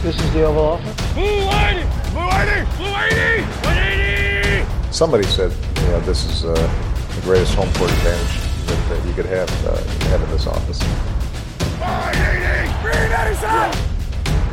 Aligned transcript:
This 0.00 0.14
is 0.14 0.32
the 0.32 0.44
Oval 0.44 0.64
Office. 0.64 1.12
Blue 1.12 1.44
180! 1.46 2.10
Blue 2.12 2.20
180! 2.20 2.76
Blue 2.76 2.86
180! 2.86 3.42
180! 3.66 4.92
Somebody 4.92 5.24
said, 5.24 5.50
you 5.50 5.88
know, 5.88 6.00
this 6.00 6.24
is 6.24 6.44
uh, 6.44 6.54
the 6.54 7.20
greatest 7.22 7.54
home 7.56 7.68
court 7.74 7.90
advantage 7.90 8.38
that, 8.66 8.88
that 8.90 9.04
you 9.04 9.12
could 9.14 9.26
have, 9.26 9.50
uh, 9.66 9.76
have 10.10 10.22
in 10.22 10.30
this 10.30 10.46
office. 10.46 10.78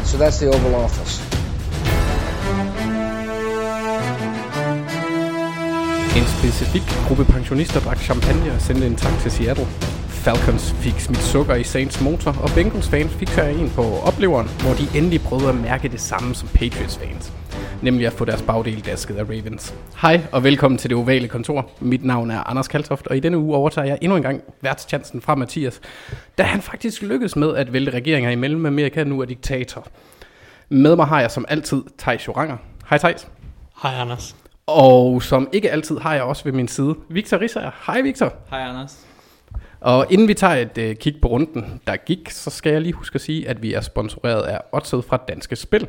So 0.10 0.18
that's 0.18 0.40
the 0.40 0.48
Oval 0.48 0.76
Office. 0.76 1.22
En 6.16 6.26
specifik 6.40 6.84
gruppe 7.08 7.26
pensionister 7.26 7.80
drak 7.80 7.98
champagne 7.98 8.52
og 8.52 8.62
sendte 8.62 8.88
en 8.88 8.96
tak 8.96 9.22
til 9.22 9.32
Seattle. 9.32 9.68
Falcons 10.26 10.74
fik 10.74 11.00
smidt 11.00 11.22
sukker 11.22 11.56
i 11.56 11.64
Saints 11.64 12.02
motor, 12.02 12.32
og 12.44 12.50
Bengals 12.56 12.90
fans 12.90 13.14
fik 13.14 13.28
sig 13.28 13.56
en 13.56 13.70
på 13.70 13.82
opleveren, 13.82 14.48
hvor 14.48 14.74
de 14.74 14.98
endelig 14.98 15.22
prøvede 15.22 15.50
at 15.50 15.56
mærke 15.56 15.88
det 15.90 16.02
samme 16.02 16.36
som 16.36 16.48
Patriots 16.48 16.98
fans. 16.98 17.34
Nemlig 17.82 18.08
at 18.08 18.14
få 18.14 18.26
deres 18.26 18.42
bagdel 18.42 18.86
dasket 18.86 19.16
af 19.16 19.24
Ravens. 19.24 19.76
Hej 20.02 20.22
og 20.32 20.44
velkommen 20.44 20.78
til 20.78 20.90
det 20.90 20.98
ovale 20.98 21.28
kontor. 21.28 21.70
Mit 21.80 22.04
navn 22.04 22.32
er 22.32 22.50
Anders 22.50 22.68
Kaltoft, 22.68 23.08
og 23.08 23.18
i 23.18 23.20
denne 23.20 23.38
uge 23.38 23.56
overtager 23.56 23.88
jeg 23.88 23.98
endnu 24.02 24.16
en 24.18 24.24
gang 24.24 24.42
værtschancen 24.62 25.22
fra 25.22 25.36
Mathias, 25.36 25.82
da 26.38 26.44
han 26.44 26.62
faktisk 26.62 27.02
lykkedes 27.02 27.36
med 27.36 27.56
at 27.56 27.74
vælte 27.74 27.92
regeringer 27.92 28.30
i 28.30 28.36
Mellemamerika 28.36 29.04
nu 29.04 29.22
er 29.22 29.26
diktator. 29.26 29.88
Med 30.70 30.96
mig 30.96 31.06
har 31.06 31.22
jeg 31.22 31.32
som 31.32 31.46
altid 31.48 31.84
Thijs 31.98 32.28
Joranger. 32.28 32.58
Hej 32.90 32.98
Thijs. 32.98 33.28
Hej 33.82 33.92
Anders. 33.94 34.36
Og 34.68 35.24
som 35.24 35.50
ikke 35.52 35.72
altid 35.72 35.98
har 35.98 36.14
jeg 36.14 36.24
også 36.24 36.44
ved 36.44 36.52
min 36.52 36.68
side 36.68 36.96
Victor 37.10 37.42
Risser. 37.42 37.72
Hej 37.88 38.02
Victor. 38.02 38.34
Hej 38.50 38.60
Anders. 38.60 39.05
Og 39.80 40.06
inden 40.10 40.28
vi 40.28 40.34
tager 40.34 40.56
et 40.56 40.78
øh, 40.78 40.96
kig 40.96 41.16
på 41.22 41.28
runden, 41.28 41.82
der 41.88 41.96
gik, 41.96 42.30
så 42.30 42.50
skal 42.50 42.72
jeg 42.72 42.82
lige 42.82 42.94
huske 42.94 43.16
at 43.16 43.22
sige, 43.22 43.50
at 43.50 43.62
vi 43.62 43.74
er 43.74 43.82
sponsoreret 43.82 44.42
af 44.42 44.60
Odset 44.72 45.06
fra 45.06 45.18
Danske 45.28 45.56
Spil. 45.56 45.88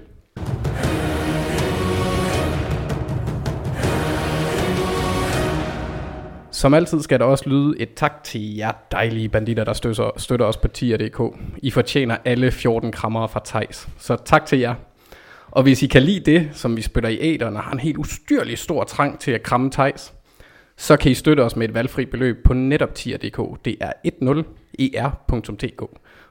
Som 6.50 6.74
altid 6.74 7.00
skal 7.00 7.18
der 7.20 7.24
også 7.24 7.48
lyde 7.48 7.80
et 7.80 7.94
tak 7.94 8.24
til 8.24 8.56
jer 8.56 8.72
dejlige 8.92 9.28
banditter, 9.28 9.64
der 9.64 9.72
støtter, 9.72 10.10
støtter 10.16 10.46
os 10.46 10.56
på 10.56 10.68
tier.dk. 10.68 11.20
I 11.58 11.70
fortjener 11.70 12.16
alle 12.24 12.50
14 12.50 12.92
krammer 12.92 13.26
fra 13.26 13.40
Tejs. 13.44 13.88
Så 13.98 14.16
tak 14.24 14.46
til 14.46 14.58
jer. 14.58 14.74
Og 15.50 15.62
hvis 15.62 15.82
I 15.82 15.86
kan 15.86 16.02
lide 16.02 16.32
det, 16.32 16.48
som 16.52 16.76
vi 16.76 16.82
spytter 16.82 17.10
i 17.10 17.18
æderen 17.20 17.56
og 17.56 17.62
har 17.62 17.72
en 17.72 17.78
helt 17.78 17.96
ustyrlig 17.96 18.58
stor 18.58 18.84
trang 18.84 19.18
til 19.18 19.30
at 19.30 19.42
kramme 19.42 19.70
Tejs, 19.70 20.14
så 20.76 20.96
kan 20.96 21.10
I 21.10 21.14
støtte 21.14 21.40
os 21.40 21.56
med 21.56 21.68
et 21.68 21.74
valgfri 21.74 22.04
beløb 22.04 22.44
på 22.44 22.54
netop 22.54 22.94
tier.dk. 22.94 23.64
Det 23.64 23.76
er 23.80 23.92
10er.tk. 24.06 25.82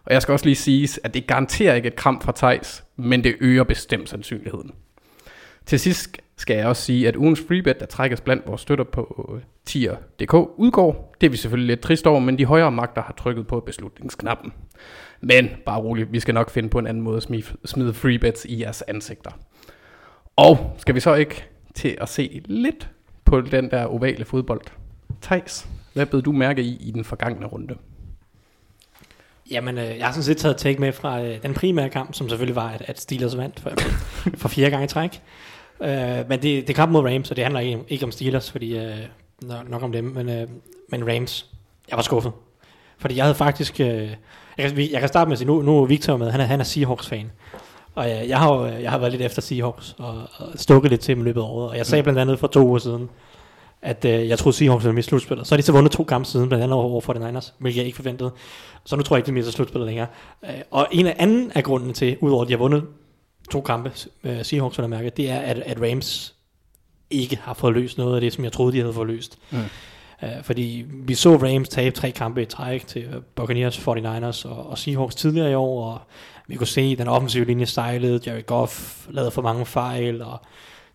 Og 0.05 0.13
jeg 0.13 0.21
skal 0.21 0.31
også 0.31 0.45
lige 0.45 0.55
sige, 0.55 0.89
at 1.03 1.13
det 1.13 1.27
garanterer 1.27 1.75
ikke 1.75 1.87
et 1.87 1.95
kram 1.95 2.21
fra 2.21 2.31
Tejs, 2.35 2.83
men 2.95 3.23
det 3.23 3.35
øger 3.39 3.63
bestemt 3.63 4.09
sandsynligheden. 4.09 4.71
Til 5.65 5.79
sidst 5.79 6.17
skal 6.37 6.57
jeg 6.57 6.67
også 6.67 6.81
sige, 6.81 7.07
at 7.07 7.15
ugens 7.15 7.41
freebet, 7.47 7.79
der 7.79 7.85
trækkes 7.85 8.21
blandt 8.21 8.47
vores 8.47 8.61
støtter 8.61 8.83
på 8.83 9.39
tier.dk, 9.65 10.33
udgår. 10.33 11.15
Det 11.21 11.27
er 11.27 11.31
vi 11.31 11.37
selvfølgelig 11.37 11.67
lidt 11.67 11.79
trist 11.79 12.07
over, 12.07 12.19
men 12.19 12.37
de 12.37 12.45
højere 12.45 12.71
magter 12.71 13.01
har 13.01 13.13
trykket 13.17 13.47
på 13.47 13.59
beslutningsknappen. 13.59 14.53
Men 15.21 15.49
bare 15.65 15.79
roligt, 15.79 16.11
vi 16.11 16.19
skal 16.19 16.33
nok 16.33 16.49
finde 16.49 16.69
på 16.69 16.79
en 16.79 16.87
anden 16.87 17.03
måde 17.03 17.17
at 17.17 17.23
smide, 17.23 17.43
smide 17.65 17.93
freebets 17.93 18.45
i 18.45 18.61
jeres 18.61 18.81
ansigter. 18.81 19.31
Og 20.35 20.75
skal 20.77 20.95
vi 20.95 20.99
så 20.99 21.13
ikke 21.13 21.45
til 21.75 21.97
at 22.01 22.09
se 22.09 22.41
lidt 22.45 22.89
på 23.25 23.41
den 23.41 23.71
der 23.71 23.85
ovale 23.85 24.25
fodbold? 24.25 24.61
Thijs, 25.21 25.67
hvad 25.93 26.05
blev 26.05 26.21
du 26.21 26.31
mærke 26.31 26.61
i 26.61 26.77
i 26.79 26.91
den 26.91 27.03
forgangne 27.03 27.45
runde? 27.45 27.75
Jamen, 29.51 29.77
øh, 29.77 29.97
jeg 29.97 30.05
har 30.05 30.11
sådan 30.11 30.23
set 30.23 30.37
taget 30.37 30.57
take 30.57 30.79
med 30.79 30.91
fra 30.91 31.21
øh, 31.21 31.41
den 31.43 31.53
primære 31.53 31.89
kamp, 31.89 32.13
som 32.13 32.29
selvfølgelig 32.29 32.55
var, 32.55 32.69
at, 32.69 32.83
at 32.87 32.99
Steelers 32.99 33.37
vandt 33.37 33.59
for, 33.59 33.71
for 34.41 34.47
fire 34.47 34.69
gange 34.69 34.85
i 34.85 34.87
træk. 34.87 35.21
Øh, 35.81 36.29
men 36.29 36.31
det, 36.31 36.41
det 36.41 36.69
er 36.69 36.73
kamp 36.73 36.91
mod 36.91 37.01
Rams, 37.01 37.29
og 37.29 37.35
det 37.35 37.43
handler 37.43 37.59
ikke, 37.59 37.79
ikke 37.87 38.05
om 38.05 38.11
Steelers, 38.11 38.51
fordi 38.51 38.77
øh, 38.77 38.97
nok, 39.41 39.69
nok 39.69 39.83
om 39.83 39.91
dem, 39.91 40.03
men, 40.03 40.29
øh, 40.29 40.47
men 40.89 41.07
Rams, 41.07 41.51
jeg 41.89 41.97
var 41.97 42.03
skuffet. 42.03 42.31
Fordi 42.97 43.15
jeg 43.15 43.23
havde 43.23 43.35
faktisk, 43.35 43.79
øh, 43.79 44.09
jeg, 44.57 44.71
kan, 44.71 44.77
jeg 44.91 44.99
kan 44.99 45.07
starte 45.07 45.27
med 45.27 45.33
at 45.33 45.37
sige, 45.37 45.47
nu, 45.47 45.61
nu 45.61 45.81
er 45.81 45.85
Victor 45.85 46.17
med, 46.17 46.31
han 46.31 46.41
er, 46.41 46.45
han 46.45 46.59
er 46.59 46.63
Seahawks-fan. 46.63 47.31
Og 47.95 48.11
øh, 48.11 48.29
jeg, 48.29 48.39
har, 48.39 48.55
jo, 48.55 48.65
jeg 48.65 48.91
har 48.91 48.97
været 48.97 49.11
lidt 49.11 49.21
efter 49.21 49.41
Seahawks, 49.41 49.95
og, 49.97 50.13
og 50.37 50.47
stukket 50.55 50.91
lidt 50.91 51.01
til 51.01 51.15
dem 51.15 51.21
i 51.21 51.25
løbet 51.25 51.41
af 51.41 51.45
året. 51.45 51.69
Og 51.69 51.77
jeg 51.77 51.85
sagde 51.85 52.03
blandt 52.03 52.19
andet 52.19 52.39
for 52.39 52.47
to 52.47 52.67
uger 52.67 52.79
siden, 52.79 53.09
at 53.81 54.05
øh, 54.05 54.27
jeg 54.29 54.39
troede 54.39 54.57
Seahawks 54.57 54.83
ville 54.83 54.95
miste 54.95 55.09
slutspillet. 55.09 55.47
Så 55.47 55.55
har 55.55 55.57
de 55.57 55.63
så 55.63 55.71
vundet 55.71 55.91
to 55.91 56.03
kampe 56.03 56.27
siden, 56.27 56.49
blandt 56.49 56.63
andet 56.63 56.77
over 56.77 57.01
for 57.01 57.13
den 57.13 57.21
Niners, 57.21 57.53
hvilket 57.59 57.77
jeg 57.77 57.85
ikke 57.85 57.95
forventede. 57.95 58.31
Så 58.85 58.95
nu 58.95 59.03
tror 59.03 59.15
jeg 59.15 59.19
ikke, 59.19 59.27
de 59.27 59.31
mister 59.31 59.51
slutspillet 59.51 59.87
længere. 59.87 60.07
Øh, 60.45 60.49
og 60.71 60.87
en 60.91 61.07
af 61.07 61.15
anden 61.19 61.51
af 61.55 61.63
grunden 61.63 61.93
til, 61.93 62.17
udover 62.21 62.41
at 62.41 62.47
de 62.47 62.53
har 62.53 62.57
vundet 62.57 62.83
to 63.51 63.61
kampe, 63.61 63.91
øh, 64.23 64.45
Seahawks 64.45 64.79
vil 64.79 64.89
mærke, 64.89 65.09
det 65.09 65.29
er, 65.29 65.39
at, 65.39 65.57
at 65.57 65.81
Rams 65.81 66.35
ikke 67.09 67.39
har 67.41 67.53
fået 67.53 67.73
løst 67.73 67.97
noget 67.97 68.15
af 68.15 68.21
det, 68.21 68.33
som 68.33 68.43
jeg 68.43 68.51
troede, 68.51 68.73
de 68.73 68.79
havde 68.79 68.93
fået 68.93 69.07
løst. 69.07 69.37
Mm. 69.51 69.57
Fordi 70.43 70.85
vi 70.89 71.13
så 71.13 71.35
Rams 71.35 71.69
tabe 71.69 71.95
tre 71.95 72.11
kampe 72.11 72.41
i 72.41 72.45
træk 72.45 72.87
til 72.87 73.05
Buccaneers, 73.35 73.77
49ers 73.77 74.49
og, 74.49 74.69
og 74.69 74.77
Seahawks 74.77 75.15
tidligere 75.15 75.51
i 75.51 75.53
år, 75.53 75.91
og 75.91 76.01
vi 76.47 76.55
kunne 76.55 76.67
se, 76.67 76.81
at 76.81 76.97
den 76.97 77.07
offensive 77.07 77.45
linje 77.45 77.65
stejlede, 77.65 78.19
Jerry 78.27 78.45
Goff 78.45 79.07
lavede 79.09 79.31
for 79.31 79.41
mange 79.41 79.65
fejl, 79.65 80.21
og 80.21 80.39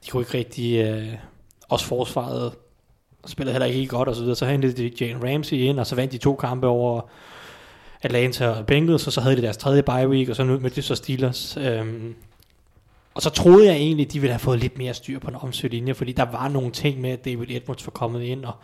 de 0.06 0.10
kunne 0.10 0.22
ikke 0.22 0.38
rigtig, 0.38 0.78
øh, 0.78 1.14
også 1.68 1.86
forsvaret 1.86 2.52
spillede 3.26 3.52
heller 3.52 3.66
ikke 3.66 3.78
helt 3.78 3.90
godt, 3.90 4.08
og 4.08 4.14
så 4.14 4.20
videre. 4.20 4.36
Så 4.36 4.46
hentede 4.46 4.72
de 4.72 5.04
Jane 5.04 5.34
Ramsey 5.34 5.56
ind, 5.56 5.80
og 5.80 5.86
så 5.86 5.94
vandt 5.94 6.12
de 6.12 6.18
to 6.18 6.34
kampe 6.34 6.66
over 6.66 7.00
Atlanta 8.02 8.48
og 8.48 8.66
Bengals, 8.66 9.06
og 9.06 9.12
så 9.12 9.20
havde 9.20 9.36
de 9.36 9.42
deres 9.42 9.56
tredje 9.56 9.82
bye 9.82 10.08
week, 10.08 10.28
og 10.28 10.36
så 10.36 10.44
nu 10.44 10.58
de 10.74 10.82
så 10.82 10.94
Steelers. 10.94 11.56
Øhm, 11.56 12.14
og 13.14 13.22
så 13.22 13.30
troede 13.30 13.66
jeg 13.66 13.76
egentlig, 13.76 14.06
at 14.06 14.12
de 14.12 14.20
ville 14.20 14.32
have 14.32 14.40
fået 14.40 14.58
lidt 14.58 14.78
mere 14.78 14.94
styr 14.94 15.18
på 15.18 15.26
den 15.26 15.36
offensive 15.36 15.70
linje, 15.70 15.94
fordi 15.94 16.12
der 16.12 16.24
var 16.24 16.48
nogle 16.48 16.70
ting 16.70 17.00
med, 17.00 17.10
at 17.10 17.24
David 17.24 17.46
Edwards 17.50 17.86
var 17.86 17.90
kommet 17.90 18.22
ind, 18.22 18.44
og 18.44 18.54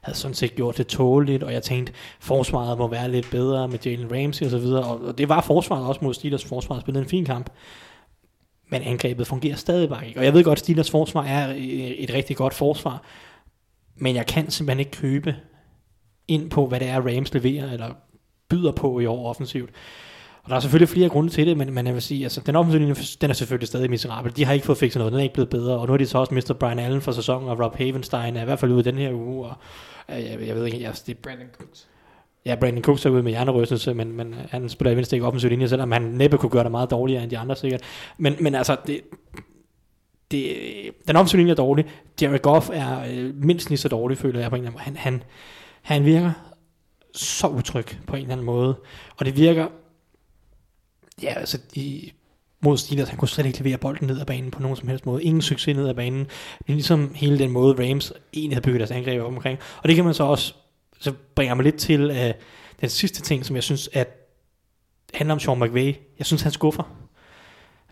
havde 0.00 0.18
sådan 0.18 0.34
set 0.34 0.54
gjort 0.54 0.78
det 0.78 0.86
tåligt, 0.86 1.42
og 1.42 1.52
jeg 1.52 1.62
tænkte, 1.62 1.92
forsvaret 2.20 2.78
må 2.78 2.88
være 2.88 3.10
lidt 3.10 3.30
bedre 3.30 3.68
med 3.68 3.78
Jalen 3.86 4.12
Ramsey 4.12 4.44
og 4.44 4.50
så 4.50 4.58
videre, 4.58 4.84
og 4.84 5.18
det 5.18 5.28
var 5.28 5.40
forsvaret 5.40 5.86
også 5.86 6.00
mod 6.02 6.14
Steelers 6.14 6.44
forsvar, 6.44 6.80
spillede 6.80 7.02
en 7.02 7.10
fin 7.10 7.24
kamp, 7.24 7.50
men 8.68 8.82
angrebet 8.82 9.26
fungerer 9.26 9.56
stadig 9.56 9.88
bare 9.88 10.08
ikke, 10.08 10.20
og 10.20 10.24
jeg 10.24 10.34
ved 10.34 10.44
godt, 10.44 10.58
at 10.58 10.64
Steelers 10.64 10.90
forsvar 10.90 11.24
er 11.24 11.50
øh, 11.50 11.56
et 11.56 12.10
rigtig 12.14 12.36
godt 12.36 12.54
forsvar, 12.54 13.02
men 13.96 14.16
jeg 14.16 14.26
kan 14.26 14.50
simpelthen 14.50 14.80
ikke 14.80 14.92
købe 14.92 15.36
ind 16.28 16.50
på, 16.50 16.66
hvad 16.66 16.80
det 16.80 16.88
er, 16.88 17.00
Rams 17.00 17.34
leverer, 17.34 17.72
eller 17.72 17.94
byder 18.48 18.72
på 18.72 19.00
i 19.00 19.06
år 19.06 19.28
offensivt. 19.28 19.70
Og 20.42 20.50
der 20.50 20.56
er 20.56 20.60
selvfølgelig 20.60 20.88
flere 20.88 21.08
grunde 21.08 21.30
til 21.30 21.46
det, 21.46 21.56
men, 21.56 21.74
men 21.74 21.86
jeg 21.86 21.94
vil 21.94 22.02
sige, 22.02 22.24
altså 22.24 22.40
den 22.40 22.56
offensive 22.56 22.80
linje, 22.80 22.94
den 23.20 23.30
er 23.30 23.34
selvfølgelig 23.34 23.68
stadig 23.68 23.90
miserabel. 23.90 24.36
De 24.36 24.44
har 24.44 24.52
ikke 24.52 24.66
fået 24.66 24.78
fikset 24.78 25.00
noget, 25.00 25.12
den 25.12 25.20
er 25.20 25.22
ikke 25.22 25.34
blevet 25.34 25.50
bedre, 25.50 25.78
og 25.78 25.86
nu 25.86 25.92
har 25.92 25.98
de 25.98 26.06
så 26.06 26.18
også 26.18 26.34
mistet 26.34 26.58
Brian 26.58 26.78
Allen 26.78 27.00
for 27.00 27.12
sæsonen, 27.12 27.48
og 27.48 27.60
Rob 27.60 27.76
Havenstein 27.76 28.36
er 28.36 28.42
i 28.42 28.44
hvert 28.44 28.58
fald 28.58 28.72
ude 28.72 28.82
den 28.82 28.98
her 28.98 29.12
uge, 29.12 29.46
og 29.46 29.54
øh, 30.08 30.24
jeg, 30.24 30.46
jeg 30.46 30.56
ved 30.56 30.66
ikke, 30.66 30.86
altså, 30.86 31.02
det 31.06 31.16
er 31.16 31.20
Brandon 31.22 31.48
Cooks. 31.58 31.88
Ja, 32.46 32.54
Brandon 32.54 32.82
Cooks 32.82 33.06
er 33.06 33.10
ude 33.10 33.22
med 33.22 33.32
hjernerystelse, 33.32 33.94
men, 33.94 34.12
men 34.12 34.34
han 34.50 34.68
spiller 34.68 34.92
i 34.92 34.94
mindst 34.94 35.12
ikke 35.12 35.26
offensiv 35.26 35.50
linje, 35.50 35.68
selvom 35.68 35.92
han 35.92 36.02
næppe 36.02 36.38
kunne 36.38 36.50
gøre 36.50 36.64
det 36.64 36.70
meget 36.70 36.90
dårligere 36.90 37.22
end 37.22 37.30
de 37.30 37.38
andre 37.38 37.56
sikkert. 37.56 37.80
Men, 38.18 38.36
men 38.40 38.54
altså, 38.54 38.76
det, 38.86 39.00
det, 40.30 40.56
den 41.08 41.16
offensiv 41.16 41.38
linje 41.38 41.52
er 41.52 41.56
dårlig. 41.56 41.84
Jared 42.22 42.38
Goff 42.38 42.70
er 42.72 43.00
øh, 43.10 43.34
mindst 43.34 43.68
lige 43.70 43.78
så 43.78 43.88
dårlig, 43.88 44.18
føler 44.18 44.40
jeg 44.40 44.50
på 44.50 44.56
en 44.56 44.62
eller 44.62 44.70
anden 44.70 44.92
måde. 44.92 45.00
Han, 45.02 45.12
han, 45.12 45.22
han 45.82 46.04
virker 46.04 46.32
så 47.14 47.46
utryg 47.46 47.86
på 48.06 48.16
en 48.16 48.22
eller 48.22 48.32
anden 48.32 48.46
måde. 48.46 48.74
Og 49.16 49.26
det 49.26 49.36
virker 49.36 49.66
ja, 51.22 51.34
altså 51.34 51.58
i, 51.74 52.12
mod 52.60 52.78
Steelers, 52.78 53.08
han 53.08 53.18
kunne 53.18 53.28
slet 53.28 53.46
ikke 53.46 53.58
levere 53.58 53.78
bolden 53.78 54.06
ned 54.06 54.20
ad 54.20 54.26
banen 54.26 54.50
på 54.50 54.62
nogen 54.62 54.76
som 54.76 54.88
helst 54.88 55.06
måde. 55.06 55.22
Ingen 55.24 55.42
succes 55.42 55.76
ned 55.76 55.88
ad 55.88 55.94
banen. 55.94 56.24
Det 56.58 56.68
er 56.68 56.72
ligesom 56.72 57.14
hele 57.14 57.38
den 57.38 57.50
måde, 57.50 57.90
Rams 57.90 58.12
egentlig 58.34 58.56
havde 58.56 58.64
bygget 58.64 58.80
deres 58.80 58.90
angreb 58.90 59.22
op 59.22 59.32
omkring. 59.32 59.58
Og 59.82 59.88
det 59.88 59.96
kan 59.96 60.04
man 60.04 60.14
så 60.14 60.24
også, 60.24 60.54
så 61.00 61.12
bringer 61.34 61.54
mig 61.54 61.64
lidt 61.64 61.76
til 61.76 62.10
uh, 62.10 62.16
den 62.80 62.88
sidste 62.88 63.22
ting, 63.22 63.46
som 63.46 63.56
jeg 63.56 63.62
synes, 63.62 63.88
at 63.92 64.16
handler 65.14 65.34
om 65.34 65.40
Sean 65.40 65.60
McVay. 65.60 65.94
Jeg 66.18 66.26
synes, 66.26 66.42
han 66.42 66.52
skuffer. 66.52 66.96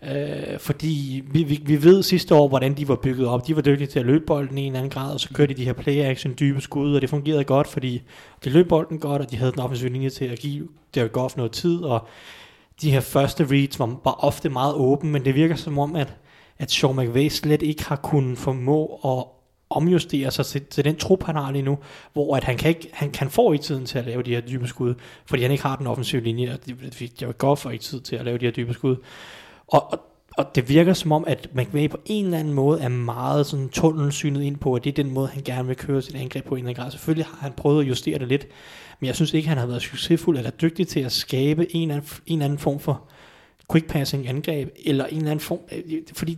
Uh, 0.01 0.59
fordi 0.59 1.23
vi, 1.31 1.43
vi, 1.43 1.61
vi 1.65 1.83
ved 1.83 2.03
sidste 2.03 2.35
år, 2.35 2.47
hvordan 2.47 2.77
de 2.77 2.87
var 2.87 2.95
bygget 2.95 3.27
op. 3.27 3.47
De 3.47 3.55
var 3.55 3.61
dygtige 3.61 3.87
til 3.87 3.99
at 3.99 4.05
løbe 4.05 4.25
bolden 4.25 4.57
i 4.57 4.61
en 4.61 4.75
anden 4.75 4.89
grad, 4.89 5.13
og 5.13 5.19
så 5.19 5.29
kørte 5.33 5.53
de 5.53 5.59
de 5.59 5.65
her 5.65 5.73
play-action 5.73 6.33
dybe 6.39 6.61
skud, 6.61 6.95
og 6.95 7.01
det 7.01 7.09
fungerede 7.09 7.43
godt, 7.43 7.67
fordi 7.67 8.01
de 8.43 8.49
løb 8.49 8.67
bolden 8.67 8.99
godt, 8.99 9.21
og 9.21 9.31
de 9.31 9.37
havde 9.37 9.51
den 9.51 9.59
offensive 9.59 9.89
linje 9.89 10.09
til 10.09 10.25
at 10.25 10.39
give 10.39 10.67
Derek 10.95 11.11
Goff 11.11 11.37
noget 11.37 11.51
tid, 11.51 11.77
og 11.77 12.07
de 12.81 12.91
her 12.91 12.99
første 12.99 13.47
reads 13.51 13.79
var, 13.79 13.85
var 14.03 14.11
ofte 14.11 14.49
meget 14.49 14.73
åben, 14.73 15.11
men 15.11 15.25
det 15.25 15.35
virker 15.35 15.55
som 15.55 15.79
om, 15.79 15.95
at, 15.95 16.15
at 16.57 16.71
Sean 16.71 16.95
McVay 16.95 17.29
slet 17.29 17.61
ikke 17.61 17.85
har 17.85 17.95
kunnet 17.95 18.37
formå 18.37 18.99
at 19.05 19.23
omjustere 19.69 20.31
sig 20.31 20.45
til, 20.45 20.65
til 20.65 20.85
den 20.85 20.95
trup, 20.95 21.23
han 21.23 21.35
har 21.35 21.51
lige 21.51 21.61
nu, 21.61 21.77
hvor 22.13 22.35
at 22.35 22.43
han, 22.43 22.57
kan 22.57 22.69
ikke, 22.69 22.89
han, 22.93 23.11
kan 23.11 23.29
få 23.29 23.53
i 23.53 23.57
tiden 23.57 23.85
til 23.85 23.99
at 23.99 24.05
lave 24.05 24.23
de 24.23 24.29
her 24.29 24.41
dybe 24.41 24.67
skud, 24.67 24.95
fordi 25.25 25.41
han 25.41 25.51
ikke 25.51 25.63
har 25.63 25.75
den 25.75 25.87
offensive 25.87 26.21
linje, 26.21 26.53
og 26.53 26.65
det, 26.65 27.21
jeg 27.21 27.37
godt 27.37 27.59
for 27.59 27.69
i 27.69 27.77
tid 27.77 28.01
til 28.01 28.15
at 28.15 28.25
lave 28.25 28.37
de 28.37 28.45
her 28.45 28.51
dybe 28.51 28.73
skud. 28.73 28.95
Og, 29.67 29.91
og, 29.91 29.99
og 30.39 30.55
det 30.55 30.69
virker 30.69 30.93
som 30.93 31.11
om, 31.11 31.23
at 31.27 31.47
McVay 31.53 31.89
på 31.89 31.97
en 32.05 32.25
eller 32.25 32.37
anden 32.37 32.53
måde 32.53 32.81
er 32.81 32.87
meget 32.87 33.45
sådan 33.45 33.69
tunnelsynet 33.69 34.41
ind 34.41 34.57
på, 34.57 34.73
at 34.73 34.83
det 34.83 34.89
er 34.89 35.03
den 35.03 35.13
måde, 35.13 35.27
han 35.27 35.43
gerne 35.43 35.67
vil 35.67 35.75
køre 35.75 36.01
sit 36.01 36.15
angreb 36.15 36.45
på 36.45 36.55
en 36.55 36.59
eller 36.59 36.69
anden 36.69 36.83
grad. 36.83 36.91
Selvfølgelig 36.91 37.25
har 37.25 37.37
han 37.41 37.53
prøvet 37.57 37.81
at 37.83 37.89
justere 37.89 38.19
det 38.19 38.27
lidt, 38.27 38.47
men 38.99 39.07
jeg 39.07 39.15
synes 39.15 39.33
ikke, 39.33 39.47
han 39.47 39.57
har 39.57 39.65
været 39.65 39.81
succesfuld 39.81 40.37
eller 40.37 40.51
dygtig 40.51 40.87
til 40.87 40.99
at 40.99 41.11
skabe 41.11 41.75
en 41.75 41.81
eller 41.81 41.95
anden, 41.95 42.09
en 42.25 42.33
eller 42.33 42.45
anden 42.45 42.59
form 42.59 42.79
for 42.79 43.09
quick 43.71 43.87
passing 43.87 44.27
angreb, 44.27 44.69
eller 44.85 45.05
en 45.05 45.17
eller 45.17 45.31
anden 45.31 45.43
form, 45.43 45.59
øh, 45.71 46.01
fordi 46.13 46.37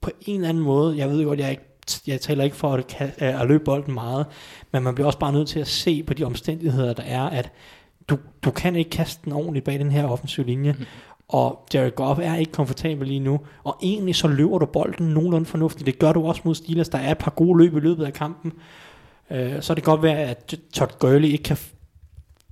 på 0.00 0.10
en 0.26 0.36
eller 0.36 0.48
anden 0.48 0.62
måde, 0.62 0.96
jeg 0.96 1.08
ved 1.08 1.24
godt, 1.24 1.40
jeg, 1.40 1.50
ikke, 1.50 1.62
jeg 2.06 2.20
taler 2.20 2.44
ikke 2.44 2.56
for 2.56 2.74
at, 2.74 2.96
øh, 3.00 3.40
at 3.40 3.48
løbe 3.48 3.64
bolden 3.64 3.94
meget, 3.94 4.26
men 4.72 4.82
man 4.82 4.94
bliver 4.94 5.06
også 5.06 5.18
bare 5.18 5.32
nødt 5.32 5.48
til 5.48 5.60
at 5.60 5.68
se 5.68 6.02
på 6.02 6.14
de 6.14 6.24
omstændigheder, 6.24 6.92
der 6.92 7.02
er, 7.02 7.22
at 7.22 7.52
du, 8.08 8.18
du 8.42 8.50
kan 8.50 8.76
ikke 8.76 8.90
kaste 8.90 9.20
den 9.24 9.32
ordentligt 9.32 9.64
bag 9.64 9.78
den 9.78 9.90
her 9.90 10.04
offensive 10.04 10.46
linje, 10.46 10.72
mm 10.72 10.84
og 11.28 11.66
Jared 11.74 11.90
Goff 11.90 12.20
er 12.22 12.36
ikke 12.36 12.52
komfortabel 12.52 13.08
lige 13.08 13.20
nu, 13.20 13.40
og 13.64 13.78
egentlig 13.82 14.14
så 14.14 14.28
løber 14.28 14.58
du 14.58 14.66
bolden 14.66 15.06
nogenlunde 15.06 15.46
fornuftigt, 15.46 15.86
det 15.86 15.98
gør 15.98 16.12
du 16.12 16.26
også 16.26 16.42
mod 16.44 16.54
Steelers, 16.54 16.88
der 16.88 16.98
er 16.98 17.10
et 17.10 17.18
par 17.18 17.30
gode 17.30 17.58
løb 17.58 17.76
i 17.76 17.80
løbet 17.80 18.04
af 18.04 18.12
kampen, 18.12 18.52
øh, 19.30 19.62
så 19.62 19.72
er 19.72 19.74
det 19.74 19.84
godt 19.84 20.02
være, 20.02 20.18
at 20.18 20.54
Todd 20.74 20.98
Gurley 20.98 21.28
ikke 21.28 21.44
kan 21.44 21.56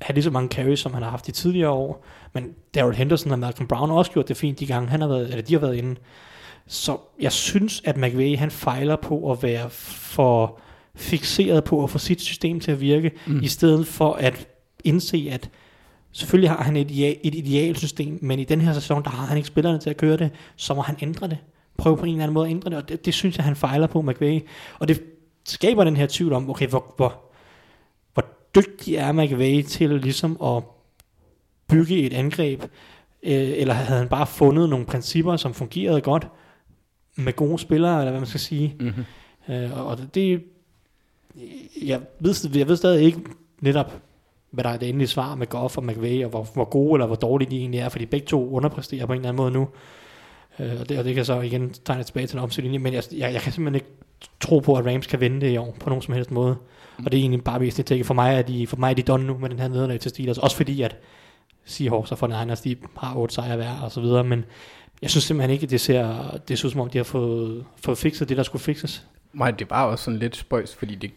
have 0.01 0.15
lige 0.15 0.25
så 0.25 0.31
mange 0.31 0.49
carries, 0.49 0.81
som 0.81 0.95
han 0.95 1.03
har 1.03 1.11
haft 1.11 1.29
i 1.29 1.33
tidligere 1.33 1.71
år, 1.71 2.05
men 2.33 2.55
Darrell 2.75 2.97
Henderson 2.97 3.33
og 3.33 3.39
Malcolm 3.39 3.69
Brown 3.69 3.89
har 3.89 3.97
også 3.97 4.11
gjort 4.11 4.29
det 4.29 4.37
fint 4.37 4.61
de 4.61 4.67
gange, 4.67 4.89
han 4.89 5.01
har 5.01 5.09
været, 5.09 5.29
eller 5.29 5.43
de 5.43 5.53
har 5.53 5.61
været 5.61 5.77
inde, 5.77 5.97
så 6.67 6.97
jeg 7.21 7.33
synes, 7.33 7.83
at 7.85 7.97
McVay 7.97 8.37
han 8.37 8.51
fejler 8.51 8.97
på 8.97 9.33
at 9.33 9.43
være 9.43 9.71
for 9.71 10.61
fixeret 10.95 11.65
på 11.65 11.85
at 11.85 11.91
få 11.91 11.99
sit 11.99 12.21
system 12.21 12.61
til 12.61 12.73
at 12.73 12.81
virke, 12.81 13.11
mm. 13.27 13.43
i 13.43 13.49
stedet 13.49 13.87
for 13.87 14.13
at 14.13 14.49
indse, 14.85 15.29
at 15.33 15.51
selvfølgelig 16.13 16.51
har 16.51 16.63
han 16.63 16.77
et, 16.77 16.91
ideal, 16.91 17.17
et 17.23 17.35
idealsystem, 17.35 18.19
men 18.23 18.39
i 18.39 18.45
den 18.45 18.61
her 18.61 18.73
sæson, 18.73 19.05
der 19.05 19.11
har 19.11 19.27
han 19.27 19.37
ikke 19.37 19.47
spillerne 19.47 19.79
til 19.79 19.91
at 19.91 19.97
køre 19.97 20.17
det, 20.17 20.31
så 20.57 20.75
må 20.75 20.81
han 20.81 20.97
ændre 21.03 21.29
det. 21.29 21.39
Prøve 21.77 21.97
på 21.97 22.05
en 22.05 22.11
eller 22.13 22.23
anden 22.23 22.35
måde 22.35 22.47
at 22.47 22.51
ændre 22.51 22.71
det, 22.71 22.79
og 22.79 22.89
det, 22.89 23.05
det 23.05 23.15
synes 23.15 23.37
jeg, 23.37 23.45
han 23.45 23.57
fejler 23.57 23.87
på 23.87 24.03
McVay. 24.03 24.41
Og 24.79 24.89
det 24.89 25.03
skaber 25.45 25.85
den 25.85 25.97
her 25.97 26.07
tvivl 26.11 26.33
om, 26.33 26.51
okay, 26.51 26.67
hvor, 26.69 26.95
hvor, 26.97 27.21
hvor 28.15 28.25
dygtig 28.55 28.95
er 28.95 29.13
McVay 29.13 29.63
til 29.63 29.91
ligesom 29.91 30.37
at 30.45 30.63
bygge 31.69 31.99
et 32.03 32.13
angreb, 32.13 32.63
øh, 33.23 33.33
eller 33.33 33.75
havde 33.75 33.99
han 33.99 34.09
bare 34.09 34.27
fundet 34.27 34.69
nogle 34.71 34.87
principper, 34.87 35.37
som 35.37 35.55
fungerede 35.55 36.01
godt, 36.01 36.29
med 37.17 37.33
gode 37.33 37.59
spillere, 37.59 37.99
eller 37.99 38.11
hvad 38.11 38.21
man 38.21 38.27
skal 38.29 38.41
sige. 38.41 38.77
Mm-hmm. 38.81 39.55
Øh, 39.55 39.87
og- 39.87 40.15
det, 40.15 40.43
jeg 41.83 42.01
ved, 42.21 42.35
jeg 42.55 42.69
ved 42.69 42.77
stadig 42.77 43.05
ikke 43.05 43.21
netop, 43.61 44.03
hvad 44.51 44.65
der 44.65 44.71
er 44.71 44.77
det 44.77 44.89
endelige 44.89 45.09
svar 45.09 45.35
med 45.35 45.47
Goff 45.47 45.79
og 45.79 45.85
McVay, 45.85 46.25
og 46.25 46.31
hvor, 46.31 46.49
hvor 46.55 46.65
gode 46.65 46.95
eller 46.95 47.07
hvor 47.07 47.17
dårlige 47.17 47.51
de 47.51 47.59
egentlig 47.59 47.81
er, 47.81 47.89
fordi 47.89 48.07
begge 48.07 48.27
to 48.27 48.51
underpresterer 48.51 49.07
på 49.07 49.13
en 49.13 49.19
eller 49.19 49.29
anden 49.29 49.43
måde 49.43 49.51
nu. 49.51 49.69
Øh, 50.59 50.81
og, 50.81 50.89
det, 50.89 50.99
og 50.99 51.05
det 51.05 51.15
kan 51.15 51.25
så 51.25 51.41
igen 51.41 51.71
tegne 51.85 52.03
tilbage 52.03 52.27
til 52.27 52.37
en 52.37 52.43
omstilling, 52.43 52.83
men 52.83 52.93
jeg, 52.93 53.03
jeg, 53.13 53.33
jeg 53.33 53.41
kan 53.41 53.53
simpelthen 53.53 53.75
ikke 53.75 54.01
tro 54.41 54.59
på, 54.59 54.75
at 54.75 54.87
Rams 54.87 55.07
kan 55.07 55.21
vinde 55.21 55.41
det 55.41 55.53
i 55.53 55.57
år 55.57 55.77
på 55.81 55.89
nogen 55.89 56.03
som 56.03 56.15
helst 56.15 56.31
måde. 56.31 56.57
Mm. 56.99 57.05
Og 57.07 57.13
det 57.13 57.19
er 57.19 57.23
egentlig 57.23 57.45
bare 57.45 57.61
væsentligt 57.61 57.89
til. 57.89 58.05
For 58.05 58.15
mig 58.15 58.35
er 58.35 58.43
de, 58.43 58.67
for 58.67 58.77
mig 58.77 58.91
er 58.91 58.95
de 58.95 59.03
done 59.03 59.27
nu 59.27 59.39
med 59.39 59.51
den 59.51 59.59
her 59.59 59.69
nederlag 59.69 60.01
til 60.01 60.11
Steelers, 60.11 60.39
også 60.39 60.57
fordi 60.57 60.83
at 60.83 60.97
Seahawks 61.65 62.13
og 62.13 62.19
49ers, 62.31 62.63
de 62.65 62.77
har 62.97 63.17
otte 63.17 63.35
sejre 63.35 63.57
hver 63.57 63.81
og 63.83 63.93
så 63.93 64.01
videre, 64.01 64.25
men 64.25 64.45
jeg 65.03 65.11
synes 65.11 65.25
simpelthen 65.25 65.51
ikke, 65.51 65.65
at 65.65 65.71
det 65.71 65.81
ser, 65.81 66.39
det 66.49 66.59
ser 66.59 66.67
ud 66.67 66.71
som 66.71 66.81
om, 66.81 66.91
de 66.91 66.99
har 66.99 67.05
fået, 67.05 67.65
fået 67.85 67.99
fikset 67.99 68.29
det, 68.29 68.37
der 68.37 68.43
skulle 68.43 68.63
fikses. 68.63 69.07
Nej, 69.33 69.51
det 69.51 69.71
var 69.71 69.85
også 69.85 70.05
sådan 70.05 70.19
lidt 70.19 70.37
spøjs, 70.37 70.75
fordi 70.75 70.95
det 70.95 71.11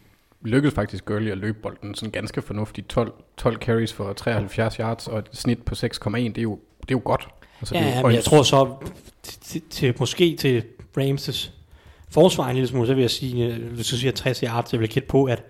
lykkedes 0.44 0.74
faktisk 0.74 1.04
Gurley 1.04 1.30
at 1.30 1.38
løbe 1.38 1.58
bolden 1.62 1.94
sådan 1.94 2.10
ganske 2.10 2.42
fornuftigt. 2.42 2.88
12, 2.88 3.12
12 3.36 3.56
carries 3.56 3.92
for 3.92 4.12
73 4.12 4.74
yards 4.74 5.08
og 5.08 5.18
et 5.18 5.28
snit 5.32 5.62
på 5.62 5.74
6,1, 5.74 5.84
det 6.18 6.38
er 6.38 6.42
jo, 6.42 6.58
det 6.80 6.90
er 6.90 6.98
jo 6.98 7.00
godt. 7.04 7.28
Altså, 7.60 7.74
Ja, 7.74 7.80
det 7.80 7.92
er 7.92 8.00
jo, 8.00 8.06
men 8.06 8.16
jeg 8.16 8.24
tror 8.24 8.42
så, 8.42 8.74
til, 9.22 9.62
til, 9.70 9.94
måske 9.98 10.36
til 10.36 10.64
Rams' 10.98 11.50
forsvar 12.10 12.48
en 12.48 12.54
lille 12.54 12.68
smule, 12.68 12.86
så 12.86 12.94
vil 12.94 13.00
jeg 13.00 13.10
sige, 13.10 13.46
øh, 13.46 13.72
hvis 13.72 13.88
du 13.88 13.96
siger 13.96 14.12
60 14.12 14.40
yards, 14.40 14.70
så 14.70 14.76
vil 14.76 14.84
jeg 14.84 14.90
gætte 14.90 15.08
på, 15.08 15.24
at 15.24 15.42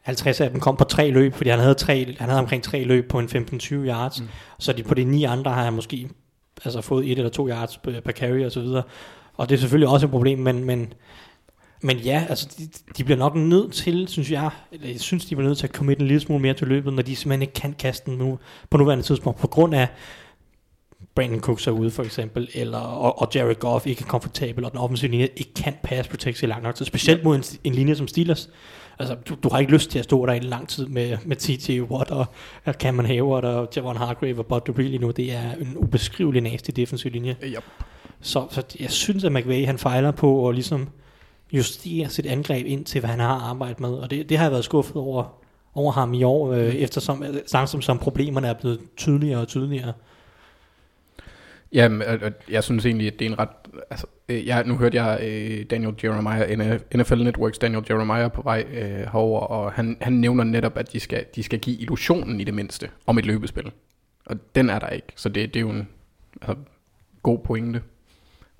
50 0.00 0.40
af 0.40 0.50
dem 0.50 0.60
kom 0.60 0.76
på 0.76 0.84
tre 0.84 1.10
løb, 1.10 1.34
fordi 1.34 1.50
han 1.50 1.58
havde, 1.58 1.74
tre, 1.74 2.14
han 2.18 2.28
havde 2.28 2.40
omkring 2.40 2.62
tre 2.62 2.84
løb 2.84 3.08
på 3.08 3.18
en 3.18 3.26
15-20 3.26 3.74
yards, 3.74 4.20
mm. 4.20 4.28
så 4.58 4.72
de, 4.72 4.82
på 4.82 4.94
de 4.94 5.04
ni 5.04 5.24
andre 5.24 5.50
har 5.50 5.64
han 5.64 5.72
måske 5.72 6.08
altså 6.64 6.80
fået 6.80 7.10
et 7.10 7.18
eller 7.18 7.30
to 7.30 7.48
yards 7.48 7.78
per 7.78 8.12
carry 8.12 8.44
og 8.44 8.52
så 8.52 8.60
videre. 8.60 8.82
Og 9.34 9.48
det 9.48 9.54
er 9.54 9.58
selvfølgelig 9.58 9.88
også 9.88 10.06
et 10.06 10.10
problem, 10.10 10.38
men, 10.38 10.64
men, 10.64 10.92
men 11.82 11.96
ja, 11.96 12.26
altså 12.28 12.48
de, 12.58 12.68
de 12.96 13.04
bliver 13.04 13.18
nok 13.18 13.34
nødt 13.34 13.72
til, 13.72 14.08
synes 14.08 14.30
jeg, 14.30 14.50
eller 14.72 14.88
jeg 14.88 15.00
synes, 15.00 15.24
de 15.24 15.36
bliver 15.36 15.48
nødt 15.48 15.58
til 15.58 15.66
at 15.66 15.72
komme 15.72 15.92
en 15.92 15.98
lille 15.98 16.20
smule 16.20 16.42
mere 16.42 16.54
til 16.54 16.68
løbet, 16.68 16.92
når 16.92 17.02
de 17.02 17.16
simpelthen 17.16 17.42
ikke 17.42 17.54
kan 17.54 17.72
kaste 17.78 18.10
den 18.10 18.18
nu, 18.18 18.38
på 18.70 18.76
nuværende 18.78 19.04
tidspunkt, 19.04 19.40
på 19.40 19.46
grund 19.46 19.74
af 19.74 19.88
Brandon 21.14 21.40
Cooks 21.40 21.66
er 21.66 21.70
ude 21.70 21.90
for 21.90 22.02
eksempel, 22.02 22.48
eller, 22.54 22.78
og, 22.78 23.22
og 23.22 23.28
Jared 23.34 23.54
Goff 23.54 23.86
ikke 23.86 24.02
er 24.02 24.06
komfortabel, 24.08 24.64
og 24.64 24.70
den 24.70 24.80
offensive 24.80 25.10
linje 25.10 25.28
ikke 25.36 25.54
kan 25.54 25.74
pass 25.82 26.08
protect 26.08 26.42
i 26.42 26.46
lang 26.46 26.62
nok 26.62 26.74
tid, 26.74 26.86
specielt 26.86 27.24
mod 27.24 27.36
en, 27.36 27.44
en 27.64 27.74
linje 27.74 27.94
som 27.94 28.08
Steelers. 28.08 28.50
Altså, 28.98 29.14
du, 29.14 29.36
du 29.42 29.48
har 29.48 29.58
ikke 29.58 29.72
lyst 29.72 29.90
til 29.90 29.98
at 29.98 30.04
stå 30.04 30.26
der 30.26 30.32
i 30.32 30.38
lang 30.38 30.68
tid 30.68 30.86
med, 30.86 31.18
med 31.24 31.36
T.J. 31.36 31.80
Watt 31.80 32.10
og, 32.10 32.26
og 32.64 32.74
Cameron 32.74 33.06
Hayward 33.06 33.44
og 33.44 33.68
Javon 33.76 33.96
Hargrave 33.96 34.38
og 34.38 34.46
Bud 34.46 34.60
Dupree 34.60 34.88
lige 34.88 34.98
nu. 34.98 35.10
Det 35.10 35.32
er 35.32 35.52
en 35.52 35.76
ubeskrivelig 35.76 36.42
nasty 36.42 36.70
defensiv 36.76 37.10
linje. 37.10 37.36
Yep. 37.44 37.64
Så, 38.20 38.46
så 38.50 38.62
jeg 38.80 38.90
synes, 38.90 39.24
at 39.24 39.32
McVay 39.32 39.66
han 39.66 39.78
fejler 39.78 40.10
på 40.10 40.48
at 40.48 40.54
ligesom 40.54 40.88
justere 41.52 42.08
sit 42.08 42.26
angreb 42.26 42.66
ind 42.66 42.84
til, 42.84 43.00
hvad 43.00 43.10
han 43.10 43.20
har 43.20 43.50
arbejdet 43.50 43.80
med. 43.80 43.88
Og 43.88 44.10
det, 44.10 44.28
det 44.28 44.38
har 44.38 44.44
jeg 44.44 44.52
været 44.52 44.64
skuffet 44.64 44.96
over, 44.96 45.42
over 45.74 45.92
ham 45.92 46.14
i 46.14 46.22
år, 46.22 46.52
øh, 46.52 46.74
eftersom 46.74 47.24
langsomt 47.52 47.84
som 47.84 47.98
problemerne 47.98 48.48
er 48.48 48.54
blevet 48.54 48.80
tydeligere 48.96 49.40
og 49.40 49.48
tydeligere. 49.48 49.92
Jamen, 51.72 52.02
og, 52.02 52.18
og 52.22 52.32
jeg 52.50 52.64
synes 52.64 52.86
egentlig, 52.86 53.06
at 53.06 53.18
det 53.18 53.26
er 53.26 53.30
en 53.30 53.38
ret... 53.38 53.48
Altså, 53.90 54.06
øh, 54.28 54.46
jeg, 54.46 54.64
nu 54.64 54.76
hørte 54.76 55.02
jeg 55.02 55.20
øh, 55.22 55.64
Daniel 55.70 55.94
Jeremiah, 56.04 56.58
NFL 56.96 57.22
Networks 57.22 57.58
Daniel 57.58 57.84
Jeremiah 57.90 58.32
på 58.32 58.42
vej 58.42 58.64
øh, 58.72 58.82
herover, 58.82 59.40
og 59.40 59.72
han, 59.72 59.96
han 60.00 60.12
nævner 60.12 60.44
netop, 60.44 60.78
at 60.78 60.92
de 60.92 61.00
skal, 61.00 61.24
de 61.34 61.42
skal 61.42 61.58
give 61.58 61.76
illusionen 61.76 62.40
i 62.40 62.44
det 62.44 62.54
mindste 62.54 62.90
om 63.06 63.18
et 63.18 63.26
løbespil. 63.26 63.72
Og 64.26 64.36
den 64.54 64.70
er 64.70 64.78
der 64.78 64.88
ikke, 64.88 65.12
så 65.16 65.28
det, 65.28 65.54
det 65.54 65.56
er 65.56 65.60
jo 65.60 65.70
en 65.70 65.88
altså, 66.42 66.56
god 67.22 67.38
pointe. 67.38 67.82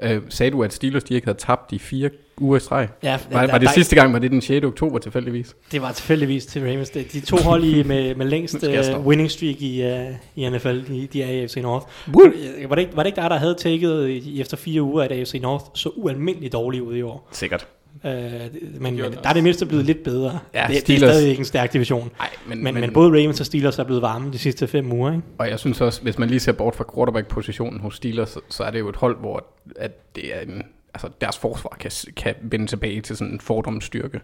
Øh, 0.03 0.23
sagde 0.29 0.51
du, 0.51 0.63
at 0.63 0.73
Steelers 0.73 1.05
de 1.05 1.15
ikke 1.15 1.27
havde 1.27 1.39
tabt 1.39 1.71
de 1.71 1.79
fire 1.79 2.11
uger 2.41 2.57
i 2.57 2.61
streg? 2.61 2.89
Ja, 3.03 3.19
Var, 3.31 3.41
der- 3.41 3.51
var 3.53 3.59
det 3.59 3.67
der- 3.67 3.73
sidste 3.75 3.97
gang, 3.97 4.13
var 4.13 4.19
det 4.19 4.31
den 4.31 4.41
6. 4.41 4.65
oktober 4.67 4.99
tilfældigvis? 4.99 5.57
Det 5.73 5.83
var 5.83 5.93
tilfældigvis 5.93 6.47
til 6.47 6.63
Ravens. 6.63 6.91
De 6.91 7.21
to 7.21 7.37
hold 7.37 7.65
i, 7.65 7.83
med, 7.83 8.15
med 8.15 8.27
længst 8.27 8.65
uh, 8.97 9.07
winning 9.07 9.31
streak 9.31 9.61
i, 9.61 9.85
uh, 9.87 10.15
i 10.37 10.49
NFL, 10.51 10.69
de, 10.69 11.09
de 11.13 11.23
er 11.23 11.31
i 11.31 11.43
AFC 11.43 11.57
North. 11.57 11.87
Woo! 12.15 12.33
Var 12.69 12.75
det, 12.75 12.83
ikke, 12.83 12.97
var 12.97 13.03
det 13.03 13.09
ikke 13.09 13.21
der, 13.21 13.29
der 13.29 13.37
havde 13.39 13.55
taget 13.55 14.41
efter 14.41 14.57
fire 14.57 14.83
uger, 14.83 15.03
at 15.03 15.13
AFC 15.13 15.39
North 15.43 15.65
så 15.75 15.89
ualmindeligt 15.97 16.53
dårligt 16.53 16.83
ud 16.83 16.97
i 16.97 17.03
år? 17.03 17.29
Sikkert. 17.33 17.67
Uh, 18.05 18.11
men, 18.11 18.51
men 18.81 18.99
der 18.99 19.29
er 19.29 19.33
det 19.33 19.43
mindste 19.43 19.67
blevet 19.67 19.85
lidt 19.85 20.03
bedre. 20.05 20.39
Ja, 20.55 20.67
det, 20.71 20.87
det 20.87 20.95
er 20.95 20.99
stadig 20.99 21.29
ikke 21.29 21.39
en 21.41 21.45
stærk 21.45 21.73
division. 21.73 22.11
Nej, 22.19 22.29
men, 22.47 22.65
Men, 22.65 22.75
men, 22.75 22.81
men 22.81 22.93
både 22.93 23.11
Ravens 23.11 23.41
og 23.41 23.47
Steelers 23.47 23.79
er 23.79 23.85
blevet 23.85 24.03
varme 24.03 24.33
de 24.33 24.39
sidste 24.39 24.67
fem 24.67 24.93
uger. 24.93 25.13
Ikke? 25.13 25.25
Og 25.39 25.49
jeg 25.51 25.59
synes 25.59 25.81
også, 25.81 26.03
hvis 26.03 26.19
man 26.19 26.29
lige 26.29 26.41
ser 26.41 26.53
bort 26.53 26.77
fra 26.77 26.85
quarterback-positionen 26.95 27.81
hos 27.81 27.97
Steelers, 27.97 28.29
så, 28.31 28.41
så 28.49 28.65
er 28.65 28.71
det 28.71 28.79
jo 28.79 28.89
et 28.89 28.97
hold, 28.97 29.19
hvor 29.21 29.47
at 29.77 30.17
det 30.17 30.37
er 30.37 30.41
en, 30.41 30.63
altså 30.95 31.09
deres 31.21 31.39
forsvar 31.39 31.77
kan, 31.81 31.91
kan 32.17 32.35
vende 32.43 32.67
tilbage 32.67 33.01
til 33.01 33.17
sådan 33.17 33.33
en 33.35 33.41
fordomsstyrke. 33.41 34.21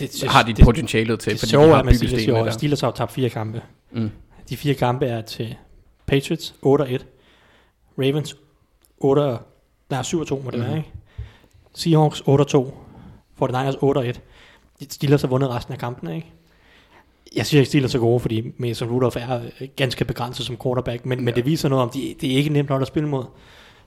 Det, 0.00 0.12
Så 0.12 0.28
har 0.28 0.42
de 0.42 0.52
det, 0.52 0.64
potentialet 0.64 1.20
til, 1.20 1.32
det 1.32 1.40
fordi 1.40 1.50
sjove 1.50 1.64
de 1.64 1.70
er 1.70 1.74
har 1.76 1.82
med 1.82 1.92
bygget 1.92 1.98
Steelers 1.98 2.20
i 2.20 2.22
stenene 2.22 2.40
år, 2.40 2.44
der. 2.44 2.52
Steelers 2.52 2.80
har 2.80 2.88
jo 2.88 2.92
tabt 2.92 3.12
fire 3.12 3.28
kampe. 3.30 3.62
Mm. 3.92 4.10
De 4.48 4.56
fire 4.56 4.74
kampe 4.74 5.06
er 5.06 5.20
til 5.20 5.54
Patriots 6.06 6.54
8-1, 6.66 7.04
Ravens 7.98 8.36
8, 8.98 9.36
nej 9.90 10.00
7-2 10.00 10.44
må 10.44 10.50
det 10.50 10.60
være, 10.60 10.68
Mhm. 10.68 10.76
ikke? 10.76 10.90
Seahawks 11.74 12.20
8-2, 12.28 12.74
49ers 13.42 13.76
8-1. 13.76 14.18
Steelers 14.90 15.20
har 15.20 15.28
vundet 15.28 15.50
resten 15.50 15.72
af 15.72 15.78
kampene, 15.78 16.16
ikke? 16.16 16.32
Jeg 17.36 17.46
siger 17.46 17.60
ikke, 17.60 17.68
Steelers 17.68 17.94
er 17.94 17.98
gode, 17.98 18.20
fordi 18.20 18.52
Mason 18.56 18.90
Rudolph 18.90 19.16
er 19.16 19.40
øh, 19.60 19.68
ganske 19.76 20.04
begrænset 20.04 20.46
som 20.46 20.56
quarterback, 20.62 21.06
men, 21.06 21.18
ja. 21.18 21.24
men 21.24 21.34
det 21.34 21.46
viser 21.46 21.68
noget 21.68 21.82
om, 21.82 21.90
de, 21.90 22.14
det 22.20 22.32
er 22.32 22.36
ikke 22.36 22.50
nemt 22.50 22.70
hold 22.70 22.82
at 22.82 22.88
spille 22.88 23.08
mod 23.08 23.24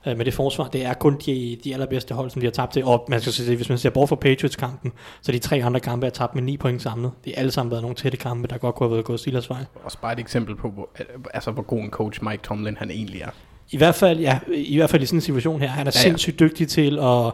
øh, 0.07 0.17
med 0.17 0.25
det 0.25 0.33
forsvar. 0.33 0.67
Det 0.67 0.85
er 0.85 0.93
kun 0.93 1.17
de, 1.25 1.57
de 1.63 1.73
allerbedste 1.73 2.13
hold, 2.13 2.29
som 2.29 2.39
de 2.39 2.47
har 2.47 2.51
tabt 2.51 2.73
til. 2.73 2.85
Og 2.85 3.05
man 3.09 3.21
skal 3.21 3.33
sige, 3.33 3.55
hvis 3.55 3.69
man 3.69 3.77
ser 3.77 3.89
bort 3.89 4.09
fra 4.09 4.15
Patriots-kampen, 4.15 4.91
så 5.21 5.31
de 5.31 5.39
tre 5.39 5.63
andre 5.63 5.79
kampe 5.79 6.05
er 6.05 6.09
tabt 6.09 6.35
med 6.35 6.43
9 6.43 6.57
point 6.57 6.81
samlet. 6.81 7.11
Det 7.25 7.33
er 7.35 7.39
alle 7.39 7.51
sammen 7.51 7.71
været 7.71 7.81
nogle 7.81 7.95
tætte 7.95 8.17
kampe, 8.17 8.47
der 8.47 8.57
godt 8.57 8.75
kunne 8.75 8.89
have 8.89 8.93
været 8.93 9.05
gået 9.05 9.19
Steelers 9.19 9.49
vej. 9.49 9.65
Også 9.83 9.97
bare 10.01 10.13
et 10.13 10.19
eksempel 10.19 10.55
på, 10.55 10.69
hvor, 10.69 10.89
altså, 11.33 11.51
hvor 11.51 11.63
god 11.63 11.79
en 11.79 11.89
coach 11.89 12.23
Mike 12.23 12.43
Tomlin 12.43 12.77
han 12.77 12.91
egentlig 12.91 13.21
er. 13.21 13.29
I 13.71 13.77
hvert 13.77 13.95
fald, 13.95 14.19
ja, 14.19 14.39
i 14.53 14.77
hvert 14.77 14.89
fald 14.89 15.03
i 15.03 15.05
sådan 15.05 15.17
en 15.17 15.21
situation 15.21 15.61
her, 15.61 15.67
han 15.67 15.87
er 15.87 15.91
ja. 15.95 15.99
ja. 15.99 16.03
sindssygt 16.03 16.39
dygtig 16.39 16.67
til 16.67 16.99
at 16.99 17.31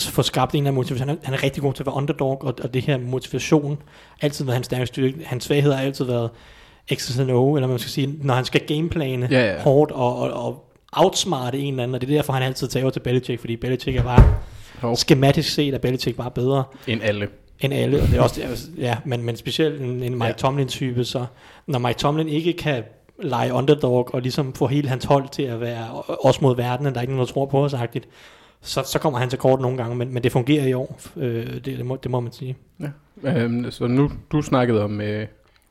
få 0.00 0.22
skabt 0.22 0.52
en 0.52 0.56
eller 0.58 0.68
anden 0.68 0.74
motivation. 0.74 1.08
Han 1.08 1.16
er, 1.16 1.20
han 1.24 1.34
er 1.34 1.42
rigtig 1.42 1.62
god 1.62 1.72
til 1.74 1.82
at 1.82 1.86
være 1.86 1.94
underdog, 1.94 2.44
og, 2.44 2.54
og 2.62 2.74
det 2.74 2.82
her 2.82 2.98
motivation 2.98 3.78
altid 4.20 4.44
været 4.44 4.54
hans 4.54 4.66
stærke 4.66 4.86
styrke. 4.86 5.14
Hans 5.24 5.44
svaghed 5.44 5.72
har 5.72 5.80
altid 5.82 6.04
været 6.04 6.30
X's 6.92 7.20
and 7.20 7.30
O, 7.30 7.54
eller 7.56 7.68
man 7.68 7.78
skal 7.78 7.90
sige, 7.90 8.14
når 8.22 8.34
han 8.34 8.44
skal 8.44 8.60
gameplane 8.66 9.28
Ja, 9.30 9.52
ja. 9.54 9.60
hårdt 9.62 9.92
og, 9.92 10.16
og, 10.18 10.32
og 10.46 10.64
outsmarte 10.92 11.58
en 11.58 11.72
eller 11.74 11.82
anden, 11.82 11.94
og 11.94 12.00
det 12.00 12.10
er 12.10 12.14
derfor, 12.14 12.32
han 12.32 12.42
altid 12.42 12.68
tager 12.68 12.90
til 12.90 13.00
Belichick, 13.00 13.40
fordi 13.40 13.56
Belichick 13.56 13.96
er 13.96 14.02
bare, 14.02 14.34
Jo. 14.82 14.94
skematisk 14.94 15.54
set 15.54 15.74
er 15.74 15.78
Belichick 15.78 16.16
bare 16.16 16.30
bedre 16.30 16.64
End 16.86 17.00
alle. 17.02 17.28
end 17.60 17.74
alle. 17.74 18.02
Og 18.02 18.08
det 18.08 18.16
er 18.16 18.22
også, 18.22 18.40
ja, 18.78 18.96
men, 19.04 19.22
men 19.22 19.36
specielt 19.36 19.80
en, 19.82 20.02
en 20.02 20.12
Mike 20.12 20.24
Ja. 20.24 20.32
Tomlin-type, 20.32 21.04
så 21.04 21.24
når 21.66 21.78
Mike 21.78 21.98
Tomlin 21.98 22.28
ikke 22.28 22.52
kan 22.52 22.82
lege 23.22 23.52
underdog 23.52 24.14
og 24.14 24.22
ligesom 24.22 24.52
få 24.54 24.66
hele 24.66 24.88
hans 24.88 25.04
hold 25.04 25.28
til 25.28 25.42
at 25.42 25.60
være 25.60 25.88
også 26.24 26.38
mod 26.42 26.56
verden, 26.56 26.86
der 26.86 26.92
er 26.94 27.00
ikke 27.00 27.12
nogen, 27.14 27.26
der 27.26 27.32
tror 27.32 27.46
på 27.46 27.64
os, 27.64 27.74
agtigt, 27.74 28.08
så, 28.62 28.82
så 28.86 28.98
kommer 28.98 29.18
han 29.18 29.30
til 29.30 29.38
kort 29.38 29.60
nogle 29.60 29.76
gange, 29.76 29.96
men, 29.96 30.14
men 30.14 30.22
det 30.22 30.32
fungerer 30.32 30.66
i 30.66 30.72
år, 30.72 31.00
øh, 31.16 31.46
det, 31.54 31.64
det, 31.64 31.86
må, 31.86 31.96
det 32.02 32.10
må 32.10 32.20
man 32.20 32.32
sige. 32.32 32.56
Ja. 32.80 32.88
Øhm, 33.24 33.70
så 33.70 33.86
nu, 33.86 34.10
du 34.32 34.42
snakkede 34.42 34.84
om 34.84 35.00
øh, 35.00 35.26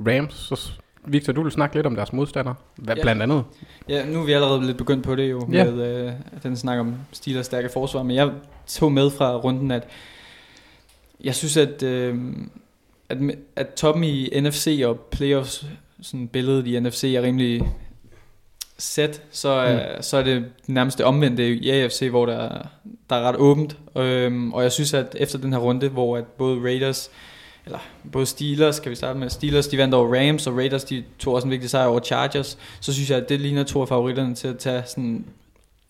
Rams, 0.08 0.34
så 0.34 0.72
Victor, 1.06 1.34
du 1.34 1.44
vil 1.44 1.52
snakke 1.52 1.76
lidt 1.76 1.86
om 1.88 1.96
deres 1.96 2.14
modstander. 2.14 2.54
Hvad 2.76 2.96
Ja. 2.96 3.02
blandt 3.02 3.22
andet? 3.22 3.44
Ja, 3.90 4.06
nu 4.06 4.22
er 4.22 4.26
vi 4.26 4.32
allerede 4.32 4.66
lidt 4.66 4.78
begyndt 4.78 5.04
på 5.04 5.16
det 5.16 5.32
jo, 5.32 5.48
Ja. 5.52 5.72
med 5.72 6.06
øh, 6.06 6.12
den 6.44 6.58
snak 6.58 6.80
om 6.80 6.96
Steelers 7.12 7.46
stærke 7.46 7.70
forsvar, 7.74 8.04
men 8.04 8.16
jeg 8.16 8.32
tog 8.68 8.92
med 8.92 9.10
fra 9.10 9.36
runden, 9.38 9.72
at 9.72 9.88
jeg 11.24 11.36
synes, 11.36 11.58
at, 11.58 11.84
øh, 11.84 12.18
at, 13.10 13.18
at 13.56 13.68
toppen 13.74 14.04
i 14.04 14.40
NFC 14.42 14.82
og 14.86 15.00
playoffs, 15.00 15.66
sådan 16.02 16.28
billedet 16.28 16.68
i 16.68 16.80
NFC 16.80 17.04
er 17.04 17.22
rimelig 17.22 17.62
sæt, 18.82 19.22
så, 19.32 19.80
mm. 19.98 20.02
så 20.04 20.18
er 20.18 20.24
det 20.24 20.46
nærmest 20.68 20.98
det 20.98 21.06
omvendte 21.06 21.56
i 21.56 21.70
AFC, 21.70 22.08
hvor 22.10 22.26
der, 22.26 22.34
er- 22.38 22.68
der 23.10 23.16
er 23.16 23.22
ret 23.22 23.36
åbent, 23.36 23.78
øhm, 23.98 24.54
og 24.54 24.64
jeg 24.64 24.72
synes, 24.72 24.94
at 24.94 25.16
efter 25.20 25.38
den 25.40 25.54
her 25.54 25.60
runde, 25.60 25.90
hvor 25.90 26.18
at 26.18 26.26
både 26.26 26.60
Raiders, 26.64 27.10
eller 27.66 27.80
både 28.12 28.26
Steelers, 28.26 28.80
kan 28.80 28.90
vi 28.90 28.96
starte 28.96 29.20
med, 29.20 29.30
Steelers 29.30 29.68
de 29.68 29.78
vandt 29.78 29.94
over 29.94 30.16
Rams, 30.16 30.48
og 30.48 30.56
Raiders 30.58 30.84
de 30.84 31.04
tog 31.20 31.34
også 31.34 31.46
en 31.48 31.52
vigtig 31.52 31.70
sejr 31.70 31.86
over 31.88 32.00
Chargers, 32.00 32.58
så 32.80 32.94
synes 32.94 33.10
jeg, 33.10 33.18
at 33.18 33.30
det 33.30 33.42
ligner 33.42 33.64
to 33.64 33.82
af 33.82 33.88
favoritterne 33.88 34.36
til 34.36 34.48
at 34.48 34.58
tage 34.58 34.84
sådan 34.88 35.26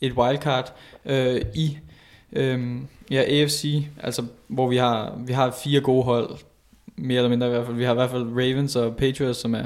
et 0.01 0.11
wildcard 0.13 0.73
øh, 1.05 1.41
i 1.55 1.77
øhm, 2.33 2.87
ja, 3.11 3.21
AFC, 3.27 3.83
altså 4.03 4.23
hvor 4.47 4.67
vi 4.69 4.77
har, 4.77 5.19
vi 5.25 5.33
har 5.33 5.55
fire 5.63 5.81
gode 5.81 6.03
hold, 6.03 6.29
mere 6.95 7.17
eller 7.17 7.29
mindre 7.29 7.47
i 7.47 7.49
hvert 7.49 7.65
fald. 7.65 7.77
Vi 7.77 7.83
har 7.83 7.91
i 7.91 7.95
hvert 7.95 8.09
fald 8.09 8.23
Ravens 8.23 8.75
og 8.75 8.95
Patriots, 8.95 9.39
som 9.39 9.55
er 9.55 9.63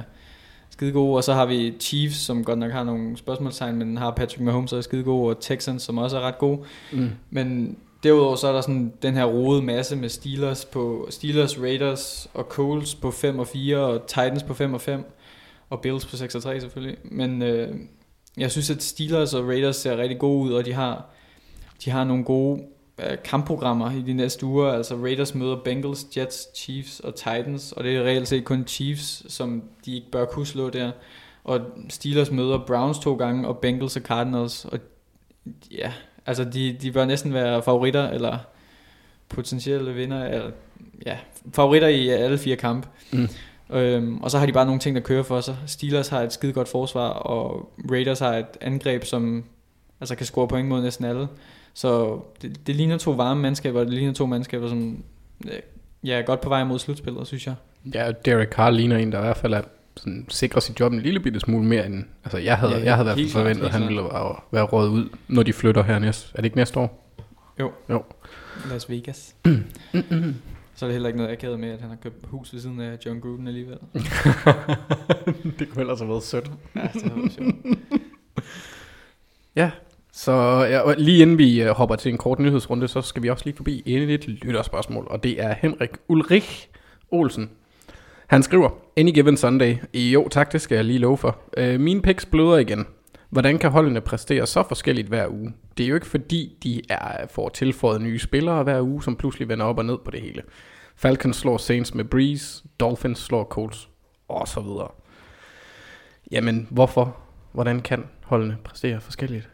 skide 0.78 0.92
gode, 0.92 1.16
og 1.16 1.24
så 1.24 1.34
har 1.34 1.46
vi 1.46 1.74
Chiefs, 1.80 2.18
som 2.18 2.44
godt 2.44 2.60
nok 2.60 2.72
har 2.72 2.84
nogle 2.84 3.18
spørgsmålstegn, 3.18 3.76
men 3.76 3.98
har 3.98 4.12
Patrick 4.12 4.42
Mahomes, 4.42 4.70
som 4.70 4.78
er 4.78 4.82
skide 4.82 5.04
gode, 5.04 5.30
og 5.36 5.42
Texans, 5.42 5.84
som 5.84 5.98
også 5.98 6.18
er 6.18 6.22
ret 6.22 6.38
gode. 6.38 6.60
Mm. 6.92 7.10
Men 7.30 7.78
derudover 8.04 8.36
så 8.36 8.48
er 8.48 8.54
der 8.54 8.62
sådan 8.62 8.94
den 9.02 9.14
her 9.14 9.26
rode 9.26 9.62
masse 9.62 9.96
med 9.96 10.10
Steelers 10.10 10.66
på 10.66 11.08
Steelers, 11.10 11.60
Raiders 11.62 12.28
og 12.34 12.44
Colts 12.44 12.96
på 12.96 13.12
5 13.12 13.40
og 13.40 13.48
4 13.48 13.78
og 13.78 14.08
Titans 14.08 14.44
på 14.44 14.54
5 14.54 14.74
og 14.74 14.82
5 14.82 15.04
og 15.70 15.82
Bills 15.82 16.06
på 16.06 16.18
6 16.18 16.36
og 16.36 16.44
3 16.44 16.60
selvfølgelig. 16.62 16.98
Men 17.04 17.42
øh, 17.42 17.76
jeg 18.38 18.52
synes 18.52 18.70
at 18.70 18.84
Steelers 18.84 19.34
og 19.34 19.48
Raiders 19.48 19.76
ser 19.76 19.98
rigtig 19.98 20.20
gode 20.20 20.50
ud, 20.50 20.54
og 20.54 20.66
de 20.66 20.74
har 20.74 21.06
de 21.86 21.90
har 21.90 22.04
nogle 22.04 22.24
gode 22.24 22.62
kampprogrammer 23.24 23.92
i 23.92 24.02
de 24.02 24.14
næste 24.14 24.46
uger. 24.46 24.72
Altså 24.72 24.96
Raiders 24.96 25.36
møder 25.36 25.56
Bengals, 25.56 26.06
Jets, 26.18 26.48
Chiefs 26.56 27.00
og 27.00 27.16
Titans, 27.16 27.72
og 27.72 27.84
det 27.84 27.96
er 27.96 28.04
reelt 28.04 28.28
set 28.28 28.46
kun 28.46 28.68
Chiefs, 28.68 29.34
som 29.34 29.64
de 29.86 29.96
ikke 29.96 30.12
bør 30.12 30.26
kunne 30.26 30.46
slå 30.46 30.70
der. 30.70 30.92
Og 31.44 31.62
Steelers 31.90 32.32
møder 32.32 32.60
Browns 32.68 33.00
to 33.00 33.16
gange, 33.16 33.48
og 33.48 33.58
Bengals 33.58 33.96
og 33.96 34.02
Cardinals, 34.02 34.66
og 34.66 34.80
ja, 35.72 35.94
altså 36.26 36.44
de, 36.44 36.78
de 36.82 36.92
bør 36.92 37.06
næsten 37.06 37.34
være 37.34 37.64
favoritter, 37.64 38.10
eller 38.10 38.38
potentielle 39.30 39.94
vinder, 39.94 40.26
eller 40.26 40.52
ja, 41.06 41.18
favoritter 41.54 41.88
i 41.88 42.10
alle 42.10 42.38
fire 42.38 42.56
kampe. 42.56 42.88
Mm. 43.12 43.28
Øhm, 43.70 44.18
og 44.22 44.32
så 44.32 44.40
har 44.40 44.46
de 44.46 44.54
bare 44.54 44.66
nogle 44.66 44.80
ting, 44.80 44.96
der 44.96 45.02
kører 45.02 45.24
for 45.24 45.42
sig. 45.42 45.58
Steelers 45.68 46.08
har 46.08 46.22
et 46.22 46.34
skide 46.34 46.54
godt 46.54 46.68
forsvar, 46.68 47.10
og 47.10 47.72
Raiders 47.92 48.20
har 48.20 48.38
et 48.38 48.58
angreb, 48.62 49.04
som 49.04 49.44
altså 50.00 50.16
kan 50.16 50.26
score 50.26 50.48
point 50.48 50.68
mod 50.68 50.82
næsten 50.82 51.06
alle. 51.06 51.28
Så 51.76 52.20
det, 52.42 52.68
det 52.68 52.76
ligner 52.76 52.98
to 52.98 53.12
varme 53.12 53.42
mandskaber, 53.42 53.80
og 53.80 53.86
det 53.86 53.94
ligner 53.94 54.14
to 54.14 54.26
mandskaber, 54.26 54.68
som 54.70 55.04
øh, 55.46 55.52
ja, 56.04 56.20
er 56.20 56.22
godt 56.22 56.42
på 56.42 56.50
vej 56.50 56.64
mod 56.64 56.80
slutspillet, 56.80 57.28
synes 57.28 57.48
jeg. 57.48 57.56
Ja, 57.94 58.12
Derek 58.26 58.50
Carr 58.50 58.70
ligner 58.70 58.98
en, 58.98 59.12
der 59.12 59.18
i 59.18 59.22
hvert 59.22 59.38
fald 59.38 59.54
er 59.54 59.62
sådan, 59.98 60.26
sikrer 60.30 60.60
sit 60.62 60.80
job 60.80 60.94
en 60.94 61.00
lille 61.00 61.20
bitte 61.20 61.40
smule 61.40 61.66
mere 61.68 61.86
end... 61.86 62.04
Altså, 62.24 62.38
jeg 62.38 62.58
havde, 62.58 62.74
Ja, 62.74 62.84
jeg 62.84 62.96
havde 62.96 63.06
i 63.06 63.08
hvert 63.08 63.18
fald 63.18 63.30
forventet, 63.30 63.66
at 63.66 63.72
han 63.72 63.82
ville 63.82 64.02
være, 64.04 64.36
være 64.52 64.64
rådet 64.64 64.90
ud, 64.90 65.10
når 65.28 65.44
de 65.44 65.54
flytter 65.54 65.84
her 65.84 66.00
næste... 66.00 66.28
Er 66.34 66.38
det 66.38 66.46
ikke 66.46 66.58
næste 66.58 66.80
år? 66.80 67.12
Jo. 67.60 67.72
Jo. 67.90 68.04
Las 68.70 68.90
Vegas. 68.90 69.36
så 70.76 70.86
er 70.86 70.88
det 70.88 70.92
heller 70.92 71.08
ikke 71.08 71.18
noget 71.18 71.32
akavet 71.32 71.60
med, 71.60 71.70
at 71.70 71.82
han 71.82 71.90
har 71.90 71.98
købt 71.98 72.26
hus 72.26 72.54
ved 72.54 72.60
siden 72.60 72.80
af 72.82 72.98
John 73.06 73.20
Gruden 73.20 73.48
alligevel. 73.48 73.78
det 75.60 75.70
kunne 75.70 75.82
ellers 75.82 76.00
have 76.00 76.10
været 76.10 76.24
sødt. 76.24 76.52
Ja, 76.76 76.82
det 76.94 77.16
været 77.16 77.32
sjovt. 77.32 77.56
Ja, 79.56 79.72
så 80.18 80.32
ja, 80.70 80.80
og 80.80 80.96
lige 80.98 81.22
inden 81.22 81.38
vi 81.38 81.64
øh, 81.64 81.70
hopper 81.70 81.96
til 81.96 82.12
en 82.12 82.18
kort 82.18 82.40
nyhedsrunde, 82.40 82.88
så 82.88 83.02
skal 83.02 83.24
vi 83.24 83.30
også 83.30 83.46
lige 83.46 83.56
forbi 83.56 83.84
en 83.86 84.10
et 84.10 84.28
lytterspørgsmål, 84.28 85.08
og 85.10 85.24
det 85.24 85.42
er 85.42 85.54
Henrik 85.54 85.90
Ulrich 86.08 86.68
Olsen. 87.12 87.50
Han 88.28 88.44
skriver, 88.44 88.70
Any 88.98 89.12
given 89.14 89.38
Sunday. 89.38 89.76
Jo 89.94 90.28
tak, 90.28 90.52
det 90.52 90.62
skal 90.62 90.76
jeg 90.76 90.86
lige 90.86 91.00
love 91.00 91.18
for. 91.18 91.40
Øh, 91.58 91.80
mine 91.80 92.02
picks 92.02 92.26
bløder 92.26 92.58
igen. 92.58 92.86
Hvordan 93.30 93.58
kan 93.58 93.72
holdene 93.72 94.02
præstere 94.02 94.48
så 94.48 94.64
forskelligt 94.68 95.08
hver 95.08 95.28
uge? 95.28 95.54
Det 95.78 95.84
er 95.84 95.88
jo 95.88 95.96
ikke 95.96 96.08
fordi, 96.08 96.58
de 96.64 96.82
er 96.90 97.28
får 97.28 97.50
tilføjet 97.50 98.02
nye 98.02 98.20
spillere 98.20 98.64
hver 98.64 98.82
uge, 98.82 99.04
som 99.04 99.16
pludselig 99.16 99.50
vender 99.50 99.66
op 99.66 99.78
og 99.78 99.86
ned 99.86 99.98
på 100.06 100.12
det 100.12 100.22
hele. 100.22 100.42
Falcons 100.96 101.38
slår 101.38 101.58
Saints 101.58 101.94
med 101.94 102.06
Breeze, 102.06 102.64
Dolphins 102.80 103.20
slår 103.20 103.44
Colts, 103.44 103.90
og 104.28 104.48
så 104.48 104.60
videre. 104.60 104.92
Jamen, 106.32 106.68
hvorfor? 106.72 107.18
Hvordan 107.52 107.82
kan 107.82 108.04
holdene 108.24 108.58
præstere 108.64 109.02
forskelligt? 109.02 109.50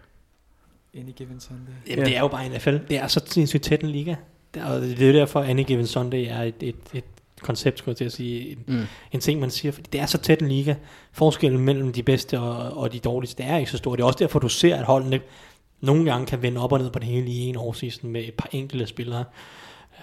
Any 0.97 1.11
given 1.15 1.39
Sunday. 1.39 1.71
Jamen, 1.87 1.99
Ja. 1.99 2.09
det 2.09 2.15
er 2.15 2.19
jo 2.19 2.27
bare 2.27 2.49
NFL. 2.49 2.77
Det 2.89 2.97
er 2.97 3.07
så 3.07 3.21
sindssygt 3.25 3.63
tæt 3.63 3.81
en 3.81 3.89
liga. 3.89 4.15
Det 4.53 4.61
er, 4.61 4.65
og 4.65 4.81
det 4.81 5.01
er 5.01 5.07
jo 5.07 5.13
derfor, 5.13 5.41
Any 5.41 5.63
Given 5.63 5.87
Sunday 5.87 6.25
er 6.29 6.41
et, 6.41 6.55
et, 6.61 6.75
et 6.93 7.03
koncept, 7.41 7.77
skulle 7.77 7.89
jeg 7.91 7.97
til 7.97 8.05
at 8.05 8.11
sige. 8.11 8.49
En, 8.51 8.57
Mm. 8.67 8.81
en 9.11 9.19
ting, 9.19 9.39
man 9.39 9.49
siger, 9.49 9.71
fordi 9.71 9.89
det 9.93 10.01
er 10.01 10.05
så 10.05 10.17
tæt 10.17 10.41
en 10.41 10.47
liga. 10.47 10.75
Forskellen 11.11 11.59
mellem 11.59 11.93
de 11.93 12.03
bedste 12.03 12.39
og, 12.39 12.77
og 12.77 12.93
de 12.93 12.99
dårligste, 12.99 13.43
det 13.43 13.51
er 13.51 13.57
ikke 13.57 13.71
så 13.71 13.77
stor. 13.77 13.95
Det 13.95 14.03
er 14.03 14.07
også 14.07 14.19
derfor, 14.19 14.39
du 14.39 14.49
ser, 14.49 14.75
at 14.75 14.83
holdene 14.85 15.19
nogle 15.81 16.11
gange 16.11 16.25
kan 16.25 16.41
vende 16.41 16.61
op 16.61 16.71
og 16.71 16.79
ned 16.79 16.89
på 16.91 16.99
det 16.99 17.07
hele 17.07 17.27
i 17.27 17.39
en 17.39 17.55
årseason 17.57 18.09
med 18.09 18.21
et 18.23 18.33
par 18.33 18.49
enkelte 18.51 18.87
spillere. 18.87 19.23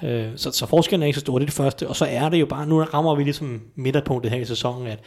Øh, 0.02 0.26
så, 0.36 0.50
så 0.50 0.66
forskellen 0.66 1.02
er 1.02 1.06
ikke 1.06 1.16
så 1.16 1.20
stor, 1.20 1.38
det 1.38 1.44
er 1.44 1.46
det 1.46 1.54
første. 1.54 1.88
Og 1.88 1.96
så 1.96 2.04
er 2.04 2.28
det 2.28 2.40
jo 2.40 2.46
bare, 2.46 2.66
nu 2.66 2.82
rammer 2.82 3.14
vi 3.14 3.24
ligesom 3.24 3.62
midterpunktet 3.74 4.32
her 4.32 4.38
i 4.40 4.44
sæsonen, 4.44 4.86
at 4.86 4.98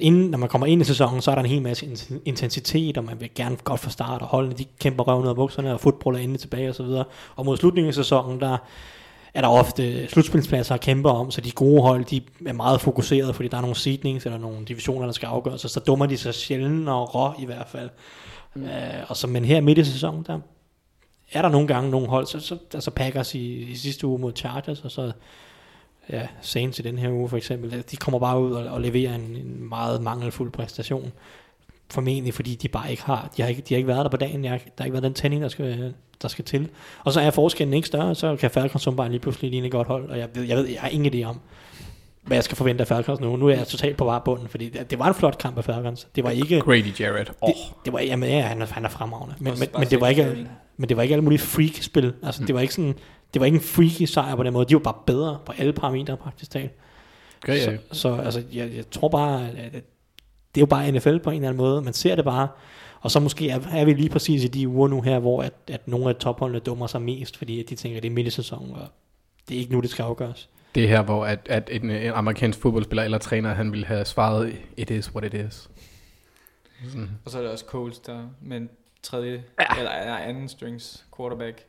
inden, 0.00 0.30
når 0.30 0.38
man 0.38 0.48
kommer 0.48 0.66
ind 0.66 0.82
i 0.82 0.84
sæsonen, 0.84 1.22
så 1.22 1.30
er 1.30 1.34
der 1.34 1.42
en 1.42 1.48
hel 1.48 1.62
masse 1.62 1.86
in- 1.86 2.20
intensitet, 2.24 2.98
og 2.98 3.04
man 3.04 3.20
vil 3.20 3.30
gerne 3.34 3.56
godt 3.64 3.80
fra 3.80 3.90
start, 3.90 4.22
og 4.22 4.28
holdene 4.28 4.54
de 4.54 4.64
kæmper 4.80 5.04
røven 5.04 5.24
ud 5.24 5.28
af 5.28 5.34
bukserne, 5.34 5.74
og 5.74 5.80
fodbold 5.80 6.16
er 6.16 6.20
endelig 6.20 6.40
tilbage 6.40 6.68
og 6.68 6.74
så 6.74 6.82
videre. 6.82 7.04
Og 7.36 7.44
mod 7.44 7.56
slutningen 7.56 7.88
af 7.88 7.94
sæsonen, 7.94 8.40
der 8.40 8.58
er 9.34 9.40
der 9.40 9.48
ofte 9.48 10.08
slutspilspladser 10.08 10.74
at 10.74 10.80
kæmpe 10.80 11.08
om, 11.08 11.30
så 11.30 11.40
de 11.40 11.50
gode 11.50 11.82
hold, 11.82 12.04
de 12.04 12.20
er 12.46 12.52
meget 12.52 12.80
fokuseret, 12.80 13.34
fordi 13.34 13.48
der 13.48 13.56
er 13.56 13.60
nogle 13.60 13.76
seednings 13.76 14.26
eller 14.26 14.38
nogle 14.38 14.64
divisioner, 14.64 15.06
der 15.06 15.12
skal 15.12 15.26
afgøres, 15.26 15.64
og 15.64 15.70
så 15.70 15.80
dummer 15.80 16.06
de 16.06 16.16
sig 16.16 16.34
sjældent 16.34 16.88
og 16.88 17.14
rå 17.14 17.32
i 17.38 17.44
hvert 17.44 17.68
fald. 17.68 17.90
Mm. 18.54 18.64
Øh, 18.64 18.70
og 19.08 19.16
så, 19.16 19.26
men 19.26 19.44
her 19.44 19.60
midt 19.60 19.78
i 19.78 19.84
sæsonen, 19.84 20.24
der 20.26 20.38
er 21.32 21.42
der 21.42 21.48
nogle 21.48 21.66
gange 21.66 21.90
nogle 21.90 22.08
hold, 22.08 22.26
så, 22.26 22.40
så 22.40 22.56
altså 22.74 22.90
Packers 22.90 23.34
i, 23.34 23.62
i 23.62 23.76
sidste 23.76 24.06
uge 24.06 24.18
mod 24.18 24.32
Chargers, 24.36 24.80
og 24.80 24.90
så 24.90 25.12
ja, 26.12 26.26
Saints 26.40 26.78
i 26.78 26.82
den 26.82 26.98
her 26.98 27.10
uge 27.10 27.28
for 27.28 27.36
eksempel, 27.36 27.84
de 27.90 27.96
kommer 27.96 28.18
bare 28.18 28.40
ud 28.40 28.52
og, 28.52 28.64
og 28.66 28.80
leverer 28.80 29.14
en, 29.14 29.20
en 29.20 29.68
meget 29.68 30.02
mangelfuld 30.02 30.52
præstation. 30.52 31.12
Formentlig 31.90 32.34
fordi 32.34 32.54
de 32.54 32.68
bare 32.68 32.90
ikke 32.90 33.02
har, 33.02 33.30
de 33.36 33.42
har 33.42 33.48
ikke, 33.48 33.62
de 33.62 33.74
har 33.74 33.76
ikke 33.76 33.88
været 33.88 34.04
der 34.04 34.10
på 34.10 34.16
dagen, 34.16 34.44
jeg, 34.44 34.60
der 34.64 34.70
har 34.78 34.84
ikke 34.84 34.92
været 34.92 35.04
den 35.04 35.14
tænding, 35.14 35.42
der 35.42 35.48
skal, 35.48 35.94
der 36.22 36.28
skal 36.28 36.44
til. 36.44 36.68
Og 37.04 37.12
så 37.12 37.20
er 37.20 37.30
forskellen 37.30 37.74
ikke 37.74 37.86
større, 37.86 38.14
så 38.14 38.36
kan 38.36 38.50
Falcons 38.50 38.82
som 38.82 38.96
bare 38.96 39.10
lige 39.10 39.20
pludselig 39.20 39.50
ligne 39.50 39.66
et 39.66 39.72
godt 39.72 39.88
hold, 39.88 40.10
og 40.10 40.18
jeg 40.18 40.28
ved, 40.34 40.42
jeg 40.42 40.56
ved, 40.56 40.66
jeg 40.66 40.80
har 40.80 40.88
ingen 40.88 41.14
idé 41.14 41.28
om, 41.28 41.40
hvad 42.22 42.36
jeg 42.36 42.44
skal 42.44 42.56
forvente 42.56 42.82
af 42.82 42.88
Falcons 42.88 43.20
nu. 43.20 43.36
Nu 43.36 43.48
er 43.48 43.54
jeg 43.54 43.66
totalt 43.66 43.96
på 43.96 44.04
varebunden, 44.04 44.48
fordi 44.48 44.68
det, 44.68 44.90
det 44.90 44.98
var 44.98 45.08
en 45.08 45.14
flot 45.14 45.38
kamp 45.38 45.58
af 45.58 45.64
Falcons. 45.64 46.08
Det 46.16 46.24
var 46.24 46.30
ikke, 46.30 46.60
Grady 46.60 47.00
Jarrett. 47.00 47.32
Oh. 47.40 47.48
det, 47.48 47.56
det 47.84 47.92
var, 47.92 48.00
jamen, 48.00 48.28
ja, 48.28 48.40
han 48.40 48.62
er, 48.62 48.66
han 48.66 48.84
er 48.84 48.88
fremragende. 48.88 49.34
Men, 49.38 49.54
men, 49.58 49.68
men, 49.78 49.88
det 49.88 50.00
var 50.00 50.08
ikke, 50.08 50.46
men 50.76 50.88
det 50.88 50.96
var 50.96 51.02
ikke 51.02 51.12
alle 51.12 51.24
mulige 51.24 51.38
freak-spil. 51.38 52.12
Altså, 52.22 52.42
mm. 52.42 52.46
det 52.46 52.54
var 52.54 52.60
ikke 52.60 52.74
sådan, 52.74 52.94
det 53.34 53.40
var 53.40 53.46
ikke 53.46 53.56
en 53.56 53.62
freaky 53.62 54.02
sejr 54.02 54.36
på 54.36 54.42
den 54.42 54.52
måde. 54.52 54.66
De 54.68 54.74
var 54.74 54.80
bare 54.80 54.98
bedre 55.06 55.38
på 55.46 55.52
alle 55.58 55.72
parametre 55.72 56.16
praktisk 56.16 56.50
talt. 56.50 56.72
Okay, 57.42 57.56
ja. 57.56 57.76
Så, 57.76 57.78
så 57.92 58.14
altså, 58.14 58.42
jeg, 58.52 58.70
jeg 58.76 58.90
tror 58.90 59.08
bare, 59.08 59.48
at, 59.48 59.72
det 60.54 60.60
er 60.60 60.62
jo 60.62 60.66
bare 60.66 60.92
NFL 60.92 61.18
på 61.18 61.30
en 61.30 61.36
eller 61.36 61.48
anden 61.48 61.56
måde. 61.56 61.82
Man 61.82 61.92
ser 61.92 62.14
det 62.14 62.24
bare. 62.24 62.48
Og 63.00 63.10
så 63.10 63.20
måske 63.20 63.48
er, 63.48 63.60
er 63.72 63.84
vi 63.84 63.92
lige 63.92 64.08
præcis 64.08 64.44
i 64.44 64.48
de 64.48 64.68
uger 64.68 64.88
nu 64.88 65.00
her, 65.00 65.18
hvor 65.18 65.42
at, 65.42 65.52
at 65.68 65.88
nogle 65.88 66.08
af 66.08 66.16
topholdene 66.16 66.58
dummer 66.58 66.86
sig 66.86 67.02
mest, 67.02 67.36
fordi 67.36 67.60
at 67.60 67.70
de 67.70 67.74
tænker, 67.74 67.96
at 67.96 68.02
det 68.02 68.08
er 68.08 68.14
midt 68.14 68.26
i 68.26 68.30
sæsonen, 68.30 68.74
og 68.74 68.86
det 69.48 69.54
er 69.54 69.58
ikke 69.58 69.72
nu, 69.72 69.80
det 69.80 69.90
skal 69.90 70.02
afgøres. 70.02 70.48
Det 70.74 70.84
er 70.84 70.88
her, 70.88 71.02
hvor 71.02 71.26
at, 71.26 71.38
at 71.46 71.68
en, 71.72 71.90
en 71.90 72.12
amerikansk 72.12 72.60
fodboldspiller 72.60 73.02
eller 73.02 73.18
træner, 73.18 73.54
han 73.54 73.72
ville 73.72 73.86
have 73.86 74.04
svaret, 74.04 74.56
it 74.76 74.90
is 74.90 75.14
what 75.14 75.34
it 75.34 75.46
is. 75.46 75.70
Sådan. 76.88 77.10
Og 77.24 77.30
så 77.30 77.38
er 77.38 77.42
der 77.42 77.50
også 77.50 77.64
Coles, 77.64 77.98
der 77.98 78.22
med 78.40 78.56
en 78.56 78.70
tredje, 79.02 79.42
ja. 79.60 79.78
eller 79.78 80.04
nej, 80.04 80.24
anden 80.26 80.48
strings 80.48 81.06
quarterback, 81.16 81.64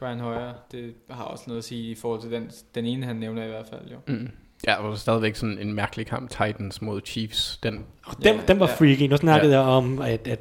Brian 0.00 0.20
Hoyer. 0.20 0.52
Det 0.72 0.94
har 1.10 1.24
også 1.24 1.44
noget 1.46 1.58
at 1.58 1.64
sige 1.64 1.90
i 1.90 1.94
forhold 1.94 2.20
til 2.20 2.30
den, 2.30 2.50
den 2.74 2.86
ene, 2.86 3.06
han 3.06 3.16
nævner 3.16 3.44
i 3.44 3.48
hvert 3.48 3.66
fald. 3.70 3.80
Jo. 3.92 3.96
Mm. 4.06 4.28
Ja, 4.66 4.74
og 4.74 4.98
stadigvæk 4.98 5.36
sådan 5.36 5.58
en 5.58 5.74
mærkelig 5.74 6.06
kamp, 6.06 6.30
Titans 6.30 6.82
mod 6.82 7.00
Chiefs. 7.06 7.58
Den, 7.62 7.84
Og 8.06 8.16
den, 8.16 8.36
Ja, 8.36 8.40
den 8.48 8.60
var 8.60 8.68
ja. 8.68 8.74
freaky. 8.74 9.02
Nu 9.10 9.16
snakkede 9.16 9.52
jeg 9.52 9.60
om, 9.60 9.98
at, 9.98 10.28
at, 10.28 10.40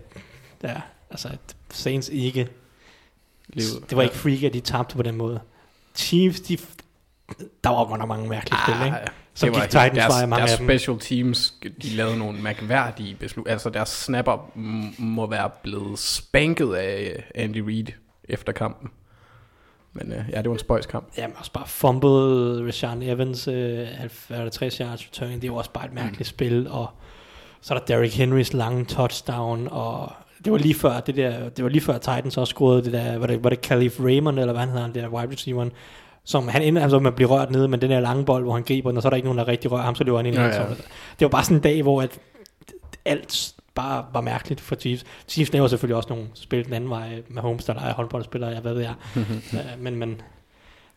ja, 0.64 0.82
altså, 1.10 1.28
at 1.28 1.56
Saints 1.70 2.10
ikke 2.10 2.48
Livet. 3.54 3.90
Det 3.90 3.98
var 3.98 4.04
ikke 4.04 4.16
freak, 4.16 4.44
at 4.44 4.54
de 4.54 4.60
tabte 4.60 4.96
på 4.96 5.02
den 5.04 5.16
måde. 5.16 5.40
Chiefs, 5.96 6.40
de, 6.42 6.58
der 7.64 7.70
var 7.70 7.86
godt 7.86 8.00
nok 8.00 8.08
mange 8.08 8.30
mærkelige 8.30 8.60
spil, 8.68 8.86
ikke? 8.86 8.98
Som 9.34 9.48
det 9.50 9.56
var 9.56 9.62
gik 9.62 9.70
Titans 9.70 9.94
deres, 9.96 10.10
vej, 10.14 10.26
mange 10.26 10.40
deres 10.40 10.52
af 10.52 10.58
dem. 10.58 10.68
special 10.68 11.00
teams, 11.00 11.54
de 11.82 11.90
lavede 11.90 12.18
nogle 12.18 12.42
mærkværdige 12.42 13.16
beslut. 13.16 13.48
Altså 13.48 13.70
deres 13.70 13.90
snapper 13.90 14.52
m- 14.56 15.02
må 15.02 15.28
være 15.28 15.50
blevet 15.64 16.00
spanket 16.00 16.74
af 16.74 17.24
Andy 17.36 17.58
Reid 17.58 17.86
efter 18.24 18.54
kampen. 18.54 18.90
Men 20.02 20.12
øh, 20.12 20.24
ja, 20.32 20.38
det 20.38 20.50
var 20.50 20.54
en 20.54 20.60
spøjskamp. 20.60 21.08
Jamen 21.18 21.36
også 21.40 21.52
bare 21.52 21.68
fumblede 21.68 22.68
Rashawn 22.68 23.02
Evans 23.02 23.48
øh, 23.48 23.88
50 24.30 24.78
yards 24.78 25.08
return. 25.08 25.40
Det 25.42 25.52
var 25.52 25.58
også 25.58 25.72
bare 25.72 25.86
et 25.86 25.94
mærkeligt 25.94 26.20
mm. 26.20 26.24
spil. 26.24 26.68
Og 26.70 26.90
så 27.62 27.74
er 27.74 27.78
der 27.78 27.86
Derrick 27.86 28.14
Henrys 28.14 28.54
lange 28.54 28.86
touchdown. 28.86 29.68
Og 29.72 30.12
det 30.46 30.52
var 30.52 30.58
lige 30.58 30.76
før, 30.76 31.00
det 31.00 31.16
der, 31.16 31.50
det 31.50 31.64
var 31.64 31.70
lige 31.70 31.82
før 31.82 31.98
Titans 31.98 32.38
også 32.38 32.52
scorede 32.52 32.84
det 32.84 32.94
der, 32.94 33.18
var 33.18 33.28
det, 33.28 33.44
var 33.44 33.50
det 33.50 33.62
Khalif 33.62 34.00
Raymond, 34.00 34.40
eller 34.40 34.54
hvad 34.54 34.62
han 34.62 34.70
hedder, 34.70 34.88
det 34.88 34.96
der 34.96 35.10
wide 35.10 35.32
receiver, 35.32 35.70
som 36.24 36.48
han 36.48 36.62
ender 36.62 36.82
altså 36.82 37.00
med 37.00 37.12
at 37.12 37.16
blive 37.16 37.30
rørt 37.30 37.52
nede, 37.52 37.68
men 37.68 37.82
den 37.82 37.92
der 37.92 38.00
lange 38.00 38.26
bold, 38.26 38.44
hvor 38.44 38.54
han 38.54 38.64
griber 38.64 38.90
den, 38.90 38.98
og 38.98 39.02
så 39.02 39.08
er 39.08 39.10
der 39.10 39.18
ikke 39.18 39.28
nogen, 39.28 39.38
der 39.38 39.48
rigtig 39.48 39.72
rører 39.72 39.84
ham, 39.84 39.96
så 39.96 40.04
løber 40.04 40.18
han 40.18 40.26
ind 40.26 40.36
i 40.36 40.40
ja. 40.40 40.46
ja. 40.46 40.64
Det 41.20 41.22
var 41.22 41.28
bare 41.28 41.44
sådan 41.44 41.58
en 41.58 41.64
dag, 41.64 41.82
hvor 41.82 42.02
at 42.02 42.20
alt 43.06 43.56
bare 43.82 44.06
var 44.14 44.22
mærkeligt 44.22 44.62
for 44.62 44.76
Chiefs. 44.76 45.06
Chiefs 45.28 45.54
laver 45.54 45.68
selvfølgelig 45.68 45.96
også 45.96 46.10
nogle 46.10 46.28
spil 46.34 46.66
den 46.66 46.74
anden 46.74 46.90
vej 46.90 47.24
med 47.28 47.42
Holmes, 47.42 47.66
der 47.66 47.74
er 47.74 47.94
håndboldspillere, 47.94 48.50
jeg 48.50 48.62
hvad 48.62 48.74
ved 48.74 48.82
jeg. 48.82 48.94
Øh, 49.54 49.80
men, 49.80 49.96
men 49.96 50.22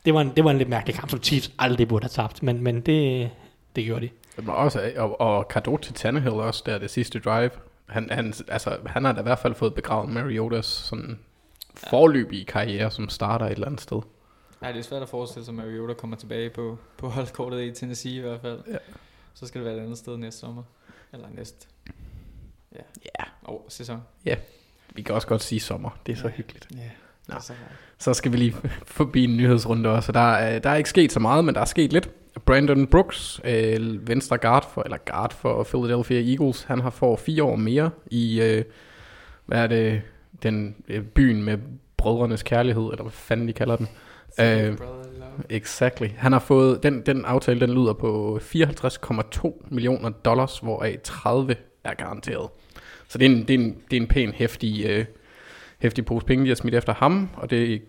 det 0.05 0.15
var, 0.15 0.21
en, 0.21 0.33
det 0.37 0.45
var 0.45 0.51
en 0.51 0.59
lidt 0.59 0.69
mærkelig 0.69 0.95
kamp, 0.95 1.11
som 1.11 1.23
Chiefs 1.23 1.53
aldrig 1.59 1.89
burde 1.89 2.05
have 2.05 2.09
tabt, 2.09 2.43
men, 2.43 2.63
men 2.63 2.81
det, 2.81 3.31
det 3.77 3.85
gjorde 3.85 4.07
de. 4.07 4.11
Det 4.37 4.47
var 4.47 4.53
også, 4.53 4.93
og, 4.97 5.21
og 5.21 5.49
kado 5.49 5.77
til 5.77 5.95
Tannehill 5.95 6.35
også, 6.35 6.63
der 6.67 6.79
det 6.79 6.91
sidste 6.91 7.19
drive. 7.19 7.51
Han, 7.87 8.09
han, 8.11 8.35
altså, 8.49 8.77
han 8.87 9.05
har 9.05 9.13
da 9.13 9.21
i 9.21 9.23
hvert 9.23 9.39
fald 9.39 9.55
fået 9.55 9.75
begravet 9.75 10.09
Mariotas 10.11 10.67
sådan 10.67 11.19
forløbige 11.75 12.45
karriere, 12.45 12.91
som 12.91 13.09
starter 13.09 13.47
et 13.47 13.53
eller 13.53 13.67
andet 13.67 13.81
sted. 13.81 14.01
Nej, 14.61 14.73
det 14.73 14.79
er 14.79 14.83
svært 14.83 15.03
at 15.03 15.09
forestille 15.09 15.45
sig, 15.45 15.53
at 15.53 15.57
Mariota 15.57 15.95
kommer 15.95 16.17
tilbage 16.17 16.51
på, 16.51 16.79
på 16.97 17.09
holdkortet 17.09 17.63
i 17.63 17.71
Tennessee 17.71 18.13
i 18.13 18.21
hvert 18.21 18.41
fald. 18.41 18.59
Ja. 18.69 18.77
Så 19.35 19.47
skal 19.47 19.61
det 19.61 19.67
være 19.67 19.77
et 19.77 19.81
andet 19.81 19.99
sted 19.99 20.17
næste 20.17 20.41
sommer. 20.41 20.63
Eller 21.13 21.27
næste. 21.35 21.67
Ja. 22.75 22.81
Ja. 23.21 23.25
Åh, 23.53 23.61
sæson. 23.69 24.03
Vi 24.95 25.03
kan 25.03 25.15
også 25.15 25.27
godt 25.27 25.43
sige 25.43 25.61
sommer, 25.61 25.91
det 26.07 26.13
er 26.13 26.17
så 26.17 26.29
hyggeligt. 26.29 26.69
Ja. 26.77 26.77
Nå. 27.29 27.35
Altså, 27.35 27.53
Så 27.99 28.15
skal 28.15 28.33
vi 28.33 28.37
lige 28.37 28.57
forbi 28.87 29.25
en 29.25 29.37
nyhedsrunde 29.37 29.91
også. 29.91 30.13
Der, 30.13 30.33
er- 30.33 30.59
der 30.59 30.71
er 30.71 30.75
ikke 30.77 30.89
sket 30.91 31.13
så 31.13 31.21
meget, 31.21 31.45
men 31.45 31.55
der 31.55 31.61
er 31.61 31.65
sket 31.65 31.93
lidt. 31.93 32.11
Brandon 32.47 32.87
Brooks, 32.87 33.41
øh, 33.45 34.09
venstre 34.09 34.39
guard 34.39 34.71
for, 34.75 34.83
eller 34.83 34.97
guard 35.11 35.33
for 35.33 35.63
Philadelphia 35.65 36.31
Eagles, 36.31 36.63
han 36.63 36.81
har 36.81 36.91
fået 36.91 37.19
fire 37.21 37.45
år 37.45 37.57
mere 37.57 37.91
i, 38.07 38.41
øh, 38.43 38.65
hvad 39.47 39.59
er 39.63 39.67
det, 39.67 40.03
den 40.43 40.77
øh, 40.89 41.03
byen 41.05 41.43
med 41.43 41.59
brødrenes 41.97 42.43
kærlighed, 42.43 42.83
eller 42.83 43.03
hvad 43.03 43.13
fanden 43.13 43.49
de 43.49 43.53
kalder 43.53 43.77
den. 43.77 43.89
Øh, 44.41 44.79
Exactly. 45.51 46.07
Han 46.17 46.33
har 46.33 46.39
fået, 46.39 46.83
den, 46.83 47.01
den 47.07 47.25
aftale, 47.25 47.61
den 47.61 47.71
lyder 47.71 47.93
på 47.93 48.41
54,2 48.43 49.67
millioner 49.71 50.11
dollars, 50.11 50.59
hvoraf 50.59 50.99
30 51.05 51.57
er 51.85 51.95
garanteret. 51.95 52.49
Så 53.09 53.19
det 53.19 53.27
er 53.27 53.31
en, 53.31 53.49
det 53.49 53.51
er 53.51 53.59
en, 53.59 53.77
det 53.91 53.97
er 53.97 54.01
en 54.01 54.07
pæn 54.07 54.33
hæftig, 54.33 54.85
øh, 54.87 55.05
hæftig 55.79 56.05
pose 56.05 56.27
penge, 56.27 56.45
de 56.45 56.49
har 56.49 56.55
smidt 56.55 56.75
efter 56.75 56.95
ham, 56.95 57.29
og 57.37 57.51
det 57.51 57.83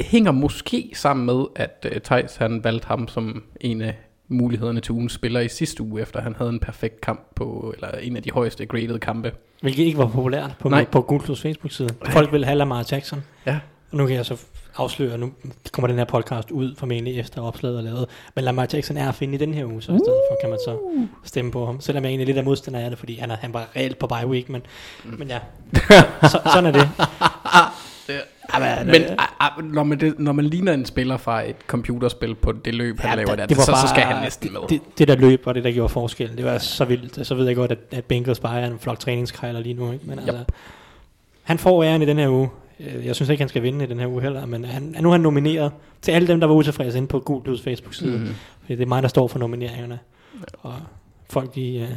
hænger 0.00 0.32
måske 0.32 0.90
sammen 0.94 1.26
med, 1.26 1.44
at 1.56 1.86
øh, 1.92 2.00
Thijs 2.00 2.36
han 2.36 2.64
valgte 2.64 2.86
ham 2.86 3.08
som 3.08 3.42
en 3.60 3.82
af 3.82 3.94
mulighederne 4.28 4.80
til 4.80 4.92
ugens 4.92 5.12
spiller 5.12 5.40
i 5.40 5.48
sidste 5.48 5.82
uge, 5.82 6.02
efter 6.02 6.20
han 6.20 6.34
havde 6.38 6.50
en 6.50 6.60
perfekt 6.60 7.00
kamp 7.00 7.20
på, 7.34 7.72
eller 7.74 7.90
en 7.90 8.16
af 8.16 8.22
de 8.22 8.30
højeste 8.30 8.66
graded 8.66 8.98
kampe. 8.98 9.32
Hvilket 9.60 9.84
ikke 9.84 9.98
var 9.98 10.08
populært 10.08 10.56
på, 10.60 10.68
Nej. 10.68 10.84
på 10.84 11.00
Gulklus 11.00 11.42
Facebook-side. 11.42 11.88
Folk 12.10 12.32
ville 12.32 12.46
have 12.46 12.58
Lamar 12.58 12.86
Jackson. 12.92 13.24
Ja. 13.46 13.58
Og 13.90 13.96
nu 13.96 14.06
kan 14.06 14.16
jeg 14.16 14.26
så 14.26 14.44
afsløre, 14.76 15.18
nu 15.18 15.32
kommer 15.72 15.88
den 15.88 15.98
her 15.98 16.04
podcast 16.04 16.50
ud 16.50 16.74
formentlig 16.78 17.20
efter 17.20 17.42
opslaget 17.42 17.78
er 17.78 17.82
lavet. 17.82 18.06
Men 18.34 18.44
Lamar 18.44 18.68
Jackson 18.72 18.96
er 18.96 19.08
at 19.08 19.14
finde 19.14 19.34
i 19.34 19.36
den 19.38 19.54
her 19.54 19.64
uge, 19.64 19.82
så 19.82 19.92
i 19.92 19.98
stedet 19.98 20.20
for 20.30 20.36
kan 20.40 20.50
man 20.50 20.58
så 20.64 20.78
stemme 21.24 21.50
på 21.50 21.66
ham. 21.66 21.80
Selvom 21.80 22.04
jeg 22.04 22.10
egentlig 22.10 22.26
lidt 22.26 22.38
er 22.38 22.42
modstander 22.42 22.80
af 22.80 22.90
det, 22.90 22.98
fordi 22.98 23.14
han, 23.14 23.30
er, 23.30 23.36
han 23.36 23.54
var 23.54 23.68
reelt 23.76 23.98
på 23.98 24.06
bye 24.06 24.26
week, 24.26 24.48
men, 24.48 24.62
mm. 25.04 25.18
men 25.18 25.28
ja, 25.28 25.38
så, 26.22 26.40
sådan 26.52 26.66
er 26.66 26.72
det. 26.72 26.88
Men, 28.58 28.86
men 28.86 29.72
når, 29.72 29.82
man 29.82 30.00
det, 30.00 30.18
når 30.18 30.32
man 30.32 30.44
ligner 30.44 30.72
en 30.72 30.84
spiller 30.84 31.16
fra 31.16 31.48
et 31.48 31.56
computerspil 31.66 32.34
på 32.34 32.52
det 32.52 32.74
løb, 32.74 33.00
han 33.00 33.16
laver 33.16 33.34
der, 33.34 33.46
det 33.46 33.56
var 33.56 33.62
så, 33.62 33.66
så 33.66 33.72
bare- 33.72 33.88
skal 33.88 34.02
han 34.02 34.22
næsten 34.22 34.52
med. 34.52 34.60
Det, 34.68 34.80
det 34.98 35.08
der 35.08 35.16
løb 35.16 35.46
var 35.46 35.52
det, 35.52 35.64
der 35.64 35.72
gjorde 35.72 35.88
forskellen. 35.88 36.36
Det 36.36 36.44
var 36.44 36.58
så 36.58 36.84
vildt. 36.84 37.26
Så 37.26 37.34
ved 37.34 37.46
jeg 37.46 37.56
godt, 37.56 37.70
at, 37.72 37.78
at 37.90 38.04
Bengals 38.04 38.40
bare 38.40 38.60
er 38.60 38.66
en 38.66 38.78
flok 38.78 38.98
træningskrejler 38.98 39.60
lige 39.60 39.74
nu. 39.74 39.92
Ikke? 39.92 40.04
Men 40.06 40.18
altså, 40.18 40.44
han 41.42 41.58
får 41.58 41.84
æren 41.84 42.02
i 42.02 42.06
den 42.06 42.18
her 42.18 42.28
uge. 42.28 42.48
Øh, 42.80 43.06
Jeg 43.06 43.14
synes 43.14 43.28
ikke, 43.30 43.40
han 43.40 43.48
skal 43.48 43.62
vinde 43.62 43.84
i 43.84 43.88
den 43.88 44.00
her 44.00 44.06
uge 44.06 44.22
heller, 44.22 44.46
men 44.46 44.64
han, 44.64 44.96
nu 45.00 45.08
er 45.08 45.12
han 45.12 45.20
nomineret 45.20 45.72
til 46.02 46.12
alle 46.12 46.28
dem, 46.28 46.40
der 46.40 46.46
var 46.46 46.54
utilfredse 46.54 46.98
inde 46.98 47.08
på 47.08 47.20
Gul 47.20 47.42
Blues 47.42 47.62
Facebook-side. 47.62 48.18
Mm. 48.18 48.26
Fordi 48.60 48.74
det 48.76 48.82
er 48.82 48.86
mig, 48.86 49.02
der 49.02 49.08
står 49.08 49.28
for 49.28 49.38
nomineringerne. 49.38 49.98
Og 50.58 50.74
folk, 51.30 51.54
de 51.54 51.88
uh, 51.90 51.96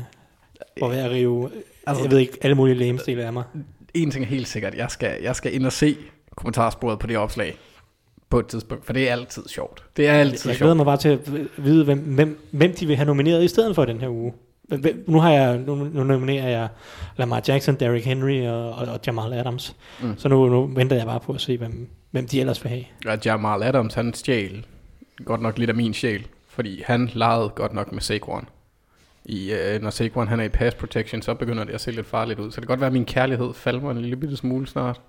får 0.79 0.89
ved 0.89 0.97
at 0.97 1.11
rive, 1.11 1.49
altså, 1.87 2.03
jeg 2.03 2.11
ved 2.11 2.17
ikke, 2.19 2.37
alle 2.41 2.55
mulige 2.55 2.75
lægemstile 2.75 3.25
af 3.25 3.33
mig. 3.33 3.43
en 3.93 4.11
ting 4.11 4.25
er 4.25 4.29
helt 4.29 4.47
sikkert, 4.47 4.75
jeg 4.75 4.91
skal, 4.91 5.17
jeg 5.21 5.35
skal 5.35 5.55
ind 5.55 5.65
og 5.65 5.71
se 5.73 5.97
kommentarsporet 6.35 6.99
på 6.99 7.07
det 7.07 7.17
opslag 7.17 7.57
på 8.29 8.39
et 8.39 8.47
tidspunkt, 8.47 8.85
for 8.85 8.93
det 8.93 9.07
er 9.09 9.11
altid 9.11 9.43
sjovt. 9.47 9.83
Det 9.97 10.07
er 10.07 10.13
altid 10.13 10.49
Jeg 10.49 10.57
glæder 10.57 10.69
sjovt. 10.73 10.77
mig 10.77 10.85
bare 10.85 10.97
til 10.97 11.09
at 11.09 11.19
vide, 11.57 11.83
hvem, 11.85 11.99
hvem, 11.99 12.39
hvem 12.51 12.73
de 12.73 12.85
vil 12.87 12.95
have 12.95 13.05
nomineret 13.05 13.43
i 13.43 13.47
stedet 13.47 13.75
for 13.75 13.85
den 13.85 14.01
her 14.01 14.09
uge. 14.09 14.33
Nu, 15.07 15.19
har 15.19 15.31
jeg, 15.31 15.57
nu, 15.57 15.75
nu 15.75 16.03
nominerer 16.03 16.49
jeg 16.49 16.67
Lamar 17.17 17.43
Jackson, 17.47 17.75
Derrick 17.75 18.05
Henry 18.05 18.41
og, 18.47 18.71
og, 18.71 18.87
og 18.87 18.99
Jamal 19.07 19.33
Adams. 19.33 19.75
Mm. 20.01 20.17
Så 20.17 20.29
nu, 20.29 20.45
nu 20.49 20.65
venter 20.65 20.95
jeg 20.95 21.05
bare 21.05 21.19
på 21.19 21.33
at 21.33 21.41
se, 21.41 21.57
hvem, 21.57 21.89
hvem 22.11 22.27
de 22.27 22.39
ellers 22.39 22.63
vil 22.63 22.69
have. 22.69 22.83
Og 23.07 23.25
Jamal 23.25 23.63
Adams, 23.63 23.93
han 23.93 24.13
stjal 24.13 24.65
godt 25.25 25.41
nok 25.41 25.57
lidt 25.57 25.69
af 25.69 25.75
min 25.75 25.93
sjæl, 25.93 26.27
fordi 26.49 26.83
han 26.85 27.09
legede 27.13 27.49
godt 27.49 27.73
nok 27.73 27.91
med 27.91 28.01
Saquon. 28.01 28.49
I, 29.25 29.51
øh, 29.53 29.81
når 29.81 29.89
Saquon 29.89 30.27
han 30.27 30.39
er 30.39 30.43
i 30.43 30.49
pass 30.49 30.75
protection, 30.75 31.21
så 31.21 31.33
begynder 31.33 31.63
det 31.63 31.73
at 31.73 31.81
se 31.81 31.91
lidt 31.91 32.07
farligt 32.07 32.39
ud. 32.39 32.51
Så 32.51 32.55
det 32.55 32.67
kan 32.67 32.73
godt 32.73 32.79
være, 32.79 32.87
at 32.87 32.93
min 32.93 33.05
kærlighed 33.05 33.53
falder 33.53 33.81
mig 33.81 33.91
en 33.91 34.01
lille 34.01 34.15
bitte 34.15 34.37
smule 34.37 34.67
snart. 34.67 35.01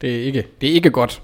Det 0.00 0.16
er 0.16 0.24
ikke, 0.24 0.46
det 0.60 0.68
er 0.70 0.74
ikke 0.74 0.90
godt. 0.90 1.22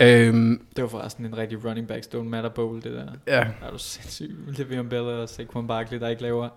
Øhm, 0.00 0.60
Det 0.76 0.82
var 0.82 0.88
forresten 0.88 1.24
en 1.26 1.38
rigtig 1.38 1.64
running 1.64 1.88
backs 1.88 2.06
don't 2.06 2.22
matter 2.22 2.50
bowl, 2.50 2.82
det 2.82 2.92
der. 2.92 3.06
ja, 3.26 3.40
Er 3.66 3.70
du 3.70 3.78
sindssygt? 3.78 4.30
Le'Veon 4.48 4.82
Bell 4.82 5.02
og 5.02 5.28
Saquon 5.28 5.66
Barkley, 5.66 6.00
der 6.00 6.08
ikke 6.08 6.22
laver 6.22 6.48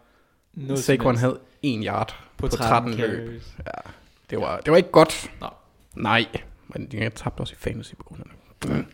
noget 0.56 0.84
Saquon 0.84 1.16
havde 1.16 1.40
en 1.62 1.84
yard 1.84 2.16
på, 2.38 2.48
på 2.48 2.56
13, 2.56 2.94
13 2.94 3.12
løb. 3.12 3.28
carries. 3.28 3.56
Ja, 3.66 3.92
det 4.30 4.38
var, 4.40 4.58
det 4.58 4.72
var 4.72 4.78
ikke 4.78 4.92
godt. 4.92 5.32
Nå. 5.42 5.48
Nej, 5.96 6.26
men 6.68 6.90
jeg 6.94 7.14
tabte 7.14 7.42
også 7.42 7.54
i 7.54 7.58
fantasy 7.60 7.94
på 7.96 8.04
grund 8.04 8.22
af 8.22 8.28
det. 8.64 8.72
Mm. 8.78 8.86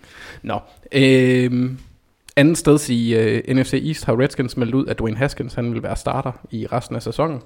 Nå, 0.41 0.59
øhm, 0.91 1.79
anden 2.35 2.55
sted 2.55 2.89
i 2.89 3.15
uh, 3.15 3.55
NFC 3.55 3.73
East 3.73 4.05
har 4.05 4.19
Redskins 4.19 4.57
meldt 4.57 4.75
ud, 4.75 4.87
at 4.87 4.99
Dwayne 4.99 5.17
Haskins 5.17 5.53
han 5.53 5.73
vil 5.73 5.83
være 5.83 5.95
starter 5.95 6.31
i 6.51 6.67
resten 6.67 6.95
af 6.95 7.03
sæsonen. 7.03 7.41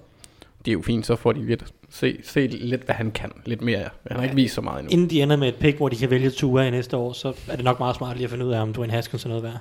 Det 0.66 0.72
er 0.72 0.74
jo 0.74 0.82
fint, 0.82 1.06
så 1.06 1.16
får 1.16 1.32
de 1.32 1.46
lidt, 1.46 1.66
se, 1.90 2.20
se 2.24 2.48
lidt, 2.48 2.84
hvad 2.84 2.96
han 2.96 3.12
kan. 3.12 3.32
Lidt 3.46 3.62
mere. 3.62 3.90
Han 4.08 4.18
har 4.18 4.24
ikke 4.24 4.36
vist 4.36 4.56
så 4.56 4.62
meget 4.62 4.80
endnu. 4.80 4.92
Inden 4.92 5.10
de 5.10 5.22
ender 5.22 5.36
med 5.36 5.48
et 5.48 5.56
pick, 5.56 5.78
hvor 5.78 5.90
de 5.90 5.96
kan 5.96 6.10
vælge 6.10 6.30
Tua 6.30 6.64
i 6.64 6.72
næste 6.72 6.98
år, 6.98 7.14
så 7.14 7.34
er 7.48 7.56
det 7.56 7.66
nok 7.66 7.80
meget 7.80 7.96
smart 7.96 8.16
lige 8.16 8.24
at 8.24 8.32
finde 8.32 8.46
ud 8.46 8.52
af, 8.52 8.62
om 8.62 8.74
Dwayne 8.74 8.94
Haskins 8.94 9.24
er 9.26 9.30
noget 9.30 9.44
værd. 9.44 9.58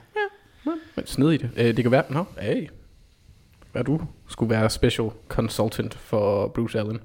Men 0.97 1.07
snedigt. 1.07 1.47
Øh, 1.57 1.77
det 1.77 1.85
kan 1.85 1.91
være, 1.91 2.05
nå, 2.11 2.25
hey, 2.41 2.69
hvad 3.75 3.85
du 3.85 4.01
skulle 4.29 4.51
være 4.51 4.71
special 4.71 5.11
consultant 5.29 5.95
for 5.95 6.49
Bruce 6.49 6.79
Allen. 6.79 7.01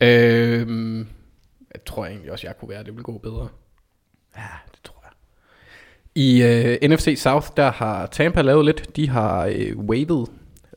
Øhm, 0.00 0.98
jeg 1.74 1.84
tror 1.86 2.06
egentlig 2.06 2.32
også, 2.32 2.46
jeg 2.46 2.58
kunne 2.58 2.68
være, 2.68 2.84
det 2.84 2.92
ville 2.92 3.02
gå 3.02 3.18
bedre. 3.18 3.48
Ja, 4.36 4.42
det 4.70 4.82
tror 4.84 5.04
jeg. 5.04 5.12
I 6.14 6.42
øh, 6.42 6.90
NFC 6.90 7.14
South, 7.16 7.48
der 7.56 7.70
har 7.70 8.06
Tampa 8.06 8.42
lavet 8.42 8.64
lidt. 8.64 8.96
De 8.96 9.08
har 9.08 9.46
øh, 9.46 9.78
waived 9.78 10.26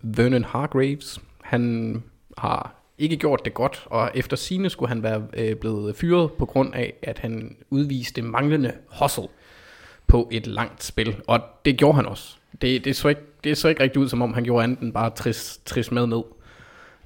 Vernon 0.02 0.44
Hargraves. 0.44 1.20
Han 1.42 2.04
har 2.38 2.76
ikke 2.98 3.18
gjort 3.18 3.46
det 3.46 3.54
godt, 3.54 3.84
og 3.86 4.12
efter 4.16 4.38
sine 4.38 4.70
skulle 4.70 4.90
han 4.90 5.04
være 5.04 5.28
øh, 5.34 5.56
blevet 5.56 5.96
fyret 5.96 6.32
på 6.32 6.46
grund 6.46 6.76
af, 6.76 6.94
at 7.04 7.20
han 7.20 7.58
udviste 7.70 8.22
manglende 8.22 8.74
hustle 9.02 9.28
på 10.08 10.30
et 10.32 10.48
langt 10.48 10.84
spil, 10.84 11.22
og 11.28 11.40
det 11.66 11.78
gjorde 11.78 11.96
han 11.96 12.06
også. 12.06 12.39
Det, 12.62 12.86
det, 12.86 12.96
så, 12.96 13.08
ikke, 13.08 13.22
det 13.44 13.58
så 13.58 13.68
ikke 13.68 13.84
rigtig 13.84 14.02
ud, 14.02 14.10
som 14.10 14.22
om 14.22 14.34
han 14.34 14.44
gjorde 14.44 14.64
andet 14.64 14.80
end 14.80 14.94
bare 14.94 15.10
tris, 15.10 15.60
tris 15.66 15.92
med 15.92 16.08
ned. 16.08 16.22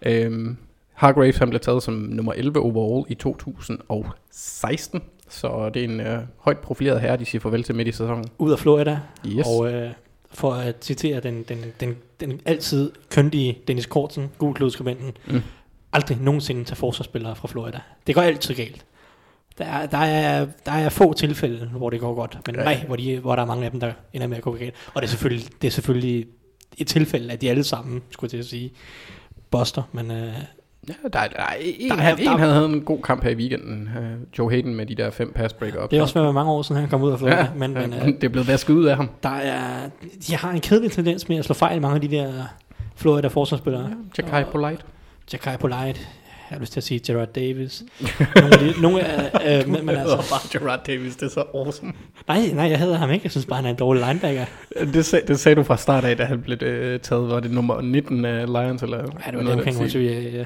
Øhm, 0.06 0.58
Hargraves 0.94 1.38
han 1.38 1.50
blev 1.50 1.60
taget 1.60 1.84
som 1.84 1.94
nummer 1.94 2.34
11 2.34 2.60
overall 2.60 3.06
i 3.12 3.16
2016, 3.16 5.02
så 5.30 5.70
det 5.74 5.80
er 5.80 5.84
en 5.84 6.00
øh, 6.00 6.20
højt 6.38 6.58
profileret 6.58 7.02
herre, 7.02 7.18
de 7.18 7.26
siger 7.26 7.42
farvel 7.42 7.64
til 7.64 7.76
midt 7.76 7.88
i 7.88 7.92
sæsonen. 7.92 8.26
Ud 8.38 8.52
af 8.52 8.60
Florida, 8.60 9.00
Yes. 9.28 9.48
og 9.48 9.74
øh, 9.74 9.92
for 10.32 10.52
at 10.54 10.76
citere 10.82 11.20
den, 11.20 11.44
den, 11.44 11.58
den, 11.80 11.96
den 12.20 12.42
altid 12.46 12.92
køndige 13.10 13.58
Dennis 13.68 13.86
Kortsen, 13.86 14.32
gulklodskribenten, 14.38 15.12
Mm. 15.28 15.42
aldrig 15.94 16.18
nogensinde 16.22 16.64
tage 16.64 16.76
forsvarsspillere 16.76 17.36
fra 17.36 17.48
Florida. 17.48 17.80
Det 18.08 18.16
går 18.16 18.22
altid 18.22 18.56
galt. 18.56 18.86
Der 19.58 19.66
er, 19.66 19.86
der, 19.86 19.98
er, 19.98 20.46
der 20.66 20.72
er 20.72 20.90
få 20.90 21.14
tilfælde, 21.14 21.66
hvor 21.78 21.90
det 21.90 22.00
går 22.00 22.16
godt, 22.16 22.38
men 22.48 22.56
Ja. 22.56 22.64
nej, 22.64 22.84
hvor, 22.88 22.96
de, 22.96 23.20
hvor 23.20 23.36
der 23.36 23.42
er 23.44 23.48
mange 23.48 23.66
af 23.66 23.72
dem, 23.72 23.80
der 23.80 23.92
ender 24.14 24.28
med 24.28 24.38
at 24.38 24.44
gå 24.44 24.52
galt. 24.56 24.74
Og 24.94 25.02
det 25.02 25.08
er 25.08 25.10
selvfølgelig, 25.12 25.48
det 25.62 25.68
er 25.68 25.72
selvfølgelig 25.72 26.26
et 26.78 26.88
tilfælde, 26.88 27.34
at 27.34 27.42
de 27.42 27.50
alle 27.50 27.64
sammen, 27.64 28.02
skulle 28.10 28.28
jeg 28.28 28.30
til 28.30 28.38
at 28.38 28.46
sige, 28.46 28.72
buster, 29.52 29.84
men 29.92 30.12
øh, 30.12 30.34
Ja, 30.88 30.94
der, 31.04 31.10
der, 31.10 31.20
er 31.20 31.54
en, 31.62 31.90
Der 31.90 31.96
der, 31.96 32.04
er- 32.04 32.08
er, 32.12 32.16
en 32.16 32.26
der- 32.26 32.38
havde 32.38 32.66
en 32.66 32.82
god 32.82 33.02
kamp 33.02 33.24
her 33.24 33.30
i 33.30 33.36
weekenden. 33.36 33.90
Uh, 33.98 34.38
Joe 34.40 34.50
Hayden 34.52 34.76
med 34.76 34.86
de 34.86 34.96
der 34.96 35.12
fem 35.12 35.34
pass 35.34 35.54
breakups. 35.54 35.90
det 35.90 35.98
er 35.98 36.02
også 36.02 36.20
været 36.22 36.34
mange 36.34 36.52
år 36.52 36.62
siden, 36.62 36.82
han 36.82 36.90
kom 36.90 37.02
ud 37.02 37.12
af 37.12 37.18
Florida. 37.20 37.38
ja, 37.38 37.48
men, 37.56 37.74
men 37.74 37.94
øh, 37.94 38.06
det 38.22 38.24
er 38.24 38.30
blevet 38.30 38.48
vasket 38.48 38.74
ud 38.74 38.86
af 38.86 38.96
ham. 38.96 39.10
der 39.24 39.30
er, 39.30 39.90
de 40.28 40.36
har 40.36 40.52
en 40.52 40.60
kedelig 40.62 40.92
tendens 40.92 41.30
med 41.30 41.38
at 41.38 41.46
slå 41.46 41.54
fejl, 41.54 41.82
mange 41.82 41.96
af 41.96 42.02
de 42.02 42.08
der 42.08 42.34
Florida 42.96 43.28
forsvarsspillere. 43.28 43.82
Ja, 44.18 44.24
Jakai 44.24 44.44
Polite. 44.52 44.82
Jakai 45.34 45.58
Polite, 45.58 46.00
har 46.54 46.60
lyst 46.60 46.74
til 46.74 46.80
at 46.80 46.84
sige 46.84 47.00
Gerard 47.08 47.34
Davis. 47.34 47.84
nogle 48.36 48.54
af 48.54 48.60
de, 48.60 48.82
nogle 48.82 49.02
af, 49.02 49.60
øh, 49.62 49.70
men, 49.70 49.86
men 49.86 49.96
altså, 49.96 50.16
bare 50.16 50.60
Gerard 50.60 50.86
Davis, 50.88 51.16
det 51.16 51.26
er 51.26 51.30
så 51.30 51.44
awesome. 51.54 51.94
nej, 52.28 52.52
nej, 52.54 52.70
jeg 52.70 52.80
hedder 52.80 52.98
ham 52.98 53.12
ikke. 53.12 53.24
Jeg 53.24 53.32
synes 53.32 53.46
bare, 53.46 53.56
han 53.56 53.66
er 53.66 53.70
en 53.70 53.76
dårlig 53.76 54.04
linebacker. 54.08 54.46
Det, 54.94 55.06
sag, 55.06 55.22
det 55.28 55.40
sagde 55.40 55.56
du 55.56 55.64
fra 55.64 55.78
start 55.78 56.06
af, 56.06 56.18
da 56.18 56.24
han 56.24 56.42
blev 56.42 56.58
øh, 56.62 57.00
taget. 57.00 57.30
Var 57.30 57.40
det 57.40 57.52
nummer 57.52 57.82
19 57.82 58.26
af 58.26 58.48
Lions? 58.48 58.84
Eller 58.84 58.98
Ja, 58.98 59.04
det 59.04 59.14
var 59.26 59.32
noget 59.32 59.48
det 59.48 59.54
omkring, 59.54 59.78
den 59.78 59.90
stil? 59.90 60.02
jeg, 60.02 60.34
jeg, 60.34 60.46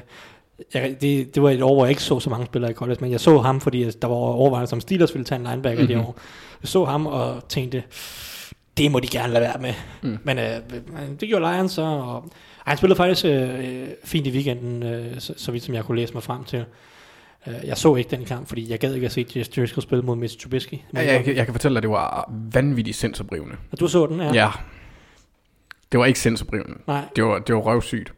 jeg, 0.74 0.96
det, 1.00 1.34
det 1.34 1.42
var 1.42 1.50
et 1.50 1.62
år, 1.62 1.74
hvor 1.74 1.84
jeg 1.84 1.90
ikke 1.90 2.02
så 2.02 2.20
så 2.20 2.30
mange 2.30 2.46
spillere 2.46 2.70
i 2.70 2.74
college, 2.74 2.98
men 3.00 3.10
jeg 3.12 3.20
så 3.20 3.38
ham, 3.38 3.60
fordi 3.60 3.90
der 3.90 4.08
var 4.08 4.14
overvejelser 4.14 4.70
som 4.70 4.80
Steelers 4.80 5.14
ville 5.14 5.24
tage 5.24 5.38
en 5.38 5.46
linebacker 5.46 5.82
mm-hmm. 5.82 5.98
det 5.98 6.06
år. 6.06 6.18
Jeg 6.62 6.68
så 6.68 6.84
ham 6.84 7.06
og 7.06 7.48
tænkte, 7.48 7.82
det 8.76 8.90
må 8.90 9.00
de 9.00 9.06
gerne 9.06 9.32
lade 9.32 9.42
være 9.44 9.58
med. 9.60 9.74
Mm. 10.02 10.18
Men 10.24 10.38
øh, 10.38 10.44
men 10.70 11.16
det 11.20 11.28
gjorde 11.28 11.52
Lions 11.52 11.72
så, 11.72 11.82
og 11.82 12.24
han 12.68 12.76
spillede 12.78 12.96
faktisk 12.96 13.24
øh, 13.24 13.88
fint 14.04 14.26
i 14.26 14.30
weekenden, 14.30 14.82
øh, 14.82 15.20
så, 15.20 15.34
så 15.36 15.52
vidt 15.52 15.64
som 15.64 15.74
jeg 15.74 15.84
kunne 15.84 15.98
læse 16.00 16.14
mig 16.14 16.22
frem 16.22 16.44
til. 16.44 16.64
Øh, 17.46 17.54
jeg 17.64 17.76
så 17.76 17.94
ikke 17.96 18.10
den 18.10 18.24
kamp, 18.24 18.48
fordi 18.48 18.70
jeg 18.70 18.78
gad 18.78 18.94
ikke 18.94 19.04
at 19.04 19.12
se 19.12 19.26
Jess 19.36 19.48
Driscoll 19.48 19.82
spille 19.82 20.02
mod 20.04 20.16
Mitch 20.16 20.38
Trubisky. 20.38 20.74
Ja, 20.74 20.78
jeg, 21.00 21.26
jeg, 21.26 21.36
jeg 21.36 21.44
kan 21.44 21.54
fortælle 21.54 21.74
dig, 21.74 21.78
at 21.78 21.82
det 21.82 21.90
var 21.90 22.32
vanvittigt 22.52 22.96
sindsoprivende. 22.96 23.56
Og 23.72 23.80
du 23.80 23.88
så 23.88 24.06
den, 24.06 24.20
ja? 24.20 24.32
Ja. 24.32 24.50
Det 25.92 26.00
var 26.00 26.06
ikke 26.06 26.20
sindsoprivende. 26.20 26.78
Nej, 26.86 27.04
Det 27.16 27.24
var, 27.24 27.38
det 27.38 27.54
var 27.54 27.60
røvsygt. 27.60 28.12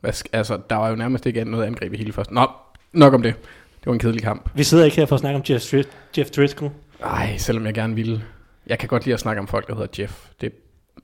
Hvad 0.00 0.12
altså, 0.32 0.58
der 0.70 0.76
var 0.76 0.88
jo 0.88 0.96
nærmest 0.96 1.26
ikke 1.26 1.44
noget 1.44 1.64
angreb 1.64 1.92
i 1.92 1.96
hele 1.96 2.12
første. 2.12 2.34
Nå, 2.34 2.46
nok 2.92 3.14
om 3.14 3.22
det. 3.22 3.34
Det 3.80 3.86
var 3.86 3.92
en 3.92 3.98
kedelig 3.98 4.22
kamp. 4.22 4.50
vi 4.54 4.64
sidder 4.64 4.84
ikke 4.84 4.96
her 4.96 5.06
for 5.06 5.14
at 5.16 5.20
snakke 5.20 5.36
om 5.36 5.44
Jeff, 5.50 5.74
Jeff 6.18 6.30
Driscoll. 6.30 6.70
Ej, 7.02 7.36
selvom 7.36 7.66
jeg 7.66 7.74
gerne 7.74 7.94
ville. 7.94 8.24
Jeg 8.66 8.78
kan 8.78 8.88
godt 8.88 9.04
lide 9.04 9.14
at 9.14 9.20
snakke 9.20 9.40
om 9.40 9.46
folk, 9.46 9.66
der 9.66 9.74
hedder 9.74 10.02
Jeff. 10.02 10.26
Det 10.40 10.52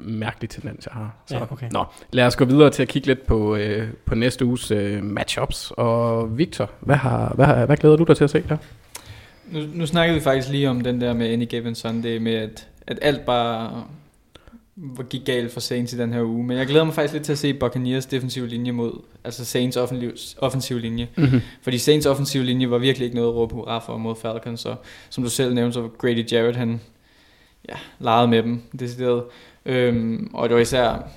mærkelig 0.03 0.51
tendens, 0.51 0.87
jeg 0.87 0.93
har. 0.95 1.17
Så. 1.27 1.37
Ja, 1.37 1.43
okay. 1.53 1.67
Nå, 1.73 1.85
lad 2.13 2.27
os 2.27 2.37
gå 2.37 2.45
videre 2.45 2.71
til 2.71 2.83
at 2.83 2.89
kigge 2.89 3.07
lidt 3.09 3.27
på, 3.27 3.57
øh, 3.57 3.89
på 4.05 4.15
næste 4.15 4.45
uges 4.45 4.71
øh, 4.71 5.05
matchups. 5.05 5.73
Og 5.77 6.39
Victor, 6.39 6.71
hvad, 6.81 6.97
har, 6.97 7.33
hvad, 7.35 7.47
har, 7.47 7.67
hvad 7.67 7.77
glæder 7.77 7.97
du 7.97 8.05
dig 8.05 8.17
til 8.17 8.25
at 8.25 8.31
se 8.31 8.43
der? 8.49 8.57
Nu, 9.51 9.61
nu 9.75 9.87
snakkede 9.87 10.19
vi 10.19 10.25
faktisk 10.25 10.49
lige 10.49 10.71
om 10.71 10.81
den 10.81 11.01
der 11.01 11.13
med 11.13 11.33
Any 11.33 11.45
Given 11.45 11.75
Sunday, 11.75 12.17
med 12.19 12.35
at, 12.35 12.69
at 12.87 12.99
alt 13.03 13.21
bare 13.27 13.85
var- 14.77 15.03
gik 15.05 15.25
galt 15.25 15.53
for 15.53 15.61
Saints 15.61 15.93
i 15.93 15.99
den 15.99 16.13
her 16.13 16.23
uge. 16.23 16.45
Men 16.45 16.57
jeg 16.59 16.67
glæder 16.67 16.85
mig 16.85 16.95
faktisk 16.95 17.13
lidt 17.13 17.25
til 17.25 17.33
at 17.33 17.39
se 17.39 17.55
Buccaneers 17.55 18.07
defensive 18.07 18.47
linje 18.47 18.73
mod, 18.73 18.93
altså 19.25 19.45
Saints 19.45 19.77
offensiv, 19.77 20.13
offensiv 20.39 20.79
linje. 20.79 21.09
Mm-hmm. 21.17 21.41
Fordi 21.63 21.79
Saints 21.79 22.07
offensiv 22.07 22.43
linje 22.43 22.71
var 22.71 22.79
virkelig 22.79 23.05
ikke 23.05 23.17
noget 23.17 23.29
at 23.29 23.35
råbe 23.35 23.55
hurra 23.55 23.79
for 23.79 23.97
mod 23.97 24.15
Falcons, 24.23 24.67
og 24.67 24.77
som 25.11 25.25
du 25.25 25.31
selv 25.31 25.55
nævnte, 25.55 25.75
så 25.75 25.81
var 25.81 25.89
Grady 25.89 26.33
Jarrett, 26.33 26.57
han 26.57 26.81
ja, 27.69 27.75
legede 27.99 28.29
med 28.29 28.43
dem, 28.43 28.63
decideret. 28.81 29.23
Øhm, 29.67 30.31
og 30.35 30.49
det 30.49 30.55
var 30.55 30.61
især 30.61 31.11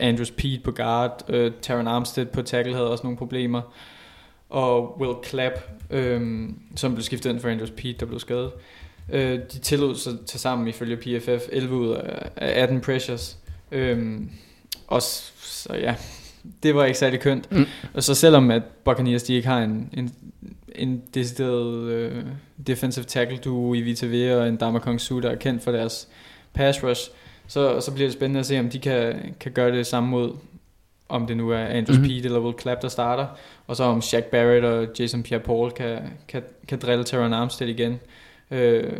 Andrews 0.00 0.30
Pete 0.30 0.60
på 0.64 0.72
guard, 0.72 1.24
øh, 1.28 1.52
Taron 1.62 1.86
Armstead 1.86 2.26
på 2.26 2.42
tackle 2.42 2.74
havde 2.74 2.90
også 2.90 3.04
nogle 3.04 3.18
problemer, 3.18 3.60
og 4.50 5.00
Will 5.00 5.16
Clapp, 5.24 5.54
øhm, 5.90 6.58
som 6.76 6.94
blev 6.94 7.02
skiftet 7.02 7.30
ind 7.30 7.40
for 7.40 7.48
Andrews 7.48 7.70
Pete, 7.70 7.98
der 8.00 8.06
blev 8.06 8.20
skadet. 8.20 8.50
Øh, 9.12 9.38
de 9.52 9.58
tillod 9.58 9.96
sig 9.96 10.12
til 10.26 10.40
sammen 10.40 10.68
ifølge 10.68 10.96
PFF 10.96 11.42
11 11.52 11.74
ud 11.74 11.88
af 11.88 12.30
af 12.36 12.62
18 12.62 12.80
pressures. 12.80 13.38
Øhm, 13.72 14.30
og 14.86 15.02
så 15.02 15.74
ja, 15.74 15.94
det 16.62 16.74
var 16.74 16.84
ikke 16.84 16.98
særlig 16.98 17.20
kønt. 17.20 17.52
Mm. 17.52 17.66
Og 17.94 18.02
så 18.02 18.14
selvom 18.14 18.50
at 18.50 18.62
Buccaneers 18.84 19.22
de 19.22 19.34
ikke 19.34 19.48
har 19.48 19.58
en, 19.58 19.90
en, 19.92 20.14
en 20.74 21.02
decideret 21.14 21.90
øh, 21.90 22.24
defensive 22.66 23.04
tackle 23.04 23.38
duo 23.38 23.74
i 23.74 23.80
VTV 23.80 24.36
og 24.36 24.48
en 24.48 24.56
Damakong 24.56 25.00
Su, 25.00 25.20
der 25.20 25.30
er 25.30 25.34
kendt 25.36 25.62
for 25.62 25.72
deres 25.72 26.08
pass 26.54 26.84
rush, 26.84 27.10
så, 27.50 27.80
så 27.80 27.92
bliver 27.92 28.06
det 28.08 28.12
spændende 28.14 28.40
at 28.40 28.46
se, 28.46 28.58
om 28.60 28.68
de 28.70 28.78
kan, 28.78 29.34
kan 29.40 29.52
gøre 29.52 29.76
det 29.76 29.86
samme 29.86 30.08
mod, 30.08 30.32
om 31.08 31.26
det 31.26 31.36
nu 31.36 31.50
er 31.50 31.58
Andrews 31.58 31.98
Mhm. 31.98 32.06
mm. 32.06 32.08
Pete 32.08 32.24
eller 32.24 32.40
Will 32.40 32.58
Clapp, 32.60 32.82
der 32.82 32.88
starter, 32.88 33.26
og 33.66 33.76
så 33.76 33.84
om 33.84 34.02
Shaq 34.02 34.24
Barrett 34.24 34.64
og 34.64 34.86
Jason 34.98 35.24
Pierre-Paul 35.28 35.70
kan, 35.70 35.98
kan, 36.28 36.42
kan 36.68 36.78
drille 36.78 37.04
Terran 37.04 37.32
Armstead 37.32 37.68
igen. 37.68 38.00
Øh, 38.50 38.92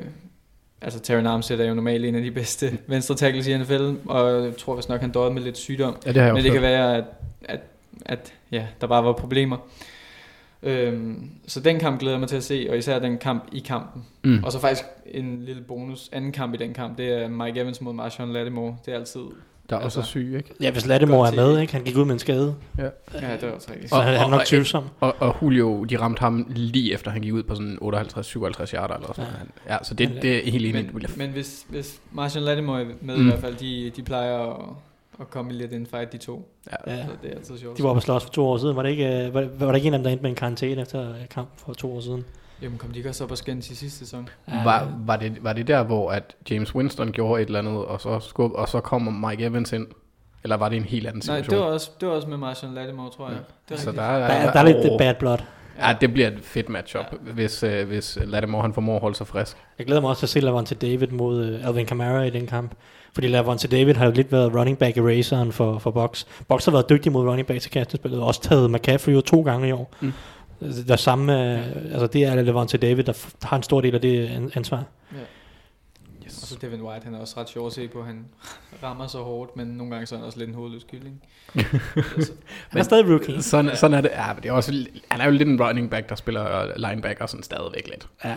altså 0.83 1.01
Terran 1.01 1.27
Armstead 1.27 1.61
er 1.61 1.65
jo 1.65 1.75
normalt 1.75 2.05
en 2.05 2.15
af 2.15 2.23
de 2.23 2.31
bedste 2.31 2.79
venstre 2.87 3.15
tackles 3.15 3.47
i 3.47 3.59
NFL, 3.59 3.91
og 4.07 4.45
jeg 4.45 4.57
tror 4.57 4.77
vist 4.77 4.89
nok, 4.89 5.01
han 5.01 5.11
døde 5.11 5.31
med 5.31 5.43
lidt 5.43 5.59
sygdom. 5.59 5.97
Ja, 6.07 6.13
det 6.13 6.17
har 6.17 6.25
jeg 6.25 6.35
Men 6.35 6.45
det 6.45 6.53
kan 6.53 6.63
være, 6.63 6.97
at, 6.97 7.05
at, 7.45 7.61
at 8.07 8.33
ja, 8.53 8.67
der 8.81 8.87
bare 8.87 9.05
var 9.05 9.13
problemer. 9.13 9.57
Øhm, 10.63 11.31
så 11.47 11.61
den 11.61 11.79
kamp 11.79 12.01
glæder 12.01 12.15
jeg 12.15 12.21
mig 12.21 12.29
til 12.29 12.37
at 12.37 12.45
se, 12.45 12.67
og 12.71 12.79
især 12.79 12.99
den 12.99 13.19
kamp 13.19 13.45
i 13.53 13.59
kampen. 13.59 14.03
Mm. 14.25 14.45
Og 14.45 14.53
så 14.53 14.61
faktisk 14.61 14.85
en 15.07 15.43
lille 15.45 15.63
bonus. 15.63 16.09
Anden 16.13 16.33
kamp 16.33 16.55
i 16.55 16.57
den 16.57 16.75
kamp, 16.75 16.99
det 16.99 17.23
er 17.23 17.29
Mike 17.29 17.61
Evans 17.61 17.81
mod 17.81 17.93
Marshawn 17.93 18.33
Lattimore. 18.33 18.77
Det 18.87 18.95
er 18.95 18.99
altid... 18.99 19.21
Der 19.71 19.77
er 19.77 19.81
også 19.81 20.01
altså- 20.01 20.11
syg, 20.11 20.35
ikke? 20.37 20.55
Ja, 20.61 20.71
hvis 20.71 20.87
Lattimore 20.87 21.29
er 21.29 21.35
med, 21.35 21.61
ikke? 21.61 21.73
Han 21.73 21.85
gik 21.85 21.97
ud 21.97 22.05
med 22.05 22.13
en 22.13 22.19
skade. 22.19 22.55
Ja, 22.79 22.85
det 23.13 23.23
er 23.43 23.51
også 23.53 23.69
rigtigt. 23.71 23.89
Så 23.91 23.97
Og- 23.97 24.05
han 24.05 24.15
er 24.15 24.29
nok 24.29 24.45
tvivlsom. 24.45 24.85
Og, 25.01 25.15
og 25.19 25.37
Julio, 25.43 25.85
de 25.85 25.97
ramte 26.01 26.21
ham 26.21 26.47
lige 26.51 26.93
efter, 26.95 27.11
han 27.11 27.23
gik 27.23 27.33
ud 27.33 27.43
på 27.43 27.55
sådan 27.55 27.79
58-57 27.83 28.75
yarder 28.75 28.95
eller 28.95 29.13
sådan 29.15 29.31
Ja. 29.69 29.73
Ja, 29.73 29.79
så 29.83 29.95
det, 29.95 30.19
det 30.23 30.49
er 30.49 30.51
helt 30.51 30.67
enig. 30.67 30.91
Men, 30.95 31.05
men 31.17 31.31
hvis, 31.31 31.67
hvis 31.69 32.01
Marshawn 32.13 32.45
Lattimore 32.45 32.81
er 32.81 32.87
med 33.01 33.17
Mm. 33.17 33.23
i 33.23 33.25
hvert 33.31 33.41
fald, 33.41 33.57
de, 33.57 33.93
de 33.97 34.03
plejer 34.03 34.39
at, 34.39 34.57
at 35.21 35.31
komme 35.31 35.53
i 35.53 35.55
lidt 35.57 35.73
en 35.73 35.87
fight, 35.87 36.13
de 36.13 36.19
to. 36.19 36.49
ja. 36.87 36.93
Ja. 36.97 37.03
Så 37.05 37.11
det 37.23 37.31
er 37.33 37.37
altid 37.37 37.59
sjovt. 37.59 37.79
De 37.79 37.83
var 37.83 37.95
på 37.95 38.01
slås 38.01 38.25
for 38.25 38.31
to 38.31 38.47
år 38.47 38.59
siden. 38.59 38.77
Var 38.77 38.83
det 38.83 38.91
ikke, 38.91 39.27
øh, 39.27 39.35
var, 39.35 39.49
var 39.59 39.67
der 39.67 39.75
ikke 39.75 39.89
en 39.89 39.95
af 39.95 39.99
dem, 39.99 40.05
der 40.05 40.11
endte 40.11 40.23
med 40.23 40.31
en 40.31 40.37
karantæne 40.37 40.83
efter 40.83 41.11
øh, 41.11 41.29
kamp 41.31 41.49
for 41.57 41.73
to 41.73 41.97
år 41.97 42.01
siden? 42.01 42.25
Jamen 42.63 42.79
kom 42.79 42.91
de 42.91 42.97
ikke 42.99 43.09
også 43.09 43.25
op 43.25 43.31
og 43.31 43.39
skændes 43.39 43.71
i 43.71 43.75
sidste 43.75 43.99
sæson? 43.99 44.29
Var, 44.65 44.93
var, 45.07 45.17
det, 45.17 45.45
var 45.45 45.53
det 45.53 45.67
der, 45.67 45.83
hvor 45.83 46.11
at 46.11 46.37
James 46.51 46.75
Winston 46.75 47.13
gjorde 47.13 47.43
et 47.43 47.47
eller 47.47 47.59
andet, 47.59 47.85
og 47.85 48.01
så, 48.01 48.19
skub, 48.21 48.53
og 48.55 48.69
så 48.69 48.81
kommer 48.81 49.29
Mike 49.29 49.45
Evans 49.45 49.73
ind? 49.73 49.87
Eller 50.43 50.57
var 50.57 50.69
det 50.69 50.77
en 50.77 50.85
helt 50.85 51.07
anden 51.07 51.23
Nej, 51.27 51.39
situation? 51.39 51.59
det 51.61 51.67
var 51.67 51.73
også, 51.75 51.91
det 52.01 52.09
var 52.09 52.15
også 52.15 52.29
med 52.29 52.37
Marshawn 52.37 52.75
Lattimore, 52.75 53.11
tror 53.11 53.29
jeg. 53.29 53.37
Ja. 53.37 53.43
Det 53.69 53.75
er 53.81 53.85
så 53.85 53.93
der, 53.93 53.97
Der, 53.97 54.03
er- 54.03 54.53
der 54.53 54.61
er 54.61 54.65
lidt 54.65 54.77
Åh. 54.93 54.99
bad 54.99 55.15
blood. 55.19 55.39
Ja, 55.79 55.97
det 56.01 56.13
bliver 56.13 56.29
et 56.29 56.39
fedt 56.43 56.69
matchup, 56.69 57.05
ja. 57.13 57.33
hvis, 57.33 57.63
øh, 57.63 57.89
hvis 57.89 58.19
Lattimore 58.27 58.63
han 58.63 58.75
formår 58.75 58.95
at 58.95 59.01
holde 59.01 59.17
sig 59.17 59.27
frisk. 59.27 59.57
Jeg 59.79 59.87
glæder 59.87 60.01
mig 60.01 60.11
også 60.11 60.21
til 60.21 60.27
at 60.27 60.31
se 60.31 60.41
Lavonte 60.41 60.75
David 60.75 61.07
mod 61.09 61.45
øh, 61.47 61.67
Alvin 61.69 61.87
Kamara 61.87 62.23
i 62.23 62.31
den 62.31 62.47
kamp. 62.47 62.75
Fordi 63.15 63.29
Lavonte 63.29 63.69
David 63.69 63.95
har 63.95 64.07
jo 64.07 64.13
lidt 64.13 64.33
været 64.33 64.55
running 64.55 64.79
back 64.79 64.97
eraseren 64.97 65.53
for, 65.53 65.79
for 65.79 65.91
Box. 65.91 66.25
Box 66.49 66.65
har 66.65 66.73
været 66.73 66.89
dygtig 66.89 67.13
mod 67.13 67.29
running 67.29 67.47
back 67.49 67.61
til 67.61 67.71
kastespillet, 67.71 68.21
og 68.21 68.27
også 68.27 68.43
taget 68.43 68.71
McCaffrey 68.71 69.13
jo 69.15 69.21
to 69.21 69.43
gange 69.43 69.69
i 69.69 69.73
år. 69.73 69.95
Mm. 70.01 70.13
Der 70.61 70.93
er 70.93 70.97
samme, 70.97 71.55
øh, 71.59 71.67
altså 71.93 72.07
det 72.07 72.25
er 72.25 72.35
Lavonte 72.43 72.79
David, 72.79 73.05
der 73.05 73.13
f- 73.13 73.33
har 73.43 73.57
en 73.57 73.63
stor 73.63 73.81
del 73.81 73.95
af 73.95 74.01
det 74.01 74.27
an- 74.29 74.51
ansvar. 74.55 74.85
Og 76.27 76.47
så 76.47 76.57
Devin 76.63 76.83
White, 76.83 77.05
han 77.05 77.15
er 77.15 77.19
også 77.19 77.41
ret 77.41 77.49
sjov 77.49 77.67
at 77.67 77.73
se 77.73 77.89
på. 77.89 78.03
Han 78.03 78.25
rammer 78.83 79.07
så 79.07 79.19
hårdt, 79.19 79.57
men 79.57 79.67
nogle 79.67 79.93
gange 79.93 80.07
så 80.07 80.15
er 80.15 80.19
han 80.19 80.27
også 80.27 80.39
lidt 80.39 80.49
en 80.49 80.55
hovedløs 80.55 80.85
kylling. 80.91 81.23
Altså, 81.97 82.33
Han 82.69 82.79
er 82.81 82.83
stadig 82.83 83.11
rookie. 83.11 83.43
Sådan, 83.43 83.77
sådan 83.77 83.97
er 83.97 84.01
det. 84.01 84.11
Ja, 84.15 84.35
men 84.35 84.43
det 84.43 84.49
er 84.49 84.53
også, 84.53 84.87
han 85.11 85.21
er 85.21 85.25
jo 85.25 85.31
lidt 85.31 85.49
en 85.49 85.63
running 85.63 85.91
back, 85.91 86.09
der 86.09 86.15
spiller 86.15 86.67
linebacker 86.89 87.27
sådan 87.27 87.43
stadigvæk 87.43 87.89
lidt. 87.89 88.09
Ja. 88.25 88.37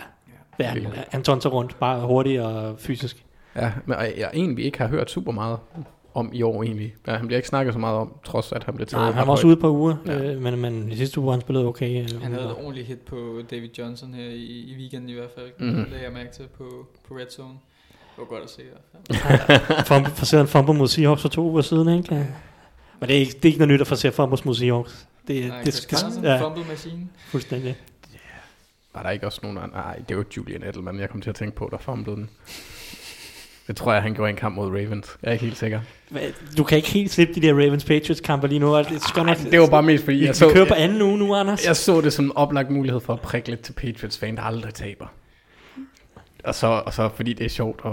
Ja, 0.59 0.65
han, 0.65 0.87
han 1.09 1.23
tonser 1.23 1.49
rundt, 1.49 1.79
bare 1.79 2.01
hurtig 2.01 2.41
og 2.41 2.79
fysisk. 2.79 3.25
Ja, 3.55 3.71
men 3.85 3.97
jeg, 4.17 4.29
en 4.33 4.57
vi 4.57 4.63
ikke 4.63 4.77
har 4.77 4.87
hørt 4.87 5.11
super 5.11 5.31
meget 5.31 5.57
om 6.13 6.29
i 6.33 6.41
år 6.41 6.63
egentlig. 6.63 6.95
Ja, 7.07 7.15
han 7.15 7.27
bliver 7.27 7.37
ikke 7.37 7.47
snakket 7.47 7.73
så 7.73 7.79
meget 7.79 7.97
om, 7.97 8.13
trods 8.25 8.51
at 8.51 8.63
han 8.63 8.75
blev 8.75 8.87
taget 8.87 9.03
Nej, 9.05 9.11
han 9.11 9.27
var 9.27 9.31
også 9.31 9.47
ude 9.47 9.55
på 9.57 9.69
uger, 9.71 9.95
Ja. 10.05 10.23
øh, 10.33 10.41
men, 10.41 10.59
men 10.59 10.91
i 10.91 10.95
sidste 10.95 11.19
uge 11.19 11.31
han 11.31 11.41
spillede 11.41 11.65
okay. 11.67 12.03
øh, 12.03 12.21
han 12.21 12.31
havde 12.33 12.45
et 12.45 12.55
ordentligt 12.55 12.87
hit 12.87 12.99
på 12.99 13.41
David 13.51 13.69
Johnson 13.77 14.13
her 14.13 14.23
i, 14.29 14.43
i 14.43 14.75
weekenden 14.77 15.09
i 15.09 15.13
hvert 15.13 15.29
fald. 15.35 15.51
Mm-hmm. 15.59 15.75
Det 15.83 15.89
lagde 15.91 16.03
jeg 16.05 16.13
mærke 16.13 16.31
til 16.31 16.43
på, 16.57 16.87
på 17.07 17.13
Red 17.17 17.29
Zone. 17.31 17.49
Det 17.89 18.17
var 18.17 18.25
godt 18.25 18.43
at 18.43 18.49
se 18.49 18.61
i 18.61 18.65
hvert 18.65 19.17
fald. 19.87 20.05
Forseret 20.15 20.41
en 20.41 20.47
fumble 20.47 20.73
mod 20.73 20.87
Seahawks 20.87 21.21
for 21.21 21.29
to 21.29 21.41
uger 21.51 21.61
siden, 21.61 21.97
ikke? 21.97 22.13
Men 22.99 23.09
det 23.09 23.15
er 23.15 23.19
ikke, 23.19 23.31
det 23.33 23.45
er 23.45 23.47
ikke 23.47 23.59
noget 23.59 23.73
nyt 23.73 23.81
at 23.81 23.87
forsere 23.87 24.11
fumbles 24.11 24.45
mod 24.45 24.55
Seahawks. 24.55 25.07
Det, 25.27 25.47
Nej, 25.47 25.57
det, 25.57 25.73
Chris 25.73 25.85
det, 25.85 25.89
Carson, 25.99 26.23
ja, 26.23 26.41
fumble 26.47 26.63
machine. 26.69 27.07
fuldstændig. 27.27 27.75
Var 28.93 29.03
der 29.03 29.09
ikke 29.09 29.25
også 29.25 29.39
nogen 29.43 29.57
andre? 29.57 29.75
Nej, 29.75 30.01
det 30.09 30.17
var 30.17 30.23
Julian 30.37 30.63
Edelman, 30.63 30.99
jeg 30.99 31.09
kom 31.09 31.21
til 31.21 31.29
at 31.29 31.35
tænke 31.35 31.55
på, 31.55 31.67
der 31.71 31.77
fumblede 31.77 32.17
den. 32.17 32.29
Det 33.67 33.75
tror 33.75 33.93
jeg, 33.93 34.01
han 34.01 34.13
gjorde 34.13 34.29
i 34.29 34.31
en 34.31 34.37
kamp 34.37 34.55
mod 34.55 34.67
Ravens. 34.67 35.17
Jeg 35.23 35.29
er 35.29 35.33
ikke 35.33 35.45
helt 35.45 35.57
sikker. 35.57 35.81
Du 36.57 36.63
kan 36.63 36.75
ikke 36.75 36.89
helt 36.89 37.11
slippe 37.11 37.33
de 37.33 37.41
der 37.41 37.53
Ravens-Patriots-kamper 37.53 38.47
lige 38.47 38.59
nu. 38.59 38.75
og 38.75 38.89
Det, 38.89 39.01
skal 39.03 39.25
nok, 39.25 39.37
Det 39.51 39.59
var 39.59 39.67
bare 39.69 39.83
mest 39.83 40.03
fordi, 40.03 40.17
vi, 40.17 40.25
jeg 40.25 40.35
så, 40.35 40.49
kører 40.53 40.65
på 40.67 40.73
anden 40.73 41.01
uge 41.01 41.17
nu, 41.17 41.35
Anders. 41.35 41.65
jeg 41.65 41.75
så 41.75 42.01
det 42.01 42.13
som 42.13 42.25
en 42.25 42.31
oplagt 42.35 42.69
mulighed 42.69 42.99
for 43.01 43.13
at 43.13 43.21
prikke 43.21 43.49
lidt 43.49 43.61
til 43.61 43.73
Patriots 43.73 44.17
fan, 44.17 44.35
der 44.35 44.41
aldrig 44.41 44.73
taber. 44.73 45.05
Og 46.43 46.55
så, 46.55 46.67
og 46.67 46.93
så 46.93 47.09
fordi 47.15 47.33
det 47.33 47.45
er 47.45 47.49
sjovt 47.49 47.81
at, 47.85 47.91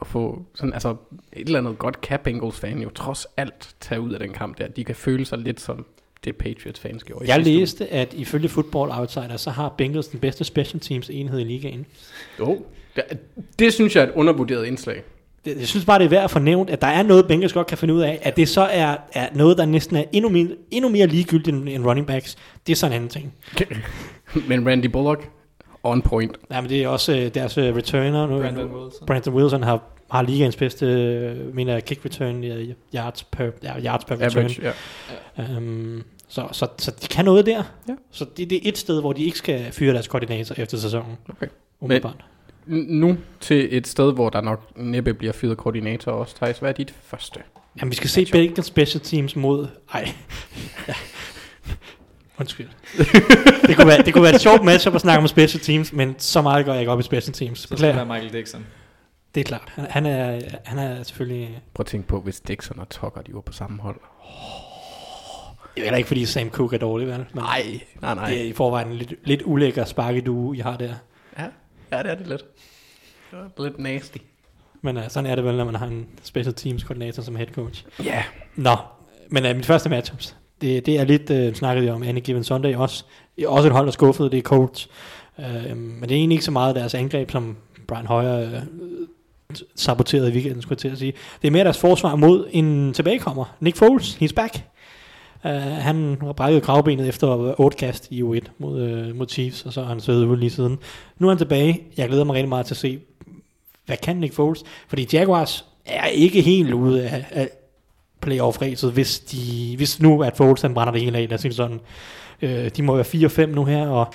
at 0.00 0.06
få 0.06 0.42
sådan, 0.54 0.72
altså 0.72 0.96
et 1.32 1.46
eller 1.46 1.58
andet 1.58 1.78
godt 1.78 1.94
Cap 2.02 2.20
Bengals 2.20 2.60
fan 2.60 2.78
jo 2.82 2.90
trods 2.90 3.26
alt 3.36 3.74
tage 3.80 4.00
ud 4.00 4.12
af 4.12 4.18
den 4.18 4.32
kamp 4.32 4.58
der. 4.58 4.68
De 4.68 4.84
kan 4.84 4.94
føle 4.94 5.24
sig 5.24 5.38
lidt 5.38 5.60
som 5.60 5.86
det 6.24 6.36
Patriots 6.36 6.80
fans 6.80 7.04
gjorde. 7.04 7.24
Jeg 7.28 7.34
sidste 7.34 7.50
uge. 7.50 7.60
læste, 7.60 7.88
at 7.92 8.14
ifølge 8.14 8.48
Football 8.48 8.90
Outsider, 8.90 9.36
så 9.36 9.50
har 9.50 9.68
Bengals 9.78 10.08
den 10.08 10.20
bedste 10.20 10.44
special 10.44 10.80
teams 10.80 11.10
enhed 11.10 11.40
i 11.40 11.44
ligaen. 11.44 11.86
Jo, 12.38 12.64
det, 13.10 13.18
det 13.58 13.72
synes 13.72 13.96
jeg 13.96 14.02
er 14.02 14.06
et 14.06 14.12
undervurderet 14.14 14.66
indslag. 14.66 15.02
Det, 15.44 15.58
jeg 15.58 15.66
synes 15.66 15.84
bare, 15.86 15.98
det 15.98 16.04
er 16.04 16.08
værd 16.08 16.24
at 16.24 16.30
fornævne, 16.30 16.70
at 16.72 16.80
der 16.80 16.86
er 16.86 17.02
noget, 17.02 17.26
Bengals 17.28 17.52
godt 17.52 17.66
kan 17.66 17.78
finde 17.78 17.94
ud 17.94 18.00
af. 18.00 18.18
At 18.22 18.36
det 18.36 18.48
så 18.48 18.60
er, 18.60 18.96
er 19.12 19.28
noget, 19.34 19.58
der 19.58 19.66
næsten 19.66 19.96
er 19.96 20.04
endnu 20.12 20.30
mere, 20.30 20.48
endnu 20.70 20.90
mere 20.90 21.06
ligegyldigt 21.06 21.56
end, 21.56 21.68
end 21.68 21.86
running 21.86 22.06
backs. 22.06 22.36
Det 22.66 22.72
er 22.72 22.76
sådan 22.76 22.92
en 22.92 22.96
anden 22.96 23.10
ting. 23.10 23.34
Men 24.48 24.68
Randy 24.68 24.86
Bullock, 24.86 25.28
on 25.82 26.02
point. 26.02 26.50
Nej, 26.50 26.60
men 26.60 26.70
det 26.70 26.82
er 26.82 26.88
også 26.88 27.16
øh, 27.16 27.34
deres 27.34 27.58
øh, 27.58 27.76
returner. 27.76 28.26
Nu, 28.26 28.38
Brandon 28.40 28.66
nu- 28.68 28.82
Wilson. 28.82 29.06
Brandon 29.06 29.34
Wilson 29.34 29.62
har, 29.62 29.82
har 30.10 30.22
ligaens 30.22 30.56
bedste, 30.56 30.86
øh, 30.86 31.54
mener 31.54 31.72
jeg, 31.72 31.84
kick 31.84 32.04
return, 32.04 32.44
yards 32.94 33.22
per, 33.24 33.50
ja, 33.62 33.80
yards 33.84 34.04
per 34.04 34.14
return. 34.20 34.44
Average, 34.44 34.62
ja. 35.38 35.56
Um, 35.56 36.02
Så, 36.28 36.48
så, 36.52 36.66
så 36.78 36.90
de 37.02 37.06
kan 37.08 37.24
noget 37.24 37.46
der. 37.46 37.62
Ja. 37.88 37.94
Så 38.10 38.26
det, 38.36 38.50
det 38.50 38.56
er 38.56 38.68
et 38.68 38.78
sted, 38.78 39.00
hvor 39.00 39.12
de 39.12 39.24
ikke 39.24 39.38
skal 39.38 39.72
fyre 39.72 39.92
deres 39.94 40.08
koordinator 40.08 40.54
efter 40.58 40.78
sæsonen. 40.78 41.16
Okay. 41.28 41.46
Umiddelbart. 41.80 42.14
N- 42.18 42.22
nu 42.68 43.16
til 43.40 43.76
et 43.76 43.86
sted, 43.86 44.12
hvor 44.12 44.30
der 44.30 44.40
nok 44.40 44.76
næppe 44.76 45.14
bliver 45.14 45.32
fyret 45.32 45.56
koordinator 45.58 46.12
også. 46.12 46.36
Thijs, 46.36 46.58
hvad 46.58 46.68
er 46.68 46.74
dit 46.74 46.94
første? 47.02 47.40
Jamen, 47.80 47.90
vi 47.90 47.96
skal 47.96 48.10
se 48.10 48.26
Belgian 48.32 48.62
Special 48.64 49.00
Teams 49.04 49.36
mod... 49.36 49.66
Ej. 49.94 50.08
Ja. 50.88 50.94
Undskyld. 52.40 52.68
det, 53.66 53.76
kunne 53.76 53.86
være, 53.86 54.02
det 54.02 54.14
kunne 54.14 54.22
være 54.24 54.34
et 54.34 54.40
sjovt 54.40 54.64
matchup 54.64 54.94
at 54.94 55.00
snakke 55.00 55.20
om 55.22 55.28
Special 55.28 55.60
Teams, 55.60 55.92
men 55.92 56.14
så 56.18 56.42
meget 56.42 56.64
går 56.64 56.72
jeg 56.72 56.80
ikke 56.82 56.92
op 56.92 57.00
i 57.00 57.02
Special 57.02 57.32
Teams. 57.32 57.58
Så 57.58 57.62
skal 57.62 57.74
Beklager. 57.76 57.94
der 57.96 58.04
Michael 58.04 58.32
Dixon. 58.32 58.66
Det 59.34 59.40
er 59.40 59.44
klart. 59.44 59.72
Han, 59.74 59.86
han, 59.90 60.06
er, 60.06 60.40
han 60.64 60.78
er 60.78 61.02
selvfølgelig... 61.02 61.62
Prøv 61.74 61.82
at 61.82 61.86
tænke 61.86 62.08
på, 62.08 62.20
hvis 62.20 62.40
Dixon 62.40 62.78
og 62.78 62.88
Tucker, 62.88 63.20
de 63.22 63.34
var 63.34 63.40
på 63.40 63.52
samme 63.52 63.82
hold. 63.82 64.00
Det 65.76 65.88
er 65.88 65.96
ikke, 65.96 66.06
fordi 66.06 66.24
Sam 66.26 66.50
Cook 66.50 66.72
er 66.72 66.78
dårlig, 66.78 67.08
vel? 67.08 67.16
Men 67.18 67.26
Nej, 67.44 67.80
nej, 68.02 68.14
nej. 68.14 68.30
det 68.30 68.40
er 68.40 68.44
i 68.44 68.52
forvejen 68.52 68.88
en 68.88 68.94
lidt, 68.94 69.14
lidt 69.24 69.42
ulækker 69.44 69.84
sparke, 69.84 70.20
du 70.20 70.52
I 70.52 70.58
har 70.58 70.76
der. 70.76 70.94
Ja, 71.92 72.02
det 72.02 72.10
er 72.10 72.14
det 72.14 72.26
lidt. 72.26 72.44
Det 73.30 73.38
er 73.58 73.62
lidt 73.62 73.78
nasty. 73.78 74.18
Men 74.82 74.96
uh, 74.96 75.02
sådan 75.08 75.30
er 75.30 75.34
det 75.34 75.44
vel, 75.44 75.56
når 75.56 75.64
man 75.64 75.74
har 75.74 75.86
en 75.86 76.06
Special 76.22 76.54
Teams 76.54 76.84
koordinator 76.84 77.22
som 77.22 77.36
head 77.36 77.46
coach. 77.46 77.84
Ja. 77.98 78.04
Yeah. 78.04 78.22
Nå, 78.56 78.76
men 79.28 79.46
uh, 79.46 79.56
mit 79.56 79.66
første 79.66 79.88
matchups, 79.88 80.36
det, 80.60 80.86
det 80.86 80.98
er 80.98 81.04
lidt, 81.04 81.30
uh, 81.30 81.54
snakket 81.54 81.84
vi 81.84 81.90
om 81.90 82.02
Any 82.02 82.20
Given 82.20 82.44
Sunday 82.44 82.74
også. 82.74 83.04
Også 83.46 83.68
et 83.68 83.72
hold, 83.72 83.86
der 83.86 83.92
skuffede, 83.92 84.30
det 84.30 84.38
er 84.38 84.42
Colts. 84.42 84.88
Uh, 85.38 85.44
men 85.76 86.02
det 86.02 86.10
er 86.10 86.16
egentlig 86.16 86.34
ikke 86.34 86.44
så 86.44 86.50
meget 86.50 86.74
deres 86.74 86.94
angreb, 86.94 87.30
som 87.30 87.56
Brian 87.86 88.06
Hoyer 88.06 88.46
uh, 88.46 88.62
saboterede 89.76 90.30
i 90.30 90.32
weekenden, 90.32 90.62
skulle 90.62 90.76
jeg 90.76 90.78
til 90.78 90.88
at 90.88 90.98
sige. 90.98 91.12
Det 91.42 91.48
er 91.48 91.52
mere 91.52 91.64
deres 91.64 91.78
forsvar 91.78 92.16
mod 92.16 92.48
en 92.50 92.94
tilbagekommer. 92.94 93.56
Nick 93.60 93.76
Foles, 93.76 94.18
he's 94.22 94.34
back. 94.34 94.62
Uh, 95.44 95.50
han 95.50 96.16
har 96.20 96.32
brækket 96.32 96.62
kravbenet 96.62 97.08
efter 97.08 97.60
8 97.60 97.76
kast 97.76 98.08
i 98.10 98.22
U1 98.22 98.40
mod, 98.58 99.08
uh, 99.08 99.16
mod 99.16 99.28
Chiefs, 99.28 99.66
og 99.66 99.72
så 99.72 99.80
har 99.80 99.88
han 99.88 100.00
siddet 100.00 100.24
ude 100.24 100.40
lige 100.40 100.50
siden. 100.50 100.78
Nu 101.18 101.26
er 101.26 101.30
han 101.30 101.38
tilbage. 101.38 101.82
Jeg 101.96 102.08
glæder 102.08 102.24
mig 102.24 102.34
rigtig 102.34 102.48
meget 102.48 102.66
til 102.66 102.74
at 102.74 102.78
se, 102.78 102.98
hvad 103.86 103.96
kan 103.96 104.16
Nick 104.16 104.34
Foles? 104.34 104.64
Fordi 104.88 105.08
Jaguars 105.12 105.64
er 105.86 106.06
ikke 106.06 106.42
helt 106.42 106.72
ude 106.72 107.08
af, 107.08 107.24
af 107.30 107.48
playoff-ræset, 108.20 108.92
hvis, 108.92 109.20
de, 109.20 109.74
hvis 109.76 110.00
nu 110.00 110.22
at 110.22 110.36
Foles 110.36 110.62
han 110.62 110.74
brænder 110.74 110.92
det 110.92 111.02
hele 111.02 111.18
af, 111.18 111.28
lad 111.28 111.34
os 111.34 111.40
sige 111.40 111.52
sådan. 111.52 111.80
Øh, 112.42 112.70
de 112.76 112.82
må 112.82 112.94
være 112.94 113.04
4-5 113.04 113.46
nu 113.46 113.64
her, 113.64 113.88
og 113.88 114.14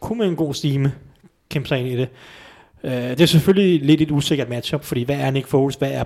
kunne 0.00 0.18
med 0.18 0.26
en 0.26 0.36
god 0.36 0.54
stime 0.54 0.92
kæmpe 1.50 1.68
sig 1.68 1.78
ind 1.78 1.88
i 1.88 1.96
det. 1.96 2.08
Øh, 2.84 2.92
det 2.92 3.20
er 3.20 3.26
selvfølgelig 3.26 3.82
lidt 3.82 4.00
et 4.00 4.10
usikkert 4.10 4.48
matchup, 4.48 4.84
fordi 4.84 5.02
hvad 5.02 5.16
er 5.16 5.30
Nick 5.30 5.46
Foles? 5.46 5.76
Hvad 5.76 5.90
er 5.92 6.04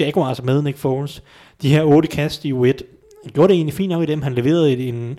Jaguars 0.00 0.42
med 0.42 0.62
Nick 0.62 0.78
Foles? 0.78 1.22
De 1.62 1.68
her 1.68 1.82
8 1.82 2.08
kast 2.08 2.44
i 2.44 2.52
U1, 2.52 2.97
gjorde 3.28 3.48
det 3.48 3.56
egentlig 3.56 3.74
fint 3.74 3.90
nok 3.90 4.02
i 4.02 4.06
dem. 4.06 4.22
Han 4.22 4.34
leverede 4.34 4.72
et, 4.72 4.88
en, 4.88 5.18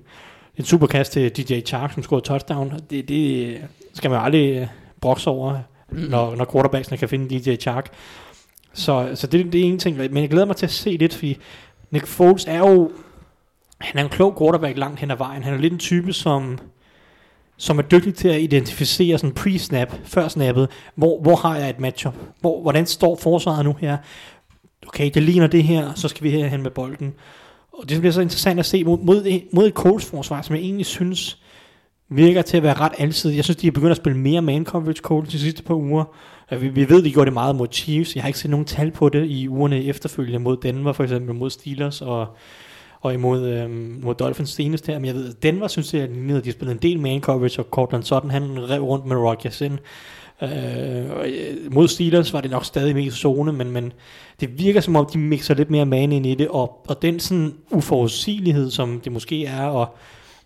en 0.58 0.66
superkast 0.66 1.12
til 1.12 1.38
DJ 1.38 1.62
Chark, 1.62 1.94
som 1.94 2.04
scorede 2.04 2.26
touchdown. 2.26 2.74
Det, 2.90 3.10
det 3.10 3.58
skal 3.94 4.10
man 4.10 4.20
jo 4.20 4.26
aldrig 4.26 4.56
øh, 4.56 4.68
brokse 5.02 5.30
over, 5.30 5.60
mm. 5.92 6.00
når, 6.00 6.36
når 6.36 6.46
quarterbacksene 6.52 6.98
kan 6.98 7.10
finde 7.10 7.40
DJ 7.40 7.56
Chark. 7.56 7.90
Så, 8.74 9.12
så 9.16 9.28
det, 9.28 9.54
det 9.54 9.62
er 9.62 9.66
en 9.66 9.80
ting, 9.80 9.98
men 9.98 10.18
jeg 10.18 10.30
glæder 10.30 10.46
mig 10.46 10.56
til 10.56 10.66
at 10.66 10.72
se 10.72 10.90
lidt, 10.90 11.14
fordi 11.14 11.38
Nick 11.92 12.08
Foles 12.08 12.46
er 12.46 12.58
jo, 12.58 12.92
han 13.80 14.00
er 14.00 14.04
en 14.04 14.10
klog 14.10 14.38
quarterback 14.38 14.78
langt 14.78 15.00
hen 15.00 15.12
ad 15.12 15.18
vejen. 15.18 15.44
Han 15.44 15.54
er 15.54 15.58
lidt 15.58 15.74
en 15.74 15.80
type, 15.80 16.14
som, 16.14 16.60
som 17.58 17.78
er 17.78 17.82
dygtig 17.82 18.16
til 18.16 18.28
at 18.28 18.42
identificere 18.42 19.18
sådan 19.18 19.36
pre-snap, 19.36 19.96
før 20.04 20.28
snappet, 20.28 20.70
hvor, 20.96 21.22
hvor 21.22 21.36
har 21.36 21.58
jeg 21.58 21.70
et 21.70 21.80
matchup? 21.80 22.16
Hvor, 22.42 22.62
hvordan 22.62 22.86
står 22.86 23.16
forsvaret 23.16 23.66
nu 23.66 23.76
her? 23.80 23.98
Okay, 24.88 25.12
det 25.14 25.24
ligner 25.24 25.48
det 25.48 25.64
her, 25.64 25.94
så 25.96 26.08
skal 26.08 26.24
vi 26.24 26.30
herhen 26.30 26.62
med 26.62 26.72
bolden. 26.72 27.14
Og 27.74 27.90
det 27.90 28.00
bliver 28.00 28.14
så 28.14 28.22
interessant 28.22 28.60
at 28.60 28.66
se 28.66 28.84
mod, 28.84 28.98
mod, 28.98 29.40
mod 29.54 29.68
et 29.68 29.74
Colts 29.74 30.06
forsvar, 30.06 30.42
som 30.42 30.56
jeg 30.56 30.64
egentlig 30.64 30.86
synes 30.86 31.40
virker 32.10 32.42
til 32.42 32.58
at 32.58 32.64
være 32.64 32.74
ret 32.74 32.92
altid. 32.98 33.32
Jeg 33.32 33.44
synes, 33.44 33.58
de 33.58 33.68
er 33.68 33.72
begyndt 33.72 33.92
at 33.92 33.98
spille 33.98 34.20
mere 34.20 34.42
man 34.42 34.66
coverage 34.66 35.02
Colts 35.02 35.32
de 35.32 35.40
sidste 35.40 35.64
par 35.64 35.74
uger. 35.74 36.04
Vi, 36.60 36.68
vi 36.68 36.90
ved, 36.90 37.04
de 37.04 37.12
gjorde 37.12 37.26
det 37.26 37.34
meget 37.34 37.56
mod 37.56 37.68
Chiefs. 37.72 38.16
Jeg 38.16 38.24
har 38.24 38.28
ikke 38.28 38.40
set 38.40 38.52
nogen 38.52 38.66
tal 38.66 38.92
på 38.92 39.10
det 39.10 39.26
i 39.26 39.48
ugerne 39.48 39.84
efterfølgende 39.84 40.40
mod 40.40 40.58
Denver, 40.58 40.94
for 40.94 41.04
eksempel 41.04 41.36
mod 41.36 41.50
Steelers 41.50 42.02
og, 42.02 42.28
og 43.02 43.14
imod 43.14 43.48
øhm, 43.48 44.00
mod 44.04 44.16
Dolphins 44.16 44.50
senest 44.50 44.88
her. 44.88 45.00
Men 45.00 45.06
jeg 45.06 45.16
ved, 45.16 45.30
at 45.30 45.44
Denver 45.44 45.68
synes 45.68 45.94
jeg, 45.94 46.04
at 46.04 46.46
de 46.46 46.52
spillede 46.52 46.76
en 46.76 46.82
del 46.82 47.00
man 47.00 47.22
coverage, 47.22 47.62
og 47.62 47.68
Cortland 47.72 48.04
Sutton, 48.04 48.32
han 48.32 48.70
rev 48.70 48.82
rundt 48.82 49.06
med 49.06 49.18
Rodgers 49.18 49.62
ind. 49.62 49.78
Øh, 50.42 51.10
øh, 51.26 51.74
mod 51.74 51.88
Steelers 51.88 52.34
var 52.34 52.42
det 52.42 52.52
nok 52.52 52.66
stadig 52.66 52.96
mest 52.96 53.18
zone, 53.18 53.54
men, 53.54 53.72
men 53.72 53.94
det 54.40 54.60
virker 54.60 54.82
som 54.82 54.96
om, 54.96 55.06
de 55.14 55.18
mixer 55.18 55.54
lidt 55.54 55.70
mere 55.70 55.86
man 55.86 56.12
ind 56.12 56.26
i 56.26 56.36
det, 56.36 56.48
og, 56.48 56.86
og 56.88 57.02
den 57.02 57.20
sådan 57.20 57.54
uforudsigelighed, 57.72 58.72
som 58.72 59.02
det 59.02 59.12
måske 59.12 59.46
er, 59.46 59.66
og 59.66 59.96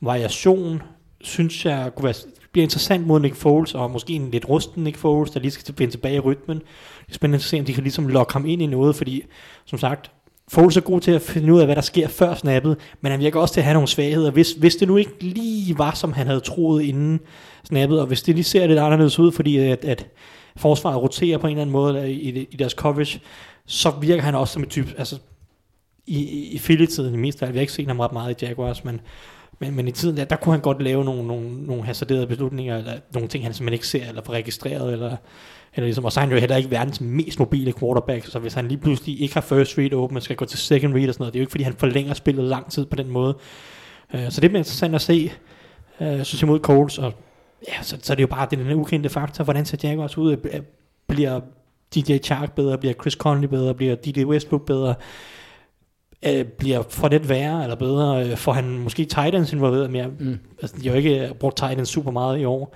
variation, 0.01 0.82
synes 1.21 1.65
jeg 1.65 1.91
kunne 1.95 2.06
være, 2.06 2.13
bliver 2.51 2.63
interessant 2.63 3.08
mod 3.08 3.19
Nick 3.19 3.36
Foles, 3.36 3.75
og 3.75 3.91
måske 3.91 4.13
en 4.13 4.32
lidt 4.32 4.49
rusten 4.49 4.84
Nick 4.84 4.97
Foles, 4.97 5.32
der 5.32 5.39
lige 5.39 5.51
skal 5.51 5.75
finde 5.75 5.93
tilbage 5.93 6.15
i 6.15 6.19
rytmen. 6.19 6.58
Det 6.58 7.10
er 7.10 7.13
spændende 7.13 7.36
at 7.36 7.43
se, 7.43 7.60
om 7.60 7.65
de 7.65 7.73
kan 7.73 7.84
ligesom 7.84 8.08
lokke 8.08 8.34
ham 8.34 8.45
ind 8.45 8.62
i 8.62 8.65
noget, 8.65 8.95
fordi 8.95 9.23
som 9.65 9.79
sagt, 9.79 10.12
Foles 10.47 10.77
er 10.77 10.82
god 10.82 11.01
til 11.01 11.12
at 11.12 11.21
finde 11.21 11.53
ud 11.53 11.60
af, 11.60 11.65
hvad 11.65 11.75
der 11.75 11.82
sker 11.82 12.08
før 12.08 12.36
snappet, 12.36 12.77
men 13.01 13.12
han 13.12 13.19
virker 13.21 13.39
også 13.39 13.53
til 13.53 13.62
at 13.62 13.65
have 13.65 13.73
nogle 13.73 13.88
svagheder. 13.88 14.32
Hvis, 14.32 14.51
hvis 14.51 14.75
det 14.75 14.88
nu 14.88 14.97
ikke 14.97 15.23
lige 15.23 15.77
var, 15.77 15.93
som 15.93 16.13
han 16.13 16.27
havde 16.27 16.39
troet 16.39 16.84
inden 16.84 17.19
snappet, 17.63 17.99
og 17.99 18.08
hvis 18.08 18.21
det 18.21 18.36
lige 18.36 18.43
ser 18.43 18.67
lidt 18.67 18.79
anderledes 18.79 19.19
ud, 19.19 19.32
fordi 19.32 19.58
at, 19.58 19.86
at 19.86 20.08
forsvaret 20.56 21.01
roterer 21.01 21.38
på 21.38 21.47
en 21.47 21.51
eller 21.51 21.62
anden 21.62 21.73
måde 21.73 21.99
øh, 21.99 22.10
i, 22.10 22.47
i 22.51 22.56
deres 22.56 22.73
coverage, 22.73 23.21
så 23.65 23.91
virker 24.01 24.23
han 24.23 24.36
også 24.36 24.53
som 24.53 24.63
et 24.63 24.69
type, 24.69 24.93
altså 24.97 25.17
i, 26.08 26.49
i 26.51 26.58
Philly-tiden 26.58 27.13
i 27.13 27.17
mest 27.17 27.41
af 27.41 27.45
alt, 27.45 27.53
vi 27.53 27.58
har 27.58 27.62
ikke 27.62 27.73
set 27.73 27.88
ham 27.88 27.99
ret 27.99 28.13
meget 28.13 28.41
i 28.41 28.45
Jaguars, 28.45 28.84
men, 28.84 29.01
men, 29.60 29.75
men 29.75 29.88
i 29.88 29.91
tiden 29.91 30.17
der, 30.17 30.25
der 30.25 30.36
kunne 30.36 30.53
han 30.53 30.62
godt 30.62 30.82
lave 30.82 31.06
nogle, 31.06 31.27
nogle, 31.27 31.65
nogle 31.65 31.84
hasarderede 31.84 32.27
beslutninger, 32.27 32.77
eller 32.77 32.93
nogle 33.13 33.29
ting, 33.29 33.43
han 33.43 33.53
simpelthen 33.53 33.73
ikke 33.73 33.88
ser, 33.88 34.08
eller 34.08 34.21
får 34.25 34.34
registreret, 34.34 34.93
eller, 34.93 35.17
eller 35.75 35.86
ligesom, 35.86 36.05
og 36.05 36.12
så 36.12 36.19
er 36.19 36.21
han 36.21 36.31
jo 36.31 36.39
heller 36.39 36.55
ikke 36.55 36.71
verdens 36.71 37.01
mest 37.01 37.39
mobile 37.39 37.73
quarterback, 37.73 38.25
så 38.25 38.39
hvis 38.39 38.53
han 38.53 38.67
lige 38.67 38.77
pludselig 38.77 39.21
ikke 39.21 39.33
har 39.33 39.41
first 39.41 39.77
read 39.77 39.93
åben, 39.93 40.21
skal 40.21 40.36
gå 40.36 40.45
til 40.45 40.59
second 40.59 40.93
read 40.93 41.07
og 41.07 41.13
sådan 41.13 41.21
noget, 41.23 41.33
det 41.33 41.39
er 41.39 41.41
jo 41.41 41.43
ikke 41.43 41.51
fordi, 41.51 41.63
han 41.63 41.73
forlænger 41.73 42.13
spillet 42.13 42.45
lang 42.45 42.71
tid 42.71 42.86
på 42.86 42.95
den 42.95 43.09
måde. 43.09 43.36
Uh, 44.13 44.19
så 44.29 44.41
det 44.41 44.49
bliver 44.49 44.59
interessant 44.59 44.95
at 44.95 45.01
se, 45.01 45.31
uh, 45.99 46.07
synes 46.07 46.41
jeg 46.41 46.47
mod 46.47 46.59
Coles, 46.59 46.97
og 46.97 47.13
ja, 47.67 47.83
så, 47.83 47.97
så 48.01 48.13
er 48.13 48.15
det 48.15 48.21
jo 48.21 48.27
bare 48.27 48.47
det 48.51 48.59
den 48.59 48.71
ukendte 48.71 49.09
faktor, 49.09 49.43
hvordan 49.43 49.65
ser 49.65 49.77
Jaguars 49.83 50.17
ud, 50.17 50.63
bliver 51.07 51.39
DJ 51.95 52.17
Chark 52.17 52.55
bedre, 52.55 52.77
bliver 52.77 52.93
Chris 52.93 53.13
Conley 53.13 53.47
bedre, 53.47 53.73
bliver 53.73 53.95
DJ 53.95 54.23
Westbrook 54.23 54.65
bedre, 54.65 54.95
øh, 56.25 56.45
bliver 56.45 56.81
for 56.89 57.07
lidt 57.07 57.29
værre 57.29 57.63
eller 57.63 57.75
bedre, 57.75 58.29
øh, 58.29 58.38
får 58.38 58.51
han 58.51 58.77
måske 58.77 59.05
Titans 59.05 59.53
involveret 59.53 59.91
mere. 59.91 60.07
Mm. 60.19 60.39
Altså, 60.62 60.77
de 60.77 60.88
har 60.88 60.95
jo 60.95 60.97
ikke 60.97 61.33
brugt 61.39 61.57
Titans 61.57 61.89
super 61.89 62.12
meget 62.12 62.39
i 62.39 62.45
år. 62.45 62.75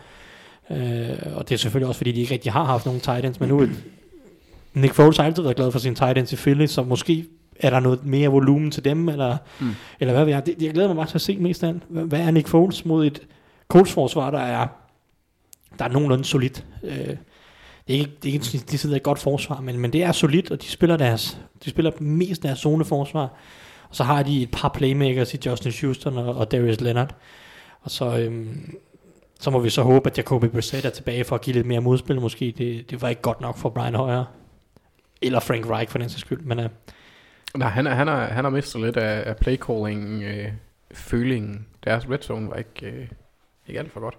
Øh, 0.71 1.35
og 1.35 1.49
det 1.49 1.55
er 1.55 1.57
selvfølgelig 1.57 1.87
også, 1.87 1.99
fordi 1.99 2.11
de 2.11 2.21
ikke 2.21 2.33
rigtig 2.33 2.51
har 2.51 2.63
haft 2.63 2.85
nogen 2.85 3.01
Titans, 3.01 3.39
men 3.39 3.49
nu 3.49 3.67
Nick 4.73 4.93
Foles 4.93 5.17
har 5.17 5.23
altid 5.23 5.43
været 5.43 5.55
glad 5.55 5.71
for 5.71 5.79
sin 5.79 5.95
Titans 5.95 6.33
i 6.33 6.35
Philly, 6.35 6.65
så 6.65 6.83
måske 6.83 7.25
er 7.59 7.69
der 7.69 7.79
noget 7.79 8.05
mere 8.05 8.29
volumen 8.29 8.71
til 8.71 8.85
dem, 8.85 9.09
eller, 9.09 9.37
mm. 9.59 9.75
eller 9.99 10.13
hvad 10.13 10.25
ved 10.25 10.33
jeg. 10.33 10.45
Det, 10.45 10.61
jeg 10.61 10.73
glæder 10.73 10.87
mig 10.87 10.95
bare 10.95 11.07
til 11.07 11.17
at 11.17 11.21
se 11.21 11.37
mest 11.37 11.63
af 11.63 11.73
Hvad 11.89 12.19
er 12.19 12.31
Nick 12.31 12.47
Foles 12.47 12.85
mod 12.85 13.05
et 13.05 13.21
Colts 13.67 13.91
forsvar, 13.91 14.31
der 14.31 14.39
er, 14.39 14.67
der 15.79 15.85
er 15.85 15.89
nogenlunde 15.89 16.25
solidt. 16.25 16.65
Øh, 16.83 17.15
det 17.87 17.95
er 17.95 17.99
ikke, 17.99 18.11
det 18.23 18.29
er 18.29 18.33
ikke 18.33 18.45
de 18.71 18.77
sidder 18.77 18.95
et 18.95 19.03
godt 19.03 19.19
forsvar, 19.19 19.61
men, 19.61 19.79
men 19.79 19.93
det 19.93 20.03
er 20.03 20.11
solidt, 20.11 20.51
og 20.51 20.61
de 20.61 20.67
spiller 20.67 20.97
deres, 20.97 21.37
de 21.65 21.69
spiller 21.69 21.91
mest 21.99 22.43
deres 22.43 22.59
zoneforsvar. 22.59 23.33
Og 23.89 23.95
så 23.95 24.03
har 24.03 24.23
de 24.23 24.41
et 24.41 24.51
par 24.51 24.69
playmakers 24.69 25.33
i 25.33 25.37
Justin 25.45 25.73
Houston 25.81 26.17
og, 26.17 26.35
og 26.35 26.51
Darius 26.51 26.81
Leonard. 26.81 27.15
Og 27.81 27.91
så, 27.91 28.17
øhm, 28.17 28.77
så 29.39 29.49
må 29.49 29.59
vi 29.59 29.69
så 29.69 29.81
håbe, 29.81 30.09
at 30.09 30.17
Jacoby 30.17 30.45
Brissett 30.45 30.85
er 30.85 30.89
tilbage 30.89 31.23
for 31.23 31.35
at 31.35 31.41
give 31.41 31.53
lidt 31.53 31.67
mere 31.67 31.81
modspil 31.81 32.21
måske. 32.21 32.53
Det, 32.57 32.89
det 32.89 33.01
var 33.01 33.09
ikke 33.09 33.21
godt 33.21 33.41
nok 33.41 33.57
for 33.57 33.69
Brian 33.69 33.95
Hoyer. 33.95 34.25
Eller 35.21 35.39
Frank 35.39 35.69
Reich 35.69 35.91
for 35.91 35.99
den 35.99 36.09
sags 36.09 36.21
skyld. 36.21 36.41
Men, 36.41 36.59
uh, 36.59 36.65
Nej, 37.55 37.69
han, 37.69 37.85
han, 37.85 38.07
er, 38.07 38.15
han 38.15 38.43
har 38.43 38.51
mistet 38.51 38.81
lidt 38.81 38.97
af, 38.97 39.29
af 39.29 39.37
playcalling 39.37 40.23
øh, 40.23 40.51
følingen. 40.91 41.65
Deres 41.83 42.09
red 42.09 42.19
zone 42.21 42.49
var 42.49 42.55
ikke, 42.55 42.85
øh, 42.85 43.07
ikke 43.67 43.79
alt 43.79 43.91
for 43.93 43.99
godt. 43.99 44.15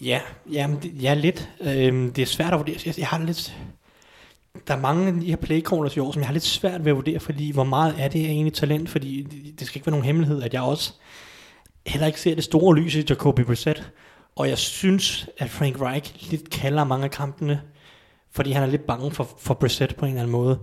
Ja, 0.00 0.20
jamen, 0.52 0.78
det, 0.82 1.02
ja 1.02 1.14
lidt. 1.14 1.50
Øhm, 1.60 2.12
det 2.12 2.22
er 2.22 2.26
svært 2.26 2.52
at 2.52 2.58
vurdere. 2.58 2.76
Jeg, 2.86 2.98
jeg 2.98 3.06
har 3.06 3.18
lidt... 3.24 3.56
Der 4.68 4.74
er 4.74 4.80
mange 4.80 5.06
af 5.08 5.12
de 5.12 5.26
her 5.26 5.36
playcallers 5.36 5.96
i 5.96 6.00
år, 6.00 6.12
som 6.12 6.20
jeg 6.20 6.28
har 6.28 6.32
lidt 6.32 6.44
svært 6.44 6.84
ved 6.84 6.92
at 6.92 6.96
vurdere, 6.96 7.20
fordi 7.20 7.52
hvor 7.52 7.64
meget 7.64 7.94
er 7.98 8.08
det 8.08 8.20
egentlig 8.20 8.54
talent, 8.54 8.88
fordi 8.88 9.22
det, 9.22 9.60
det 9.60 9.66
skal 9.66 9.78
ikke 9.78 9.86
være 9.86 9.92
nogen 9.92 10.04
hemmelighed, 10.06 10.42
at 10.42 10.54
jeg 10.54 10.62
også 10.62 10.92
heller 11.86 12.06
ikke 12.06 12.20
ser 12.20 12.34
det 12.34 12.44
store 12.44 12.76
lys 12.76 12.94
i 12.94 13.04
Jacoby 13.08 13.40
Brissett. 13.40 13.92
Og 14.36 14.48
jeg 14.48 14.58
synes, 14.58 15.28
at 15.38 15.50
Frank 15.50 15.80
Reich 15.80 16.30
lidt 16.30 16.50
kalder 16.50 16.84
mange 16.84 17.04
af 17.04 17.10
kampene, 17.10 17.60
fordi 18.30 18.50
han 18.50 18.62
er 18.62 18.66
lidt 18.66 18.86
bange 18.86 19.10
for, 19.10 19.28
for 19.38 19.54
Brissett 19.54 19.96
på 19.96 20.04
en 20.04 20.10
eller 20.10 20.22
anden 20.22 20.32
måde. 20.32 20.58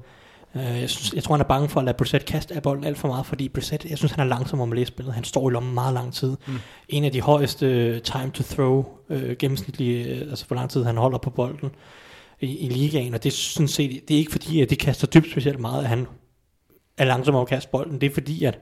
Uh, 0.54 0.62
jeg, 0.62 0.90
synes, 0.90 1.14
jeg 1.14 1.24
tror, 1.24 1.36
han 1.36 1.42
er 1.42 1.48
bange 1.48 1.70
for 1.70 1.80
at 1.80 1.86
lade 1.86 1.98
Brissett 1.98 2.26
kaste 2.26 2.56
af 2.56 2.62
bolden 2.62 2.84
alt 2.84 2.98
for 2.98 3.08
meget, 3.08 3.26
fordi 3.26 3.50
Brissett, 3.50 3.86
jeg 3.86 3.98
synes, 3.98 4.12
han 4.12 4.20
er 4.20 4.30
langsom 4.30 4.62
om 4.62 4.72
at 4.72 4.78
læse 4.78 4.88
spillet. 4.88 5.14
Han 5.14 5.24
står 5.24 5.50
i 5.50 5.54
lommen 5.54 5.74
meget 5.74 5.94
lang 5.94 6.14
tid. 6.14 6.38
Mm. 6.48 6.54
En 6.90 7.04
af 7.04 7.12
de 7.12 7.22
højeste 7.22 7.94
uh, 7.96 8.02
time 8.02 8.32
to 8.32 8.44
throw 8.44 8.86
uh, 9.10 9.32
gennemsnitlige, 9.40 10.16
uh, 10.16 10.30
altså 10.30 10.46
hvor 10.46 10.56
lang 10.56 10.70
tid 10.70 10.84
han 10.84 10.98
holder 10.98 11.18
på 11.18 11.30
bolden 11.30 11.72
i, 12.42 12.58
i 12.58 12.70
ligaen, 12.70 13.14
og 13.14 13.24
det, 13.24 13.34
synes 13.34 13.80
jeg, 13.80 14.02
det 14.08 14.14
er 14.14 14.18
ikke 14.18 14.32
fordi, 14.32 14.62
at 14.62 14.70
det 14.70 14.80
kaster 14.80 15.08
dybt 15.08 15.32
specielt 15.32 15.60
meget, 15.60 15.84
at 15.84 15.90
han 15.90 16.08
er 16.98 17.06
langsom 17.06 17.36
om 17.36 17.42
at 17.42 17.48
kaste 17.48 17.70
bolden. 17.72 18.02
Det 18.02 18.10
er 18.10 18.14
fordi, 18.14 18.44
at 18.44 18.60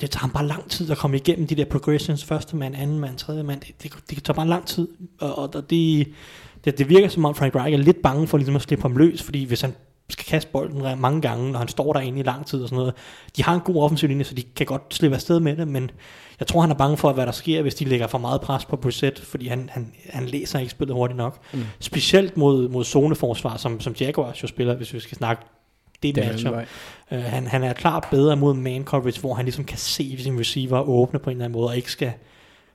det 0.00 0.10
tager 0.10 0.20
ham 0.20 0.30
bare 0.30 0.46
lang 0.46 0.70
tid 0.70 0.90
at 0.90 0.98
komme 0.98 1.16
igennem 1.16 1.46
de 1.46 1.54
der 1.54 1.64
progressions, 1.64 2.24
første 2.24 2.56
mand, 2.56 2.76
anden 2.76 2.98
mand, 2.98 3.16
tredje 3.16 3.42
mand, 3.42 3.60
det, 3.60 3.82
det, 3.82 3.92
det 4.10 4.24
tager 4.24 4.34
bare 4.34 4.48
lang 4.48 4.66
tid, 4.66 4.88
og, 5.20 5.38
og, 5.38 5.70
det, 5.70 6.08
det, 6.64 6.78
det 6.78 6.88
virker 6.88 7.08
som 7.08 7.24
om 7.24 7.34
Frank 7.34 7.54
Reich 7.54 7.74
er 7.74 7.78
lidt 7.78 8.02
bange 8.02 8.26
for 8.26 8.36
ligesom 8.36 8.56
at 8.56 8.62
slippe 8.62 8.82
ham 8.82 8.96
løs, 8.96 9.22
fordi 9.22 9.44
hvis 9.44 9.60
han 9.60 9.74
skal 10.12 10.26
kaste 10.26 10.50
bolden 10.52 11.00
mange 11.00 11.20
gange, 11.20 11.52
når 11.52 11.58
han 11.58 11.68
står 11.68 11.92
derinde 11.92 12.20
i 12.20 12.22
lang 12.22 12.46
tid 12.46 12.62
og 12.62 12.68
sådan 12.68 12.78
noget. 12.78 12.94
De 13.36 13.42
har 13.42 13.54
en 13.54 13.60
god 13.60 13.82
offensiv 13.82 14.08
linje, 14.08 14.24
så 14.24 14.34
de 14.34 14.42
kan 14.42 14.66
godt 14.66 14.94
slippe 14.94 15.14
afsted 15.14 15.40
med 15.40 15.56
det, 15.56 15.68
men 15.68 15.90
jeg 16.40 16.46
tror, 16.46 16.60
han 16.60 16.70
er 16.70 16.74
bange 16.74 16.96
for, 16.96 17.12
hvad 17.12 17.26
der 17.26 17.32
sker, 17.32 17.62
hvis 17.62 17.74
de 17.74 17.84
lægger 17.84 18.06
for 18.06 18.18
meget 18.18 18.40
pres 18.40 18.64
på 18.64 18.76
Brissett, 18.76 19.20
fordi 19.20 19.48
han, 19.48 19.70
han, 19.72 19.92
han 20.08 20.26
læser 20.26 20.58
ikke 20.58 20.70
spillet 20.70 20.94
hurtigt 20.94 21.16
nok. 21.16 21.38
Mm. 21.52 21.60
Specielt 21.80 22.36
mod, 22.36 22.68
mod 22.68 22.84
zoneforsvar, 22.84 23.56
som, 23.56 23.80
som 23.80 23.94
Jaguars 24.00 24.42
jo 24.42 24.48
spiller, 24.48 24.76
hvis 24.76 24.94
vi 24.94 25.00
skal 25.00 25.16
snakke 25.16 25.42
det 26.02 26.14
Den 26.14 26.26
matchup. 26.26 26.54
Uh, 27.12 27.18
han, 27.18 27.46
han 27.46 27.62
er 27.62 27.72
klart 27.72 28.06
bedre 28.10 28.36
mod 28.36 28.54
man 28.54 28.84
coverage, 28.84 29.20
hvor 29.20 29.34
han 29.34 29.44
ligesom 29.44 29.64
kan 29.64 29.78
se 29.78 30.16
sin 30.18 30.40
receiver 30.40 30.80
åbne 30.88 31.18
på 31.18 31.30
en 31.30 31.36
eller 31.36 31.44
anden 31.44 31.58
måde, 31.60 31.68
og 31.68 31.76
ikke 31.76 31.92
skal 31.92 32.12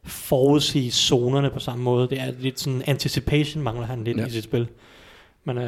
forudsige 0.03 0.91
zonerne 0.91 1.49
på 1.49 1.59
samme 1.59 1.83
måde. 1.83 2.09
Det 2.09 2.19
er 2.21 2.31
lidt 2.39 2.59
sådan 2.59 2.83
anticipation 2.88 3.63
mangler 3.63 3.85
han 3.85 4.03
lidt 4.03 4.17
Ja. 4.17 4.25
i 4.25 4.29
sit 4.29 4.43
spil. 4.43 4.67
Men 5.43 5.57
uh, 5.57 5.63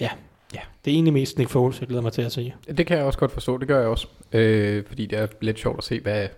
ja, 0.00 0.10
ja, 0.54 0.60
det 0.84 0.90
er 0.90 0.94
egentlig 0.94 1.12
mest 1.12 1.38
Nick 1.38 1.50
Foles, 1.50 1.80
jeg 1.80 1.88
glæder 1.88 2.02
mig 2.02 2.12
til 2.12 2.22
at 2.22 2.32
se. 2.32 2.52
Det 2.76 2.86
kan 2.86 2.96
jeg 2.96 3.04
også 3.06 3.18
godt 3.18 3.32
forstå, 3.32 3.58
det 3.58 3.68
gør 3.68 3.78
jeg 3.80 3.88
også. 3.88 4.06
Øh, 4.32 4.84
fordi 4.88 5.06
det 5.06 5.18
er 5.18 5.26
lidt 5.40 5.58
sjovt 5.58 5.78
at 5.78 5.84
se, 5.84 6.00
hvad 6.00 6.28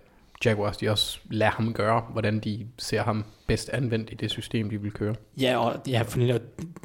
Jaguars 0.45 0.77
de 0.77 0.89
også 0.89 1.19
lader 1.31 1.51
ham 1.53 1.73
gøre, 1.73 2.03
hvordan 2.13 2.39
de 2.41 2.67
ser 2.79 3.03
ham 3.03 3.25
bedst 3.47 3.69
anvendt 3.69 4.11
i 4.13 4.15
det 4.15 4.31
system, 4.31 4.71
de 4.71 4.81
vil 4.81 4.93
køre. 4.93 5.15
Ja, 5.41 5.57
og 5.59 5.81
ja, 5.89 6.03
der- 6.17 6.39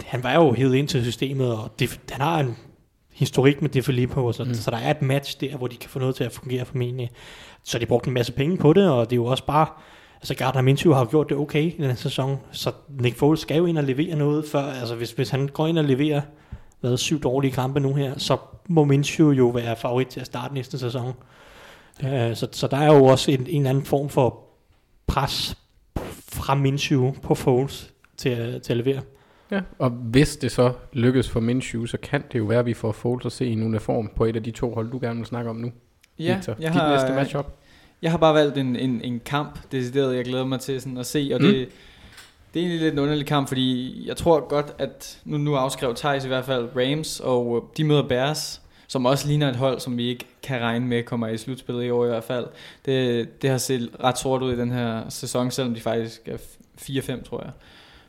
han 0.05 0.23
var 0.23 0.33
jo 0.33 0.53
hævet 0.53 0.75
ind 0.75 0.87
til 0.87 1.03
systemet, 1.03 1.51
og 1.57 1.71
det, 1.79 1.99
han 2.11 2.21
har 2.21 2.39
en 2.39 2.57
historik 3.19 3.61
med 3.61 3.69
det 3.69 3.85
Filippo, 3.85 4.31
så, 4.31 4.43
Mm. 4.43 4.53
så 4.53 4.71
der 4.71 4.77
er 4.77 4.91
et 4.91 5.01
match 5.01 5.41
der, 5.41 5.57
hvor 5.57 5.67
de 5.67 5.75
kan 5.75 5.89
få 5.89 5.99
noget 5.99 6.15
til 6.15 6.23
at 6.23 6.31
fungere 6.31 6.65
formentlig. 6.65 7.09
Så 7.63 7.79
de 7.79 7.85
brugte 7.85 8.07
en 8.07 8.13
masse 8.13 8.31
penge 8.31 8.57
på 8.57 8.73
det, 8.73 8.89
og 8.91 9.05
det 9.09 9.13
er 9.13 9.15
jo 9.17 9.25
også 9.25 9.45
bare, 9.45 9.67
altså 10.15 10.35
Gardner 10.35 10.61
Minshew 10.61 10.93
har 10.93 10.99
jo 11.01 11.07
gjort 11.09 11.29
det 11.29 11.37
okay 11.37 11.63
i 11.63 11.75
den 11.77 11.85
her 11.85 11.95
sæson, 11.95 12.37
så 12.51 12.71
Nick 12.89 13.17
Foles 13.17 13.39
skal 13.39 13.57
jo 13.57 13.65
ind 13.65 13.77
og 13.77 13.83
levere 13.83 14.15
noget, 14.15 14.45
før, 14.51 14.61
altså 14.61 14.95
hvis, 14.95 15.11
hvis 15.11 15.29
han 15.29 15.47
går 15.47 15.67
ind 15.67 15.77
og 15.79 15.83
leverer 15.85 16.21
hvad, 16.79 16.97
syv 16.97 17.21
dårlige 17.21 17.51
kampe 17.51 17.79
nu 17.79 17.93
her, 17.93 18.13
så 18.17 18.37
må 18.67 18.83
Minshew 18.83 19.31
jo 19.31 19.47
være 19.47 19.75
favorit 19.75 20.07
til 20.07 20.19
at 20.19 20.25
starte 20.25 20.53
næste 20.53 20.79
sæson. 20.79 21.13
Uh, 22.03 22.09
så, 22.09 22.47
så 22.51 22.67
der 22.67 22.77
er 22.77 22.93
jo 22.93 23.05
også 23.05 23.31
en, 23.31 23.39
en 23.47 23.57
eller 23.61 23.69
anden 23.69 23.85
form 23.85 24.09
for 24.09 24.43
pres 25.07 25.57
fra 26.31 26.55
Minshew 26.55 27.11
på 27.21 27.35
Foles 27.35 27.93
til, 28.17 28.61
til 28.61 28.73
at 28.73 28.77
levere. 28.77 29.01
Ja. 29.51 29.61
Og 29.79 29.89
hvis 29.89 30.37
det 30.37 30.51
så 30.51 30.73
lykkes 30.93 31.29
for 31.29 31.39
Minshew, 31.39 31.85
så 31.85 31.97
kan 31.97 32.23
det 32.31 32.39
jo 32.39 32.43
være, 32.43 32.59
at 32.59 32.65
vi 32.65 32.73
får 32.73 32.91
Foles 32.91 33.25
at 33.25 33.31
se 33.31 33.45
en 33.47 33.63
uniform 33.63 34.09
på 34.15 34.25
et 34.25 34.35
af 34.35 34.43
de 34.43 34.51
to 34.51 34.73
hold, 34.73 34.91
du 34.91 34.99
gerne 35.01 35.17
vil 35.17 35.25
snakke 35.25 35.49
om 35.49 35.55
nu. 35.55 35.71
Ja, 36.19 36.35
Victor. 36.35 36.55
jeg 36.59 36.73
Dit 36.73 36.81
har, 36.81 36.91
næste 36.91 37.13
matchup. 37.13 37.45
Jeg 38.01 38.11
har 38.11 38.17
bare 38.17 38.33
valgt 38.33 38.57
en, 38.57 38.75
en, 38.75 39.01
en 39.01 39.21
kamp, 39.25 39.59
decideret, 39.71 40.15
jeg 40.15 40.25
glæder 40.25 40.45
mig 40.45 40.59
til 40.59 40.81
sådan 40.81 40.97
at 40.97 41.05
se, 41.05 41.31
og 41.33 41.41
Mm. 41.41 41.47
mm. 41.47 41.53
det, 41.53 41.69
det 42.53 42.59
er 42.59 42.63
egentlig 42.63 42.81
lidt 42.81 42.93
en 42.93 42.99
underlig 42.99 43.25
kamp, 43.25 43.47
fordi 43.47 44.03
jeg 44.07 44.17
tror 44.17 44.47
godt, 44.47 44.73
at 44.77 45.19
nu, 45.25 45.37
nu 45.37 45.55
afskrev 45.55 45.95
Thijs 45.95 46.25
i 46.25 46.27
hvert 46.27 46.45
fald 46.45 46.69
Rams, 46.75 47.19
og 47.19 47.55
øh, 47.57 47.77
de 47.77 47.83
møder 47.83 48.07
Bears, 48.07 48.61
som 48.87 49.05
også 49.05 49.27
ligner 49.27 49.49
et 49.49 49.55
hold, 49.55 49.79
som 49.79 49.97
vi 49.97 50.07
ikke 50.07 50.25
kan 50.43 50.61
regne 50.61 50.87
med 50.87 51.03
kommer 51.03 51.27
i 51.27 51.37
slutspillet 51.37 51.83
i 51.83 51.89
år 51.89 52.05
i 52.05 52.07
hvert 52.07 52.23
fald. 52.23 52.45
Det, 52.85 53.41
det 53.41 53.49
har 53.49 53.57
set 53.57 53.89
ret 54.03 54.17
sort 54.17 54.41
ud 54.41 54.53
i 54.53 54.57
den 54.57 54.71
her 54.71 55.09
sæson, 55.09 55.51
selvom 55.51 55.73
de 55.75 55.81
faktisk 55.81 56.27
er 56.27 56.37
4-5, 56.81 57.23
tror 57.29 57.41
jeg. 57.43 57.51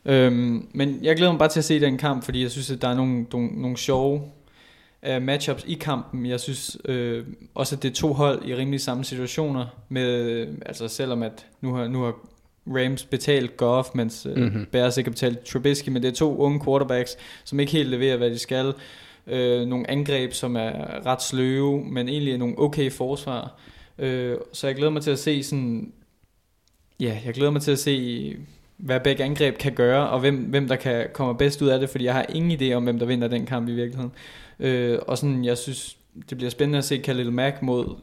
Øhm, 0.05 0.67
men 0.75 0.99
jeg 1.03 1.17
glæder 1.17 1.33
mig 1.33 1.39
bare 1.39 1.49
til 1.49 1.61
at 1.61 1.65
se 1.65 1.81
den 1.81 1.99
kamp, 1.99 2.25
fordi 2.25 2.43
jeg 2.43 2.51
synes, 2.51 2.71
at 2.71 2.83
der 2.83 2.89
er 2.89 2.95
nogle, 2.95 3.27
nogle, 3.33 3.49
nogle 3.63 3.77
sjove 3.77 4.23
uh, 5.09 5.23
matchups 5.23 5.65
i 5.67 5.75
kampen. 5.75 6.27
Jeg 6.27 6.41
synes 6.41 6.79
øh, 6.85 7.25
også, 7.55 7.77
at 7.77 7.83
det 7.83 7.91
er 7.91 7.95
to 7.95 8.13
hold 8.13 8.49
i 8.49 8.55
rimelig 8.57 8.81
samme 8.81 9.05
situationer, 9.05 9.67
med, 9.89 10.09
øh, 10.21 10.49
altså 10.67 10.89
selvom 10.89 11.23
at 11.23 11.47
nu 11.61 11.75
har, 11.75 11.89
nu 11.89 12.03
har 12.03 12.15
Rams 12.67 13.05
betalt 13.05 13.57
Goff, 13.57 13.89
mens 13.95 14.27
øh, 14.27 14.37
Mhm. 14.37 14.45
mm-hmm. 14.45 14.67
Bears 14.73 14.97
ikke 14.97 15.09
har 15.09 15.13
betalt 15.13 15.41
Trubisky, 15.45 15.89
men 15.89 16.03
det 16.03 16.09
er 16.09 16.15
to 16.15 16.37
unge 16.39 16.61
quarterbacks, 16.65 17.17
som 17.45 17.61
ikke 17.61 17.73
helt 17.73 17.89
leverer, 17.89 18.17
hvad 18.17 18.31
de 18.31 18.39
skal. 18.39 18.75
Øh, 19.27 19.67
nogle 19.67 19.91
angreb, 19.91 20.33
som 20.33 20.57
er 20.57 21.07
ret 21.07 21.23
sløve, 21.23 21.85
men 21.85 22.09
egentlig 22.09 22.33
er 22.35 22.39
nogle 22.39 22.59
okay 22.59 22.91
forsvar. 22.93 23.55
Øh, 23.99 24.37
så 24.53 24.67
jeg 24.67 24.77
glæder 24.77 24.91
mig 24.91 25.03
til 25.03 25.11
at 25.11 25.19
se 25.19 25.43
sådan, 25.43 25.93
ja, 27.01 27.19
jeg 27.25 27.35
glæder 27.35 27.51
mig 27.51 27.63
til 27.63 27.73
at 27.73 27.79
se, 27.79 28.37
hvad 28.83 29.01
begge 29.01 29.25
angreb 29.25 29.59
kan 29.59 29.73
gøre, 29.73 30.11
og 30.11 30.21
hvem, 30.21 30.37
hvem 30.37 30.69
der 30.69 30.77
kan 30.77 31.07
komme 31.13 31.37
bedst 31.39 31.63
ud 31.63 31.69
af 31.69 31.81
det, 31.81 31.91
fordi 31.91 32.05
jeg 32.05 32.15
har 32.15 32.27
ingen 32.29 32.61
idé 32.61 32.75
om, 32.75 32.83
hvem 32.83 32.99
der 32.99 33.07
vinder 33.07 33.29
den 33.29 33.47
kamp 33.47 33.69
i 33.69 33.73
virkeligheden. 33.73 34.13
Øh, 34.61 34.99
og 35.07 35.19
sådan, 35.19 35.45
jeg 35.45 35.59
synes, 35.59 35.97
det 36.31 36.39
bliver 36.39 36.51
spændende 36.51 36.79
at 36.79 36.85
se 36.85 36.99
Khalil 36.99 37.33
Mack 37.33 37.63
mod 37.63 37.97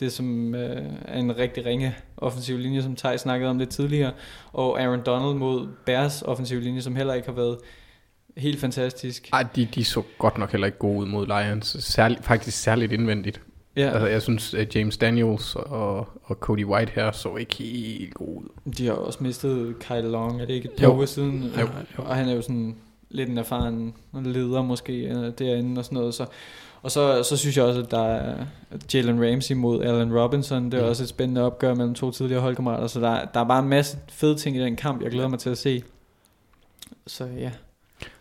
det, 0.00 0.12
som 0.12 0.54
øh, 0.54 0.82
er 1.04 1.18
en 1.18 1.38
rigtig 1.38 1.66
ringe 1.66 1.94
offensiv 2.16 2.58
linje, 2.58 2.82
som 2.82 2.96
Tej 2.96 3.16
snakkede 3.16 3.50
om 3.50 3.58
lidt 3.58 3.70
tidligere, 3.70 4.12
og 4.52 4.80
Aaron 4.80 5.02
Donald 5.06 5.34
mod 5.34 5.68
Bears 5.86 6.22
offensiv 6.22 6.60
linje, 6.60 6.82
som 6.82 6.96
heller 6.96 7.14
ikke 7.14 7.28
har 7.28 7.34
været 7.34 7.58
helt 8.36 8.60
fantastisk. 8.60 9.28
Ej, 9.32 9.42
de, 9.56 9.68
de 9.74 9.84
så 9.84 10.02
godt 10.18 10.38
nok 10.38 10.50
heller 10.50 10.66
ikke 10.66 10.78
gode 10.78 10.98
ud 10.98 11.06
mod 11.06 11.26
Lions. 11.26 11.76
Særlig, 11.80 12.18
faktisk 12.22 12.58
særligt 12.58 12.92
indvendigt. 12.92 13.40
Ja. 13.76 13.90
Altså, 13.90 14.06
jeg 14.06 14.22
synes, 14.22 14.54
at 14.54 14.76
James 14.76 14.96
Daniels 14.96 15.56
og, 15.56 16.08
og 16.22 16.36
Cody 16.36 16.64
White 16.64 16.92
her 16.94 17.12
så 17.12 17.36
ikke 17.36 17.54
helt 17.54 18.14
gode 18.14 18.36
ud. 18.36 18.72
de 18.72 18.86
har 18.86 18.92
også 18.92 19.18
mistet 19.22 19.74
Kyle 19.78 20.10
Long, 20.10 20.40
er 20.40 20.46
det 20.46 20.54
ikke 20.54 20.68
et 20.68 20.74
par 20.78 20.94
uger 20.94 21.06
siden? 21.06 21.52
Jo. 21.60 21.68
Og 21.96 22.16
han 22.16 22.28
er 22.28 22.34
jo 22.34 22.42
sådan 22.42 22.76
lidt 23.10 23.28
en 23.28 23.38
erfaren 23.38 23.94
leder 24.24 24.62
måske 24.62 24.92
øh, 24.92 25.32
derinde 25.38 25.78
og 25.78 25.84
sådan 25.84 25.98
noget, 25.98 26.14
så 26.14 26.26
og 26.84 26.90
så, 26.90 27.22
så 27.22 27.36
synes 27.36 27.56
jeg 27.56 27.64
også, 27.64 27.80
at 27.80 27.90
der 27.90 28.04
er 28.04 28.46
Jalen 28.94 29.30
Ramsey 29.30 29.54
mod 29.54 29.82
Allen 29.82 30.18
Robinson. 30.18 30.70
Det 30.70 30.78
er 30.78 30.82
mm. 30.82 30.88
også 30.88 31.02
et 31.02 31.08
spændende 31.08 31.42
opgør 31.42 31.74
mellem 31.74 31.94
to 31.94 32.10
tidligere 32.10 32.40
holdkammerater. 32.40 32.86
Så 32.86 33.00
der, 33.00 33.24
der 33.34 33.40
er 33.40 33.44
bare 33.44 33.62
en 33.62 33.68
masse 33.68 33.98
fede 34.08 34.36
ting 34.36 34.56
i 34.56 34.60
den 34.60 34.76
kamp, 34.76 35.02
jeg 35.02 35.10
glæder 35.10 35.28
mig 35.28 35.38
til 35.38 35.50
at 35.50 35.58
se. 35.58 35.82
Så 37.06 37.24
ja. 37.38 37.50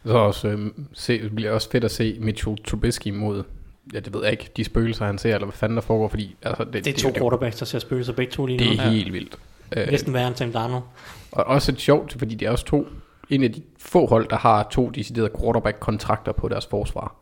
Så 0.06 0.14
også, 0.14 0.48
øh, 0.48 0.72
se, 0.94 1.24
det 1.24 1.36
bliver 1.36 1.52
også 1.52 1.70
fedt 1.70 1.84
at 1.84 1.92
se 1.92 2.18
Mitchell 2.20 2.58
Trubisky 2.58 3.08
mod, 3.08 3.44
ja 3.94 4.00
det 4.00 4.14
ved 4.14 4.24
jeg 4.24 4.32
ikke, 4.32 4.50
de 4.58 4.64
spøgelser 4.64 5.06
han 5.06 5.18
ser, 5.18 5.34
eller 5.34 5.46
hvad 5.46 5.54
fanden 5.54 5.76
der 5.76 5.82
foregår, 5.82 6.08
fordi 6.08 6.36
altså, 6.42 6.64
det, 6.64 6.74
Det 6.74 6.88
er 6.88 6.98
to 6.98 7.08
det, 7.10 7.18
quarterbacks, 7.18 7.58
der 7.58 7.66
ser 7.66 7.80
spøgelser 7.80 8.14
begge 8.14 8.32
to 8.32 8.46
lige 8.46 8.58
nu. 8.58 8.64
det 8.72 8.80
er 8.80 8.84
Ja. 8.84 8.90
helt 8.90 9.14
vildt. 9.14 9.38
Øh, 9.78 9.88
Næsten 9.88 10.14
værre 10.14 10.28
end 10.28 10.36
Sam 10.36 10.52
Darnold. 10.52 10.84
Og 11.32 11.44
også 11.44 11.72
et 11.72 11.80
sjovt, 11.82 12.14
fordi 12.14 12.36
det 12.36 12.46
er 12.46 12.52
også 12.52 12.66
to, 12.66 12.88
en 13.30 13.44
af 13.44 13.52
de 13.52 13.62
få 13.80 14.08
hold, 14.08 14.28
der 14.30 14.36
har 14.38 14.68
to 14.72 14.90
deciderede 14.90 15.32
quarterback-kontrakter 15.40 16.32
på 16.32 16.48
deres 16.48 16.66
forsvar. 16.66 17.16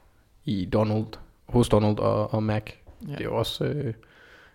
I 0.46 0.66
Donald, 0.74 1.06
hos 1.50 1.70
Donald 1.70 2.00
og, 2.00 2.34
og 2.34 2.44
Mac. 2.44 2.64
Ja. 3.08 3.12
Det 3.12 3.20
er 3.20 3.24
jo 3.26 3.36
også, 3.38 3.64
øh, 3.64 3.94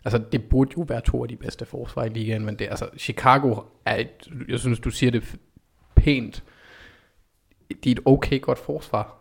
altså 0.05 0.19
det 0.33 0.45
burde 0.45 0.71
jo 0.79 0.85
være 0.89 1.01
to 1.01 1.23
af 1.23 1.29
de 1.29 1.37
bedste 1.37 1.65
forsvar 1.67 2.05
i 2.05 2.09
ligaen, 2.09 2.45
men 2.45 2.55
det 2.59 2.65
er 2.65 2.71
altså, 2.71 2.89
Chicago 2.99 3.57
er 3.85 3.97
et, 3.97 4.09
jeg 4.49 4.59
synes 4.59 4.81
du 4.81 4.91
siger 4.91 5.11
det 5.11 5.35
pænt, 5.95 6.43
de 7.85 7.91
er 7.91 7.95
et 7.95 8.01
okay 8.05 8.41
godt 8.41 8.59
forsvar. 8.59 9.17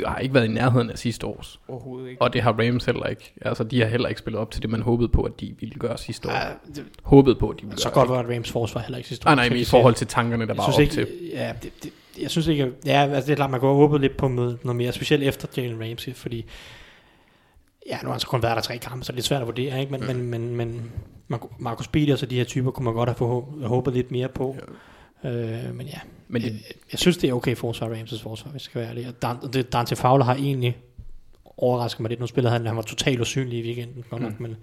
De 0.00 0.06
har 0.06 0.18
ikke 0.18 0.34
været 0.34 0.44
i 0.44 0.48
nærheden 0.48 0.90
af 0.90 0.98
sidste 0.98 1.26
års. 1.26 1.60
Overhovedet 1.68 2.08
ikke. 2.08 2.22
Og 2.22 2.32
det 2.32 2.42
har 2.42 2.52
Rams 2.52 2.84
heller 2.84 3.06
ikke. 3.06 3.32
Altså, 3.42 3.64
de 3.64 3.80
har 3.80 3.88
heller 3.88 4.08
ikke 4.08 4.18
spillet 4.18 4.40
op 4.40 4.50
til 4.50 4.62
det, 4.62 4.70
man 4.70 4.82
håbede 4.82 5.08
på, 5.08 5.22
at 5.22 5.40
de 5.40 5.54
ville 5.60 5.74
gøre 5.74 5.98
sidste 5.98 6.28
år. 6.28 6.32
Ja, 6.32 6.48
det, 6.74 6.84
Håbede 7.02 7.34
på, 7.36 7.48
at 7.50 7.60
de 7.60 7.66
ville 7.66 7.78
så 7.80 7.90
gøre 7.90 7.94
godt 7.94 8.08
var 8.08 8.20
et 8.30 8.36
Rams 8.36 8.50
forsvar 8.50 8.80
heller 8.80 8.96
ikke 8.98 9.08
sidste 9.08 9.26
år. 9.26 9.34
Nej, 9.34 9.34
nej, 9.34 9.48
men 9.48 9.58
i 9.58 9.64
forhold 9.64 9.94
til 9.94 10.06
tankerne, 10.06 10.46
der 10.46 10.54
var 10.54 10.72
op 10.74 10.80
ikke, 10.80 10.92
til. 10.92 11.06
Ja, 11.32 11.52
det, 11.62 11.72
det, 11.82 11.92
jeg 12.20 12.30
synes 12.30 12.46
ikke, 12.46 12.72
ja, 12.86 13.02
altså 13.02 13.26
det 13.26 13.32
er 13.32 13.36
klart, 13.36 13.50
man 13.50 13.60
have 13.60 13.76
håbet 13.76 14.00
lidt 14.00 14.16
på 14.16 14.28
noget, 14.28 14.58
mere, 14.76 14.92
specielt 14.92 15.22
efter 15.22 15.48
Jalen 15.56 15.80
Ramsey, 15.90 16.14
fordi 16.14 16.44
ja, 17.90 17.96
nu 18.02 18.06
har 18.06 18.12
han 18.12 18.20
så 18.20 18.26
kun 18.26 18.42
været 18.42 18.56
der 18.56 18.62
tre 18.62 18.78
kampe, 18.78 19.04
så 19.04 19.12
det 19.12 19.14
er 19.14 19.16
lidt 19.16 19.26
svært 19.26 19.40
at 19.40 19.46
vurdere, 19.46 19.80
ikke? 19.80 19.92
Men, 19.92 20.00
Mm. 20.00 20.06
men, 20.06 20.30
men, 20.30 20.56
men 20.56 20.90
Marcus 21.58 21.88
Peters 21.88 22.22
og 22.22 22.30
de 22.30 22.36
her 22.36 22.44
typer 22.44 22.70
kunne 22.70 22.84
man 22.84 22.94
godt 22.94 23.18
have 23.18 23.42
håbet 23.68 23.94
lidt 23.94 24.10
mere 24.10 24.28
på. 24.28 24.56
Øh, 25.26 25.74
men 25.74 25.86
ja, 25.86 25.98
Men 26.28 26.42
det, 26.42 26.48
jeg, 26.48 26.60
jeg 26.92 26.98
synes, 26.98 27.16
det 27.16 27.30
er 27.30 27.34
okay 27.34 27.56
forsvar, 27.56 27.88
Ramses 27.88 28.22
forsvar, 28.22 28.50
hvis 28.50 28.60
jeg 28.60 28.64
skal 28.64 28.80
være 28.80 28.90
ærlig. 28.90 29.22
Dan, 29.22 29.36
Dante 29.72 29.96
Fowler 29.96 30.24
har 30.24 30.34
egentlig 30.34 30.76
overrasket 31.56 32.00
mig 32.00 32.08
lidt. 32.08 32.20
Nu 32.20 32.26
spillede 32.26 32.52
han, 32.52 32.66
han 32.66 32.76
var 32.76 32.82
totalt 32.82 33.20
usynlig 33.20 33.58
i 33.58 33.62
weekenden, 33.62 34.04
godt 34.10 34.22
nok, 34.22 34.32
Mm. 34.40 34.42
men 34.42 34.56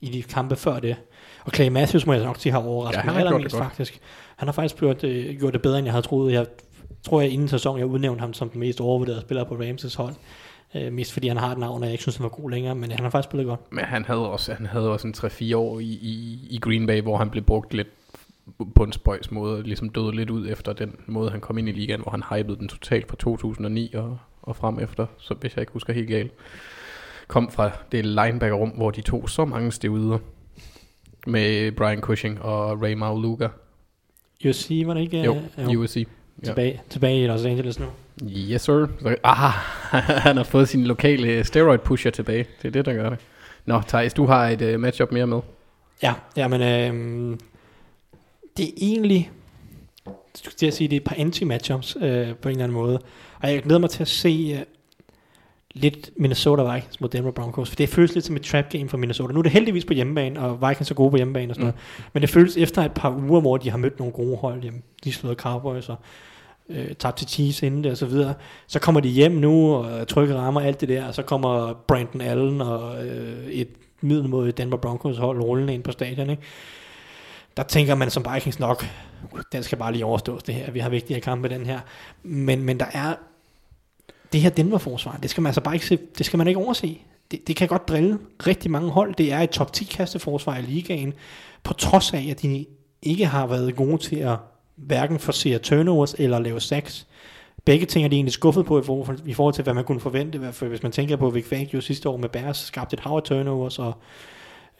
i 0.00 0.06
de 0.08 0.22
kampe 0.22 0.56
før 0.56 0.78
det. 0.78 0.96
Og 1.44 1.52
Clay 1.52 1.68
Matthews 1.68 2.06
må 2.06 2.12
jeg 2.12 2.24
nok 2.24 2.36
sige 2.38 2.52
har 2.52 2.58
overrasket 2.60 3.04
Ja, 3.04 3.10
mig 3.10 3.18
allermest 3.18 3.56
faktisk. 3.56 4.00
Han 4.36 4.48
har 4.48 4.52
faktisk 4.52 4.76
gjort, 4.78 5.04
øh, 5.04 5.38
gjort 5.38 5.52
det 5.52 5.62
bedre, 5.62 5.78
end 5.78 5.84
jeg 5.86 5.92
havde 5.92 6.06
troet. 6.06 6.32
Jeg 6.32 6.46
tror, 7.02 7.20
jeg 7.20 7.30
inden 7.30 7.48
sæsonen, 7.48 7.78
jeg 7.78 7.86
udnævnte 7.86 8.20
ham 8.20 8.32
som 8.32 8.48
den 8.50 8.60
mest 8.60 8.80
overvurderede 8.80 9.20
spiller 9.20 9.44
på 9.44 9.54
Ramses 9.54 9.94
hold. 9.94 10.14
Øh, 10.74 10.92
mest 10.92 11.12
fordi 11.12 11.28
han 11.28 11.36
har 11.36 11.52
et 11.52 11.58
navn, 11.58 11.82
og 11.82 11.84
jeg 11.86 11.92
ikke 11.92 12.02
synes, 12.02 12.16
han 12.16 12.22
var 12.24 12.28
god 12.30 12.50
længere, 12.50 12.74
men 12.74 12.90
han 12.90 13.00
har 13.00 13.10
faktisk 13.10 13.28
spillet 13.30 13.46
godt. 13.46 13.60
Men 13.72 13.84
han 13.84 14.04
havde 14.04 14.30
også, 14.30 14.54
han 14.54 14.66
havde 14.66 14.90
også 14.90 15.08
en 15.08 15.14
3-4 15.16 15.56
år 15.56 15.78
i, 15.80 15.84
i, 15.84 16.38
i 16.50 16.58
Green 16.62 16.86
Bay, 16.86 17.00
hvor 17.02 17.16
han 17.16 17.30
blev 17.30 17.44
brugt 17.44 17.74
lidt 17.74 17.88
på 18.74 18.82
en 18.82 18.92
spøjs 18.92 19.30
måde, 19.30 19.62
ligesom 19.62 19.88
døde 19.88 20.16
lidt 20.16 20.30
ud 20.30 20.48
efter 20.48 20.72
den 20.72 20.96
måde, 21.06 21.30
han 21.30 21.40
kom 21.40 21.58
ind 21.58 21.68
i 21.68 21.72
ligaen, 21.72 22.00
hvor 22.00 22.10
han 22.10 22.22
hypede 22.22 22.58
den 22.58 22.68
totalt 22.68 23.08
fra 23.08 23.16
2009 23.16 23.94
og, 23.94 24.18
og 24.42 24.56
frem 24.56 24.78
efter, 24.78 25.06
så 25.18 25.34
hvis 25.34 25.56
jeg 25.56 25.62
ikke 25.62 25.72
husker 25.72 25.92
helt 25.92 26.08
galt. 26.08 26.32
Kom 27.28 27.50
fra 27.50 27.70
det 27.92 28.06
linebacker-rum, 28.06 28.68
hvor 28.68 28.90
de 28.90 29.00
tog 29.00 29.30
så 29.30 29.44
mange 29.44 29.72
stevider 29.72 30.18
med 31.26 31.72
Brian 31.72 32.00
Cushing 32.00 32.42
og 32.42 32.82
Ray 32.82 32.92
Mauluga. 32.92 33.48
USC 34.48 34.82
var 34.86 34.94
det 34.94 35.00
ikke? 35.00 35.22
Jo, 35.22 35.36
øh, 35.58 35.80
USC. 35.80 36.06
Ja. 36.42 36.46
tilbage, 36.46 36.82
tilbage 36.90 37.24
i 37.24 37.26
Los 37.26 37.44
Angeles 37.44 37.78
nu. 37.78 37.86
Yes, 38.22 38.62
sir. 38.62 38.86
Ah, 39.24 39.52
han 40.26 40.36
har 40.36 40.44
fået 40.44 40.68
sin 40.68 40.84
lokale 40.84 41.44
steroid 41.44 41.78
pusher 41.78 42.10
tilbage. 42.10 42.46
Det 42.62 42.68
er 42.68 42.72
det, 42.72 42.86
der 42.86 42.94
gør 42.94 43.10
det. 43.10 43.18
Nå, 43.64 43.80
Thijs, 43.88 44.14
du 44.14 44.26
har 44.26 44.48
et 44.48 44.74
uh, 44.74 44.80
matchup 44.80 45.12
mere 45.12 45.26
med. 45.26 45.40
Ja, 46.02 46.14
jamen, 46.36 46.62
øh, 46.62 47.38
det 48.56 48.66
er 48.66 48.72
egentlig, 48.80 49.30
skulle 50.34 50.54
jeg 50.62 50.72
sige, 50.72 50.88
det 50.88 50.96
er 50.96 51.00
et 51.00 51.04
par 51.04 51.16
anti-matchups 51.16 52.04
øh, 52.04 52.34
på 52.34 52.48
en 52.48 52.52
eller 52.52 52.64
anden 52.64 52.70
måde. 52.70 53.00
Og 53.42 53.52
jeg 53.52 53.62
glæder 53.62 53.80
mig 53.80 53.90
til 53.90 54.02
at 54.02 54.08
se 54.08 54.56
øh, 54.58 54.64
lidt 55.74 56.10
Minnesota 56.16 56.74
Vikings 56.74 57.00
mod 57.00 57.08
Denver 57.08 57.30
Broncos, 57.30 57.68
for 57.68 57.76
det 57.76 57.88
føles 57.88 58.14
lidt 58.14 58.24
som 58.24 58.36
et 58.36 58.42
trap 58.42 58.70
game 58.70 58.88
for 58.88 58.96
Minnesota. 58.96 59.32
Nu 59.32 59.38
er 59.38 59.42
det 59.42 59.52
heldigvis 59.52 59.84
på 59.84 59.92
hjemmebane, 59.92 60.40
og 60.40 60.68
Vikings 60.68 60.90
er 60.90 60.94
gode 60.94 61.10
på 61.10 61.16
hjemmebane 61.16 61.52
og 61.52 61.54
sådan 61.54 61.66
mm. 61.66 61.74
noget. 61.74 62.10
Men 62.12 62.20
det 62.20 62.30
føles 62.30 62.56
efter 62.56 62.82
et 62.82 62.92
par 62.92 63.16
uger, 63.28 63.40
hvor 63.40 63.56
de 63.56 63.70
har 63.70 63.78
mødt 63.78 63.98
nogle 63.98 64.12
gode 64.12 64.36
hold, 64.36 64.64
jamen, 64.64 64.82
de 65.04 65.12
slået 65.12 65.38
Cowboys 65.38 65.88
og 65.88 65.96
øh, 66.68 66.94
tabt 66.98 67.16
til 67.16 67.28
Chiefs 67.28 67.62
inden 67.62 67.84
det 67.84 67.92
og 67.92 67.98
så 67.98 68.06
videre. 68.06 68.34
Så 68.66 68.78
kommer 68.78 69.00
de 69.00 69.08
hjem 69.08 69.32
nu, 69.32 69.74
og 69.74 70.08
trykke 70.08 70.34
rammer 70.34 70.60
alt 70.60 70.80
det 70.80 70.88
der, 70.88 71.06
og 71.06 71.14
så 71.14 71.22
kommer 71.22 71.72
Brandon 71.86 72.20
Allen 72.20 72.60
og 72.60 73.06
øh, 73.06 73.46
et 73.46 73.68
middel 74.00 74.28
mod 74.28 74.52
Denver 74.52 74.76
Broncos 74.76 75.18
hold 75.18 75.40
rullende 75.40 75.74
ind 75.74 75.82
på 75.82 75.92
stadion, 75.92 76.30
ikke? 76.30 76.42
Der 77.56 77.62
tænker 77.62 77.94
man 77.94 78.10
som 78.10 78.26
Vikings 78.34 78.58
nok, 78.58 78.86
den 79.52 79.62
skal 79.62 79.78
bare 79.78 79.92
lige 79.92 80.04
overstås 80.04 80.42
det 80.42 80.54
her, 80.54 80.70
vi 80.70 80.78
har 80.78 80.88
vigtigere 80.88 81.20
kampe 81.20 81.48
den 81.48 81.66
her. 81.66 81.80
Men, 82.22 82.62
men 82.62 82.80
der 82.80 82.86
er 82.92 83.14
det 84.32 84.40
her 84.40 84.50
Denver-forsvar, 84.50 85.18
det 85.22 85.30
skal 85.30 85.42
man 85.42 85.48
altså 85.48 85.60
bare 85.60 85.74
ikke 85.74 85.86
se, 85.86 85.98
det 86.18 86.26
skal 86.26 86.36
man 86.38 86.48
ikke 86.48 86.60
overse. 86.60 86.98
Det, 87.30 87.48
det 87.48 87.56
kan 87.56 87.68
godt 87.68 87.88
drille 87.88 88.18
rigtig 88.46 88.70
mange 88.70 88.90
hold. 88.90 89.14
Det 89.14 89.32
er 89.32 89.38
et 89.38 89.50
top 89.50 89.72
10 89.72 89.84
kasteforsvar 89.84 90.56
i 90.56 90.62
ligaen, 90.62 91.14
på 91.62 91.74
trods 91.74 92.12
af, 92.12 92.26
at 92.30 92.42
de 92.42 92.66
ikke 93.02 93.26
har 93.26 93.46
været 93.46 93.76
gode 93.76 93.98
til 93.98 94.16
at 94.16 94.36
hverken 94.76 95.18
forsere 95.18 95.58
turnovers 95.58 96.14
eller 96.18 96.38
lave 96.38 96.60
sacks. 96.60 97.06
Begge 97.64 97.86
ting 97.86 98.04
er 98.04 98.08
de 98.08 98.16
egentlig 98.16 98.32
skuffet 98.32 98.66
på 98.66 98.80
i 98.80 98.82
forhold, 98.82 99.18
i 99.26 99.34
forhold 99.34 99.54
til, 99.54 99.64
hvad 99.64 99.74
man 99.74 99.84
kunne 99.84 100.00
forvente. 100.00 100.36
I 100.36 100.38
hvert 100.38 100.54
fald, 100.54 100.70
hvis 100.70 100.82
man 100.82 100.92
tænker 100.92 101.16
på, 101.16 101.26
at 101.26 101.34
Vic 101.34 101.46
Fangio 101.46 101.80
sidste 101.80 102.08
år 102.08 102.16
med 102.16 102.28
Bears 102.28 102.58
skabte 102.58 102.94
et 102.94 103.00
hav 103.00 103.12
af 103.16 103.22
turnovers, 103.22 103.78
og 103.78 103.94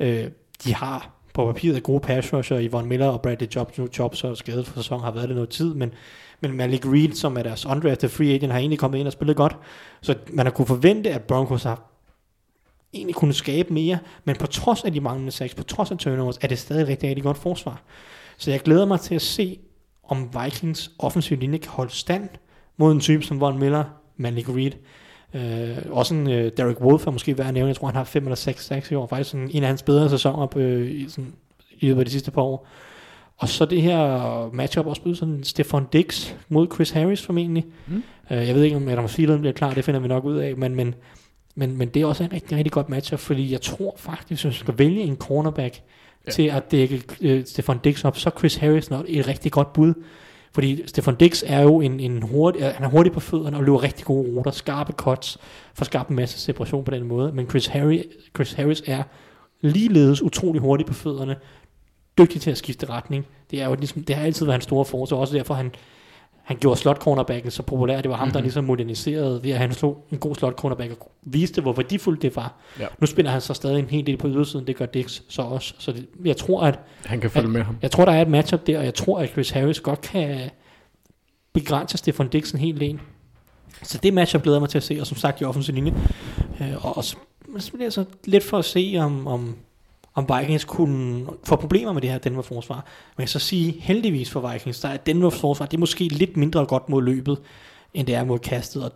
øh, 0.01 0.31
de 0.65 0.75
har 0.75 1.16
på 1.37 1.47
papiret 1.47 1.77
er 1.77 1.81
gode 1.81 2.01
pass 2.01 2.33
rusher, 2.33 2.61
Yvonne 2.61 2.89
Miller 2.89 3.07
og 3.07 3.23
Bradley 3.23 3.49
Jobs, 3.57 3.79
nu 3.79 3.89
Jobs 3.99 4.25
og 4.25 4.37
skadet 4.37 4.67
for 4.67 4.75
sæsonen 4.75 5.05
har 5.05 5.11
været 5.11 5.29
det 5.29 5.37
noget 5.37 5.51
tid, 5.51 5.75
men, 5.75 5.95
men 6.41 6.57
Malik 6.57 6.87
Reed, 6.87 7.13
som 7.13 7.37
er 7.37 7.43
deres 7.43 7.67
undrafted 7.67 8.09
free 8.09 8.35
agent, 8.35 8.53
har 8.53 8.59
egentlig 8.59 8.79
kommet 8.79 8.99
ind 8.99 9.07
og 9.07 9.13
spillet 9.13 9.37
godt. 9.37 9.57
Så 10.01 10.15
man 10.33 10.47
har 10.47 10.51
kunne 10.51 10.67
forvente, 10.67 11.11
at 11.11 11.23
Broncos 11.23 11.63
har 11.63 11.83
egentlig 12.93 13.15
kunne 13.15 13.33
skabe 13.33 13.73
mere, 13.73 13.99
men 14.25 14.37
på 14.37 14.47
trods 14.47 14.85
af 14.85 14.93
de 14.93 15.01
manglende 15.01 15.33
sacks, 15.33 15.55
på 15.55 15.63
trods 15.63 15.91
af 15.91 15.99
turnovers, 15.99 16.39
er 16.41 16.49
det 16.49 16.59
stadig 16.59 16.83
et 16.83 16.89
rigtig, 16.89 17.09
rigtig 17.09 17.23
godt 17.23 17.39
forsvar. 17.39 17.83
Så 18.37 18.51
jeg 18.51 18.61
glæder 18.61 18.87
mig 18.87 19.01
til 19.01 19.15
at 19.15 19.23
se, 19.23 19.59
om 20.05 20.31
Vikings 20.45 20.91
offensiv 20.99 21.39
linje 21.39 21.59
kan 21.59 21.71
holde 21.71 21.93
stand 21.93 22.29
mod 22.77 22.93
en 22.93 23.01
type 23.01 23.23
som 23.23 23.41
Von 23.41 23.59
Miller, 23.59 23.85
Malik 24.17 24.49
Reed. 24.49 24.73
Øh, 25.37 25.77
også 25.91 26.15
en 26.15 26.27
uh, 26.27 26.33
Derek 26.33 26.81
Wolf 26.81 27.07
er 27.07 27.11
måske 27.11 27.39
værd 27.39 27.47
at 27.47 27.55
nævne. 27.55 27.69
Jeg 27.69 27.77
tror, 27.77 27.87
han 27.87 27.97
har 27.97 28.05
5 28.05 28.25
eller 28.25 28.37
6 28.37 28.65
sacks 28.65 28.91
i 28.91 28.95
år. 28.95 29.07
Faktisk 29.07 29.31
sådan 29.31 29.51
en 29.53 29.63
af 29.63 29.69
hans 29.69 29.83
bedre 29.83 30.11
sæsoner 30.11 30.47
på, 30.47 30.59
øh, 30.59 30.91
i, 30.91 31.09
sådan, 31.09 31.33
i 31.79 31.87
løbet 31.87 32.01
af 32.01 32.05
de 32.07 32.11
sidste 32.11 32.31
par 32.31 32.43
år. 32.43 32.67
Og 33.37 33.49
så 33.49 33.65
det 33.65 33.83
her 33.83 34.51
matchup 34.53 34.87
også 34.87 35.03
blevet 35.03 35.19
sådan 35.19 35.45
Stefan 35.45 35.87
Dix 35.93 36.35
mod 36.49 36.67
Chris 36.75 36.91
Harris 36.91 37.23
formentlig. 37.23 37.65
Mm. 37.87 38.03
Uh, 38.31 38.37
jeg 38.37 38.55
ved 38.55 38.63
ikke, 38.63 38.77
om 38.77 38.89
Adam 38.89 39.09
Thielen 39.09 39.41
bliver 39.41 39.53
klar, 39.53 39.75
det 39.75 39.85
finder 39.85 40.01
vi 40.01 40.09
nok 40.09 40.25
ud 40.25 40.37
af, 40.37 40.57
men, 40.57 40.75
men, 40.75 40.95
men, 41.55 41.77
men 41.77 41.89
det 41.89 42.03
er 42.03 42.07
også 42.07 42.25
en 42.25 42.33
rigtig, 42.33 42.57
rigtig 42.57 42.73
godt 42.73 42.89
matchup, 42.89 43.19
fordi 43.19 43.53
jeg 43.53 43.61
tror 43.61 43.95
faktisk, 43.99 44.29
hvis 44.29 44.45
man 44.45 44.53
skal 44.53 44.79
vælge 44.79 45.01
en 45.01 45.17
cornerback 45.17 45.81
ja. 46.27 46.31
til 46.31 46.43
at 46.43 46.71
dække 46.71 47.03
uh, 47.21 47.45
Stefan 47.45 47.79
Dix 47.85 48.05
op, 48.05 48.17
så 48.17 48.31
Chris 48.39 48.57
Harris 48.57 48.91
nok 48.91 49.05
et 49.09 49.29
rigtig 49.29 49.53
godt 49.53 49.73
bud. 49.73 49.95
Fordi 50.57 50.87
Stefan 50.87 51.15
Dix 51.15 51.43
er 51.47 51.61
jo 51.61 51.81
en, 51.81 52.01
en 52.01 52.23
hurtig, 52.23 52.65
han 52.65 52.85
er 52.85 52.89
hurtig 52.89 53.13
på 53.13 53.21
fødderne 53.21 53.57
og 53.57 53.65
løber 53.65 53.83
rigtig 53.83 54.05
gode 54.05 54.29
ruter, 54.29 54.51
skarpe 54.51 54.93
cuts, 54.93 55.39
for 55.75 55.85
skabt 55.85 56.09
en 56.09 56.17
masse 56.17 56.39
separation 56.39 56.85
på 56.85 56.91
den 56.91 57.05
måde. 57.05 57.33
Men 57.33 57.49
Chris, 57.49 57.67
Harry, 57.67 58.03
Chris 58.37 58.53
Harris 58.53 58.83
er 58.87 59.03
ligeledes 59.61 60.23
utrolig 60.23 60.61
hurtig 60.61 60.87
på 60.87 60.95
fødderne, 60.95 61.37
dygtig 62.19 62.41
til 62.41 62.51
at 62.51 62.59
skifte 62.59 62.87
retning. 62.91 63.27
Det, 63.51 63.63
er 63.63 63.69
jo 63.69 63.75
ligesom, 63.75 64.05
det 64.05 64.17
har 64.17 64.25
altid 64.25 64.47
været 64.47 64.55
hans 64.55 64.65
store 64.65 64.85
force, 64.85 65.15
og 65.15 65.21
også 65.21 65.37
derfor 65.37 65.55
han, 65.55 65.71
han 66.47 66.57
gjorde 66.57 66.81
slot 66.81 66.99
cornerbacken 66.99 67.51
så 67.51 67.63
populær. 67.63 68.01
Det 68.01 68.11
var 68.11 68.17
ham, 68.17 68.29
mm-hmm. 68.29 68.33
der 68.33 68.41
ligesom 68.41 68.65
moderniserede 68.65 69.43
ved 69.43 69.51
at 69.51 69.59
han 69.59 69.73
slog 69.73 70.07
en 70.13 70.19
god 70.19 70.35
slot 70.35 70.55
cornerback 70.55 70.91
og 70.91 71.11
viste, 71.23 71.63
hvor 71.63 71.73
værdifuldt 71.73 72.23
det 72.23 72.37
var. 72.37 72.55
Ja. 72.81 72.87
Nu 72.99 73.07
spiller 73.07 73.31
han 73.31 73.41
så 73.41 73.55
stadig 73.55 73.79
en 73.79 73.91
hel 73.91 74.07
del 74.07 74.17
på 74.17 74.29
ydersiden, 74.29 74.67
det 74.67 74.77
gør 74.77 74.87
Dix 74.87 75.21
så 75.29 75.43
også. 75.43 75.75
Så 75.79 75.93
det, 75.93 76.07
jeg 76.25 76.37
tror, 76.37 76.63
at... 76.63 76.79
Han 77.05 77.21
kan 77.21 77.31
følge 77.31 77.47
at, 77.47 77.53
med 77.53 77.63
ham. 77.63 77.77
Jeg 77.83 77.91
tror, 77.91 78.05
der 78.05 78.13
er 78.13 78.23
et 78.23 78.29
matchup 78.29 78.67
der, 78.67 78.79
og 78.79 78.85
jeg 78.85 78.95
tror, 78.95 79.19
at 79.19 79.31
Chris 79.31 79.51
Harris 79.51 79.81
godt 79.81 80.01
kan 80.01 80.51
begrænse 81.53 81.99
Stefan 81.99 82.29
Dix 82.29 82.53
en 82.53 82.59
hel 82.59 82.81
del. 82.81 83.01
Så 83.83 83.99
det 84.03 84.15
matchup 84.15 84.43
glæder 84.43 84.57
jeg 84.57 84.63
mig 84.63 84.71
til 84.71 84.79
at 84.79 84.85
se, 84.85 84.99
og 85.01 85.07
som 85.07 85.17
sagt 85.17 85.41
i 85.41 85.45
offensiv 85.45 85.75
linje. 85.75 85.95
Øh, 86.61 86.97
og, 86.97 87.05
så, 87.05 87.17
så 87.59 87.73
altså 87.81 88.05
lidt 88.25 88.45
for 88.45 88.59
at 88.59 88.65
se, 88.65 88.97
om, 88.99 89.27
om 89.27 89.57
om 90.17 90.29
Vikings 90.39 90.65
kunne 90.65 91.27
få 91.45 91.57
problemer 91.57 91.93
med 91.93 92.03
det 92.03 92.11
her 92.11 92.19
Denver 92.19 92.43
forsvar. 92.43 92.87
Men 93.17 93.21
jeg 93.21 93.29
så 93.29 93.39
sige, 93.39 93.73
heldigvis 93.81 94.31
for 94.31 94.53
Vikings, 94.53 94.81
der 94.81 94.89
er 94.89 94.97
Denver 94.97 95.31
forsvar, 95.31 95.67
det 95.67 95.77
er 95.77 95.81
måske 95.81 96.05
lidt 96.05 96.37
mindre 96.37 96.67
godt 96.67 96.89
mod 96.89 97.03
løbet, 97.03 97.39
end 97.95 98.07
det 98.07 98.15
er 98.15 98.25
mod 98.25 98.39
kastet, 98.39 98.85
og 98.85 98.93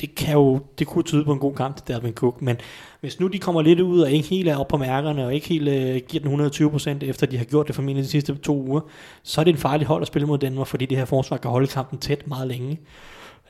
det 0.00 0.14
kan 0.14 0.34
jo, 0.34 0.60
det 0.78 0.86
kunne 0.86 1.04
tyde 1.04 1.24
på 1.24 1.32
en 1.32 1.38
god 1.38 1.54
kamp 1.54 1.76
til 1.76 1.88
Dalvin 1.88 2.12
Cook, 2.12 2.42
men 2.42 2.56
hvis 3.00 3.20
nu 3.20 3.26
de 3.26 3.38
kommer 3.38 3.62
lidt 3.62 3.80
ud 3.80 4.00
og 4.00 4.10
ikke 4.10 4.28
helt 4.28 4.48
er 4.48 4.56
op 4.56 4.68
på 4.68 4.76
mærkerne, 4.76 5.26
og 5.26 5.34
ikke 5.34 5.48
helt 5.48 5.68
uh, 5.68 6.08
giver 6.08 6.24
den 6.24 7.00
120% 7.02 7.04
efter 7.04 7.26
de 7.26 7.38
har 7.38 7.44
gjort 7.44 7.66
det 7.66 7.74
formentlig 7.74 8.04
de 8.04 8.08
sidste 8.08 8.34
to 8.34 8.62
uger, 8.62 8.80
så 9.22 9.40
er 9.40 9.44
det 9.44 9.52
en 9.52 9.58
farlig 9.58 9.86
hold 9.86 10.02
at 10.02 10.06
spille 10.06 10.26
mod 10.28 10.38
Danmark, 10.38 10.66
fordi 10.66 10.86
det 10.86 10.98
her 10.98 11.04
forsvar 11.04 11.36
kan 11.36 11.50
holde 11.50 11.66
kampen 11.66 11.98
tæt 11.98 12.26
meget 12.26 12.48
længe. 12.48 12.80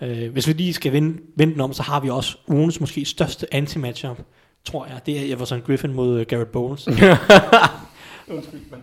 Uh, 0.01 0.29
hvis 0.33 0.49
vi 0.49 0.53
lige 0.53 0.73
skal 0.73 0.93
vende, 0.93 1.19
vende 1.37 1.53
den 1.53 1.61
om, 1.61 1.73
så 1.73 1.83
har 1.83 2.01
vi 2.01 2.11
også 2.11 2.37
ugens 2.49 2.81
måske 2.81 3.05
største 3.05 3.55
anti-matchup, 3.55 4.23
tror 4.65 4.87
jeg. 4.87 5.01
Det 5.07 5.19
er 5.19 5.35
Everson 5.35 5.61
Griffin 5.61 5.93
mod 5.93 6.21
uh, 6.21 6.27
Garrett 6.27 6.53
Bowles. 6.53 6.89
Undskyld, 8.29 8.61
men... 8.71 8.83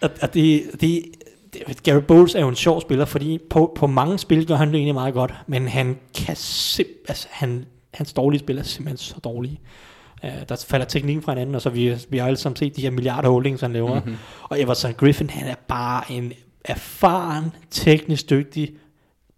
Og, 0.00 0.10
og 0.22 0.34
det, 0.34 0.62
det, 0.80 1.04
det, 1.52 1.82
Garrett 1.82 2.06
Bowles 2.06 2.34
er 2.34 2.40
jo 2.40 2.48
en 2.48 2.56
sjov 2.56 2.80
spiller, 2.80 3.04
fordi 3.04 3.38
på, 3.50 3.72
på 3.76 3.86
mange 3.86 4.18
spil 4.18 4.46
gør 4.46 4.54
han 4.54 4.68
det 4.68 4.74
egentlig 4.74 4.94
meget 4.94 5.14
godt, 5.14 5.34
men 5.46 5.68
han 5.68 5.98
kan 6.14 6.36
simp- 6.36 7.04
altså, 7.08 7.26
han, 7.30 7.66
hans 7.94 8.12
dårlige 8.12 8.40
spil 8.40 8.58
er 8.58 8.62
simpelthen 8.62 8.96
så 8.96 9.14
dårlige. 9.24 9.60
Uh, 10.24 10.30
der 10.48 10.64
falder 10.68 10.86
teknikken 10.86 11.22
fra 11.22 11.32
hinanden, 11.32 11.54
og 11.54 11.62
så 11.62 11.70
vi, 11.70 11.94
vi 12.08 12.18
har 12.18 12.26
alle 12.26 12.36
sammen 12.36 12.56
set 12.56 12.76
de 12.76 12.82
her 12.82 12.90
milliarder 12.90 13.28
holdings, 13.28 13.60
han 13.60 13.72
laver. 13.72 13.94
Mm-hmm. 13.94 14.16
Og 14.42 14.60
Everson 14.60 14.92
Griffin, 14.92 15.30
han 15.30 15.48
er 15.48 15.54
bare 15.68 16.12
en 16.12 16.32
erfaren, 16.64 17.52
teknisk 17.70 18.30
dygtig 18.30 18.70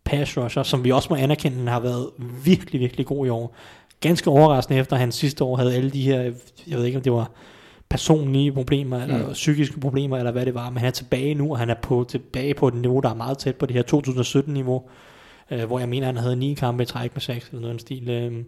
pass 0.04 0.36
rusher, 0.36 0.62
som 0.62 0.84
vi 0.84 0.90
også 0.90 1.08
må 1.10 1.16
anerkende, 1.16 1.58
han 1.58 1.68
har 1.68 1.80
været 1.80 2.10
virkelig, 2.44 2.80
virkelig 2.80 3.06
god 3.06 3.26
i 3.26 3.28
år 3.28 3.56
ganske 4.00 4.30
overraskende 4.30 4.80
efter, 4.80 4.96
at 4.96 5.00
han 5.00 5.12
sidste 5.12 5.44
år 5.44 5.56
havde 5.56 5.74
alle 5.74 5.90
de 5.90 6.02
her, 6.02 6.20
jeg 6.66 6.78
ved 6.78 6.84
ikke 6.84 6.98
om 6.98 7.02
det 7.02 7.12
var 7.12 7.30
personlige 7.88 8.52
problemer, 8.52 9.02
eller 9.02 9.26
mm. 9.26 9.32
psykiske 9.32 9.80
problemer, 9.80 10.18
eller 10.18 10.32
hvad 10.32 10.46
det 10.46 10.54
var, 10.54 10.70
men 10.70 10.78
han 10.78 10.86
er 10.86 10.90
tilbage 10.90 11.34
nu, 11.34 11.50
og 11.50 11.58
han 11.58 11.70
er 11.70 11.74
på, 11.74 12.06
tilbage 12.08 12.54
på 12.54 12.68
et 12.68 12.74
niveau, 12.74 13.00
der 13.00 13.10
er 13.10 13.14
meget 13.14 13.38
tæt 13.38 13.56
på 13.56 13.66
det 13.66 13.76
her 13.76 13.82
2017-niveau, 13.94 14.82
øh, 15.50 15.64
hvor 15.64 15.78
jeg 15.78 15.88
mener, 15.88 16.06
han 16.06 16.16
havde 16.16 16.36
ni 16.36 16.54
kampe 16.54 16.82
i 16.82 16.86
træk 16.86 17.14
med 17.14 17.20
6, 17.20 17.48
eller 17.48 17.60
noget 17.60 17.74
en 17.74 17.78
stil. 17.78 18.10
Øh, 18.10 18.44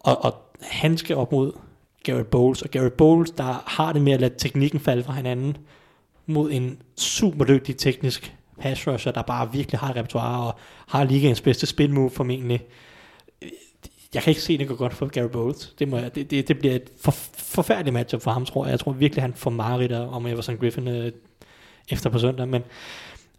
og, 0.00 0.24
og 0.24 0.34
han 0.62 0.96
skal 0.96 1.16
op 1.16 1.32
mod 1.32 1.52
Garrett 2.04 2.30
Bowles, 2.30 2.62
og 2.62 2.70
Garrett 2.70 2.96
Bowles, 2.96 3.30
der 3.30 3.62
har 3.66 3.92
det 3.92 4.02
med 4.02 4.12
at 4.12 4.20
lade 4.20 4.34
teknikken 4.38 4.80
falde 4.80 5.02
fra 5.02 5.12
hinanden, 5.12 5.56
mod 6.26 6.52
en 6.52 6.78
super 6.96 7.44
dygtig 7.44 7.76
teknisk 7.76 8.34
pass 8.60 8.86
rusher, 8.86 9.12
der 9.12 9.22
bare 9.22 9.52
virkelig 9.52 9.80
har 9.80 9.96
repertoire, 9.96 10.46
og 10.46 10.58
har 10.88 11.04
ligaens 11.04 11.40
bedste 11.40 11.66
spin 11.66 11.92
move 11.92 12.10
formentlig 12.10 12.60
jeg 14.14 14.22
kan 14.22 14.30
ikke 14.30 14.42
se, 14.42 14.52
at 14.52 14.60
det 14.60 14.68
går 14.68 14.74
godt 14.74 14.94
for 14.94 15.06
Gary 15.06 15.28
Bowles. 15.28 15.74
Det, 15.78 15.88
må 15.88 15.96
jeg, 15.96 16.14
det, 16.14 16.30
det, 16.30 16.48
det 16.48 16.58
bliver 16.58 16.74
et 16.74 16.90
for, 17.00 17.10
forfærdeligt 17.34 17.94
matchup 17.94 18.22
for 18.22 18.30
ham, 18.30 18.44
tror 18.44 18.64
jeg. 18.64 18.70
Jeg 18.70 18.80
tror 18.80 18.92
virkelig, 18.92 19.22
han 19.22 19.34
får 19.34 19.50
mareridt 19.50 19.92
om 19.92 20.26
Everson 20.26 20.56
Griffin 20.56 20.88
øh, 20.88 21.12
efter 21.88 22.10
på 22.10 22.18
søndag. 22.18 22.48
Men, 22.48 22.62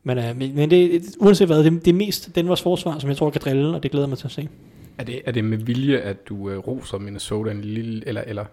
men, 0.03 0.17
øh, 0.17 0.37
men, 0.37 0.71
det, 0.71 1.01
uanset 1.19 1.47
hvad, 1.47 1.63
det, 1.63 1.85
det 1.85 1.91
er 1.91 1.97
mest 1.97 2.35
den 2.35 2.47
vores 2.47 2.61
forsvar, 2.61 2.99
som 2.99 3.09
jeg 3.09 3.17
tror 3.17 3.29
kan 3.29 3.41
drille, 3.41 3.75
og 3.75 3.83
det 3.83 3.91
glæder 3.91 4.07
mig 4.07 4.17
til 4.17 4.27
at 4.27 4.31
se. 4.31 4.49
Er 4.97 5.03
det, 5.03 5.21
er 5.25 5.31
det 5.31 5.43
med 5.43 5.57
vilje, 5.57 5.97
at 5.97 6.27
du 6.29 6.49
øh, 6.49 6.57
roser 6.57 6.97
Minnesota 6.97 7.51
en 7.51 7.61
lille, 7.61 8.07
eller, 8.07 8.21
eller 8.21 8.45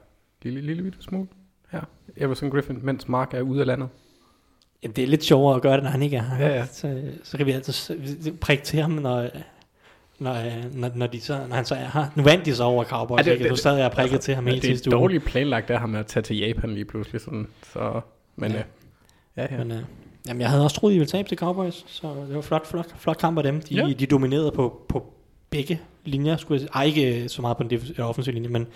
lille, 0.42 0.60
lille, 0.60 0.82
lille 0.82 0.98
smule 1.00 1.26
her? 1.70 1.80
Everson 2.16 2.50
Griffin, 2.50 2.78
mens 2.82 3.08
Mark 3.08 3.34
er 3.34 3.40
ude 3.40 3.60
af 3.60 3.66
landet? 3.66 3.88
Jamen, 4.82 4.96
det 4.96 5.04
er 5.04 5.08
lidt 5.08 5.24
sjovere 5.24 5.56
at 5.56 5.62
gøre 5.62 5.74
det, 5.74 5.82
når 5.82 5.90
han 5.90 6.02
ikke 6.02 6.16
er 6.16 6.22
her. 6.22 6.46
Ja, 6.46 6.56
ja. 6.56 6.66
Så, 6.66 7.02
så 7.22 7.36
kan 7.36 7.46
vi 7.46 7.52
altid 7.52 8.32
prikke 8.32 8.64
til 8.64 8.80
ham, 8.80 8.90
når, 8.90 9.28
når, 10.18 10.34
øh, 10.34 10.74
når, 10.74 10.90
når, 10.94 11.06
de 11.06 11.20
så, 11.20 11.38
når 11.48 11.56
han 11.56 11.64
så 11.64 11.74
er 11.74 11.90
her. 11.92 12.06
Nu 12.14 12.22
vandt 12.22 12.46
de 12.46 12.54
så 12.54 12.64
over 12.64 12.84
Cowboys, 12.84 13.26
ja, 13.26 13.32
det, 13.32 13.40
det, 13.40 13.50
du 13.50 13.56
stadig 13.56 13.82
er 13.82 13.88
prikket 13.88 14.14
altså, 14.14 14.26
til 14.26 14.34
ham 14.34 14.46
hele 14.46 14.60
sidste 14.60 14.88
uge. 14.88 14.92
Det 14.92 14.96
er 14.96 15.00
dårligt 15.00 15.24
planlagt 15.24 15.70
af 15.70 15.80
ham 15.80 15.94
at 15.94 16.06
tage 16.06 16.22
til 16.22 16.36
Japan 16.36 16.70
lige 16.70 16.84
pludselig. 16.84 17.20
Sådan, 17.20 17.46
så, 17.72 18.00
men, 18.36 18.52
ja. 18.52 18.58
Øh, 18.58 18.64
ja, 19.36 19.46
ja. 19.50 19.64
Men, 19.64 19.72
øh, 19.72 19.82
jamen, 20.28 20.40
jeg 20.40 20.50
havde 20.50 20.64
også 20.64 20.76
troet, 20.76 20.92
de 20.92 20.98
ville 20.98 21.10
tabe 21.10 21.28
til 21.28 21.38
Cowboys, 21.38 21.84
så 21.86 22.06
det 22.28 22.34
var 22.34 22.40
flot, 22.40 22.66
flot, 22.66 22.94
flot 22.98 23.18
kamp 23.18 23.38
af 23.38 23.44
dem. 23.44 23.60
De, 23.60 23.74
ja. 23.74 23.92
de 23.92 24.06
dominerede 24.06 24.52
på, 24.52 24.82
på 24.88 25.12
begge 25.50 25.80
linjer, 26.04 26.36
skulle 26.36 26.60
jeg 26.60 26.60
sige. 26.60 26.70
Ej, 26.74 26.84
ikke 26.84 27.28
så 27.28 27.42
meget 27.42 27.56
på 27.56 27.62
den 27.62 28.00
offensive 28.00 28.34
linje, 28.34 28.48
men 28.48 28.66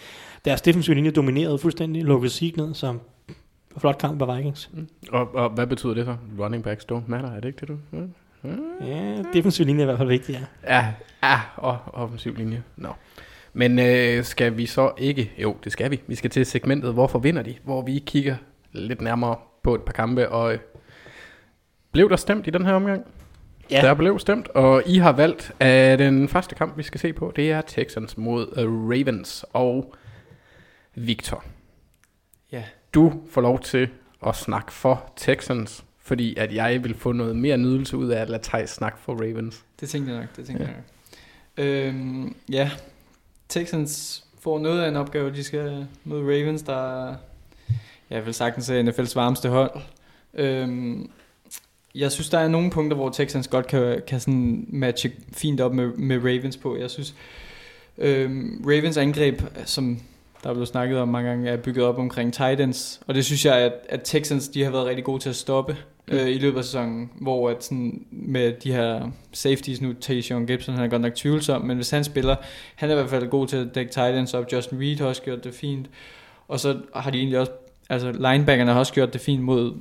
deres 0.45 0.61
defensive 0.61 0.95
linje 0.95 1.11
dominerede 1.11 1.59
fuldstændig, 1.59 2.05
lukkede 2.05 2.30
sig 2.30 2.53
ned, 2.57 2.74
så 2.74 2.99
flot 3.76 3.99
kamp 3.99 4.22
af 4.22 4.36
Vikings. 4.36 4.70
Mm. 4.72 4.88
Og, 5.11 5.34
og, 5.34 5.51
hvad 5.51 5.66
betyder 5.66 5.95
det 5.95 6.05
så? 6.07 6.16
Running 6.38 6.64
backs 6.64 6.86
don't 6.93 7.03
matter, 7.07 7.30
er 7.30 7.40
det 7.40 7.49
ikke 7.49 7.61
det, 7.61 7.68
du... 7.68 7.76
Ja. 7.93 8.03
Ja, 8.86 9.22
defensiv 9.32 9.66
linje 9.66 9.80
er 9.80 9.84
i 9.84 9.86
hvert 9.86 9.99
fald 9.99 10.09
vigtig, 10.09 10.32
ja. 10.32 10.74
Ja, 10.76 10.93
ja 11.23 11.41
og 11.57 11.79
offensiv 11.87 12.37
linje. 12.37 12.62
No. 12.77 12.93
Men 13.53 13.79
øh, 13.79 14.25
skal 14.25 14.57
vi 14.57 14.66
så 14.66 14.93
ikke... 14.99 15.33
Jo, 15.39 15.57
det 15.64 15.73
skal 15.73 15.91
vi. 15.91 16.03
Vi 16.07 16.14
skal 16.14 16.31
til 16.31 16.47
segmentet, 16.47 16.93
hvorfor 16.93 17.18
vinder 17.18 17.43
de? 17.43 17.55
Hvor 17.64 17.83
vi 17.83 18.03
kigger 18.07 18.37
lidt 18.73 19.01
nærmere 19.01 19.37
på 19.62 19.75
et 19.75 19.83
par 19.83 19.93
kampe, 19.93 20.29
og 20.29 20.53
øh, 20.53 20.59
blev 21.93 22.11
der 22.11 22.16
stemt 22.16 22.47
i 22.47 22.51
den 22.51 22.66
her 22.66 22.73
omgang? 22.73 23.07
Ja. 23.70 23.81
Der 23.81 23.95
blev 23.95 24.18
stemt, 24.18 24.49
og 24.49 24.83
I 24.87 24.99
har 24.99 25.12
valgt, 25.12 25.53
at 25.61 25.99
den 25.99 26.29
første 26.29 26.55
kamp, 26.55 26.79
vi 26.79 26.83
skal 26.83 27.01
se 27.01 27.12
på, 27.12 27.33
det 27.37 27.51
er 27.51 27.61
Texans 27.61 28.16
mod 28.16 28.47
uh, 28.47 28.91
Ravens 28.91 29.45
og 29.53 29.95
Victor. 30.95 31.45
Ja. 32.53 32.64
Du 32.95 33.12
får 33.31 33.41
lov 33.41 33.61
til 33.61 33.89
at 34.27 34.37
snakke 34.37 34.73
for 34.73 35.12
Texans, 35.16 35.85
fordi 35.99 36.37
at 36.37 36.55
jeg 36.55 36.85
vil 36.85 36.95
få 36.95 37.12
noget 37.12 37.37
mere 37.37 37.59
nydelse 37.59 37.97
ud 37.97 38.09
af 38.09 38.20
at 38.20 38.31
lade 38.31 38.43
Thijs 38.43 38.70
snakke 38.70 38.99
for 38.99 39.12
Ravens. 39.14 39.64
Det 39.81 39.89
tænkte 39.89 40.12
jeg 40.12 40.20
nok, 40.20 40.37
det 40.37 40.47
tænkte 40.47 40.64
ja. 40.64 40.70
jeg 40.70 40.77
nok. 40.77 40.91
Øhm, 41.57 42.35
ja, 42.51 42.71
Texans 43.49 44.25
får 44.41 44.59
noget 44.59 44.83
af 44.83 44.89
en 44.89 44.97
opgave, 44.97 45.35
de 45.35 45.45
skal 45.45 45.87
møde 46.05 46.23
Ravens, 46.23 46.63
der 46.63 47.09
er, 47.09 47.15
jeg 48.11 48.27
vil 48.27 48.35
sagtens 48.35 48.71
er 48.71 48.83
NFL's 48.83 49.15
varmeste 49.15 49.49
hold. 49.49 49.81
Øhm, 50.35 51.11
jeg 51.95 52.13
synes, 52.13 52.31
der 52.31 52.39
er 52.39 52.49
nogle 52.49 52.71
punkter, 52.71 52.97
hvor 52.97 53.11
Texans 53.11 53.49
godt 53.49 53.67
kan, 53.67 54.03
kan 54.07 54.21
sådan 54.21 54.67
matche 54.69 55.13
fint 55.33 55.61
op 55.61 55.75
med, 55.75 55.87
med 55.87 56.19
Ravens 56.19 56.57
på. 56.57 56.77
Jeg 56.77 56.91
synes, 56.91 57.15
øhm, 57.99 58.65
Ravens 58.67 58.97
angreb, 58.97 59.43
som 59.65 60.01
der 60.43 60.49
er 60.49 60.55
blevet 60.55 60.69
snakket 60.69 60.99
om 60.99 61.09
mange 61.09 61.29
gange, 61.29 61.51
er 61.51 61.57
bygget 61.57 61.85
op 61.85 61.99
omkring 61.99 62.33
Titans. 62.33 63.01
Og 63.07 63.15
det 63.15 63.25
synes 63.25 63.45
jeg, 63.45 63.57
at, 63.57 63.73
at 63.89 64.01
Texans 64.05 64.49
de 64.49 64.65
har 64.65 64.71
været 64.71 64.87
rigtig 64.87 65.05
gode 65.05 65.23
til 65.23 65.29
at 65.29 65.37
stoppe 65.37 65.77
øh, 66.09 66.29
i 66.29 66.39
løbet 66.39 66.59
af 66.59 66.65
sæsonen, 66.65 67.11
hvor 67.21 67.51
at 67.51 67.65
sådan, 67.65 68.07
med 68.11 68.53
de 68.53 68.73
her 68.73 69.11
safeties 69.33 69.81
nu, 69.81 69.93
Tayshaun 69.93 70.47
Gibson, 70.47 70.75
han 70.75 70.85
er 70.85 70.89
godt 70.89 71.03
nok 71.03 71.15
tvivlsom, 71.15 71.63
men 71.63 71.77
hvis 71.77 71.91
han 71.91 72.05
spiller, 72.05 72.37
han 72.75 72.91
er 72.91 72.95
i 72.95 72.97
hvert 72.97 73.11
fald 73.11 73.29
god 73.29 73.47
til 73.47 73.57
at 73.57 73.75
dække 73.75 73.93
tight 73.93 74.17
ends 74.17 74.35
op. 74.35 74.53
Justin 74.53 74.81
Reed 74.81 74.97
har 74.97 75.07
også 75.07 75.23
gjort 75.23 75.45
det 75.45 75.55
fint. 75.55 75.91
Og 76.49 76.61
så 76.61 76.81
har 76.95 77.11
de 77.11 77.19
egentlig 77.19 77.39
også, 77.39 77.53
altså 77.89 78.13
linebackerne 78.13 78.73
har 78.73 78.79
også 78.79 78.93
gjort 78.93 79.13
det 79.13 79.21
fint 79.21 79.43
mod 79.43 79.75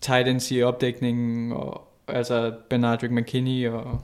tight 0.00 0.28
ends 0.28 0.50
i 0.50 0.62
opdækningen, 0.62 1.52
og 1.52 1.88
altså 2.08 2.52
Benardrick 2.70 3.12
McKinney 3.12 3.68
og, 3.68 4.00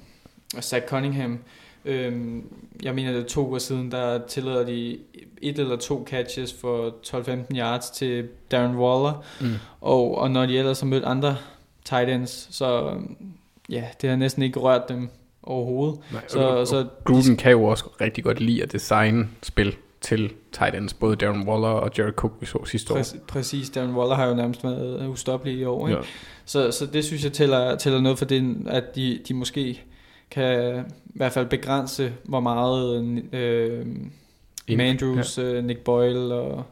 og 0.56 0.64
Zach 0.64 0.86
Cunningham. 0.86 1.38
Øhm, 1.84 2.44
jeg 2.82 2.94
mener, 2.94 3.12
det 3.12 3.20
er 3.22 3.26
to 3.28 3.48
uger 3.48 3.58
siden, 3.58 3.90
der 3.90 4.20
tillader 4.28 4.64
de 4.66 4.98
et 5.42 5.58
eller 5.58 5.76
to 5.76 6.04
catches 6.10 6.52
for 6.60 6.94
12-15 7.06 7.56
yards 7.56 7.90
til 7.90 8.28
Darren 8.50 8.76
Waller. 8.76 9.24
Mm. 9.40 9.46
Og, 9.80 10.18
og 10.18 10.30
når 10.30 10.46
de 10.46 10.58
ellers 10.58 10.80
har 10.80 10.86
mødt 10.86 11.04
andre 11.04 11.36
tight 11.84 12.10
ends, 12.10 12.48
så 12.56 12.96
ja, 13.68 13.84
det 14.02 14.10
har 14.10 14.16
næsten 14.16 14.42
ikke 14.42 14.60
rørt 14.60 14.88
dem 14.88 15.08
overhovedet. 15.42 15.98
Nej, 16.12 16.22
Så, 16.28 16.64
så 16.64 16.86
Gruden 17.04 17.36
kan 17.36 17.52
jo 17.52 17.64
også 17.64 17.84
rigtig 18.00 18.24
godt 18.24 18.40
lide 18.40 18.62
at 18.62 18.72
designe 18.72 19.28
spil 19.42 19.76
til 20.00 20.32
tight 20.52 20.74
ends, 20.74 20.94
både 20.94 21.16
Darren 21.16 21.48
Waller 21.48 21.68
og 21.68 21.90
Jared 21.98 22.12
Cook, 22.12 22.32
vi 22.40 22.46
så 22.46 22.64
sidste 22.64 22.94
år. 22.94 22.98
præ- 22.98 23.18
præcis, 23.28 23.70
Darren 23.70 23.94
Waller 23.94 24.14
har 24.16 24.26
jo 24.26 24.34
nærmest 24.34 24.64
været 24.64 25.08
ustoppelig 25.08 25.58
i 25.58 25.64
år. 25.64 25.88
Ikke? 25.88 25.98
Ja. 26.00 26.06
Så, 26.44 26.70
så 26.70 26.86
det 26.86 27.04
synes 27.04 27.24
jeg 27.24 27.32
tæller, 27.32 27.76
tæller 27.76 28.00
noget 28.00 28.18
for 28.18 28.24
det, 28.24 28.56
at 28.66 28.94
de, 28.96 29.20
de 29.28 29.34
måske 29.34 29.82
kan 30.30 30.78
i 31.06 31.12
hvert 31.14 31.32
fald 31.32 31.46
begrænse, 31.46 32.12
hvor 32.24 32.40
meget 32.40 33.02
øh, 33.32 33.86
Mandrews, 34.68 35.38
ja. 35.38 35.42
øh, 35.42 35.64
Nick 35.64 35.80
Boyle 35.80 36.34
og 36.34 36.64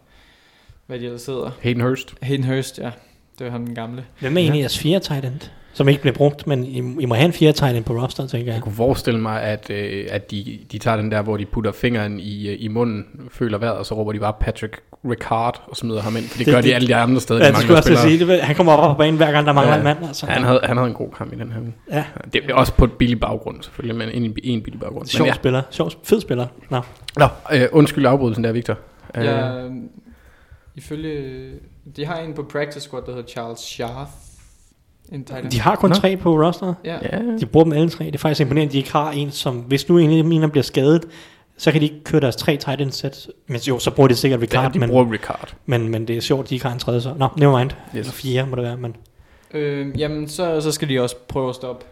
hvad 0.87 0.99
de 0.99 1.05
ellers 1.05 1.27
hedder. 1.27 1.51
Hayden 1.61 1.81
Hurst. 1.81 2.15
Hayden 2.23 2.45
Hurst, 2.45 2.79
ja. 2.79 2.91
Det 3.39 3.45
var 3.45 3.51
ham 3.51 3.67
den 3.67 3.75
gamle. 3.75 4.05
Hvem 4.21 4.37
er 4.37 4.41
egentlig 4.41 4.61
jeres 4.61 4.79
fire 4.79 5.01
tight 5.01 5.25
end? 5.25 5.41
Som 5.79 5.89
ikke 5.89 6.01
bliver 6.01 6.15
brugt, 6.15 6.47
men 6.47 6.65
I, 6.65 6.79
I 7.03 7.07
må 7.07 7.15
have 7.15 7.25
en 7.27 7.33
fire 7.33 7.53
tight 7.53 7.77
end 7.77 7.85
på 7.85 7.93
roster, 8.03 8.27
tænker 8.27 8.47
jeg. 8.47 8.55
Jeg 8.55 8.63
kunne 8.63 8.75
forestille 8.75 9.21
mig, 9.21 9.43
at, 9.43 9.71
øh, 9.71 10.07
at 10.11 10.31
de, 10.31 10.59
de 10.73 10.79
tager 10.79 10.97
den 10.97 11.11
der, 11.11 11.23
hvor 11.23 11.37
de 11.37 11.45
putter 11.47 11.73
fingeren 11.73 12.21
i, 12.21 12.49
øh, 12.49 12.57
i 12.61 12.69
munden, 12.69 13.07
føler 13.31 13.59
vejret, 13.59 13.77
og 13.77 13.87
så 13.87 13.95
råber 13.95 14.13
de 14.13 14.19
bare 14.19 14.33
Patrick 14.41 14.81
Ricard 15.11 15.63
og 15.69 15.77
smider 15.77 16.01
ham 16.01 16.17
ind. 16.17 16.25
For 16.25 16.37
det, 16.39 16.47
Det- 16.47 16.55
gør 16.55 16.61
de 16.61 16.75
alle 16.75 16.89
de 16.89 16.95
andre 16.95 17.21
steder, 17.21 17.41
Ja, 17.41 17.47
de 17.49 17.53
mangler 17.53 17.81
spillere. 17.81 18.03
sige. 18.03 18.27
Det, 18.27 18.41
han 18.41 18.57
kommer 18.57 18.73
op 18.73 18.95
på 18.95 18.99
banen 18.99 19.17
hver 19.17 19.33
gang, 19.33 19.47
der 19.47 19.53
mangler 19.53 19.73
Ja. 19.73 19.79
en 19.79 19.85
mand. 19.85 19.99
Altså. 20.07 20.27
Han 20.27 20.43
havde, 20.43 20.61
han 20.65 20.77
havde 20.77 20.89
en 20.89 20.95
god 20.95 21.11
kamp 21.19 21.33
i 21.33 21.37
den 21.37 21.53
her 21.53 21.61
uge. 21.61 21.75
Ja. 21.93 22.05
Det 22.33 22.41
er 22.51 22.55
også 22.55 22.73
på 22.75 22.85
et 22.85 22.93
billigt 22.93 23.21
baggrund, 23.21 23.63
selvfølgelig, 23.63 23.97
men 23.99 24.23
en, 24.25 24.37
en 24.45 24.63
billig 24.63 24.81
baggrund. 24.81 25.07
Sjov 25.07 25.27
Men 25.27 25.35
spiller. 25.35 25.63
Sjov, 25.71 25.91
fed 26.05 26.21
spiller. 26.21 26.47
Nå. 26.71 26.77
ja. 26.77 27.29
Nå, 27.51 27.57
øh, 27.57 27.69
undskyld 27.73 28.07
afbrydelsen 28.07 28.45
der, 28.45 28.53
Victor. 28.53 28.79
Øh, 29.15 29.25
Ja, 29.25 29.59
øh, 29.65 29.71
ifølge... 30.77 31.45
De 31.97 32.07
har 32.07 32.17
en 32.19 32.35
på 32.35 32.43
practice 32.53 32.81
squad, 32.81 33.03
der 33.07 33.13
hedder 33.13 33.29
Charles 33.29 33.59
Scharf. 33.61 34.09
En 35.13 35.25
tight 35.25 35.43
end. 35.43 35.51
De 35.51 35.61
har 35.61 35.77
kun 35.77 35.91
Nå. 35.91 35.95
tre 35.95 36.17
på 36.17 36.43
roster. 36.47 36.75
Ja. 36.85 36.97
ja. 37.13 37.19
De 37.41 37.47
bruger 37.47 37.65
dem 37.65 37.73
alle 37.73 37.89
tre. 37.91 38.05
Det 38.05 38.15
er 38.15 38.19
faktisk 38.19 38.41
imponerende, 38.41 38.69
at 38.69 38.73
de 38.73 38.79
ikke 38.79 38.93
har 38.93 39.11
en, 39.11 39.31
som... 39.31 39.57
Hvis 39.57 39.89
nu 39.89 39.99
en 39.99 40.11
af 40.33 40.41
dem 40.41 40.51
bliver 40.51 40.63
skadet, 40.63 41.05
så 41.57 41.73
kan 41.73 41.81
de 41.81 41.87
ikke 41.87 42.05
køre 42.05 42.21
deres 42.21 42.37
tre 42.37 42.57
tight 42.57 42.81
end 42.81 42.91
sæt. 42.91 43.27
Men 43.47 43.61
jo, 43.61 43.79
så 43.79 43.91
bruger 43.91 44.09
de 44.09 44.15
sikkert 44.15 44.41
ja, 44.41 44.45
Ricard, 44.45 44.73
de 44.73 44.79
men, 44.79 44.89
bruger 44.89 45.13
Ricard. 45.13 45.55
men, 45.67 45.89
men 45.89 46.09
det 46.09 46.17
er 46.17 46.21
sjovt, 46.21 46.51
de 46.51 46.55
ikke 46.55 46.67
har 46.67 46.73
en 46.73 46.79
tredje 46.79 47.01
så. 47.01 47.15
Nå, 47.19 47.29
never 47.37 47.59
mind. 47.59 47.71
Yes. 47.71 48.01
Eller 48.01 48.13
fire 48.13 48.47
må 48.47 48.57
det 48.57 48.65
være, 48.65 48.77
men... 48.77 48.97
Øh, 49.55 50.01
jamen, 50.01 50.29
så, 50.29 50.61
så 50.61 50.73
skal 50.73 50.89
de 50.89 51.01
også 51.01 51.17
prøve 51.29 51.49
at 51.49 51.55
stoppe 51.55 51.85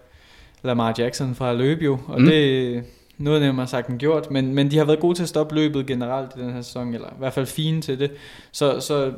Lamar 0.62 0.94
Jackson 0.98 1.34
fra 1.34 1.50
at 1.50 1.56
løbe 1.56 1.84
jo. 1.84 1.98
Og 2.08 2.20
Mm. 2.20 2.26
det 2.26 2.76
er 2.76 2.80
noget 3.18 3.42
nemmere 3.42 3.66
sagt 3.66 3.88
end 3.88 3.98
gjort. 3.98 4.30
Men, 4.30 4.54
men 4.54 4.70
de 4.70 4.78
har 4.78 4.84
været 4.84 5.00
gode 5.00 5.14
til 5.14 5.22
at 5.22 5.28
stoppe 5.28 5.54
løbet 5.54 5.86
generelt 5.86 6.30
i 6.36 6.40
den 6.40 6.52
her 6.52 6.62
sæson. 6.62 6.94
Eller 6.94 7.08
i 7.08 7.18
hvert 7.18 7.32
fald 7.32 7.46
fine 7.46 7.80
til 7.82 7.98
det. 7.98 8.10
Så, 8.52 8.80
så 8.80 9.12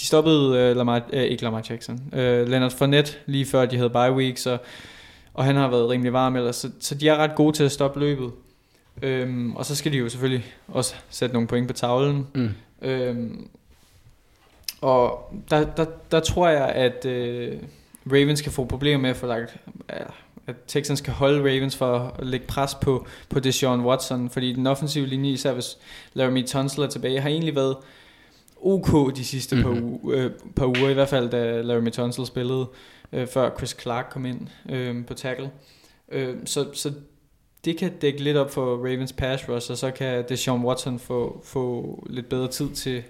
de 0.00 0.06
stoppede 0.06 0.70
uh, 0.70 0.76
Lamar, 0.76 1.02
uh, 1.12 1.18
ikke 1.18 1.42
Lamar 1.42 1.64
Jackson. 1.70 2.00
Uh, 2.12 2.18
Leonard 2.18 2.70
Fournette 2.70 3.12
lige 3.26 3.46
før 3.46 3.66
de 3.66 3.76
havde 3.76 3.90
bye 3.90 4.12
week. 4.12 4.38
Så, 4.38 4.58
og 5.34 5.44
han 5.44 5.56
har 5.56 5.68
været 5.68 5.88
rimelig 5.88 6.12
varm 6.12 6.36
ellers. 6.36 6.56
Så, 6.56 6.70
så 6.80 6.94
de 6.94 7.08
er 7.08 7.16
ret 7.16 7.34
gode 7.34 7.56
til 7.56 7.64
at 7.64 7.72
stoppe 7.72 8.00
løbet. 8.00 8.30
Øhm, 9.02 9.56
og 9.56 9.66
så 9.66 9.76
skal 9.76 9.92
de 9.92 9.98
jo 9.98 10.08
selvfølgelig 10.08 10.46
også 10.68 10.94
sætte 11.10 11.32
nogle 11.32 11.48
point 11.48 11.66
på 11.66 11.72
tavlen. 11.72 12.26
Mm. 12.34 12.50
Øhm, 12.82 13.48
og 14.80 15.32
der, 15.50 15.64
der, 15.64 15.84
der 16.10 16.20
tror 16.20 16.48
jeg, 16.48 16.68
at 16.68 17.06
øh, 17.06 17.58
Ravens 18.06 18.40
kan 18.40 18.52
få 18.52 18.64
problemer 18.64 19.00
med 19.00 19.10
at 19.10 19.16
få 19.16 19.26
lagt, 19.26 19.56
at 20.46 20.56
Texans 20.66 21.00
kan 21.00 21.14
holde 21.14 21.40
Ravens 21.40 21.76
for 21.76 22.14
at 22.18 22.26
lægge 22.26 22.46
pres 22.46 22.74
på, 22.74 23.06
på 23.28 23.40
Deshaun 23.40 23.80
Watson, 23.80 24.30
fordi 24.30 24.52
den 24.52 24.66
offensive 24.66 25.06
linje, 25.06 25.30
især 25.30 25.52
hvis 25.52 25.78
Laramie 26.14 26.46
Tunsil 26.46 26.82
er 26.82 26.86
tilbage, 26.86 27.20
har 27.20 27.28
egentlig 27.28 27.54
været 27.54 27.76
ok 28.62 29.16
de 29.16 29.24
sidste 29.24 29.56
mm-hmm. 29.56 29.74
par, 29.74 29.80
Mhm. 29.80 29.98
uger, 30.02 30.24
øh, 30.24 30.30
par 30.56 30.66
uger, 30.66 30.88
i 30.88 30.94
hvert 30.94 31.08
fald 31.08 31.30
da 31.30 31.60
Laramie 31.60 31.90
Tunsil 31.90 32.26
spillede, 32.26 32.66
øh, 33.12 33.26
før 33.26 33.50
Chris 33.56 33.76
Clark 33.82 34.06
kom 34.10 34.26
ind 34.26 34.40
øh, 34.68 35.06
på 35.06 35.14
tackle. 35.14 35.50
Øh, 36.12 36.34
så, 36.44 36.66
så 36.72 36.92
det 37.64 37.76
kan 37.76 37.92
dække 38.02 38.22
lidt 38.22 38.36
op 38.36 38.50
for 38.50 38.76
Ravens 38.76 39.12
pass 39.12 39.48
rush, 39.48 39.70
og 39.70 39.76
så 39.76 39.90
kan 39.90 40.24
Deshaun 40.28 40.64
Watson 40.64 40.98
få, 40.98 41.40
få 41.44 41.98
lidt 42.10 42.28
bedre 42.28 42.48
tid 42.48 42.70
til 42.70 43.02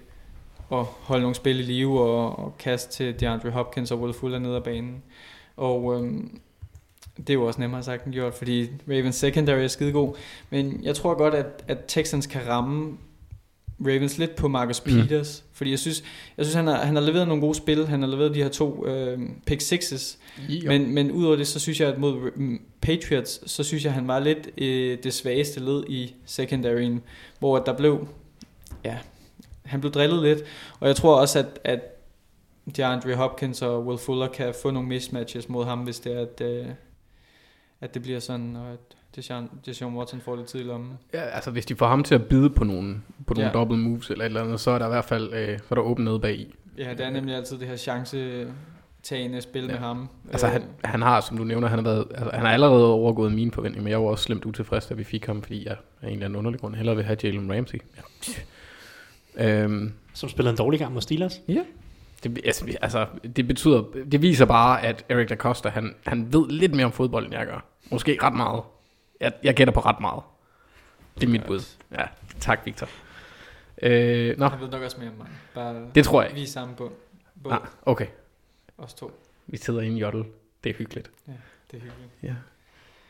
at 0.71 0.83
holde 0.83 1.21
nogle 1.21 1.35
spil 1.35 1.59
i 1.59 1.63
live 1.63 2.01
og, 2.01 2.39
og 2.39 2.55
kaste 2.59 2.91
til 2.91 3.19
DeAndre 3.19 3.49
Hopkins 3.49 3.91
og 3.91 3.99
Will 4.01 4.13
Fuller 4.13 4.39
ned 4.39 4.55
ad 4.55 4.61
banen. 4.61 5.03
Og 5.57 5.95
øhm, 5.95 6.39
det 7.17 7.29
er 7.29 7.33
jo 7.33 7.45
også 7.47 7.59
nemmere 7.61 7.83
sagt 7.83 8.05
end 8.05 8.13
gjort, 8.13 8.33
fordi 8.33 8.69
Ravens 8.89 9.15
secondary 9.15 9.59
er 9.59 9.67
skidegod. 9.67 10.15
Men 10.49 10.79
jeg 10.83 10.95
tror 10.95 11.13
godt, 11.13 11.33
at, 11.33 11.63
at 11.67 11.77
Texans 11.87 12.27
kan 12.27 12.41
ramme 12.47 12.97
Ravens 13.85 14.17
lidt 14.17 14.35
på 14.35 14.47
Marcus 14.47 14.85
Mm. 14.85 14.91
Peters, 14.91 15.43
fordi 15.53 15.71
jeg 15.71 15.79
synes, 15.79 16.03
jeg 16.37 16.45
synes 16.45 16.55
han, 16.55 16.67
har, 16.67 16.75
han 16.75 16.95
har 16.95 17.03
leveret 17.03 17.27
nogle 17.27 17.41
gode 17.41 17.55
spil, 17.55 17.87
han 17.87 18.01
har 18.01 18.09
leveret 18.09 18.35
de 18.35 18.43
her 18.43 18.49
to 18.49 18.87
øh, 18.87 19.19
pick 19.45 19.61
sixes, 19.61 20.19
Men, 20.47 20.67
men, 20.67 20.93
men 20.93 21.11
udover 21.11 21.35
det, 21.35 21.47
så 21.47 21.59
synes 21.59 21.79
jeg, 21.79 21.89
at 21.89 21.99
mod 21.99 22.31
mm, 22.35 22.61
Patriots, 22.81 23.51
så 23.51 23.63
synes 23.63 23.85
jeg, 23.85 23.93
han 23.93 24.07
var 24.07 24.19
lidt 24.19 24.49
øh, 24.57 24.97
det 25.03 25.13
svageste 25.13 25.59
led 25.59 25.83
i 25.89 26.15
secondaryen, 26.25 27.01
hvor 27.39 27.59
der 27.59 27.73
blev, 27.73 28.07
ja, 28.83 28.97
han 29.65 29.79
blev 29.79 29.91
drillet 29.91 30.23
lidt, 30.23 30.39
og 30.79 30.87
jeg 30.87 30.95
tror 30.95 31.15
også, 31.15 31.39
at, 31.39 31.59
at 31.63 31.79
DeAndre 32.77 33.15
Hopkins 33.15 33.61
og 33.61 33.85
Will 33.85 33.99
Fuller 33.99 34.27
kan 34.27 34.53
få 34.61 34.71
nogle 34.71 34.89
mismatches 34.89 35.49
mod 35.49 35.65
ham, 35.65 35.79
hvis 35.79 35.99
det 35.99 36.13
er, 36.13 36.21
at, 36.21 36.41
øh, 36.41 36.65
at 37.81 37.93
det 37.93 38.01
bliver 38.01 38.19
sådan, 38.19 38.55
og 38.55 38.71
at 38.73 38.97
Deshaun, 39.15 39.49
Deshaun 39.65 39.95
Watson 39.95 40.21
får 40.21 40.35
lidt 40.35 40.47
tid 40.47 40.59
i 40.59 40.63
lommen. 40.63 40.91
ja, 41.13 41.21
altså 41.21 41.51
hvis 41.51 41.65
de 41.65 41.75
får 41.75 41.87
ham 41.87 42.03
til 42.03 42.15
at 42.15 42.25
bide 42.25 42.49
på 42.49 42.63
nogle, 42.63 42.95
på 43.27 43.33
nogle 43.33 43.47
Ja. 43.47 43.53
double 43.53 43.77
moves 43.77 44.09
eller 44.09 44.25
et 44.25 44.29
eller 44.29 44.43
andet, 44.43 44.59
så 44.59 44.71
er 44.71 44.79
der 44.79 44.85
i 44.85 44.89
hvert 44.89 45.05
fald 45.05 45.33
øh, 45.33 45.57
så 45.59 45.63
er 45.69 45.75
der 45.75 45.81
åbent 45.81 46.05
nede 46.05 46.19
bag 46.19 46.35
i. 46.35 46.55
Ja, 46.77 46.91
det 46.91 47.05
er 47.05 47.09
nemlig 47.09 47.35
altid 47.35 47.57
det 47.57 47.67
her 47.67 47.75
chance-tagende 47.75 49.41
spil 49.41 49.61
Ja. 49.61 49.67
med 49.67 49.75
ham. 49.77 50.09
Altså 50.31 50.47
Øh, 50.47 50.53
han, 50.53 50.63
han 50.83 51.01
har, 51.01 51.21
som 51.21 51.37
du 51.37 51.43
nævner, 51.43 51.67
han 51.67 51.77
har, 51.79 51.83
været, 51.83 52.05
altså, 52.15 52.29
han 52.33 52.45
har 52.45 52.53
allerede 52.53 52.85
overgået 52.93 53.31
mine 53.31 53.51
forventninger, 53.51 53.83
men 53.83 53.91
jeg 53.91 54.01
var 54.01 54.07
også 54.07 54.23
slemt 54.23 54.45
utilfreds, 54.45 54.85
da 54.85 54.93
vi 54.93 55.03
fik 55.03 55.25
ham, 55.25 55.41
fordi 55.41 55.65
jeg 55.67 55.75
af 56.01 56.07
en 56.07 56.13
eller 56.13 56.25
anden 56.25 56.37
underlig 56.37 56.59
grund 56.59 56.75
hellere 56.75 56.95
vil 56.95 57.05
have 57.05 57.17
Jalen 57.23 57.53
Ramsey. 57.53 57.79
Ja. 59.37 59.63
Øhm, 59.63 59.93
Som 60.13 60.29
spiller 60.29 60.51
en 60.51 60.57
dårlig 60.57 60.79
gang 60.79 60.93
mod 60.93 61.01
Steelers. 61.01 61.41
det, 62.23 62.39
altså, 62.45 62.65
altså, 62.81 63.05
det 63.35 63.47
betyder, 63.47 63.83
det 64.11 64.21
viser 64.21 64.45
bare, 64.45 64.81
at 64.85 65.05
Eric 65.09 65.29
Da 65.29 65.35
Costa, 65.35 65.69
han, 65.69 65.95
han 66.05 66.33
ved 66.33 66.49
lidt 66.49 66.73
mere 66.75 66.85
om 66.85 66.91
fodbold, 66.91 67.25
end 67.25 67.33
jeg 67.33 67.45
gør. 67.45 67.65
Måske 67.91 68.17
ret 68.23 68.33
meget. 68.33 68.61
Jeg, 69.21 69.33
jeg 69.43 69.53
gætter 69.55 69.73
på 69.73 69.79
ret 69.79 69.99
meget. 69.99 70.23
Det 71.15 71.23
er 71.23 71.27
mit 71.31 71.43
bud. 71.45 71.59
Ja, 71.91 72.05
tak 72.39 72.59
Victor. 72.65 72.87
Øh, 73.81 74.37
nå, 74.37 74.47
Han 74.47 74.59
ved 74.59 74.69
nok 74.69 74.81
også 74.81 74.97
mere 74.99 75.09
om 75.09 75.15
mig. 75.17 75.27
Bare 75.55 75.85
det 75.95 76.05
tror 76.05 76.21
jeg. 76.23 76.31
Vi 76.35 76.43
er 76.43 76.47
sammen 76.47 76.75
på. 76.75 76.91
Både 77.43 77.55
Ah, 77.55 77.61
okay, 77.85 78.07
os 78.77 78.93
to. 78.93 79.11
vi 79.47 79.57
sidder 79.57 79.81
i 79.81 79.87
en 79.87 79.97
jottel. 79.97 80.23
Det 80.63 80.69
er 80.69 80.73
hyggeligt. 80.73 81.11
Det 81.71 81.77
er 81.77 81.81
hyggeligt. 81.81 82.35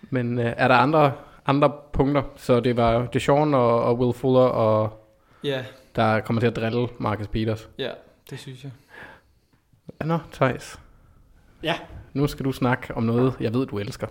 Men 0.10 0.40
øh, 0.40 0.54
er 0.58 0.68
der 0.68 0.76
andre, 0.76 1.14
andre 1.46 1.74
punkter? 1.94 2.24
Så 2.36 2.60
det 2.60 2.78
var 2.78 3.06
Deshaun 3.06 3.54
og, 3.54 3.84
og 3.84 4.00
Will 4.00 4.14
Fuller, 4.14 4.42
og 4.42 5.08
Ja, 5.44 5.66
der 5.96 6.20
kommer 6.20 6.40
til 6.40 6.48
at 6.48 6.56
drille 6.56 6.88
Marcus 7.00 7.28
Peters. 7.28 7.70
ja. 7.78 7.92
Det 8.30 8.40
synes 8.40 8.64
jeg. 8.64 8.72
Nå, 10.06 10.20
Thijs. 10.32 10.80
Ja. 11.64 11.80
Nu 12.14 12.28
skal 12.28 12.46
du 12.46 12.52
snakke 12.52 12.96
om 12.96 13.04
noget, 13.04 13.34
jeg 13.40 13.54
ved, 13.54 13.66
du 13.68 13.80
elsker. 13.80 14.08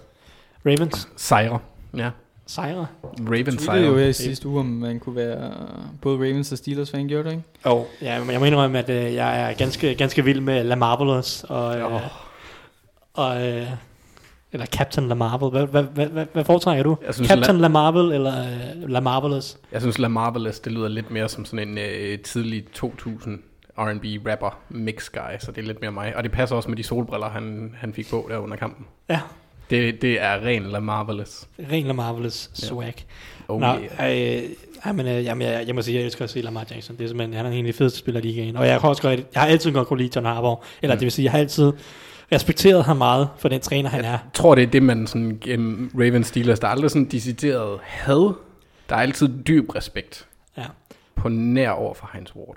Ravens 0.66 1.08
Sejre. 1.16 1.58
Ja. 1.96 2.10
sejre. 2.46 2.86
Ravens 3.04 3.56
Du 3.56 3.64
tweetede 3.64 3.86
jo 3.86 3.94
sejre. 3.94 4.08
i 4.08 4.12
sidste 4.12 4.48
uge, 4.48 4.60
om 4.60 4.66
man 4.66 5.00
kunne 5.00 5.16
være 5.16 5.52
både 6.02 6.16
Ravens 6.16 6.52
og 6.52 6.58
Steelers 6.58 6.90
fan, 6.90 7.08
gjorde 7.08 7.24
du 7.24 7.30
ikke? 7.30 7.42
Oh. 7.64 7.84
Ja, 8.02 8.18
men 8.20 8.30
jeg 8.30 8.40
må 8.40 8.46
indrømme, 8.46 8.78
at 8.78 8.90
øh, 8.90 9.14
jeg 9.14 9.50
er 9.50 9.54
ganske, 9.54 9.94
ganske 9.94 10.24
vild 10.24 10.40
med 10.40 10.64
La 10.64 10.74
Marvelous 10.74 11.44
og, 11.44 11.78
øh, 11.78 11.94
Åh. 11.94 12.00
og 13.14 13.48
øh, 13.48 13.66
eller 14.52 14.66
Captain 14.66 15.08
La 15.08 15.14
Marvel. 15.14 15.50
Hvad, 15.50 15.66
hvad, 15.66 15.82
hvad, 15.82 16.06
hvad, 16.06 16.26
hvad 16.32 16.44
foretrækker 16.44 16.82
du? 16.84 16.96
Jeg 17.06 17.14
synes, 17.14 17.28
Captain 17.28 17.58
La 17.58 17.68
Marvel 17.68 18.12
eller 18.12 18.34
øh, 18.40 18.88
La 18.90 19.00
Marvelous? 19.00 19.58
Jeg 19.72 19.80
synes, 19.80 19.98
La 19.98 20.08
Marvelous, 20.08 20.60
det 20.60 20.72
lyder 20.72 20.88
lidt 20.88 21.10
mere 21.10 21.28
som 21.28 21.44
sådan 21.44 21.68
en 21.68 21.78
øh, 21.78 22.18
tidlig 22.18 22.64
2000 22.72 23.42
R&B 23.78 24.04
rapper 24.28 24.58
mix 24.68 25.10
guy, 25.10 25.38
så 25.40 25.52
det 25.52 25.62
er 25.62 25.66
lidt 25.66 25.80
mere 25.80 25.92
mig. 25.92 26.16
Og 26.16 26.22
det 26.22 26.32
passer 26.32 26.56
også 26.56 26.68
med 26.68 26.76
de 26.76 26.82
solbriller, 26.82 27.28
han, 27.28 27.74
han 27.78 27.92
fik 27.94 28.10
på 28.10 28.26
der 28.30 28.38
under 28.38 28.56
kampen. 28.56 28.86
Ja, 29.08 29.20
Det, 29.70 30.02
det 30.02 30.20
er 30.22 30.46
ren 30.46 30.62
La 30.62 30.80
Marvelous. 30.80 31.48
ren 31.72 31.86
La 31.86 31.92
Marvelous 31.92 32.50
swag. 32.54 32.94
Oh, 33.48 33.60
Nå, 33.60 33.66
yeah. 34.00 34.42
øh, 34.44 34.50
ej, 34.84 34.92
men, 34.92 35.06
øh, 35.06 35.24
jamen, 35.24 35.48
jeg, 35.48 35.64
jeg 35.66 35.74
må 35.74 35.82
sige, 35.82 35.96
jeg 35.96 36.04
elsker 36.04 36.24
at 36.24 36.30
se 36.30 36.40
Lamar 36.40 36.66
Jackson. 36.70 36.96
Det 36.96 37.04
er 37.04 37.08
simpelthen, 37.08 37.36
han 37.36 37.46
er 37.46 37.50
en 37.50 37.66
af 37.66 37.72
de 37.72 37.76
fedeste 37.76 37.98
spillere 37.98 38.24
i 38.24 38.26
ligaen. 38.26 38.56
Og 38.56 38.66
jeg 38.66 38.80
har 38.80 38.88
også 38.88 39.02
godt, 39.02 39.20
jeg 39.34 39.42
har 39.42 39.48
altid 39.48 39.72
godt 39.72 39.88
kunne 39.88 39.98
lide 40.02 40.10
John 40.16 40.26
Harbaugh. 40.26 40.58
Eller 40.82 40.94
Mm. 40.94 40.98
det 40.98 41.04
vil 41.04 41.12
sige, 41.12 41.24
jeg 41.24 41.32
har 41.32 41.38
altid 41.38 41.72
respekteret 42.32 42.84
ham 42.84 42.96
meget 42.96 43.28
for 43.38 43.48
den 43.48 43.60
træner, 43.60 43.90
han 43.90 44.04
er. 44.04 44.10
Jeg 44.10 44.18
tror, 44.34 44.54
det 44.54 44.62
er 44.62 44.66
det, 44.66 44.82
man 44.82 45.06
sådan 45.06 45.38
gennem 45.40 45.90
Ravens 45.94 46.26
Steelers, 46.26 46.58
der 46.60 46.66
er 46.66 46.70
aldrig 46.72 46.90
sådan 46.90 47.04
decideret 47.08 47.78
had. 47.82 48.34
Der 48.88 48.96
er 48.96 49.00
altid 49.00 49.28
dyb 49.46 49.74
respekt 49.74 50.26
Ja. 50.56 50.64
på 51.16 51.28
nær 51.28 51.70
over 51.70 51.94
for 51.94 52.10
Heinz 52.12 52.30
Ward. 52.36 52.56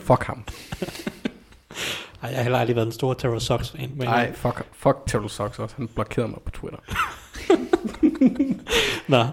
Fuck 0.00 0.22
ham. 0.24 0.44
Ej, 2.22 2.28
jeg 2.28 2.36
har 2.36 2.42
heller 2.42 2.58
aldrig 2.58 2.76
været 2.76 2.86
en 2.86 2.92
stor 2.92 3.14
Terror 3.14 3.38
Sox 3.38 3.70
fan. 3.70 3.90
Men, 3.94 4.08
Nej, 4.08 4.32
fuck, 4.32 4.62
fuck 4.72 4.96
Terrell 5.06 5.30
Sox 5.30 5.58
også. 5.58 5.74
Han 5.76 5.88
blokerede 5.88 6.28
mig 6.28 6.38
på 6.44 6.50
Twitter. 6.50 6.78
Nå. 9.12 9.24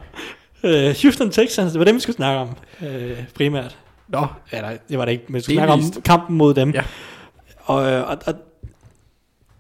Øh, 0.64 0.96
Houston 1.02 1.32
Texans, 1.32 1.72
det 1.72 1.80
var 1.80 1.86
dem, 1.86 1.96
vi 1.96 2.00
skulle 2.00 2.16
snakke 2.16 2.40
om 2.40 2.50
øh, 2.88 3.18
primært. 3.36 3.78
Nå, 4.08 4.28
Eller, 4.52 4.78
det 4.90 4.98
var 4.98 5.06
det 5.06 5.12
ikke, 5.12 5.24
men 5.28 5.36
vi 5.36 5.42
skulle 5.42 5.56
snakke 5.56 5.74
om 5.74 6.02
kampen 6.06 6.38
mod 6.38 6.54
dem. 6.54 6.72
Ja. 6.72 6.84
Og, 7.60 7.92
øh, 7.92 8.10
og, 8.10 8.18
og 8.26 8.34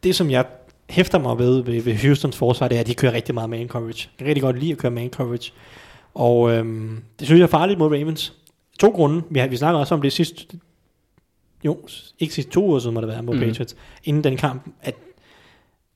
det, 0.04 0.16
som 0.16 0.30
jeg 0.30 0.46
hæfter 0.90 1.20
mig 1.20 1.38
ved, 1.38 1.64
ved, 1.64 1.82
ved 1.82 1.96
Houstons 2.08 2.38
forsvar, 2.38 2.68
det 2.68 2.76
er, 2.76 2.80
at 2.80 2.88
de 2.88 2.96
kører 2.96 3.14
rigtig 3.14 3.34
meget 3.36 3.50
man 3.50 3.68
coverage. 3.68 4.10
Jeg 4.12 4.18
kan 4.18 4.28
rigtig 4.28 4.42
godt 4.42 4.60
lide 4.60 4.72
at 4.72 4.78
køre 4.78 4.92
man 4.92 5.10
coverage. 5.10 5.52
Og 6.14 6.52
øhm, 6.52 7.04
det 7.20 7.28
synes 7.28 7.40
jeg 7.40 7.46
er 7.46 7.50
farligt 7.50 7.80
mod 7.80 7.88
Ravens. 7.92 8.34
To 8.80 8.90
grunde. 8.90 9.24
Vi, 9.30 9.40
har, 9.40 9.48
vi 9.48 9.58
snakker 9.58 9.80
også 9.80 9.96
om 9.96 10.02
det 10.02 10.14
sidste... 10.14 10.46
Jo, 11.66 11.78
ikke 12.20 12.34
sidste 12.34 12.52
to 12.52 12.66
uger 12.66 12.80
siden 12.80 12.94
må 12.94 13.02
det 13.02 13.10
være 13.10 13.24
mod 13.24 13.36
mm. 13.36 13.40
Patriots. 13.40 13.76
Inden 14.04 14.24
den 14.24 14.38
kamp, 14.38 14.68
at 14.82 14.96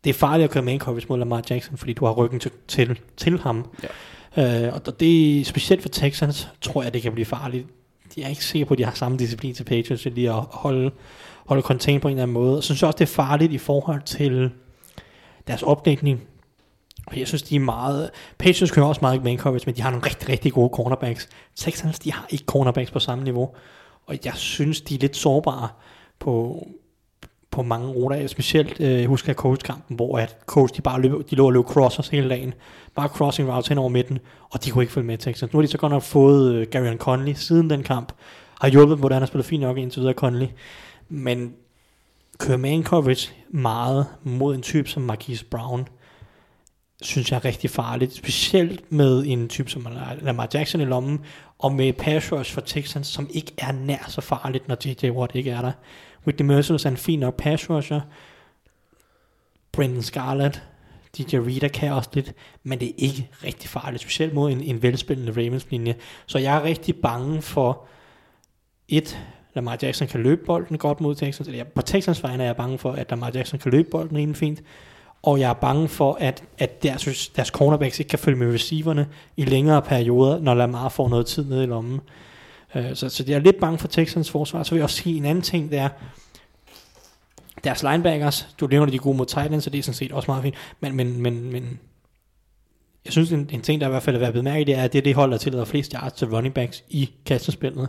det 0.03 0.09
er 0.09 0.13
farligt 0.13 0.43
at 0.43 0.51
køre 0.51 0.63
man 0.63 0.80
coverage 0.80 1.05
mod 1.09 1.18
Lamar 1.18 1.43
Jackson, 1.49 1.78
fordi 1.78 1.93
du 1.93 2.05
har 2.05 2.13
ryggen 2.13 2.39
til, 2.39 2.51
til, 2.68 2.99
til 3.18 3.39
ham. 3.39 3.65
Ja. 4.38 4.68
Øh, 4.68 4.74
og 4.74 4.99
det 4.99 5.39
er 5.39 5.45
specielt 5.45 5.82
for 5.82 5.89
Texans, 5.89 6.47
tror 6.61 6.84
jeg, 6.84 6.93
det 6.93 7.01
kan 7.01 7.13
blive 7.13 7.26
farligt. 7.26 7.68
Jeg 8.18 8.24
er 8.24 8.30
ikke 8.30 8.45
sikker 8.45 8.65
på, 8.65 8.74
at 8.74 8.78
de 8.78 8.86
har 8.86 8.93
samme 8.93 9.18
disciplin 9.18 9.53
til 9.53 9.63
Patriots, 9.63 10.01
til 10.01 10.11
lige 10.11 10.30
at 10.30 10.43
holde, 10.51 10.91
holde 11.45 11.61
contain 11.61 11.99
på 11.99 12.07
en 12.07 12.11
eller 12.11 12.24
anden 12.24 12.34
måde. 12.34 12.57
Og 12.57 12.63
så 12.63 12.68
synes 12.68 12.82
jeg 12.82 12.88
også, 12.88 12.97
det 12.97 13.05
er 13.05 13.13
farligt 13.13 13.53
i 13.53 13.57
forhold 13.57 14.01
til 14.01 14.51
deres 15.47 15.63
opdækning. 15.63 16.22
Og 17.07 17.20
jeg 17.20 17.28
synes, 17.28 17.41
de 17.41 17.55
er 17.55 17.59
meget... 17.59 18.09
Patriots 18.38 18.72
kører 18.72 18.86
også 18.86 19.01
meget 19.01 19.24
man 19.24 19.38
coverage, 19.38 19.63
men 19.65 19.76
de 19.76 19.82
har 19.82 19.89
nogle 19.91 20.05
rigtig, 20.05 20.30
rigtig 20.30 20.53
gode 20.53 20.70
cornerbacks. 20.74 21.30
Texans, 21.55 21.99
de 21.99 22.13
har 22.13 22.28
ikke 22.30 22.45
cornerbacks 22.45 22.91
på 22.91 22.99
samme 22.99 23.24
niveau. 23.24 23.55
Og 24.08 24.18
jeg 24.26 24.34
synes, 24.36 24.82
de 24.82 24.95
er 24.95 24.99
lidt 24.99 25.16
sårbare 25.16 25.68
på, 26.20 26.68
på 27.51 27.64
mange 27.64 27.88
ruter. 27.88 28.28
Specielt 28.28 28.80
øh, 28.80 28.99
jeg 28.99 29.08
husker 29.08 29.30
jeg 29.30 29.36
coachkampen, 29.36 29.95
hvor 29.95 30.20
at 30.20 30.38
coach, 30.45 30.76
de 30.76 30.82
bare 30.82 31.01
løb, 31.01 31.30
de 31.30 31.36
lå 31.36 31.45
og 31.45 31.53
løb 31.53 31.66
crossers 31.66 32.08
hele 32.08 32.30
dagen. 32.30 32.53
Bare 32.95 33.08
crossing 33.08 33.49
routes 33.49 33.68
hen 33.68 33.78
over 33.78 33.89
midten, 33.89 34.20
og 34.49 34.66
de 34.66 34.72
kunne 34.72 34.84
ikke 34.84 34.93
følge 34.93 35.08
med 35.08 35.18
Texans. 35.18 35.53
Nu 35.53 35.60
har 35.60 35.62
de 35.62 35.72
så 35.72 35.78
godt 35.78 35.91
nok 35.91 36.03
fået 36.03 36.53
øh, 36.53 36.68
Gary 36.68 36.95
Conley 36.95 37.34
siden 37.34 37.70
den 37.70 37.84
kamp. 37.84 38.14
Har 38.62 38.70
hjulpet, 38.70 38.97
hvordan 38.97 39.16
han 39.16 39.22
har 39.22 39.28
spillet 39.28 39.45
fint 39.45 39.62
nok 39.62 39.78
indtil 39.78 39.99
videre 39.99 40.14
Conley. 40.14 40.47
Men 41.10 41.53
kører 42.39 42.58
man 42.58 42.84
coverage 42.84 43.32
meget 43.49 44.05
mod 44.24 44.55
en 44.55 44.62
type 44.62 44.89
som 44.89 45.03
Marquise 45.03 45.45
Brown, 45.45 45.88
synes 47.01 47.32
jeg 47.32 47.38
er 47.38 47.45
rigtig 47.45 47.70
farligt. 47.70 48.14
Specielt 48.14 48.91
med 48.91 49.24
en 49.26 49.49
type 49.49 49.70
som 49.70 49.88
Lamar 50.22 50.49
Jackson 50.53 50.82
i 50.82 50.86
lommen, 50.86 51.20
og 51.60 51.72
med 51.72 51.93
pass 51.93 52.32
rush 52.32 52.53
for 52.53 52.62
Texans, 52.62 53.08
som 53.08 53.30
ikke 53.34 53.53
er 53.58 53.72
nær 53.72 54.05
så 54.08 54.22
farligt, 54.22 54.68
når 54.68 54.78
J.J. 54.86 55.10
Watt 55.12 55.36
ikke 55.36 55.51
er 55.51 55.62
der. 55.62 55.72
Whitney 56.26 56.45
Merciless 56.45 56.86
er 56.86 56.89
en 56.89 56.97
fin 56.97 57.20
nok 57.20 57.38
pass 57.38 57.70
rusher. 57.70 58.01
Brendan 59.72 60.01
Scarlett, 60.01 60.64
DJ 61.18 61.36
Reader 61.36 61.68
kan 61.68 61.91
også 61.91 62.10
lidt, 62.14 62.34
men 62.64 62.80
det 62.80 62.88
er 62.88 62.93
ikke 62.97 63.30
rigtig 63.43 63.70
farligt, 63.70 64.01
specielt 64.01 64.34
mod 64.34 64.51
en, 64.51 64.62
en 64.62 64.82
velspillende 64.82 65.32
Ravens-linje. 65.32 65.95
Så 66.26 66.39
jeg 66.39 66.58
er 66.58 66.64
rigtig 66.64 66.95
bange 66.95 67.41
for, 67.41 67.86
et, 68.88 69.20
Lamar 69.53 69.78
Jackson 69.82 70.08
kan 70.08 70.24
løbe 70.24 70.45
bolden 70.45 70.78
godt 70.78 71.01
mod 71.01 71.16
Texans, 71.16 71.47
eller 71.47 71.64
på 71.64 71.82
Texans 71.82 72.24
vegne 72.24 72.43
er 72.43 72.47
jeg 72.47 72.55
bange 72.55 72.78
for, 72.78 72.91
at 72.91 73.10
Lamar 73.10 73.32
Jackson 73.36 73.60
kan 73.60 73.72
løbe 73.72 73.89
bolden 73.89 74.18
rimelig 74.18 74.38
fint, 74.38 74.62
og 75.24 75.39
jeg 75.39 75.49
er 75.49 75.53
bange 75.53 75.88
for, 75.88 76.18
at, 76.20 76.43
at 76.57 76.84
deres, 76.84 77.32
deres 77.36 77.47
cornerbacks 77.47 77.99
ikke 77.99 78.09
kan 78.09 78.20
følge 78.20 78.38
med 78.38 78.53
receiverne 78.53 79.07
i 79.38 79.45
længere 79.45 79.82
perioder, 79.82 80.39
når 80.39 80.53
Lamar 80.53 80.89
får 80.89 81.09
noget 81.09 81.26
tid 81.26 81.45
nede 81.45 81.63
i 81.63 81.68
lommen. 81.68 81.99
Øh, 82.76 82.95
Så, 82.95 83.09
så 83.09 83.24
jeg 83.28 83.36
er 83.36 83.39
lidt 83.39 83.59
bange 83.59 83.78
for 83.78 83.88
Texans 83.88 84.32
forsvar. 84.32 84.63
Så 84.63 84.72
vil 84.72 84.78
jeg 84.78 84.84
også 84.84 84.95
sige 84.95 85.18
en 85.18 85.26
anden 85.26 85.41
ting, 85.41 85.72
det 85.72 85.80
er, 85.80 85.89
deres 87.63 87.84
linebackers, 87.84 88.47
du 88.59 88.68
nævner 88.68 88.91
de 88.91 88.99
gode 88.99 89.18
mod 89.18 89.26
Titans, 89.26 89.63
så 89.63 89.70
det 89.70 89.80
er 89.80 89.84
sådan 89.84 89.93
set 89.93 90.11
også 90.11 90.32
meget 90.32 90.43
fint, 90.43 90.55
men, 90.80 90.95
men, 90.95 91.22
men, 91.22 91.51
men 91.51 91.80
jeg 93.05 93.11
synes, 93.13 93.32
en, 93.32 93.49
en 93.51 93.61
ting, 93.61 93.82
der 93.82 93.88
i 93.88 93.89
hvert 93.89 94.03
fald 94.03 94.15
er 94.15 94.20
værd 94.20 94.28
at 94.28 94.34
bemærke, 94.34 94.65
det 94.65 94.76
er, 94.76 94.84
at 94.84 94.93
det 94.93 94.99
er 94.99 95.03
det 95.03 95.15
hold, 95.15 95.32
der 95.32 95.38
tillader 95.38 95.65
flest 95.65 95.91
yards 95.91 96.13
til 96.13 96.28
running 96.28 96.53
backs 96.53 96.84
i 96.89 97.09
kastespillet. 97.26 97.88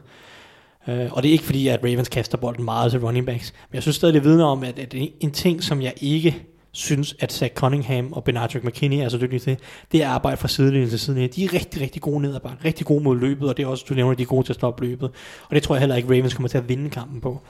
Uh, 0.89 0.95
øh, 0.95 1.13
og 1.13 1.23
det 1.23 1.29
er 1.29 1.33
ikke 1.33 1.45
fordi, 1.45 1.69
at 1.69 1.81
Ravens 1.85 2.09
kaster 2.09 2.39
bolden 2.39 2.65
meget 2.65 2.91
til 2.91 3.01
running 3.01 3.27
backs, 3.27 3.55
men 3.71 3.75
jeg 3.75 3.83
synes 3.83 3.97
stadig, 3.97 4.15
det 4.15 4.25
vidner 4.25 4.45
om, 4.45 4.65
at, 4.65 4.79
at 4.79 4.95
en 5.21 5.31
ting, 5.31 5.63
som 5.63 5.83
jeg 5.83 5.93
ikke 6.01 6.43
synes, 6.79 7.17
at 7.21 7.33
Zach 7.33 7.55
Cunningham 7.55 8.13
og 8.13 8.25
Benardrick 8.25 8.65
McKinney 8.65 8.99
er 8.99 9.09
så 9.09 9.19
dygtige 9.19 9.41
til, 9.41 9.57
det 9.93 10.03
er 10.03 10.09
arbejde 10.09 10.37
fra 10.37 10.49
sidelinjen 10.49 10.91
til 10.91 10.99
sidelinjen. 10.99 11.33
De 11.37 11.45
er 11.45 11.55
rigtig, 11.55 11.83
rigtig 11.83 12.03
gode 12.03 12.23
nedarbejde, 12.23 12.57
rigtig 12.65 12.87
gode 12.87 13.05
mod 13.05 13.19
løbet, 13.19 13.49
og 13.49 13.57
det 13.57 13.63
er 13.63 13.67
også, 13.67 13.85
du 13.89 13.95
nævner, 13.95 14.15
de 14.15 14.23
er 14.23 14.27
gode 14.27 14.47
til 14.47 14.53
at 14.53 14.55
stoppe 14.55 14.85
løbet. 14.85 15.11
Og 15.49 15.55
det 15.55 15.63
tror 15.63 15.75
jeg 15.75 15.81
heller 15.81 15.97
ikke, 15.97 16.09
Ravens 16.09 16.35
kommer 16.35 16.49
til 16.49 16.59
at 16.59 16.69
vinde 16.69 16.91
kampen 16.91 17.21
på. 17.21 17.41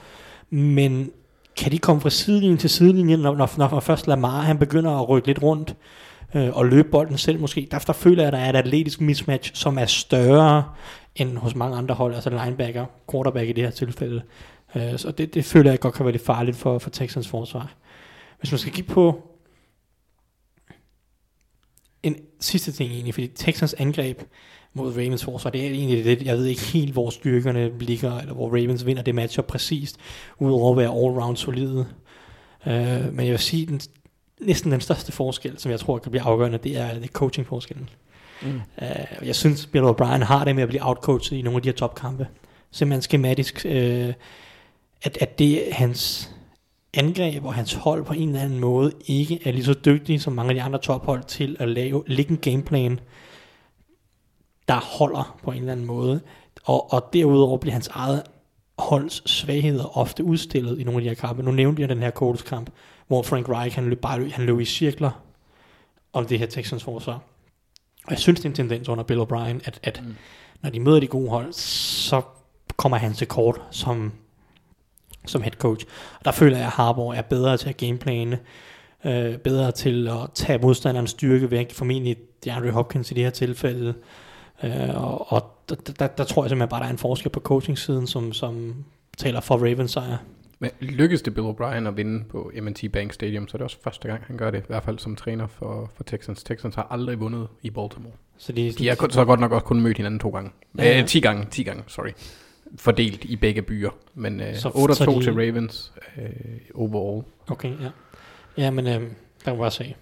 Men 0.49 1.11
kan 1.57 1.71
de 1.71 1.77
komme 1.77 2.01
fra 2.01 2.09
sidelinjen 2.09 2.57
til 2.57 2.69
sidelinjen, 2.69 3.19
når, 3.19 3.35
når, 3.35 3.49
når 3.57 3.79
først 3.79 4.07
Lamar 4.07 4.41
han 4.41 4.57
begynder 4.57 4.91
at 4.91 5.09
rykke 5.09 5.27
lidt 5.27 5.41
rundt 5.41 5.75
øh, 6.35 6.57
og 6.57 6.65
løbe 6.65 6.89
bolden 6.89 7.17
selv 7.17 7.39
måske. 7.39 7.67
Der, 7.71 7.79
der 7.79 7.93
føler 7.93 8.23
jeg, 8.23 8.27
at 8.27 8.33
der 8.33 8.39
er 8.39 8.49
et 8.49 8.55
atletisk 8.55 9.01
mismatch, 9.01 9.51
som 9.55 9.77
er 9.77 9.85
større 9.85 10.63
end 11.15 11.37
hos 11.37 11.55
mange 11.55 11.77
andre 11.77 11.95
hold, 11.95 12.15
altså 12.15 12.29
linebacker, 12.29 12.85
quarterback 13.11 13.49
i 13.49 13.51
det 13.51 13.63
her 13.63 13.71
tilfælde. 13.71 14.21
Øh, 14.75 14.97
så 14.97 15.11
det, 15.11 15.33
det 15.33 15.45
føler 15.45 15.71
jeg 15.71 15.79
godt 15.79 15.93
kan 15.93 16.05
være 16.05 16.11
lidt 16.11 16.25
farligt 16.25 16.57
for, 16.57 16.79
for 16.79 16.89
Texans 16.89 17.27
forsvar. 17.27 17.73
Hvis 18.39 18.51
man 18.51 18.59
skal 18.59 18.73
kigge 18.73 18.93
på 18.93 19.29
en 22.03 22.15
sidste 22.39 22.71
ting 22.71 22.91
egentlig, 22.91 23.13
fordi 23.13 23.27
Texans 23.27 23.73
angreb 23.73 24.21
mod 24.73 24.97
Ravens 24.97 25.23
forsvar, 25.23 25.51
det 25.51 25.65
er 25.65 25.69
egentlig 25.69 26.05
det, 26.05 26.21
jeg 26.21 26.37
ved 26.37 26.45
ikke 26.45 26.61
helt, 26.61 26.93
hvor 26.93 27.09
styrkerne 27.09 27.79
ligger, 27.79 28.17
eller 28.17 28.33
hvor 28.33 28.47
Ravens 28.47 28.85
vinder 28.85 29.03
det 29.03 29.15
matchup 29.15 29.45
præcist, 29.45 29.97
udover 30.37 30.71
at 30.71 30.77
være 30.77 30.89
all-round 30.89 31.35
solide. 31.35 31.87
Uh, 32.65 33.13
men 33.13 33.19
jeg 33.19 33.31
vil 33.31 33.39
sige, 33.39 33.65
den, 33.65 33.81
næsten 34.41 34.71
den 34.71 34.81
største 34.81 35.11
forskel, 35.11 35.59
som 35.59 35.71
jeg 35.71 35.79
tror 35.79 35.97
kan 35.97 36.11
blive 36.11 36.23
afgørende, 36.23 36.57
det 36.57 36.77
er, 36.77 36.93
det 36.93 37.03
er 37.03 37.07
coaching-forskellen. 37.07 37.89
Mm. 38.41 38.61
Uh, 38.77 39.27
jeg 39.27 39.35
synes, 39.35 39.65
Bill 39.65 39.85
O'Brien 39.85 40.23
har 40.23 40.45
det 40.45 40.55
med 40.55 40.63
at 40.63 40.69
blive 40.69 40.87
outcoachet 40.87 41.37
i 41.37 41.41
nogle 41.41 41.57
af 41.57 41.61
de 41.61 41.69
her 41.69 41.75
topkampe. 41.75 42.27
Simpelthen 42.71 43.01
skematisk, 43.01 43.65
uh, 43.65 43.71
at, 43.71 45.17
at 45.21 45.39
det 45.39 45.63
hans 45.71 46.31
angreb 46.93 47.45
og 47.45 47.53
hans 47.53 47.73
hold 47.73 48.05
på 48.05 48.13
en 48.13 48.29
eller 48.29 48.41
anden 48.41 48.59
måde 48.59 48.91
ikke 49.05 49.39
er 49.45 49.51
lige 49.51 49.63
så 49.63 49.73
dygtige 49.73 50.19
som 50.19 50.33
mange 50.33 50.49
af 50.49 50.55
de 50.55 50.61
andre 50.61 50.79
tophold 50.79 51.23
til 51.23 51.57
at 51.59 51.69
lave, 51.69 52.03
lægge 52.07 52.31
en 52.31 52.37
gameplan, 52.37 52.99
der 54.67 54.97
holder 54.99 55.37
på 55.43 55.51
en 55.51 55.57
eller 55.57 55.71
anden 55.71 55.85
måde. 55.85 56.21
Og, 56.63 56.93
og 56.93 57.09
derudover 57.13 57.57
bliver 57.57 57.73
hans 57.73 57.87
eget 57.87 58.23
holds 58.79 59.31
svagheder 59.31 59.97
ofte 59.97 60.23
udstillet 60.23 60.79
i 60.79 60.83
nogle 60.83 60.97
af 60.97 61.03
de 61.03 61.09
her 61.09 61.15
kampe. 61.15 61.43
Nu 61.43 61.51
nævnte 61.51 61.81
jeg 61.81 61.89
den 61.89 61.99
her 61.99 62.11
Colts 62.11 62.41
kamp, 62.41 62.69
hvor 63.07 63.23
Frank 63.23 63.49
Reich 63.49 63.75
han 63.75 63.89
løb, 63.89 64.01
bare 64.01 64.29
han 64.29 64.45
løb 64.45 64.59
i 64.59 64.65
cirkler 64.65 65.11
om 66.13 66.25
det 66.25 66.39
her 66.39 66.45
Texans 66.45 66.83
forsvar. 66.83 67.13
Og 68.05 68.11
jeg 68.11 68.19
synes, 68.19 68.39
det 68.39 68.45
er 68.45 68.49
en 68.49 68.55
tendens 68.55 68.89
under 68.89 69.03
Bill 69.03 69.21
O'Brien, 69.21 69.59
at, 69.65 69.79
at 69.83 70.01
mm. 70.05 70.15
når 70.61 70.69
de 70.69 70.79
møder 70.79 70.99
de 70.99 71.07
gode 71.07 71.29
hold, 71.29 71.53
så 71.53 72.21
kommer 72.77 72.97
han 72.97 73.13
til 73.13 73.27
kort 73.27 73.61
som, 73.71 74.11
som 75.25 75.41
head 75.41 75.51
coach. 75.51 75.85
Og 76.19 76.25
der 76.25 76.31
føler 76.31 76.57
jeg, 76.57 76.65
at 76.65 76.71
Harbour 76.71 77.13
er 77.13 77.21
bedre 77.21 77.57
til 77.57 77.69
at 77.69 77.77
gameplane, 77.77 78.39
øh, 79.05 79.37
bedre 79.37 79.71
til 79.71 80.07
at 80.07 80.15
tage 80.33 80.59
modstanderens 80.59 81.09
styrke 81.09 81.51
væk, 81.51 81.73
formentlig 81.73 82.17
DeAndre 82.45 82.71
Hopkins 82.71 83.11
i 83.11 83.13
det 83.13 83.23
her 83.23 83.29
tilfælde. 83.29 83.93
Øh, 84.63 85.03
og 85.03 85.31
og 85.31 85.55
der, 85.69 85.75
der, 85.99 86.07
der 86.07 86.23
tror 86.23 86.43
jeg 86.43 86.49
simpelthen 86.49 86.69
bare, 86.69 86.79
der 86.79 86.85
er 86.87 86.91
en 86.91 86.97
forskel 86.97 87.29
på 87.31 87.39
coaching-siden, 87.39 88.07
som, 88.07 88.33
som 88.33 88.75
taler 89.17 89.41
for 89.41 89.55
Ravens 89.57 89.91
sejr. 89.91 90.17
Men 90.61 90.71
lykkes 90.79 91.21
det 91.21 91.33
Bill 91.33 91.47
O'Brien 91.47 91.87
at 91.87 91.97
vinde 91.97 92.23
på 92.29 92.51
M&T 92.61 92.83
Bank 92.93 93.13
Stadium, 93.13 93.47
så 93.47 93.55
er 93.55 93.57
det 93.57 93.63
også 93.63 93.77
første 93.83 94.07
gang, 94.07 94.23
han 94.27 94.37
gør 94.37 94.51
det, 94.51 94.59
i 94.59 94.63
hvert 94.67 94.83
fald 94.83 94.99
som 94.99 95.15
træner 95.15 95.47
for, 95.47 95.91
for 95.95 96.03
Texans. 96.03 96.43
Texans 96.43 96.75
har 96.75 96.87
aldrig 96.91 97.19
vundet 97.19 97.47
i 97.61 97.69
Baltimore. 97.69 98.13
Så 98.37 98.51
de, 98.51 98.71
De 98.71 98.87
har 98.87 98.95
kun- 98.95 99.11
så 99.11 99.25
godt 99.25 99.39
nok 99.39 99.51
også 99.51 99.65
kun 99.65 99.81
mødt 99.81 99.97
hinanden 99.97 100.19
to 100.19 100.29
gange. 100.29 100.51
Ja, 100.77 100.83
Ja. 100.83 100.99
Øh, 101.01 101.07
10 101.07 101.19
gange, 101.19 101.45
10 101.51 101.63
gange, 101.63 101.83
sorry. 101.87 102.09
Fordelt 102.77 103.23
i 103.25 103.35
begge 103.35 103.61
byer. 103.61 103.89
Men 104.15 104.41
øh, 104.41 104.55
Så- 104.55 104.69
8-2 104.69 104.93
så 104.93 105.05
de- 105.05 105.23
til 105.23 105.33
Ravens 105.33 105.91
øh, 106.17 106.23
overall. 106.75 107.25
Okay, 107.47 107.69
ja. 107.69 107.89
Ja, 108.57 108.71
men 108.71 108.87
øh, 108.87 109.01
der 109.45 109.57
bare 109.57 109.71
se. 109.71 109.95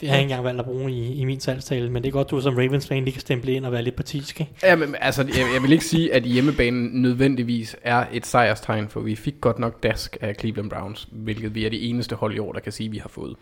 Det 0.00 0.08
har 0.08 0.16
jeg 0.16 0.22
ikke 0.22 0.30
engang 0.32 0.44
valgt 0.44 0.60
at 0.60 0.66
bruge 0.66 0.92
i, 0.92 1.14
i 1.14 1.24
min 1.24 1.40
salgstale, 1.40 1.90
men 1.90 2.02
det 2.02 2.08
er 2.08 2.12
godt, 2.12 2.30
du 2.30 2.40
som 2.40 2.54
Ravens-fan 2.54 3.04
lige 3.04 3.12
kan 3.12 3.20
stemple 3.20 3.52
ind 3.52 3.66
og 3.66 3.72
være 3.72 3.82
lidt 3.82 3.96
partisk, 3.96 4.40
ikke? 4.40 4.52
Ja, 4.62 4.76
men 4.76 4.94
altså, 5.00 5.22
jeg, 5.22 5.46
jeg 5.54 5.62
vil 5.62 5.72
ikke 5.72 5.84
sige, 5.84 6.14
at 6.14 6.22
hjemmebanen 6.22 7.02
nødvendigvis 7.02 7.76
er 7.82 8.06
et 8.12 8.26
sejrstegn, 8.26 8.88
for 8.88 9.00
vi 9.00 9.14
fik 9.16 9.34
godt 9.40 9.58
nok 9.58 9.82
dask 9.82 10.16
af 10.20 10.34
Cleveland 10.40 10.70
Browns, 10.70 11.08
hvilket 11.12 11.54
vi 11.54 11.66
er 11.66 11.70
det 11.70 11.88
eneste 11.88 12.16
hold 12.16 12.34
i 12.34 12.38
år, 12.38 12.52
der 12.52 12.60
kan 12.60 12.72
sige, 12.72 12.90
vi 12.90 12.98
har 12.98 13.08
fået. 13.08 13.36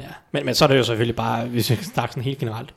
Ja. 0.00 0.04
Men, 0.32 0.44
men 0.44 0.54
så 0.54 0.64
er 0.64 0.68
det 0.68 0.78
jo 0.78 0.84
selvfølgelig 0.84 1.16
bare, 1.16 1.46
hvis 1.46 1.70
vi 1.70 1.76
snakker 1.76 2.10
sådan 2.12 2.22
helt 2.22 2.38
generelt, 2.38 2.74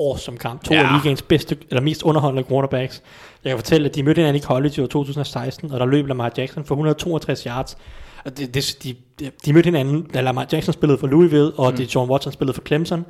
awesome 0.00 0.38
kamp. 0.38 0.64
To 0.64 0.74
Ja. 0.74 0.82
af 0.82 0.92
ligaens 1.02 1.22
bedste, 1.22 1.56
eller 1.70 1.80
mest 1.82 2.02
underholdende 2.02 2.48
quarterbacks. 2.48 3.02
Jeg 3.44 3.50
kan 3.50 3.58
fortælle, 3.58 3.88
at 3.88 3.94
de 3.94 4.02
mødte 4.02 4.18
hinanden 4.18 4.42
i 4.42 4.44
college 4.44 4.74
i 4.78 4.80
år 4.80 4.86
2016, 4.86 5.72
og 5.72 5.80
der 5.80 5.86
løb 5.86 6.06
Lamar 6.06 6.32
Jackson 6.36 6.64
for 6.64 6.74
162 6.74 7.42
yards. 7.42 7.76
Og 8.24 8.38
det, 8.38 8.54
det, 8.54 8.76
de, 8.82 8.94
de, 9.20 9.30
de 9.46 9.52
mødte 9.52 9.66
hinanden, 9.66 10.02
da 10.14 10.20
Lamar 10.20 10.46
Jackson 10.52 10.72
spillede 10.72 10.98
for 10.98 11.06
Louisville, 11.06 11.52
og 11.56 11.70
mm. 11.70 11.76
det 11.76 11.94
John 11.94 12.10
Watson 12.10 12.32
spillede 12.32 12.54
for 12.54 12.62
Clemson. 12.66 13.04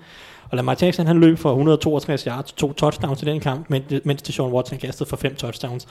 Og 0.51 0.57
Lamar 0.57 0.76
Jackson 0.82 1.07
han 1.07 1.20
løb 1.20 1.38
for 1.38 1.51
162 1.51 2.22
yards, 2.24 2.53
to 2.53 2.72
touchdowns 2.72 3.22
i 3.22 3.24
den 3.24 3.40
kamp, 3.40 3.70
men- 3.70 4.01
mens 4.05 4.22
Deshaun 4.22 4.53
Watson 4.53 4.78
kastede 4.78 5.09
for 5.09 5.16
fem 5.16 5.34
touchdowns. 5.36 5.88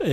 Øh, 0.00 0.10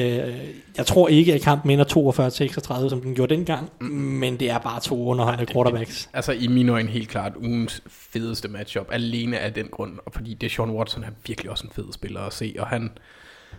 jeg 0.77 0.85
tror 0.85 1.07
ikke, 1.07 1.33
at 1.33 1.41
kampen 1.41 1.71
ender 1.71 1.85
42-36, 1.85 2.89
som 2.89 3.01
den 3.01 3.15
gjorde 3.15 3.35
dengang, 3.35 3.69
mm. 3.81 3.87
men 3.87 4.39
det 4.39 4.49
er 4.49 4.57
bare 4.57 4.79
to 4.79 5.07
underholdende 5.07 5.53
quarterbacks. 5.53 6.09
Altså 6.13 6.31
i 6.31 6.47
mine 6.47 6.71
øjne 6.71 6.89
helt 6.89 7.09
klart 7.09 7.31
ugens 7.35 7.83
fedeste 7.87 8.47
matchup, 8.47 8.87
alene 8.91 9.39
af 9.39 9.53
den 9.53 9.67
grund, 9.71 9.93
og 10.05 10.13
fordi 10.13 10.33
det 10.33 10.51
Sean 10.51 10.69
Watson 10.69 11.03
er 11.03 11.09
virkelig 11.27 11.51
også 11.51 11.63
en 11.67 11.71
fed 11.73 11.93
spiller 11.93 12.21
at 12.21 12.33
se, 12.33 12.55
og 12.59 12.67
han, 12.67 12.91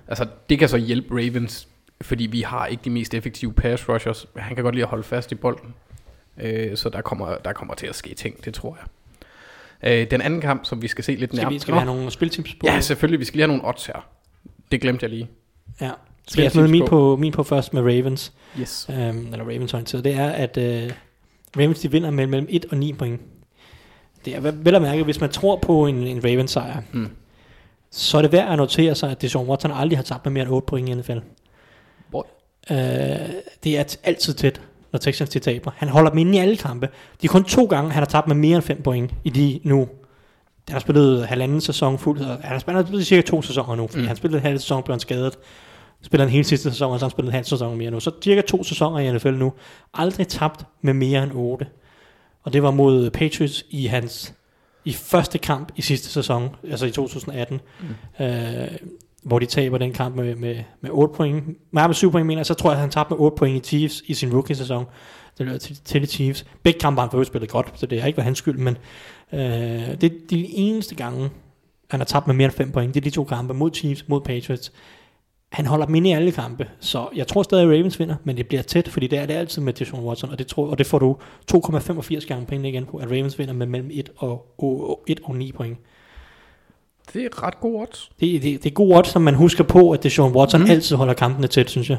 altså 0.08 0.26
det 0.50 0.58
kan 0.58 0.68
så 0.68 0.76
hjælpe 0.76 1.14
Ravens, 1.14 1.68
fordi 2.00 2.26
vi 2.26 2.40
har 2.42 2.66
ikke 2.66 2.80
de 2.84 2.90
mest 2.90 3.14
effektive 3.14 3.52
pass 3.52 3.88
rushers, 3.88 4.26
han 4.36 4.54
kan 4.54 4.64
godt 4.64 4.74
lide 4.74 4.84
at 4.84 4.90
holde 4.90 5.04
fast 5.04 5.32
i 5.32 5.34
bolden, 5.34 5.74
øh, 6.40 6.76
så 6.76 6.88
der 6.88 7.00
kommer, 7.00 7.34
der 7.44 7.52
kommer 7.52 7.74
til 7.74 7.86
at 7.86 7.94
ske 7.94 8.14
ting, 8.14 8.44
det 8.44 8.54
tror 8.54 8.76
jeg. 8.80 8.86
Øh, 9.82 10.10
den 10.10 10.20
anden 10.20 10.40
kamp, 10.40 10.64
som 10.64 10.82
vi 10.82 10.88
skal 10.88 11.04
se 11.04 11.14
lidt 11.14 11.30
Skal 11.30 11.36
nærmere. 11.36 11.52
vi, 11.52 11.58
skal 11.58 11.74
vi 11.74 11.78
have 11.78 11.86
nogle 11.96 12.10
spiltips 12.10 12.54
på? 12.54 12.66
Ja, 12.66 12.80
selvfølgelig, 12.80 13.20
vi 13.20 13.24
skal 13.24 13.36
lige 13.38 13.48
have 13.48 13.56
nogle 13.56 13.68
odds 13.68 13.86
her. 13.86 14.08
Det 14.72 14.80
glemte 14.80 15.04
jeg 15.04 15.10
lige. 15.10 15.28
Ja. 15.80 15.90
Skal 16.28 16.42
jeg 16.42 16.52
smide 16.52 16.68
min 16.68 16.86
på? 16.86 17.16
min 17.16 17.32
på 17.32 17.42
først 17.42 17.74
med 17.74 17.82
Ravens, 17.82 18.32
Yes. 18.60 18.86
øhm, 18.90 18.98
eller 19.32 19.44
Ravens 19.44 19.74
orienteret, 19.74 20.04
det 20.04 20.14
er, 20.14 20.28
at 20.30 20.56
øh, 20.56 20.90
Ravens 21.56 21.80
de 21.80 21.90
vinder 21.90 22.10
mellem, 22.10 22.30
mellem 22.30 22.46
1 22.50 22.64
og 22.70 22.76
9 22.76 22.92
point. 22.92 23.20
Det 24.24 24.36
er 24.36 24.40
vel- 24.40 24.74
at 24.74 24.82
mærke, 24.82 25.02
hvis 25.04 25.20
man 25.20 25.30
tror 25.30 25.56
på 25.56 25.86
en, 25.86 25.96
en 25.96 26.24
Ravens 26.24 26.50
sejr, 26.50 26.82
Mm. 26.92 27.08
så 27.90 28.18
er 28.18 28.22
det 28.22 28.32
værd 28.32 28.52
at 28.52 28.56
notere 28.56 28.94
sig, 28.94 29.10
at 29.10 29.22
Deshaun 29.22 29.48
Watson 29.48 29.70
aldrig 29.74 29.98
har 29.98 30.02
tabt 30.02 30.24
med 30.26 30.32
mere 30.32 30.42
end 30.42 30.50
8 30.52 30.66
point 30.66 30.88
i 30.88 30.94
NFL. 30.94 31.18
Boy. 32.12 32.22
Øh, 32.70 32.76
det 33.64 33.78
er 33.78 33.96
altid 34.04 34.34
tæt, 34.34 34.60
når 34.92 34.98
Texans 34.98 35.30
de 35.30 35.38
taber. 35.38 35.70
Han 35.76 35.88
holder 35.88 36.10
dem 36.10 36.18
inde 36.18 36.34
i 36.34 36.40
alle 36.40 36.56
kampe. 36.56 36.88
De 37.22 37.26
er 37.26 37.28
kun 37.28 37.44
to 37.44 37.64
gange, 37.64 37.90
han 37.90 38.00
har 38.00 38.06
tabt 38.06 38.26
med 38.28 38.36
mere 38.36 38.56
end 38.56 38.62
5 38.64 38.82
point 38.82 39.10
i 39.24 39.30
de 39.30 39.60
nu. 39.64 39.78
Han 40.68 40.72
har 40.72 40.80
spillet 40.80 41.26
halvanden 41.26 41.60
sæson 41.60 41.98
fuldt, 41.98 42.22
han 42.26 42.38
har 42.42 42.58
spillet, 42.58 43.06
cirka 43.06 43.26
to 43.26 43.42
sæsoner 43.42 43.74
nu, 43.74 43.86
fordi 43.86 44.00
Mm. 44.02 44.06
han 44.06 44.16
spillede 44.16 44.40
halv 44.42 44.58
sæson, 44.58 44.82
blev 44.82 44.92
han 44.92 45.00
skadet. 45.00 45.36
Spiller 46.02 46.24
en 46.24 46.30
hel 46.30 46.44
sidste 46.44 46.70
sæson, 46.70 46.92
og 46.92 46.98
så 46.98 47.04
har 47.04 47.08
han 47.08 47.10
spillet 47.10 47.28
en 47.30 47.34
halv 47.34 47.44
sæson 47.44 47.78
mere 47.78 47.90
nu. 47.90 48.00
Så 48.00 48.10
cirka 48.22 48.40
to 48.40 48.64
sæsoner 48.64 48.98
i 48.98 49.12
NFL 49.12 49.30
nu. 49.32 49.52
Aldrig 49.94 50.28
tabt 50.28 50.64
med 50.82 50.94
mere 50.94 51.22
end 51.22 51.32
8. 51.34 51.66
Og 52.44 52.52
det 52.52 52.62
var 52.62 52.70
mod 52.70 53.10
Patriots 53.10 53.64
i 53.70 53.86
hans 53.86 54.34
i 54.84 54.92
første 54.92 55.38
kamp 55.38 55.72
i 55.76 55.82
sidste 55.82 56.08
sæson, 56.08 56.48
altså 56.70 56.86
i 56.86 56.90
2018, 56.90 57.60
mm. 57.80 58.24
øh, 58.24 58.68
hvor 59.22 59.38
de 59.38 59.46
taber 59.46 59.78
den 59.78 59.92
kamp 59.92 60.16
med, 60.16 60.34
med, 60.34 60.56
med 60.80 60.90
8 60.90 61.14
point. 61.14 61.44
Nej, 61.72 61.86
med 61.86 61.94
7 61.94 62.10
point 62.10 62.26
mener 62.26 62.42
så 62.42 62.54
tror 62.54 62.70
jeg, 62.70 62.76
at 62.76 62.80
han 62.80 62.90
tabte 62.90 63.10
med 63.10 63.20
8 63.20 63.36
point 63.36 63.56
i 63.56 63.68
Chiefs 63.68 64.02
i 64.06 64.14
sin 64.14 64.32
rookie-sæson. 64.32 64.84
Det 65.38 65.46
lød 65.46 65.58
til, 65.58 65.76
til 65.84 66.02
de 66.02 66.06
Chiefs. 66.06 66.46
Begge 66.62 66.80
kampe 66.80 67.00
har 67.00 67.08
han 67.12 67.24
spillet 67.24 67.50
godt, 67.50 67.72
så 67.74 67.86
det 67.86 68.00
har 68.00 68.06
ikke 68.06 68.16
været 68.16 68.24
hans 68.24 68.38
skyld, 68.38 68.58
men 68.58 68.76
øh, 69.32 69.40
det 70.00 70.04
er 70.04 70.10
de 70.30 70.56
eneste 70.56 70.94
gange, 70.94 71.30
han 71.90 72.00
har 72.00 72.04
tabt 72.04 72.26
med 72.26 72.34
mere 72.34 72.44
end 72.44 72.54
5 72.54 72.72
point. 72.72 72.94
Det 72.94 73.00
er 73.00 73.04
de 73.04 73.10
to 73.10 73.24
kampe 73.24 73.54
mod 73.54 73.70
Chiefs, 73.74 74.08
mod 74.08 74.20
Patriots. 74.20 74.72
Han 75.52 75.66
holder 75.66 75.86
dem 75.86 75.94
inde 75.94 76.10
i 76.10 76.12
alle 76.12 76.32
kampe, 76.32 76.68
så 76.80 77.08
jeg 77.14 77.26
tror 77.26 77.42
stadig, 77.42 77.64
at 77.64 77.70
Ravens 77.70 78.00
vinder, 78.00 78.16
men 78.24 78.36
det 78.36 78.48
bliver 78.48 78.62
tæt, 78.62 78.88
fordi 78.88 79.06
det 79.06 79.18
er 79.18 79.26
det 79.26 79.34
altid 79.34 79.62
med 79.62 79.72
Deshaun 79.72 80.04
Watson, 80.04 80.30
og 80.30 80.38
det, 80.38 80.46
tror, 80.46 80.70
og 80.70 80.78
det 80.78 80.86
får 80.86 80.98
du 80.98 81.16
2,85 81.52 82.26
gange 82.26 82.46
penge 82.46 82.68
igen 82.68 82.86
på, 82.86 82.96
at 82.96 83.06
Ravens 83.06 83.38
vinder 83.38 83.54
med 83.54 83.66
mellem 83.66 83.90
1 83.92 84.10
og, 84.16 84.54
og, 84.58 85.04
1 85.06 85.20
og 85.24 85.36
9 85.36 85.52
point. 85.52 85.78
Det 87.12 87.24
er 87.24 87.42
ret 87.42 87.60
god 87.60 87.80
odds. 87.80 88.10
Det, 88.20 88.42
det, 88.42 88.62
det 88.62 88.70
er 88.70 88.74
god 88.74 88.94
odds, 88.94 89.08
som 89.08 89.22
man 89.22 89.34
husker 89.34 89.64
på, 89.64 89.90
at 89.90 90.02
Deshaun 90.02 90.32
Watson 90.36 90.60
Mm. 90.60 90.70
altid 90.70 90.96
holder 90.96 91.14
kampene 91.14 91.46
tæt, 91.48 91.70
synes 91.70 91.90
jeg. 91.90 91.98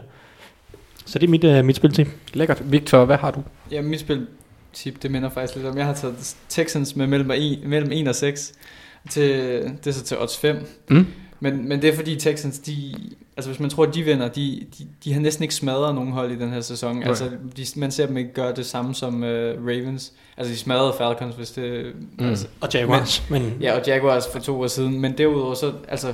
Så 1.05 1.19
det 1.19 1.27
er 1.27 1.31
mit, 1.31 1.43
uh, 1.43 1.65
mit 1.65 1.75
spil 1.75 1.93
til. 1.93 2.07
Lækkert. 2.33 2.71
Victor, 2.71 3.05
hvad 3.05 3.17
har 3.17 3.31
du? 3.31 3.43
Ja, 3.71 3.81
mit 3.81 3.99
spil 3.99 4.27
tip, 4.73 5.01
det 5.03 5.11
minder 5.11 5.29
faktisk 5.29 5.55
lidt 5.55 5.67
om, 5.67 5.77
jeg 5.77 5.85
har 5.85 5.93
taget 5.93 6.35
Texans 6.49 6.95
med 6.95 7.07
mellem 7.07 7.31
1, 7.31 7.59
mellem 7.65 7.91
1 7.91 8.07
og 8.07 8.15
6, 8.15 8.53
til, 9.09 9.29
det 9.83 9.87
er 9.87 9.91
så 9.91 10.03
til 10.03 10.17
odds 10.19 10.37
5. 10.37 10.55
Mm. 10.89 11.05
Men, 11.39 11.69
men 11.69 11.81
det 11.81 11.89
er 11.89 11.95
fordi 11.95 12.15
Texans, 12.15 12.59
de, 12.59 12.93
altså 13.39 13.49
hvis 13.51 13.59
man 13.59 13.69
tror, 13.69 13.85
at 13.85 13.93
de 13.95 14.03
vinder, 14.03 14.27
de, 14.27 14.65
de, 14.79 14.87
de 15.03 15.13
har 15.13 15.21
næsten 15.21 15.43
ikke 15.43 15.55
smadret 15.55 15.95
nogen 15.95 16.11
hold 16.11 16.31
i 16.31 16.35
den 16.35 16.49
her 16.53 16.61
sæson. 16.61 16.95
Nej. 16.95 17.07
Altså 17.07 17.29
de, 17.57 17.65
man 17.75 17.91
ser 17.91 18.05
dem 18.07 18.17
ikke 18.17 18.33
gøre 18.33 18.55
det 18.55 18.65
samme 18.65 18.95
som 18.95 19.15
uh, 19.23 19.29
Ravens. 19.29 20.13
Altså 20.37 20.53
de 20.53 20.57
smadrede 20.57 20.93
Falcons, 20.97 21.35
hvis 21.35 21.51
det... 21.51 21.93
Mm. 22.19 22.29
Altså, 22.29 22.47
Og 22.61 22.69
Jaguars. 22.73 23.29
Men, 23.29 23.41
men 23.43 23.57
ja, 23.61 23.79
og 23.79 23.87
Jaguars 23.87 24.27
for 24.31 24.39
to 24.39 24.61
år 24.61 24.67
siden. 24.67 24.99
Men 25.01 25.17
derudover 25.17 25.53
så, 25.53 25.73
altså, 25.87 26.13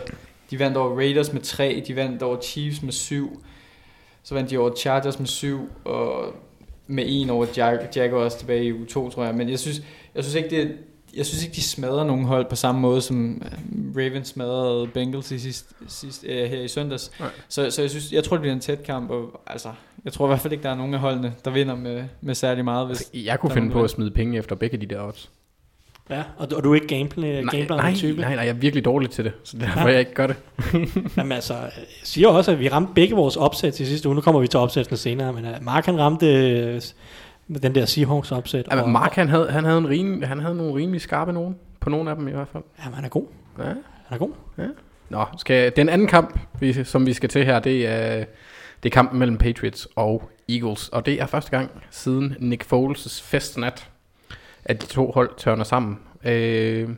de 0.52 0.60
vandt 0.60 0.78
over 0.78 0.96
Raiders 0.98 1.34
med 1.34 1.42
3, 1.42 1.84
de 1.88 1.96
vandt 1.96 2.24
over 2.24 2.42
Chiefs 2.42 2.82
med 2.84 2.92
7, 2.92 3.44
så 4.24 4.34
vandt 4.36 4.50
de 4.50 4.58
over 4.58 4.72
Chargers 4.78 5.20
med 5.20 5.28
7, 5.28 5.70
og 5.86 6.34
med 6.88 7.04
en 7.08 7.30
over 7.30 7.46
Jag- 7.58 7.88
Jaguars 7.96 8.36
tilbage 8.36 8.66
i 8.66 8.74
uge 8.74 8.86
2, 8.86 9.10
tror 9.10 9.24
jeg. 9.26 9.36
Men 9.36 9.50
jeg 9.50 9.60
synes, 9.60 9.82
jeg 10.16 10.24
synes 10.24 10.36
ikke, 10.36 10.50
det, 10.50 10.72
jeg 11.16 11.26
synes 11.26 11.44
ikke, 11.44 11.56
de 11.56 11.62
smadrer 11.62 12.04
nogen 12.04 12.26
hold 12.26 12.46
på 12.50 12.56
samme 12.56 12.82
måde, 12.82 13.02
som 13.02 13.42
øh, 13.46 13.98
Ravens 13.98 14.28
smadrede 14.28 14.88
Bengals 14.88 15.32
i 15.32 15.40
sidst, 15.40 15.72
sidst, 15.88 16.26
øh, 16.28 16.50
her 16.50 16.62
i 16.62 16.68
søndags. 16.68 17.12
Nej. 17.20 17.30
Så, 17.50 17.72
så 17.72 17.82
jeg, 17.82 17.90
synes, 17.90 18.12
jeg 18.12 18.24
tror, 18.24 18.36
det 18.36 18.42
bliver 18.42 18.54
en 18.54 18.60
tæt 18.60 18.84
kamp, 18.84 19.10
og 19.12 19.42
altså, 19.48 19.70
jeg 20.06 20.14
tror 20.14 20.26
i 20.26 20.28
hvert 20.28 20.40
fald 20.40 20.54
ikke, 20.54 20.64
der 20.64 20.70
er 20.70 20.76
nogen 20.76 20.94
af 20.94 21.00
holdene, 21.00 21.34
der 21.46 21.52
vinder 21.52 21.76
med, 21.76 22.04
med 22.22 22.36
særlig 22.36 22.66
meget. 22.66 22.88
Hvis, 22.88 23.04
Jeg 23.14 23.40
kunne 23.40 23.52
finde 23.52 23.72
på 23.72 23.84
at 23.84 23.90
smide 23.90 24.12
penge 24.12 24.38
efter 24.38 24.56
begge 24.56 24.78
de 24.78 24.86
der 24.86 25.02
odds. 25.08 25.30
ja, 26.10 26.24
og, 26.38 26.50
du- 26.52 26.56
og 26.56 26.64
du 26.64 26.72
er 26.72 26.76
ikke 26.76 26.88
gameplay, 26.88 27.42
Nej, 27.44 27.56
gambler 27.58 27.76
nej, 27.78 27.94
type. 27.96 28.22
nej, 28.22 28.36
nej, 28.36 28.44
jeg 28.44 28.50
er 28.50 28.54
virkelig 28.60 28.86
dårlig 28.86 29.10
til 29.10 29.24
det, 29.26 29.34
så 29.44 29.58
derfor 29.58 29.80
Ja. 29.80 29.86
jeg 29.86 30.00
ikke 30.00 30.14
gør 30.14 30.28
det. 30.28 30.36
Jamen 31.18 31.32
altså, 31.32 31.54
jeg 31.54 31.72
siger 32.04 32.28
også, 32.28 32.52
at 32.52 32.60
vi 32.60 32.70
ramte 32.70 32.92
begge 32.96 33.16
vores 33.16 33.36
opsæt 33.38 33.74
til 33.74 33.88
sidste 33.88 34.10
uge. 34.10 34.16
Nu 34.16 34.22
kommer 34.22 34.42
vi 34.42 34.48
til 34.48 34.60
opsættene 34.60 34.98
senere, 34.98 35.34
men 35.34 35.46
uh, 35.46 35.52
Mark 35.62 35.86
han 35.86 36.00
ramte 36.00 36.82
øh, 37.50 37.62
den 37.62 37.76
der 37.76 37.86
Seahawks 37.86 38.32
opsæt. 38.32 38.68
Ja, 38.72 38.84
men 38.84 38.92
Mark, 38.92 39.14
han 39.14 39.30
havde, 39.30 39.52
han, 39.52 39.64
havde 39.64 39.78
en 39.78 39.90
rim, 39.90 40.22
han 40.22 40.40
havde 40.40 40.56
nogle 40.56 40.76
rimelig 40.76 41.02
skarpe 41.02 41.34
nogen. 41.34 41.56
På 41.80 41.90
nogle 41.90 42.10
af 42.10 42.16
dem 42.16 42.28
i 42.28 42.32
hvert 42.32 42.48
fald. 42.48 42.64
Jamen, 42.84 42.96
han 42.96 43.06
er 43.06 43.10
god. 43.10 43.26
Ja. 43.58 43.64
Han 43.64 43.76
er 44.10 44.18
god. 44.18 44.32
Nå, 45.10 45.26
skal, 45.38 45.72
den 45.76 45.90
anden 45.90 46.08
kamp, 46.08 46.40
vi, 46.60 46.84
som 46.84 47.06
vi 47.06 47.14
skal 47.14 47.30
til 47.30 47.46
her, 47.46 47.60
det 47.60 47.88
er, 47.88 48.26
det 48.84 48.90
er 48.90 48.94
kampen 48.94 49.20
mellem 49.20 49.38
Patriots 49.38 49.88
og 49.96 50.30
Eagles. 50.50 50.90
Og 50.90 51.06
det 51.06 51.22
er 51.22 51.26
første 51.26 51.52
gang 51.52 51.72
siden 51.92 52.36
Nick 52.40 52.74
Foles' 52.74 53.24
festnat, 53.24 53.90
at 54.66 54.82
de 54.82 54.88
to 54.88 55.12
hold 55.12 55.30
tørner 55.38 55.64
sammen. 55.64 56.00
Øh, 56.24 56.90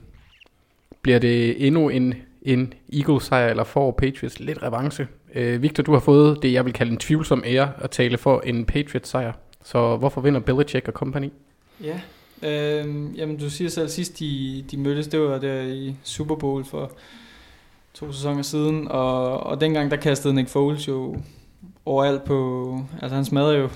bliver 1.02 1.20
det 1.20 1.68
endnu 1.68 1.90
en, 1.90 2.14
en 2.42 2.74
Eagles-sejr, 2.94 3.50
eller 3.50 3.64
får 3.64 3.92
Patriots 3.92 4.40
lidt 4.40 4.64
revanche? 4.64 5.08
Øh, 5.36 5.62
Victor, 5.62 5.84
du 5.84 5.94
har 5.94 6.00
fået 6.00 6.44
det, 6.44 6.54
jeg 6.54 6.66
vil 6.66 6.74
kalde 6.74 6.92
en 6.92 6.98
tvivlsom 6.98 7.44
ære 7.46 7.72
at 7.78 7.90
tale 7.90 8.18
for 8.18 8.42
en 8.46 8.66
Patriots-sejr. 8.66 9.34
Så 9.68 9.98
hvorfor 9.98 10.22
vinder 10.22 10.40
Belichick 10.40 10.88
og 10.88 10.94
company? 10.94 11.30
Ja, 11.84 12.02
øhm, 12.44 13.14
jamen 13.14 13.38
du 13.38 13.50
siger 13.50 13.70
selv, 13.70 13.90
sidst 13.90 14.20
de, 14.20 14.64
de 14.72 14.78
mødtes, 14.78 15.08
det 15.08 15.20
var 15.20 15.38
der 15.38 15.62
i 15.62 15.96
Super 16.04 16.36
Bowl 16.36 16.66
for 16.66 16.92
to 17.94 18.12
sæsoner 18.12 18.42
siden, 18.42 18.88
og, 18.88 19.40
og 19.40 19.62
dengang 19.62 19.92
der 19.92 19.98
kastede 19.98 20.34
Nick 20.34 20.50
Foles 20.50 20.88
jo 20.88 21.16
overalt 21.86 22.24
på, 22.24 22.82
altså 23.02 23.16
han 23.16 23.26
smadrede 23.26 23.58
jo 23.58 23.70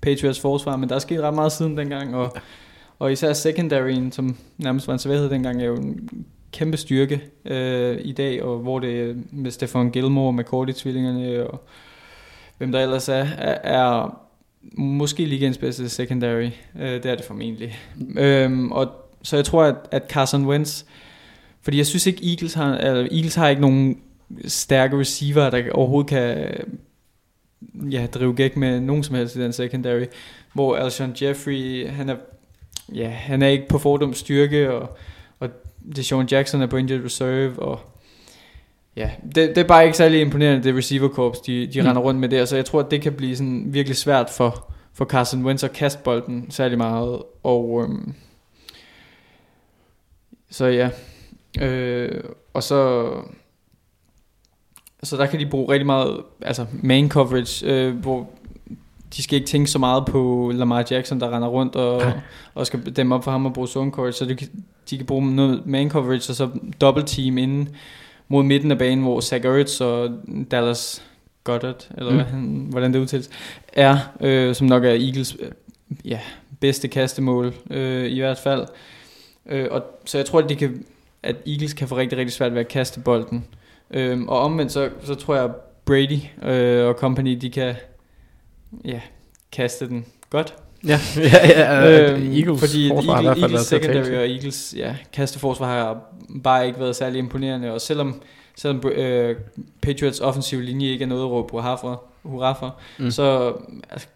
Patriots 0.00 0.40
forsvar, 0.40 0.76
men 0.76 0.88
der 0.88 0.94
er 0.94 0.98
sket 0.98 1.20
ret 1.20 1.34
meget 1.34 1.52
siden 1.52 1.76
dengang, 1.76 2.16
og, 2.16 2.36
og 2.98 3.12
især 3.12 3.32
secondaryen, 3.32 4.12
som 4.12 4.36
nærmest 4.58 4.86
var 4.86 4.92
en 4.92 4.98
svaghed 4.98 5.30
dengang, 5.30 5.62
er 5.62 5.66
jo 5.66 5.76
en 5.76 6.26
kæmpe 6.52 6.76
styrke 6.76 7.22
øh, 7.44 7.98
i 8.00 8.12
dag, 8.12 8.42
og 8.42 8.58
hvor 8.58 8.78
det 8.78 9.24
med 9.32 9.50
Stefan 9.50 9.90
Gilmore, 9.90 10.32
McCourty-tvillingerne, 10.32 11.50
og 11.50 11.62
hvem 12.58 12.72
der 12.72 12.80
ellers 12.80 13.08
er, 13.08 13.26
er, 13.38 13.58
er 13.62 14.20
måske 14.72 15.24
ligens 15.24 15.58
bedste 15.58 15.88
secondary. 15.88 16.50
Øh, 16.78 17.02
det 17.02 17.06
er 17.06 17.14
det 17.14 17.24
formentlig. 17.24 17.78
Øhm, 18.18 18.72
og 18.72 18.92
så 19.22 19.36
jeg 19.36 19.44
tror, 19.44 19.64
at, 19.64 19.76
at 19.90 20.02
Carson 20.10 20.46
Wentz, 20.46 20.84
fordi 21.62 21.78
jeg 21.78 21.86
synes 21.86 22.06
ikke, 22.06 22.30
Eagles 22.30 22.54
har, 22.54 22.76
eller 22.76 23.02
Eagles 23.02 23.34
har 23.34 23.48
ikke 23.48 23.62
nogen 23.62 24.00
stærke 24.44 24.98
receiver, 24.98 25.50
der 25.50 25.72
overhovedet 25.72 26.08
kan 26.08 26.54
ja, 27.90 28.06
drive 28.06 28.34
gæk 28.34 28.56
med 28.56 28.80
nogen 28.80 29.02
som 29.02 29.16
helst 29.16 29.36
i 29.36 29.40
den 29.40 29.52
secondary, 29.52 30.04
hvor 30.52 30.76
Alshon 30.76 31.14
Jeffrey, 31.22 31.88
han 31.88 32.08
er, 32.08 32.16
ja, 32.94 33.08
han 33.08 33.42
er 33.42 33.48
ikke 33.48 33.68
på 33.68 33.78
fordum 33.78 34.14
styrke, 34.14 34.72
og, 34.72 34.96
og 35.40 35.48
Deshaun 35.96 36.26
Jackson 36.26 36.62
er 36.62 36.66
på 36.66 36.76
injured 36.76 37.04
reserve, 37.04 37.62
og 37.62 37.80
ja, 38.96 39.10
det, 39.24 39.34
det 39.34 39.58
er 39.58 39.64
bare 39.64 39.84
ikke 39.84 39.96
særlig 39.96 40.20
imponerende, 40.20 40.62
det 40.68 40.76
receiver 40.76 41.08
corps, 41.08 41.40
de, 41.40 41.66
de 41.66 41.80
Mm. 41.80 41.86
render 41.86 42.02
rundt 42.02 42.20
med 42.20 42.28
der, 42.28 42.44
så 42.44 42.56
jeg 42.56 42.64
tror, 42.64 42.80
at 42.80 42.90
det 42.90 43.02
kan 43.02 43.12
blive 43.12 43.36
sådan 43.36 43.64
virkelig 43.68 43.96
svært 43.96 44.30
for, 44.30 44.72
for 44.94 45.04
Carson 45.04 45.44
Wentz 45.44 45.64
at 45.64 45.72
kaste 45.72 45.98
bolden 46.04 46.50
særlig 46.50 46.78
meget, 46.78 47.22
og 47.42 47.82
øhm, 47.84 48.14
så 50.50 50.66
ja, 50.66 50.90
øh, 51.60 52.24
og 52.54 52.62
så 52.62 53.10
så 55.02 55.16
der 55.16 55.26
kan 55.26 55.40
de 55.40 55.46
bruge 55.46 55.72
rigtig 55.72 55.86
meget 55.86 56.20
altså 56.42 56.66
man 56.82 57.08
coverage, 57.08 57.66
øh, 57.66 57.94
hvor 57.96 58.30
de 59.16 59.22
skal 59.22 59.36
ikke 59.36 59.46
tænke 59.48 59.70
så 59.70 59.78
meget 59.78 60.06
på 60.06 60.50
Lamar 60.54 60.84
Jackson, 60.90 61.20
der 61.20 61.36
render 61.36 61.48
rundt 61.48 61.76
og, 61.76 62.12
og 62.54 62.66
skal 62.66 62.96
dæmme 62.96 63.14
op 63.14 63.24
for 63.24 63.30
ham 63.30 63.46
og 63.46 63.52
bruge 63.54 63.68
zone 63.68 63.90
coverage, 63.90 64.12
så 64.12 64.24
de, 64.24 64.34
kan- 64.36 64.64
de 64.90 64.96
kan 64.96 65.06
bruge 65.06 65.34
noget 65.34 65.66
man 65.66 65.90
coverage 65.90 66.30
og 66.32 66.36
så 66.36 66.48
double 66.80 67.02
team 67.06 67.38
inden 67.38 67.68
mod 68.28 68.42
midten 68.42 68.70
af 68.70 68.78
banen, 68.78 69.02
hvor 69.04 69.20
Zach 69.20 69.46
Ertz 69.46 69.80
og 69.80 70.10
Dallas 70.50 71.02
Goddard, 71.44 71.88
eller 71.98 72.12
Mm. 72.12 72.18
han, 72.18 72.66
hvordan 72.70 72.92
det 72.92 72.98
udtales, 72.98 73.30
er, 73.72 73.98
øh, 74.20 74.54
som 74.54 74.66
nok 74.66 74.84
er 74.84 74.90
Eagles 74.90 75.36
øh, 75.40 75.50
ja, 76.04 76.20
bedste 76.60 76.88
kastemål 76.88 77.54
øh, 77.70 78.10
i 78.10 78.18
hvert 78.18 78.38
fald. 78.38 78.66
Øh, 79.46 79.68
og, 79.70 79.82
så 80.04 80.18
jeg 80.18 80.26
tror, 80.26 80.38
at, 80.38 80.48
de 80.48 80.56
kan, 80.56 80.84
at 81.22 81.36
Eagles 81.46 81.72
kan 81.72 81.88
få 81.88 81.96
rigtig, 81.96 82.18
rigtig 82.18 82.32
svært 82.32 82.52
ved 82.54 82.60
at 82.60 82.68
kaste 82.68 83.00
bolden. 83.00 83.44
Øhm, 83.90 84.28
og 84.28 84.40
omvendt, 84.40 84.72
så, 84.72 84.90
så 85.02 85.14
tror 85.14 85.36
jeg, 85.36 85.50
Brady 85.84 86.18
øh, 86.42 86.86
og 86.88 86.94
company, 86.94 87.38
de 87.40 87.50
kan 87.50 87.74
ja, 88.84 89.00
kaste 89.52 89.88
den 89.88 90.04
godt. 90.30 90.54
Ja, 90.92 91.00
ja, 91.16 91.48
ja 91.48 92.12
Øhm, 92.12 92.32
Eagles 92.32 92.60
fordi 92.60 92.88
forsvar 92.88 93.20
i 93.20 93.26
Eagles, 93.26 93.60
secondary 93.60 94.10
og 94.14 94.30
Eagles 94.30 94.74
ja, 94.76 94.96
kasteforsvar 95.12 95.66
har 95.66 95.98
bare 96.42 96.66
ikke 96.66 96.80
været 96.80 96.96
særlig 96.96 97.18
imponerende, 97.18 97.72
og 97.72 97.80
selvom, 97.80 98.20
selvom 98.56 98.88
øh, 98.88 99.36
Patriots 99.82 100.20
offensive 100.20 100.62
linje 100.62 100.88
ikke 100.88 101.02
er 101.02 101.08
noget 101.08 101.22
at 101.22 101.28
råbe 101.30 101.50
hurra 101.50 101.74
for, 101.74 102.04
hurra 102.22 102.52
for 102.52 102.76
Mm. 102.98 103.10
så 103.10 103.54
altså, 103.90 104.06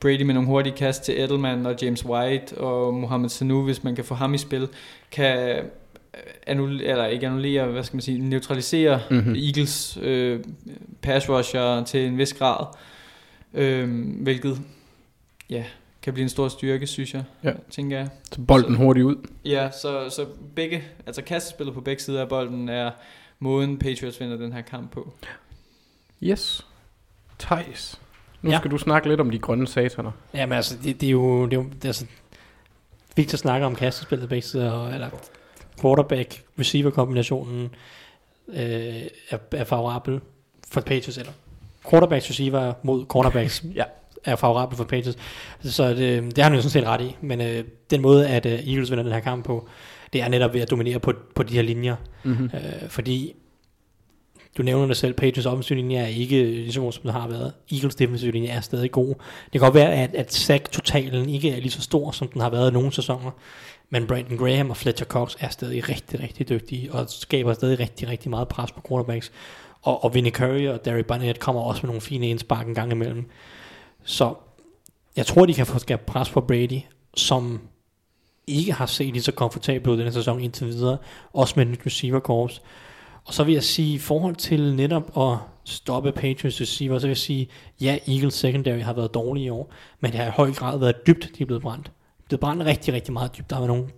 Brady 0.00 0.22
med 0.22 0.34
nogle 0.34 0.48
hurtige 0.48 0.76
kast 0.76 1.02
til 1.04 1.20
Edelman 1.20 1.66
og 1.66 1.74
James 1.82 2.04
White 2.04 2.58
og 2.58 2.94
Mohamed 2.94 3.28
Sanu, 3.28 3.62
hvis 3.62 3.84
man 3.84 3.94
kan 3.94 4.04
få 4.04 4.14
ham 4.14 4.34
i 4.34 4.38
spil, 4.38 4.68
kan 5.10 5.38
øh, 5.48 5.62
annullere, 6.46 6.86
eller 6.86 7.06
ikke 7.06 7.26
annullere, 7.26 7.66
hvad 7.66 7.82
skal 7.84 7.96
man 7.96 8.02
sige, 8.02 8.18
neutralisere 8.18 9.00
Mhm. 9.10 9.18
mm-hmm. 9.18 9.34
Eagles 9.34 9.98
øh, 10.02 10.40
pass 11.02 11.28
rusher 11.28 11.84
til 11.84 12.06
en 12.06 12.18
vis 12.18 12.32
grad, 12.34 12.66
øh, 13.54 13.88
hvilket 14.22 14.58
ja, 15.50 15.64
kan 16.02 16.12
blive 16.12 16.22
en 16.22 16.28
stor 16.28 16.48
styrke, 16.48 16.86
synes 16.86 17.14
jeg, 17.14 17.24
Ja. 17.44 17.52
tænker 17.70 17.98
jeg. 17.98 18.08
Så 18.32 18.40
bolden 18.40 18.74
hurtigt 18.74 19.04
ud. 19.06 19.16
Ja, 19.44 19.70
så, 19.70 20.10
så 20.10 20.26
begge, 20.56 20.84
altså 21.06 21.22
kastespillet 21.22 21.74
på 21.74 21.80
begge 21.80 22.02
sider 22.02 22.20
af 22.22 22.28
bolden 22.28 22.68
er 22.68 22.90
måden 23.38 23.78
Patriots 23.78 24.20
vinder 24.20 24.36
den 24.36 24.52
her 24.52 24.60
kamp 24.62 24.90
på. 24.92 25.12
Yes. 26.22 26.66
Thijs. 27.38 28.00
Nu 28.42 28.50
Ja. 28.50 28.58
skal 28.58 28.70
du 28.70 28.78
snakke 28.78 29.08
lidt 29.08 29.20
om 29.20 29.30
de 29.30 29.38
grønne 29.38 29.66
sataner. 29.66 30.10
Jamen 30.34 30.56
altså, 30.56 30.76
det, 30.84 31.00
det 31.00 31.06
er 31.06 31.10
jo, 31.10 31.44
det 31.44 31.52
er 31.52 31.56
jo 31.56 31.62
det 31.68 31.84
er 31.84 31.88
altså, 31.88 32.06
Victor 33.16 33.36
snakker 33.38 33.66
om 33.66 33.74
kastespillet 33.74 34.28
på 34.28 34.28
begge 34.28 34.46
sider, 34.48 34.70
og- 34.70 34.94
eller 34.94 35.08
quarterback-receiver-kombinationen 35.80 37.74
øh, 38.48 39.02
er, 39.30 39.38
er 39.52 39.64
favorabel 39.64 40.20
for 40.68 40.80
Patriots, 40.80 41.18
eller 41.18 41.32
quarterbacks 41.90 42.30
receiver 42.30 42.72
mod 42.82 43.06
cornerbacks 43.06 43.64
Ja. 43.74 43.84
Er 44.24 44.36
favorabel 44.36 44.76
for 44.76 44.84
Patriots. 44.84 45.18
Så 45.62 45.88
det, 45.88 46.22
det 46.22 46.38
har 46.38 46.44
han 46.44 46.54
jo 46.54 46.60
sådan 46.62 46.70
set 46.70 46.86
ret 46.86 47.00
i, 47.00 47.16
men 47.20 47.40
øh, 47.40 47.64
den 47.90 48.02
måde, 48.02 48.28
at 48.28 48.46
øh, 48.46 48.52
Eagles 48.52 48.90
vinder 48.90 49.04
den 49.04 49.12
her 49.12 49.20
kamp 49.20 49.44
på, 49.44 49.68
det 50.12 50.22
er 50.22 50.28
netop 50.28 50.54
ved 50.54 50.60
at 50.60 50.70
dominere 50.70 50.98
på, 51.00 51.12
på 51.34 51.42
de 51.42 51.54
her 51.54 51.62
linjer, 51.62 51.96
Mm-hmm. 52.22 52.50
øh, 52.54 52.88
fordi 52.88 53.34
du 54.58 54.62
nævner 54.62 54.86
det 54.86 54.96
selv, 54.96 55.14
Patriots 55.14 55.46
offensive 55.46 55.78
linje 55.78 55.96
er 55.98 56.06
ikke 56.06 56.44
lige 56.44 56.72
så 56.72 56.80
god, 56.80 56.92
som 56.92 57.02
den 57.02 57.10
har 57.10 57.28
været. 57.28 57.52
Eagles 57.72 57.94
defensive 57.94 58.32
linje 58.32 58.48
er 58.48 58.60
stadig 58.60 58.90
god. 58.90 59.08
Det 59.44 59.52
kan 59.52 59.60
godt 59.60 59.74
være, 59.74 59.92
at, 59.92 60.14
at 60.14 60.34
sack-totalen 60.34 61.28
ikke 61.28 61.50
er 61.50 61.60
lige 61.60 61.70
så 61.70 61.82
stor, 61.82 62.10
som 62.10 62.28
den 62.28 62.40
har 62.40 62.50
været 62.50 62.70
i 62.70 62.72
nogle 62.72 62.92
sæsoner. 62.92 63.30
Men 63.90 64.06
Brandon 64.06 64.38
Graham 64.38 64.70
og 64.70 64.76
Fletcher 64.76 65.06
Cox 65.06 65.36
er 65.40 65.48
stadig 65.48 65.88
rigtig, 65.88 66.20
rigtig 66.20 66.48
dygtige, 66.48 66.92
og 66.92 67.06
skaber 67.08 67.52
stadig 67.52 67.80
rigtig, 67.80 68.08
rigtig 68.08 68.30
meget 68.30 68.48
pres 68.48 68.72
på 68.72 68.80
quarterbacks. 68.88 69.32
Og, 69.82 70.04
og 70.04 70.14
Vinnie 70.14 70.32
Curry 70.32 70.66
og 70.68 70.84
Derek 70.84 71.06
Barnett 71.06 71.38
kommer 71.38 71.62
også 71.62 71.80
med 71.82 71.88
nogle 71.88 72.00
fine 72.00 72.28
indspark 72.28 72.66
en 72.66 72.74
gang 72.74 72.92
imellem. 72.92 73.26
Så 74.08 74.34
jeg 75.16 75.26
tror, 75.26 75.46
de 75.46 75.54
kan 75.54 75.66
få 75.66 75.78
skabt 75.78 76.06
pres 76.06 76.30
på 76.30 76.40
Brady, 76.40 76.80
som 77.16 77.60
ikke 78.46 78.72
har 78.72 78.86
set 78.86 79.12
lige 79.12 79.22
så 79.22 79.32
komfortabel 79.32 79.92
ud 79.92 79.98
denne 79.98 80.12
sæson 80.12 80.40
indtil 80.40 80.66
videre, 80.66 80.98
også 81.32 81.54
med 81.56 81.66
et 81.66 81.70
nyt 81.70 81.86
receiver 81.86 82.20
corps. 82.20 82.62
Og 83.24 83.34
så 83.34 83.44
vil 83.44 83.54
jeg 83.54 83.62
sige, 83.62 83.94
i 83.94 83.98
forhold 83.98 84.36
til 84.36 84.74
netop 84.74 85.18
at 85.18 85.38
stoppe 85.64 86.12
Patriots 86.12 86.60
receiver, 86.60 86.98
så 86.98 87.06
vil 87.06 87.10
jeg 87.10 87.16
sige, 87.16 87.48
ja, 87.80 87.98
Eagles 88.06 88.34
secondary 88.34 88.80
har 88.80 88.92
været 88.92 89.14
dårlig 89.14 89.42
i 89.42 89.48
år, 89.48 89.72
men 90.00 90.12
det 90.12 90.20
har 90.20 90.26
i 90.26 90.30
høj 90.36 90.52
grad 90.52 90.78
været 90.78 91.06
dybt, 91.06 91.28
de 91.38 91.42
er 91.42 91.46
blevet 91.46 91.62
brændt. 91.62 91.84
Det 91.84 92.22
er 92.22 92.26
blevet 92.28 92.40
brændt 92.40 92.64
rigtig, 92.64 92.94
rigtig 92.94 93.12
meget 93.12 93.36
dybt. 93.38 93.50
Der 93.50 93.56
har 93.56 93.60
været 93.60 93.76
nogle 93.76 93.90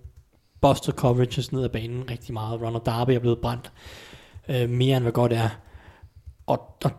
busted 0.60 0.92
coverages 0.92 1.52
ned 1.52 1.64
ad 1.64 1.68
banen 1.68 2.10
rigtig 2.10 2.34
meget. 2.34 2.62
Ronald 2.62 2.84
Darby 2.84 3.10
er 3.10 3.18
blevet 3.18 3.38
brændt 3.38 3.72
øh, 4.48 4.70
mere 4.70 4.96
end 4.96 5.04
hvad 5.04 5.12
godt 5.12 5.32
er. 5.32 5.48
Og, 6.46 6.60
og 6.84 6.90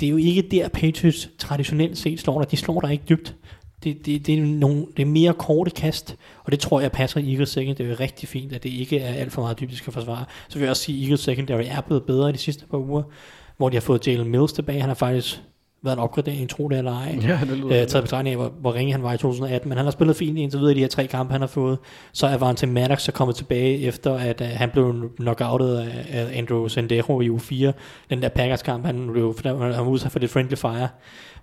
det 0.00 0.06
er 0.06 0.10
jo 0.10 0.16
ikke 0.16 0.42
der, 0.42 0.68
Patriots 0.68 1.30
traditionelt 1.38 1.98
set 1.98 2.20
slår 2.20 2.42
dig. 2.42 2.50
De 2.50 2.56
slår 2.56 2.80
dig 2.80 2.92
ikke 2.92 3.04
dybt. 3.08 3.36
Det, 3.84 4.06
det, 4.06 4.26
det, 4.26 4.38
er 4.38 4.42
nogle, 4.42 4.86
det 4.96 5.02
er 5.02 5.06
mere 5.06 5.34
korte 5.34 5.70
kast, 5.70 6.16
og 6.44 6.52
det 6.52 6.60
tror 6.60 6.80
jeg 6.80 6.92
passer 6.92 7.20
i 7.20 7.30
Eagles 7.30 7.48
secondary 7.48 7.86
det 7.86 7.92
er 7.92 8.00
rigtig 8.00 8.28
fint, 8.28 8.52
at 8.52 8.62
det 8.62 8.70
ikke 8.70 8.98
er 8.98 9.14
alt 9.14 9.32
for 9.32 9.42
meget 9.42 9.60
dybt, 9.60 9.70
de 9.70 9.76
skal 9.76 9.92
forsvare. 9.92 10.24
Så 10.48 10.58
vil 10.58 10.64
jeg 10.64 10.70
også 10.70 10.82
sige, 10.82 10.98
at 10.98 11.02
Eagles 11.02 11.20
secondary 11.20 11.64
er 11.66 11.80
blevet 11.80 12.04
bedre 12.04 12.30
i 12.30 12.32
de 12.32 12.38
sidste 12.38 12.66
par 12.66 12.78
uger, 12.78 13.02
hvor 13.56 13.68
de 13.68 13.76
har 13.76 13.80
fået 13.80 14.06
Jalen 14.06 14.28
Mills 14.28 14.52
tilbage. 14.52 14.80
Han 14.80 14.88
har 14.88 14.94
faktisk 14.94 15.42
været 15.82 15.96
en 15.96 16.02
opgradering, 16.02 16.50
tro 16.50 16.68
det 16.68 16.78
eller 16.78 16.92
ej. 16.92 17.18
Ja, 17.22 17.38
det 17.40 17.58
lyder 17.58 17.82
Øh, 17.82 17.86
taget 17.86 18.04
betragtning 18.04 18.34
af, 18.34 18.40
hvor, 18.40 18.52
hvor 18.60 18.74
ringe 18.74 18.92
han 18.92 19.02
var 19.02 19.12
i 19.12 19.18
2018. 19.18 19.68
Men 19.68 19.76
han 19.76 19.86
har 19.86 19.90
spillet 19.90 20.16
fint 20.16 20.38
indtil 20.38 20.60
videre 20.60 20.72
i 20.72 20.74
de 20.74 20.80
her 20.80 20.88
tre 20.88 21.06
kampe, 21.06 21.32
han 21.32 21.40
har 21.40 21.48
fået. 21.48 21.78
Så 22.12 22.26
er 22.26 22.34
Avante 22.34 22.66
Maddox 22.66 23.02
så 23.02 23.12
kommet 23.12 23.36
tilbage, 23.36 23.78
efter 23.78 24.14
at 24.14 24.40
uh, 24.40 24.46
han 24.46 24.70
blev 24.70 25.10
knockoutet 25.16 25.78
af, 25.78 26.06
af 26.10 26.38
Andrew 26.38 26.68
Sendero 26.68 27.20
i 27.20 27.30
uge 27.30 27.40
4. 27.40 27.72
Den 28.10 28.22
der 28.22 28.28
Packers-kamp, 28.28 28.86
han 28.86 29.08
blev 29.12 29.34
han 29.44 29.58
var 29.58 29.88
udsat 29.88 30.12
for 30.12 30.18
det 30.18 30.30
friendly 30.30 30.54
fire, 30.54 30.88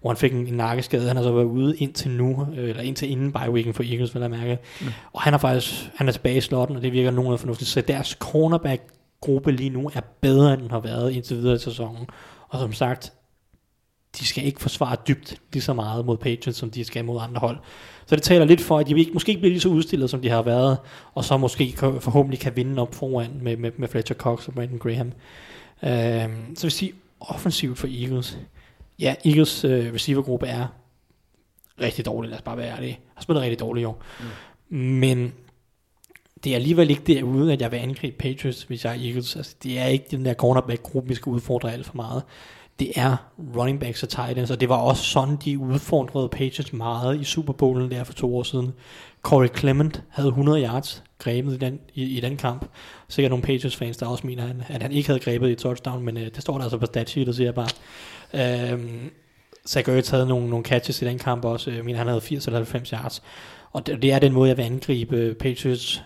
hvor 0.01 0.09
han 0.09 0.17
fik 0.17 0.33
en, 0.33 0.47
en 0.47 0.53
nakkeskade. 0.53 1.07
Han 1.07 1.15
har 1.15 1.23
så 1.23 1.31
været 1.31 1.45
ude 1.45 1.77
indtil 1.77 2.11
nu, 2.11 2.47
øh, 2.57 2.69
eller 2.69 2.81
indtil 2.81 3.11
inden 3.11 3.31
bye 3.31 3.51
weeken 3.51 3.73
for 3.73 3.83
Eagles, 3.83 4.15
vil 4.15 4.21
jeg 4.21 4.31
mærke. 4.31 4.57
Mm. 4.81 4.87
Og 5.13 5.21
han 5.21 5.33
er 5.33 5.37
faktisk 5.37 5.91
han 5.95 6.07
er 6.07 6.11
tilbage 6.11 6.37
i 6.37 6.41
slotten, 6.41 6.75
og 6.75 6.81
det 6.81 6.91
virker 6.91 7.11
nogenlunde 7.11 7.37
fornuftigt. 7.37 7.69
Så 7.69 7.81
deres 7.81 8.17
cornerback-gruppe 8.19 9.51
lige 9.51 9.69
nu 9.69 9.91
er 9.93 10.01
bedre, 10.21 10.53
end 10.53 10.61
den 10.61 10.71
har 10.71 10.79
været 10.79 11.11
indtil 11.11 11.37
videre 11.37 11.55
i 11.55 11.59
sæsonen. 11.59 12.07
Og 12.49 12.59
som 12.59 12.73
sagt, 12.73 13.13
de 14.19 14.25
skal 14.25 14.45
ikke 14.45 14.61
forsvare 14.61 14.97
dybt 15.07 15.41
lige 15.53 15.63
så 15.63 15.73
meget 15.73 16.05
mod 16.05 16.17
Patriots, 16.17 16.57
som 16.57 16.71
de 16.71 16.83
skal 16.83 17.05
mod 17.05 17.21
andre 17.21 17.39
hold. 17.39 17.57
Så 18.05 18.15
det 18.15 18.23
taler 18.23 18.45
lidt 18.45 18.61
for, 18.61 18.79
at 18.79 18.87
de 18.87 18.99
ikke, 18.99 19.11
måske 19.13 19.29
ikke 19.29 19.39
bliver 19.39 19.51
lige 19.51 19.61
så 19.61 19.69
udstillet, 19.69 20.09
som 20.09 20.21
de 20.21 20.29
har 20.29 20.41
været, 20.41 20.77
og 21.13 21.25
så 21.25 21.37
måske 21.37 21.73
forhåbentlig 21.77 22.39
kan 22.39 22.55
vinde 22.55 22.81
op 22.81 22.95
foran 22.95 23.39
med, 23.41 23.57
med, 23.57 23.71
med 23.77 23.87
Fletcher 23.87 24.15
Cox 24.15 24.47
og 24.47 24.53
Brandon 24.53 24.79
Graham. 24.79 25.11
Øhm, 25.83 26.55
så 26.55 26.61
vil 26.61 26.71
sige, 26.71 26.93
offensivt 27.19 27.77
for 27.77 27.87
Eagles. 27.87 28.37
Ja, 28.99 29.15
Eagles 29.25 29.63
øh, 29.63 29.93
receivergruppe 29.93 30.47
er 30.47 30.67
rigtig 31.81 32.05
dårlig, 32.05 32.29
lad 32.29 32.37
os 32.37 32.43
bare 32.43 32.57
være 32.57 32.71
ærlige. 32.71 32.99
Har 33.15 33.21
spillet 33.21 33.41
rigtig 33.41 33.59
dårligt 33.59 33.83
i 33.83 33.85
år. 33.85 34.03
Mm. 34.69 34.77
Men 34.77 35.33
det 36.43 36.51
er 36.51 36.55
alligevel 36.55 36.89
ikke 36.89 37.03
derude, 37.07 37.53
at 37.53 37.61
jeg 37.61 37.71
vil 37.71 37.77
angribe 37.77 38.17
Patriots, 38.17 38.63
hvis 38.63 38.85
jeg 38.85 38.97
er 38.97 39.07
Eagles. 39.07 39.35
Altså, 39.35 39.55
det 39.63 39.79
er 39.79 39.85
ikke 39.85 40.05
den 40.11 40.25
der 40.25 40.33
cornerback-gruppe, 40.33 41.09
vi 41.09 41.15
skal 41.15 41.29
udfordre 41.29 41.73
alt 41.73 41.85
for 41.85 41.95
meget 41.95 42.23
det 42.79 42.91
er 42.95 43.17
running 43.55 43.79
backs 43.79 44.03
og 44.03 44.09
tight 44.09 44.37
ends, 44.37 44.51
og 44.51 44.59
det 44.59 44.69
var 44.69 44.75
også 44.75 45.03
sådan, 45.03 45.37
de 45.45 45.59
udfordrede 45.59 46.29
Patriots 46.29 46.73
meget 46.73 47.21
i 47.21 47.23
Super 47.23 47.53
Bowlen 47.53 47.91
der 47.91 48.03
for 48.03 48.13
to 48.13 48.37
år 48.37 48.43
siden. 48.43 48.73
Corey 49.21 49.49
Clement 49.57 50.03
havde 50.09 50.27
100 50.27 50.63
yards 50.63 51.03
grebet 51.19 51.53
i 51.53 51.57
den, 51.57 51.79
i, 51.93 52.03
i 52.03 52.19
den 52.19 52.37
kamp. 52.37 52.65
Sikkert 53.07 53.29
nogle 53.29 53.43
Patriots-fans, 53.43 53.97
der 53.97 54.05
også 54.05 54.27
mener, 54.27 54.43
at 54.43 54.49
han, 54.49 54.63
at 54.67 54.81
han 54.81 54.91
ikke 54.91 55.09
havde 55.09 55.19
grebet 55.19 55.49
i 55.49 55.55
touchdown, 55.55 56.03
men 56.03 56.17
øh, 56.17 56.25
det 56.25 56.41
står 56.41 56.53
der 56.53 56.63
altså 56.63 56.77
på 56.77 56.85
statsheetet, 56.85 57.35
siger 57.35 57.47
jeg 57.47 57.55
bare. 57.55 57.69
Øhm, 58.73 59.11
Zach 59.67 59.89
Ertz 59.89 60.09
havde 60.09 60.27
nogle, 60.27 60.49
nogle 60.49 60.65
catches 60.65 61.01
i 61.01 61.05
den 61.05 61.17
kamp 61.17 61.45
også. 61.45 61.71
Jeg 61.71 61.85
mener, 61.85 61.97
han 61.97 62.07
havde 62.07 62.21
80 62.21 62.45
eller 62.45 62.59
90 62.59 62.89
yards. 62.89 63.23
Og 63.71 63.87
det, 63.87 64.01
det 64.01 64.11
er 64.11 64.19
den 64.19 64.33
måde, 64.33 64.49
jeg 64.49 64.57
vil 64.57 64.63
angribe 64.63 65.35
Patriots 65.39 66.03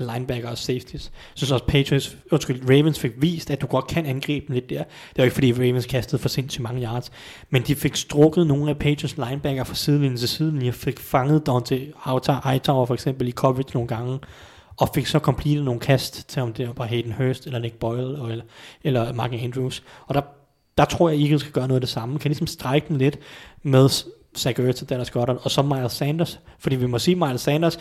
linebacker 0.00 0.48
og 0.48 0.58
safeties. 0.58 1.10
Jeg 1.14 1.32
synes 1.34 1.50
også, 1.50 1.64
Patriots, 1.64 2.16
undskyld, 2.32 2.70
Ravens 2.70 2.98
fik 2.98 3.12
vist, 3.16 3.50
at 3.50 3.60
du 3.60 3.66
godt 3.66 3.86
kan 3.86 4.06
angribe 4.06 4.46
dem 4.46 4.54
lidt 4.54 4.70
der. 4.70 4.78
Det 4.78 5.18
var 5.18 5.24
ikke 5.24 5.34
fordi 5.34 5.52
Ravens 5.52 5.86
kastede 5.86 6.22
for 6.22 6.28
sindssygt 6.28 6.62
mange 6.62 6.82
yards, 6.82 7.12
men 7.50 7.62
de 7.62 7.74
fik 7.74 7.96
strukket 7.96 8.46
nogle 8.46 8.70
af 8.70 8.78
Patriots 8.78 9.16
linebacker 9.16 9.64
fra 9.64 9.74
sidelinjen 9.74 10.16
til 10.16 10.28
siden. 10.28 10.62
Jeg 10.62 10.74
fik 10.74 11.00
fanget 11.00 11.46
Dante 11.46 11.92
Hightower 12.44 12.86
for 12.86 12.94
eksempel 12.94 13.28
i 13.28 13.32
coverage 13.32 13.70
nogle 13.74 13.88
gange, 13.88 14.18
og 14.76 14.88
fik 14.94 15.06
så 15.06 15.18
completed 15.18 15.62
nogle 15.62 15.80
kast 15.80 16.28
til 16.28 16.42
om 16.42 16.52
det 16.52 16.70
var 16.76 16.84
Hayden 16.84 17.12
Hurst, 17.12 17.46
eller 17.46 17.58
Nick 17.58 17.74
Boyle, 17.74 18.30
eller, 18.30 18.44
eller 18.84 19.12
Mark 19.12 19.32
Andrews. 19.32 19.82
Og 20.06 20.14
der 20.14 20.20
der 20.78 20.84
tror 20.84 21.08
jeg, 21.08 21.20
Eagles 21.20 21.40
skal 21.40 21.52
gøre 21.52 21.68
noget 21.68 21.76
af 21.76 21.80
det 21.80 21.88
samme. 21.90 22.18
Kan 22.18 22.28
ligesom 22.28 22.46
strække 22.46 22.88
den 22.88 22.98
lidt 22.98 23.18
med 23.62 23.88
Zach 24.36 24.60
Ertz 24.60 24.82
og 24.82 24.88
Dallas 24.88 25.10
Goddard, 25.10 25.40
og 25.42 25.50
så 25.50 25.62
Miles 25.62 25.92
Sanders. 25.92 26.40
Fordi 26.58 26.76
vi 26.76 26.86
må 26.86 26.98
sige, 26.98 27.14
Miles 27.14 27.40
Sanders, 27.40 27.78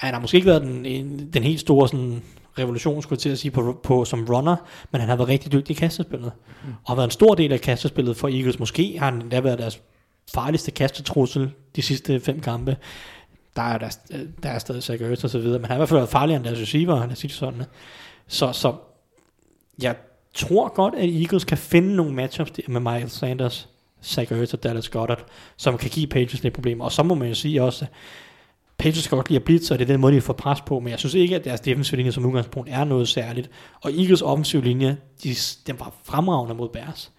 han 0.00 0.14
har 0.14 0.20
måske 0.20 0.36
ikke 0.36 0.46
været 0.46 0.62
den, 0.62 0.86
en, 0.86 1.30
den 1.32 1.42
helt 1.42 1.60
store 1.60 1.88
sådan, 1.88 2.22
revolution, 2.58 3.02
skulle 3.02 3.16
jeg 3.16 3.20
til 3.20 3.30
at 3.30 3.38
sige, 3.38 3.50
på, 3.50 3.80
på, 3.82 4.04
som 4.04 4.24
runner, 4.24 4.56
men 4.92 5.00
han 5.00 5.08
har 5.10 5.16
været 5.16 5.28
rigtig 5.28 5.52
dygtig 5.52 5.76
i 5.76 5.78
kastespillet. 5.78 6.32
Mm. 6.64 6.68
Og 6.84 6.90
har 6.90 6.94
været 6.94 7.06
en 7.06 7.10
stor 7.10 7.34
del 7.34 7.52
af 7.52 7.60
kastespillet 7.60 8.16
for 8.16 8.28
Eagles. 8.28 8.58
Måske 8.58 8.96
har 8.98 9.10
han 9.10 9.22
endda 9.22 9.40
været 9.40 9.58
deres 9.58 9.80
farligste 10.34 10.70
kastetrussel 10.70 11.50
de 11.76 11.82
sidste 11.82 12.20
fem 12.20 12.40
kampe. 12.40 12.76
Der 13.56 13.62
er, 13.62 13.78
der, 13.78 13.96
der 14.42 14.48
er 14.48 14.58
stadig 14.58 14.82
Zach 14.82 15.02
Ertz 15.02 15.24
og 15.24 15.30
så 15.30 15.38
videre, 15.38 15.58
men 15.58 15.64
han 15.64 15.70
har 15.70 15.76
i 15.76 15.78
hvert 15.78 15.88
fald 15.88 15.98
været 15.98 16.10
farligere 16.10 16.36
end 16.36 16.44
deres 16.44 16.60
receiver, 16.60 16.96
han 16.96 17.10
er 17.10 17.14
sige 17.14 17.30
sådan. 17.30 17.62
Så, 18.26 18.52
så 18.52 18.74
jeg 19.82 19.96
tror 20.34 20.74
godt, 20.74 20.94
at 20.94 21.08
Eagles 21.08 21.44
kan 21.44 21.58
finde 21.58 21.96
nogle 21.96 22.14
matchups 22.14 22.52
med 22.68 22.80
Miles 22.80 23.12
Sanders, 23.12 23.68
Zach 24.04 24.32
Ertz 24.32 24.52
og 24.52 24.62
Dallas 24.62 24.88
Goddard, 24.88 25.24
som 25.56 25.78
kan 25.78 25.90
give 25.90 26.06
Patriots 26.06 26.42
lidt 26.42 26.54
problemer. 26.54 26.84
Og 26.84 26.92
så 26.92 27.02
må 27.02 27.14
man 27.14 27.28
jo 27.28 27.34
sige 27.34 27.62
også, 27.62 27.86
Patriots 28.80 29.04
skal 29.04 29.16
godt 29.16 29.28
lide 29.28 29.36
at 29.38 29.44
blitz, 29.44 29.70
og 29.70 29.78
det 29.78 29.84
er 29.84 29.92
den 29.92 30.00
måde, 30.00 30.14
de 30.14 30.20
får 30.20 30.32
pres 30.32 30.60
på, 30.60 30.80
men 30.80 30.88
jeg 30.90 30.98
synes 30.98 31.14
ikke, 31.14 31.36
at 31.36 31.44
deres 31.44 31.60
defensive 31.60 31.96
linje 31.96 32.12
som 32.12 32.26
udgangspunkt 32.26 32.68
er 32.72 32.84
noget 32.84 33.08
særligt. 33.08 33.50
Og 33.82 33.90
Eagles 33.92 34.22
offensive 34.22 34.62
linje, 34.64 34.96
de, 35.24 35.34
den 35.66 35.76
var 35.78 35.92
fremragende 36.04 36.54
mod 36.54 36.68
Bears. 36.68 37.12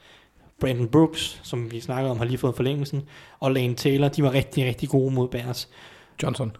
Brandon 0.59 0.87
Brooks, 0.87 1.39
som 1.43 1.71
vi 1.71 1.79
snakker 1.79 2.09
om, 2.11 2.17
har 2.17 2.25
lige 2.25 2.37
fået 2.37 2.55
forlængelsen, 2.55 3.01
og 3.39 3.51
Lane 3.51 3.75
Taylor, 3.75 4.07
de 4.07 4.23
var 4.23 4.33
rigtig, 4.33 4.65
rigtig 4.65 4.89
gode 4.89 5.13
mod 5.13 5.27
Bears. 5.27 5.69
Johnson. 6.23 6.51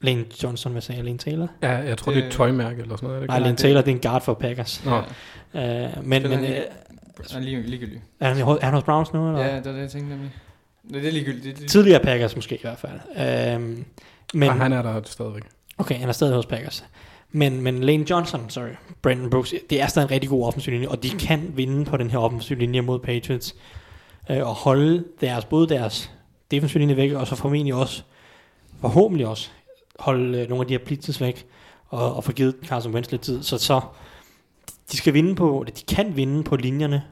Lane 0.00 0.24
Johnson, 0.42 0.72
hvad 0.72 0.82
sagde 0.82 0.96
jeg? 0.98 1.04
Lane 1.04 1.18
Taylor? 1.18 1.48
Ja, 1.62 1.72
jeg 1.72 1.98
tror, 1.98 2.12
det 2.12 2.18
er 2.18 2.22
et 2.22 2.26
Øh, 2.26 2.32
tøjmærke 2.32 2.82
eller 2.82 2.96
sådan 2.96 3.06
noget. 3.06 3.22
Det 3.22 3.28
Nej? 3.30 3.38
Lane 3.38 3.56
Taylor, 3.56 3.80
det 3.80 3.90
er 3.90 3.94
en 3.94 4.00
guard 4.02 4.22
for 4.22 4.34
Packers. 4.34 4.84
Nå, 4.84 5.02
Uh, 5.54 5.60
men 5.62 5.88
men 6.04 6.24
uh, 6.24 6.30
han- 6.30 6.44
Han 6.44 6.62
er 7.34 7.40
lige, 7.40 7.62
ligegyldig. 7.62 8.02
er, 8.20 8.28
han, 8.34 8.42
er 8.42 8.64
han 8.64 8.74
hos 8.74 8.82
Browns 8.82 9.12
nu? 9.12 9.28
Eller? 9.28 9.40
Ja, 9.40 9.56
det 9.56 9.66
er 9.66 9.72
det, 9.72 9.80
jeg 9.80 9.90
tænkte 9.90 10.10
nemlig. 10.10 10.30
Nej, 10.84 11.00
det 11.00 11.08
er 11.08 11.12
ligegyldigt. 11.12 11.44
Det 11.44 11.52
er 11.52 11.56
lige... 11.58 11.68
Tidligere 11.68 12.00
Packers 12.00 12.36
måske 12.36 12.54
i 12.54 12.58
hvert 12.62 12.78
fald. 12.78 13.56
Uh, 13.62 13.76
men, 14.34 14.48
men, 14.48 14.58
han 14.58 14.72
er 14.72 14.82
der 14.82 15.00
stadigvæk. 15.04 15.42
Okay, 15.78 15.94
han 15.94 16.08
er 16.08 16.12
stadig 16.12 16.34
hos 16.34 16.46
Packers. 16.46 16.84
Men, 17.30 17.60
men 17.60 17.84
Lane 17.84 18.10
Johnson, 18.10 18.50
sorry, 18.50 18.74
Brandon 19.02 19.30
Brooks, 19.30 19.54
det 19.70 19.82
er 19.82 19.86
stadig 19.86 20.06
en 20.06 20.10
rigtig 20.10 20.30
god 20.30 20.46
offensiv 20.46 20.72
linje, 20.72 20.88
og 20.88 21.02
de 21.02 21.10
kan 21.10 21.52
vinde 21.54 21.84
på 21.84 21.96
den 21.96 22.10
her 22.10 22.18
offensiv 22.18 22.56
linje 22.56 22.80
mod 22.80 22.98
Patriots, 22.98 23.56
øh, 24.30 24.48
og 24.48 24.54
holde 24.54 25.04
deres, 25.20 25.44
både 25.44 25.68
deres 25.68 26.10
defensive 26.50 26.80
linje 26.80 26.96
væk, 26.96 27.12
og 27.12 27.26
så 27.26 27.36
formentlig 27.36 27.74
også, 27.74 28.02
forhåbentlig 28.80 29.26
også, 29.26 29.50
holde 29.98 30.38
øh, 30.38 30.48
nogle 30.48 30.62
af 30.62 30.66
de 30.66 30.74
her 30.74 30.84
blitzes 30.84 31.20
væk, 31.20 31.46
og, 31.88 32.16
og 32.16 32.24
få 32.24 32.32
givet 32.32 32.54
Carson 32.64 32.94
Wentz 32.94 33.10
lidt 33.10 33.22
tid. 33.22 33.42
Så, 33.42 33.58
så 33.58 33.80
de 34.92 34.96
skal 34.96 35.14
vinde 35.14 35.34
på, 35.34 35.64
de 35.76 35.94
kan 35.94 36.16
vinde 36.16 36.42
på 36.42 36.56
linjerne, 36.56 37.02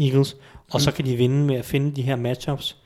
Eagles, 0.00 0.36
og 0.72 0.80
så 0.80 0.92
kan 0.92 1.04
de 1.04 1.16
vinde 1.16 1.46
med 1.46 1.56
at 1.56 1.64
finde 1.64 1.96
de 1.96 2.02
her 2.02 2.16
matchups 2.16 2.76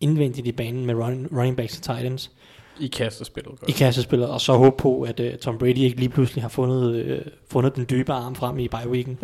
indvendigt 0.00 0.46
i 0.46 0.52
banen 0.52 0.86
med 0.86 0.94
running, 0.94 1.38
running 1.38 1.56
backs 1.56 1.76
og 1.76 1.82
tight 1.82 2.06
ends 2.06 2.30
I 2.80 2.86
kastespillet. 2.86 3.52
i 3.68 3.72
kassespillet, 3.72 4.28
og 4.28 4.40
så 4.40 4.52
håbe 4.52 4.76
på, 4.76 5.02
at 5.02 5.20
uh, 5.20 5.26
Tom 5.40 5.58
Brady 5.58 5.78
ikke 5.78 5.96
lige 5.96 6.08
pludselig 6.08 6.42
har 6.44 6.48
fundet, 6.48 7.12
uh, 7.18 7.32
fundet 7.50 7.76
den 7.76 7.86
dybe 7.90 8.12
arm 8.12 8.34
frem 8.34 8.58
i 8.58 8.68
bye 8.68 8.88
weeken. 8.90 9.18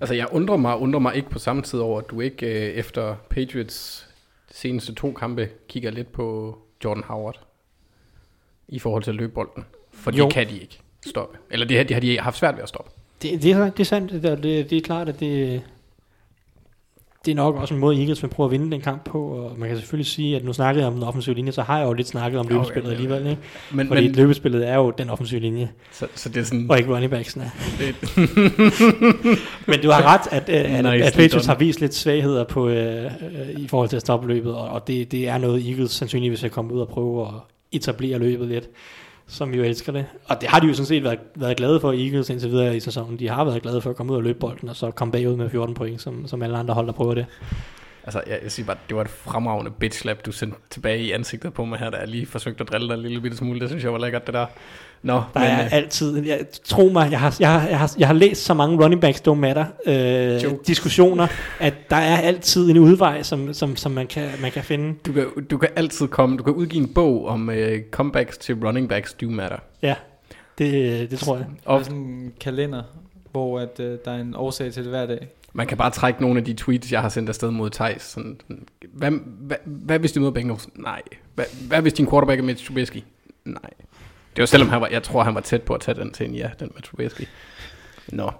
Altså, 0.00 0.14
jeg 0.14 0.26
undrer 0.32 0.56
mig, 0.56 0.76
undrer 0.76 1.00
mig 1.00 1.14
ikke 1.16 1.30
på 1.30 1.38
samme 1.38 1.62
tid 1.62 1.78
over, 1.80 1.98
at 2.00 2.10
du 2.10 2.20
ikke 2.20 2.46
øh, 2.46 2.74
efter 2.74 3.16
Patriots 3.30 4.08
seneste 4.50 4.94
to 4.94 5.12
kampe 5.12 5.48
kigger 5.68 5.90
lidt 5.90 6.12
på 6.12 6.58
Jordan 6.84 7.02
Howard 7.06 7.40
i 8.68 8.78
forhold 8.78 9.02
til 9.02 9.10
at 9.10 9.14
løbe 9.14 9.32
bolden. 9.32 9.64
For 9.92 10.10
Jo. 10.16 10.24
det 10.24 10.32
kan 10.32 10.48
de 10.48 10.58
ikke 10.60 10.80
stoppe. 11.06 11.38
Eller 11.50 11.66
det, 11.66 11.76
har- 11.76 11.84
det 11.84 11.94
har 11.94 12.00
de 12.00 12.20
haft 12.20 12.38
svært 12.38 12.54
ved 12.56 12.62
at 12.62 12.68
stoppe. 12.68 12.90
Det, 13.22 13.42
det, 13.42 13.50
er, 13.52 13.70
det 13.70 13.80
er 13.80 13.84
sandt, 13.84 14.12
det, 14.12 14.22
det, 14.22 14.70
det 14.70 14.78
er 14.78 14.82
klart, 14.82 15.08
at 15.08 15.20
det, 15.20 15.62
det 17.26 17.32
er 17.32 17.36
nok 17.36 17.56
også 17.56 17.74
en 17.74 17.80
måde, 17.80 17.98
Eagles 17.98 18.22
vil 18.22 18.28
prøve 18.28 18.44
at 18.44 18.50
vinde 18.50 18.70
den 18.70 18.80
kamp 18.80 19.04
på, 19.04 19.22
og 19.22 19.58
man 19.58 19.68
kan 19.68 19.78
selvfølgelig 19.78 20.06
sige, 20.06 20.36
at 20.36 20.44
nu 20.44 20.52
snakkede 20.52 20.82
jeg 20.82 20.88
om 20.88 20.94
den 20.94 21.02
offensive 21.02 21.34
linje, 21.34 21.52
så 21.52 21.62
har 21.62 21.78
jeg 21.78 21.86
jo 21.86 21.92
lidt 21.92 22.08
snakket 22.08 22.40
om 22.40 22.48
løbespillet 22.48 22.88
ja, 22.90 22.94
alligevel, 22.94 23.26
ikke? 23.26 23.42
Men, 23.72 23.88
Fordi 23.88 24.06
men 24.06 24.12
løbespillet 24.12 24.68
er 24.68 24.74
jo 24.74 24.92
den 24.98 25.10
offensive 25.10 25.40
linje, 25.40 25.70
så, 25.92 26.06
så 26.14 26.28
det 26.28 26.36
er 26.36 26.44
sådan... 26.44 26.66
og 26.70 26.78
ikke 26.78 26.94
running 26.94 27.10
backsene. 27.10 27.50
Det, 27.78 27.94
Men 29.68 29.82
du 29.82 29.90
har 29.90 30.02
ret, 30.02 30.20
at, 30.30 30.48
at, 30.48 30.66
at, 30.66 30.84
Nicely 30.84 31.06
at 31.06 31.12
Patriots 31.12 31.46
done. 31.46 31.46
har 31.46 31.54
vist 31.58 31.80
lidt 31.80 31.94
svagheder 31.94 32.44
på, 32.44 32.68
øh, 32.68 33.04
øh, 33.04 33.10
i 33.60 33.68
forhold 33.68 33.88
til 33.88 33.96
at 33.96 34.02
stoppe 34.02 34.28
løbet, 34.28 34.54
og, 34.54 34.68
og 34.68 34.86
det, 34.86 35.12
det 35.12 35.28
er 35.28 35.38
noget, 35.38 35.68
Eagles 35.68 35.90
sandsynligvis 35.90 36.42
vil 36.42 36.50
komme 36.50 36.74
ud 36.74 36.80
og 36.80 36.88
prøve 36.88 37.22
at 37.22 37.34
etablere 37.72 38.18
løbet 38.18 38.48
lidt, 38.48 38.68
som 39.26 39.52
vi 39.52 39.56
jo 39.56 39.62
elsker 39.64 39.92
det. 39.92 40.06
Og 40.24 40.40
det 40.40 40.48
har 40.48 40.60
de 40.60 40.66
jo 40.66 40.74
sådan 40.74 40.86
set 40.86 41.04
været, 41.04 41.18
været 41.34 41.56
glade 41.56 41.80
for, 41.80 41.92
Eagles 41.92 42.30
indtil 42.30 42.50
videre 42.50 42.76
i 42.76 42.80
sæsonen. 42.80 43.18
De 43.18 43.28
har 43.28 43.44
været 43.44 43.62
glade 43.62 43.80
for 43.80 43.90
at 43.90 43.96
komme 43.96 44.12
ud 44.12 44.16
og 44.16 44.22
løbe 44.22 44.38
bolden, 44.38 44.68
og 44.68 44.76
så 44.76 44.90
komme 44.90 45.12
bagud 45.12 45.36
med 45.36 45.50
14 45.50 45.74
point, 45.74 46.02
som, 46.02 46.26
som 46.26 46.42
alle 46.42 46.58
andre 46.58 46.74
hold, 46.74 46.86
der 46.86 46.92
prøver 46.92 47.14
det. 47.14 47.26
altså, 48.04 48.22
jeg, 48.26 48.38
jeg 48.42 48.52
siger 48.52 48.66
bare, 48.66 48.76
det 48.88 48.96
var 48.96 49.02
et 49.02 49.08
fremragende 49.08 49.70
bitch 49.70 50.00
slap, 50.00 50.26
du 50.26 50.32
sendte 50.32 50.58
tilbage 50.70 51.00
i 51.02 51.10
ansigtet 51.10 51.54
på 51.54 51.64
mig 51.64 51.78
her, 51.78 51.90
da 51.90 51.96
jeg 51.96 52.08
lige 52.08 52.26
forsøgte 52.26 52.62
at 52.62 52.68
drille 52.68 52.88
dig 52.88 52.94
en 52.94 53.02
lille 53.02 53.20
bitte 53.20 53.36
smule. 53.36 53.60
Det 53.60 53.68
synes 53.68 53.84
jeg 53.84 53.92
var 53.92 53.98
lækkert, 53.98 54.26
det 54.26 54.34
der. 54.34 54.46
Nå, 55.06 55.22
Der 55.34 55.40
men, 55.40 55.48
er 55.48 55.64
øh, 55.64 55.72
altid, 55.72 56.24
jeg, 56.24 56.40
tro 56.64 56.88
mig, 56.88 57.10
jeg 57.10 57.20
har, 57.20 57.36
jeg, 57.40 57.60
har, 57.60 57.68
jeg, 57.68 57.78
har, 57.78 57.94
jeg 57.98 58.06
har 58.06 58.14
læst 58.14 58.44
så 58.44 58.54
mange 58.54 58.84
running 58.84 59.00
backs 59.00 59.22
don't 59.28 59.34
matter 59.34 59.64
øh, 59.86 60.52
diskussioner, 60.66 61.26
at 61.60 61.74
der 61.90 61.96
er 61.96 62.16
altid 62.16 62.70
en 62.70 62.78
udvej, 62.78 63.22
som, 63.22 63.54
som, 63.54 63.76
som 63.76 63.92
man, 63.92 64.06
kan, 64.06 64.28
man 64.40 64.50
kan 64.50 64.64
finde. 64.64 64.94
du, 65.06 65.12
kan, 65.12 65.26
du 65.50 65.58
kan 65.58 65.68
altid 65.76 66.08
komme, 66.08 66.36
du 66.36 66.42
kan 66.42 66.52
udgive 66.52 66.82
en 66.82 66.94
bog 66.94 67.26
om 67.26 67.50
øh, 67.50 67.80
comebacks 67.90 68.38
til 68.38 68.54
running 68.54 68.88
backs 68.88 69.14
do 69.14 69.30
matter. 69.30 69.56
Ja, 69.82 69.94
det, 70.58 71.10
det 71.10 71.18
tror 71.18 71.36
jeg. 71.36 71.46
Og 71.64 71.84
sådan 71.84 71.98
en 71.98 72.32
kalender, 72.40 72.82
hvor 73.32 73.60
at, 73.60 73.80
øh, 73.80 73.98
der 74.04 74.10
er 74.10 74.20
en 74.20 74.34
årsag 74.36 74.72
til 74.72 74.82
det 74.82 74.90
hver 74.90 75.06
dag. 75.06 75.28
Man 75.52 75.66
kan 75.66 75.78
bare 75.78 75.90
trække 75.90 76.20
nogle 76.22 76.38
af 76.38 76.44
de 76.44 76.54
tweets, 76.54 76.92
jeg 76.92 77.00
har 77.00 77.08
sendt 77.08 77.28
afsted 77.28 77.50
mod 77.50 77.70
Thijs. 77.70 78.02
Sådan, 78.02 78.36
sådan, 78.42 78.64
hvad, 78.92 79.10
hvad, 79.40 79.56
hvad 79.64 79.98
hvis 79.98 80.12
de 80.12 80.20
møder 80.20 80.32
Bengals? 80.32 80.68
Nej. 80.74 81.02
Hvad, 81.34 81.44
hvad 81.68 81.82
hvis 81.82 81.92
din 81.92 82.10
quarterback 82.10 82.40
er 82.40 82.44
Mitch 82.44 82.66
Trubisky? 82.66 83.02
Nej. 83.44 83.70
Det 84.36 84.42
var 84.42 84.46
selvom 84.46 84.68
han 84.68 84.80
var, 84.80 84.88
jeg 84.88 85.02
tror, 85.02 85.22
han 85.22 85.34
var 85.34 85.40
tæt 85.40 85.62
på 85.62 85.74
at 85.74 85.80
tage 85.80 86.00
den 86.00 86.12
til 86.12 86.26
en 86.28 86.34
ja, 86.34 86.50
den 86.60 86.70
med 86.74 86.82
Trubisky. 86.82 87.22
Nå. 88.08 88.30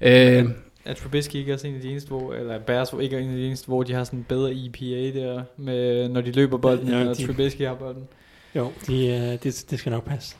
Øh, 0.00 0.44
Er 0.84 0.94
Trubisky 0.94 1.34
ikke 1.36 1.54
også 1.54 1.66
en 1.66 1.74
af 1.74 1.80
de 1.80 1.90
eneste, 1.90 2.08
hvor, 2.08 2.34
eller 2.34 2.58
Bears 2.58 2.90
hvor 2.90 3.00
ikke 3.00 3.16
er 3.16 3.20
en 3.20 3.30
af 3.30 3.36
de 3.36 3.46
eneste, 3.46 3.66
hvor 3.66 3.82
de 3.82 3.92
har 3.92 4.04
sådan 4.04 4.18
en 4.18 4.24
bedre 4.28 4.52
EPA 4.52 5.18
der, 5.20 5.42
med, 5.56 6.08
når 6.08 6.20
de 6.20 6.32
løber 6.32 6.56
bolden, 6.58 6.88
Ja, 6.88 6.98
ja, 7.02 7.08
og 7.08 7.16
de- 7.18 7.26
Trubisky 7.26 7.62
har 7.66 7.74
bolden? 7.74 8.08
Jo, 8.54 8.72
de, 8.86 9.06
øh, 9.06 9.42
det, 9.42 9.64
det 9.70 9.78
skal 9.78 9.92
nok 9.92 10.04
passe. 10.04 10.36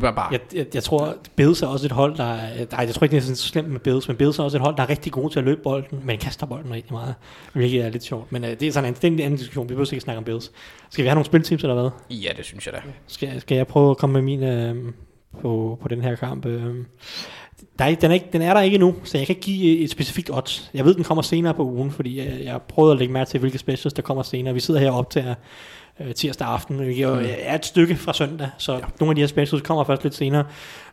Bare. 0.00 0.32
Jeg, 0.32 0.40
jeg, 0.54 0.66
jeg 0.74 0.82
tror, 0.82 1.16
Bills 1.36 1.62
er 1.62 1.66
også 1.66 1.86
et 1.86 1.92
hold, 1.92 2.16
der 2.16 2.24
er, 2.24 2.66
nej, 2.72 2.84
jeg 2.86 2.94
tror 2.94 3.04
ikke, 3.04 3.16
det 3.16 3.30
er 3.30 3.34
så 3.34 3.48
slemt 3.48 3.68
med 3.68 3.80
Bills, 3.80 4.08
men 4.08 4.16
Bills 4.16 4.38
er 4.38 4.42
også 4.42 4.56
et 4.56 4.62
hold, 4.62 4.76
der 4.76 4.82
er 4.82 4.90
rigtig 4.90 5.12
gode 5.12 5.32
til 5.32 5.38
at 5.38 5.44
løbe 5.44 5.60
bolden, 5.62 6.00
men 6.04 6.18
kaster 6.18 6.46
bolden 6.46 6.72
rigtig 6.72 6.92
meget, 6.92 7.14
hvilket 7.52 7.84
er 7.84 7.90
lidt 7.90 8.02
sjovt. 8.04 8.32
Men 8.32 8.44
uh, 8.44 8.50
det 8.50 8.62
er 8.62 8.72
sådan 8.72 8.88
en, 8.88 8.94
det 8.94 9.04
er 9.04 9.08
en 9.08 9.20
anden 9.20 9.36
diskussion, 9.36 9.68
vi 9.68 9.74
behøver 9.74 9.92
ikke 9.92 10.00
snakke 10.00 10.18
om 10.18 10.24
Bills. 10.24 10.52
Skal 10.90 11.02
vi 11.02 11.08
have 11.08 11.14
nogle 11.14 11.26
spiltips 11.26 11.62
eller 11.62 11.74
hvad? 11.74 11.90
Ja, 12.10 12.30
det 12.36 12.44
synes 12.44 12.66
jeg 12.66 12.74
da. 12.74 12.80
Skal, 13.06 13.40
skal 13.40 13.56
jeg 13.56 13.66
prøve 13.66 13.90
at 13.90 13.96
komme 13.96 14.12
med 14.12 14.22
min 14.22 14.42
øh, 14.42 14.92
på, 15.40 15.78
på 15.82 15.88
den 15.88 16.02
her 16.02 16.16
kamp? 16.16 16.46
Øh. 16.46 16.74
Der 17.78 17.84
er, 17.84 17.94
den, 17.94 18.10
er 18.10 18.14
ikke, 18.14 18.28
den 18.32 18.42
er 18.42 18.54
der 18.54 18.60
ikke 18.60 18.74
endnu, 18.74 18.94
så 19.04 19.18
jeg 19.18 19.26
kan 19.26 19.36
ikke 19.36 19.46
give 19.46 19.78
et 19.78 19.90
specifikt 19.90 20.30
odds. 20.32 20.70
Jeg 20.74 20.84
ved, 20.84 20.94
den 20.94 21.04
kommer 21.04 21.22
senere 21.22 21.54
på 21.54 21.64
ugen, 21.64 21.90
fordi 21.90 22.18
jeg, 22.18 22.40
jeg 22.42 22.52
har 22.52 22.58
prøvet 22.58 22.92
at 22.92 22.98
lægge 22.98 23.12
mærke 23.12 23.28
til, 23.28 23.40
hvilke 23.40 23.58
specials 23.58 23.92
der 23.92 24.02
kommer 24.02 24.22
senere. 24.22 24.54
Vi 24.54 24.60
sidder 24.60 24.80
her 24.80 24.90
op 24.90 25.10
til 25.10 25.34
øh, 26.00 26.14
tirsdag 26.14 26.48
aften, 26.48 26.76
hvilket 26.76 27.02
jo 27.02 27.14
er 27.38 27.54
et 27.54 27.66
stykke 27.66 27.96
fra 27.96 28.12
søndag, 28.12 28.50
så 28.58 28.72
ja. 28.72 28.78
nogle 29.00 29.10
af 29.10 29.14
de 29.14 29.22
her 29.22 29.26
specials 29.26 29.62
kommer 29.62 29.84
først 29.84 30.02
lidt 30.02 30.14
senere. 30.14 30.44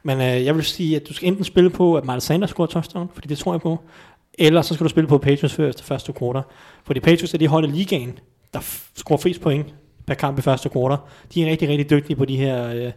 Men 0.04 0.22
øh, 0.22 0.46
jeg 0.46 0.56
vil 0.56 0.64
sige, 0.64 0.96
at 0.96 1.08
du 1.08 1.14
skal 1.14 1.28
enten 1.28 1.44
spille 1.44 1.70
på, 1.70 1.96
at 1.96 2.06
Miles 2.06 2.24
Sanders 2.24 2.50
scorer 2.50 2.68
touchdown, 2.68 3.10
fordi 3.14 3.28
det 3.28 3.38
tror 3.38 3.54
jeg 3.54 3.62
på, 3.62 3.80
eller 4.40 4.62
så 4.62 4.74
skal 4.74 4.84
du 4.84 4.90
spille 4.90 5.08
på 5.08 5.18
Patriots 5.18 5.54
før 5.54 5.70
efter 5.70 5.84
første 5.84 6.14
quarter. 6.20 6.42
Fordi 6.84 7.00
Patriots 7.00 7.34
er 7.34 7.38
de 7.38 7.48
hold 7.48 7.66
i 7.66 7.72
ligaen, 7.72 8.20
der 8.54 8.60
scorer 8.96 9.18
flest 9.18 9.42
point 9.42 9.74
per 10.08 10.14
kamp 10.14 10.40
i 10.40 10.42
første 10.42 10.70
quarter. 10.70 10.98
De 11.34 11.46
er 11.46 11.52
rigtig, 11.52 11.70
rigtig 11.70 11.90
dygtige 11.90 12.16
på 12.16 12.26
de 12.26 12.38
her 12.38 12.70
øh, 12.70 12.92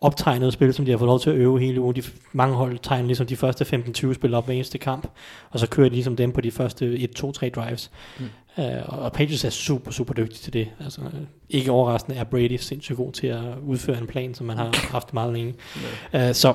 optegnede 0.00 0.52
spil, 0.52 0.74
som 0.74 0.84
de 0.84 0.90
har 0.90 0.98
fået 0.98 1.08
lov 1.08 1.20
til 1.20 1.30
at 1.30 1.36
øve 1.36 1.60
hele 1.60 1.80
ugen. 1.80 1.96
De, 1.96 2.02
mange 2.32 2.54
hold 2.54 2.78
tegner 2.78 3.06
ligesom 3.06 3.26
de 3.26 3.36
første 3.36 3.64
15-20 3.64 4.14
spil 4.14 4.34
op 4.34 4.44
hver 4.44 4.54
eneste 4.54 4.78
kamp, 4.78 5.08
og 5.50 5.58
så 5.58 5.68
kører 5.68 5.88
de 5.88 5.94
ligesom 5.94 6.16
dem 6.16 6.32
på 6.32 6.40
de 6.40 6.50
første 6.50 7.08
1-2-3 7.18 7.48
drives. 7.48 7.90
Mm. 8.18 8.24
Uh, 8.56 8.98
og 9.04 9.12
Patriots 9.12 9.44
er 9.44 9.50
super, 9.50 9.90
super 9.90 10.14
dygtige 10.14 10.38
til 10.38 10.52
det. 10.52 10.68
Altså, 10.84 11.00
øh, 11.00 11.20
ikke 11.48 11.70
overraskende 11.70 12.18
er 12.18 12.24
Brady 12.24 12.56
sindssygt 12.56 12.96
god 12.96 13.12
til 13.12 13.26
at 13.26 13.42
udføre 13.62 13.98
en 13.98 14.06
plan, 14.06 14.34
som 14.34 14.46
man 14.46 14.56
har 14.56 14.90
haft 14.90 15.14
meget 15.14 15.32
længe. 15.32 15.54
Uh, 16.14 16.32
så 16.32 16.54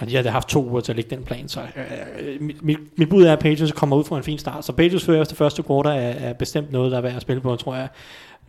og 0.00 0.08
de 0.08 0.16
har 0.16 0.30
haft 0.30 0.48
to 0.48 0.68
uger 0.70 0.80
til 0.80 0.92
at 0.92 0.96
lægge 0.96 1.16
den 1.16 1.24
plan, 1.24 1.48
så 1.48 1.60
øh, 1.60 2.42
mit, 2.42 2.62
mit, 2.62 2.78
mit 2.96 3.08
bud 3.08 3.24
er, 3.24 3.32
at 3.32 3.38
Patriots 3.38 3.72
kommer 3.72 3.96
ud 3.96 4.04
fra 4.04 4.16
en 4.16 4.22
fin 4.22 4.38
start. 4.38 4.64
Så 4.64 4.72
Patriots 4.72 5.04
fører 5.04 5.22
efter 5.22 5.36
første 5.36 5.62
quarter 5.62 5.90
er, 5.90 6.28
er 6.28 6.32
bestemt 6.32 6.72
noget, 6.72 6.92
der 6.92 6.98
er 6.98 7.02
værd 7.02 7.16
at 7.16 7.22
spille 7.22 7.40
på, 7.42 7.56
tror 7.56 7.74
jeg. 7.74 7.88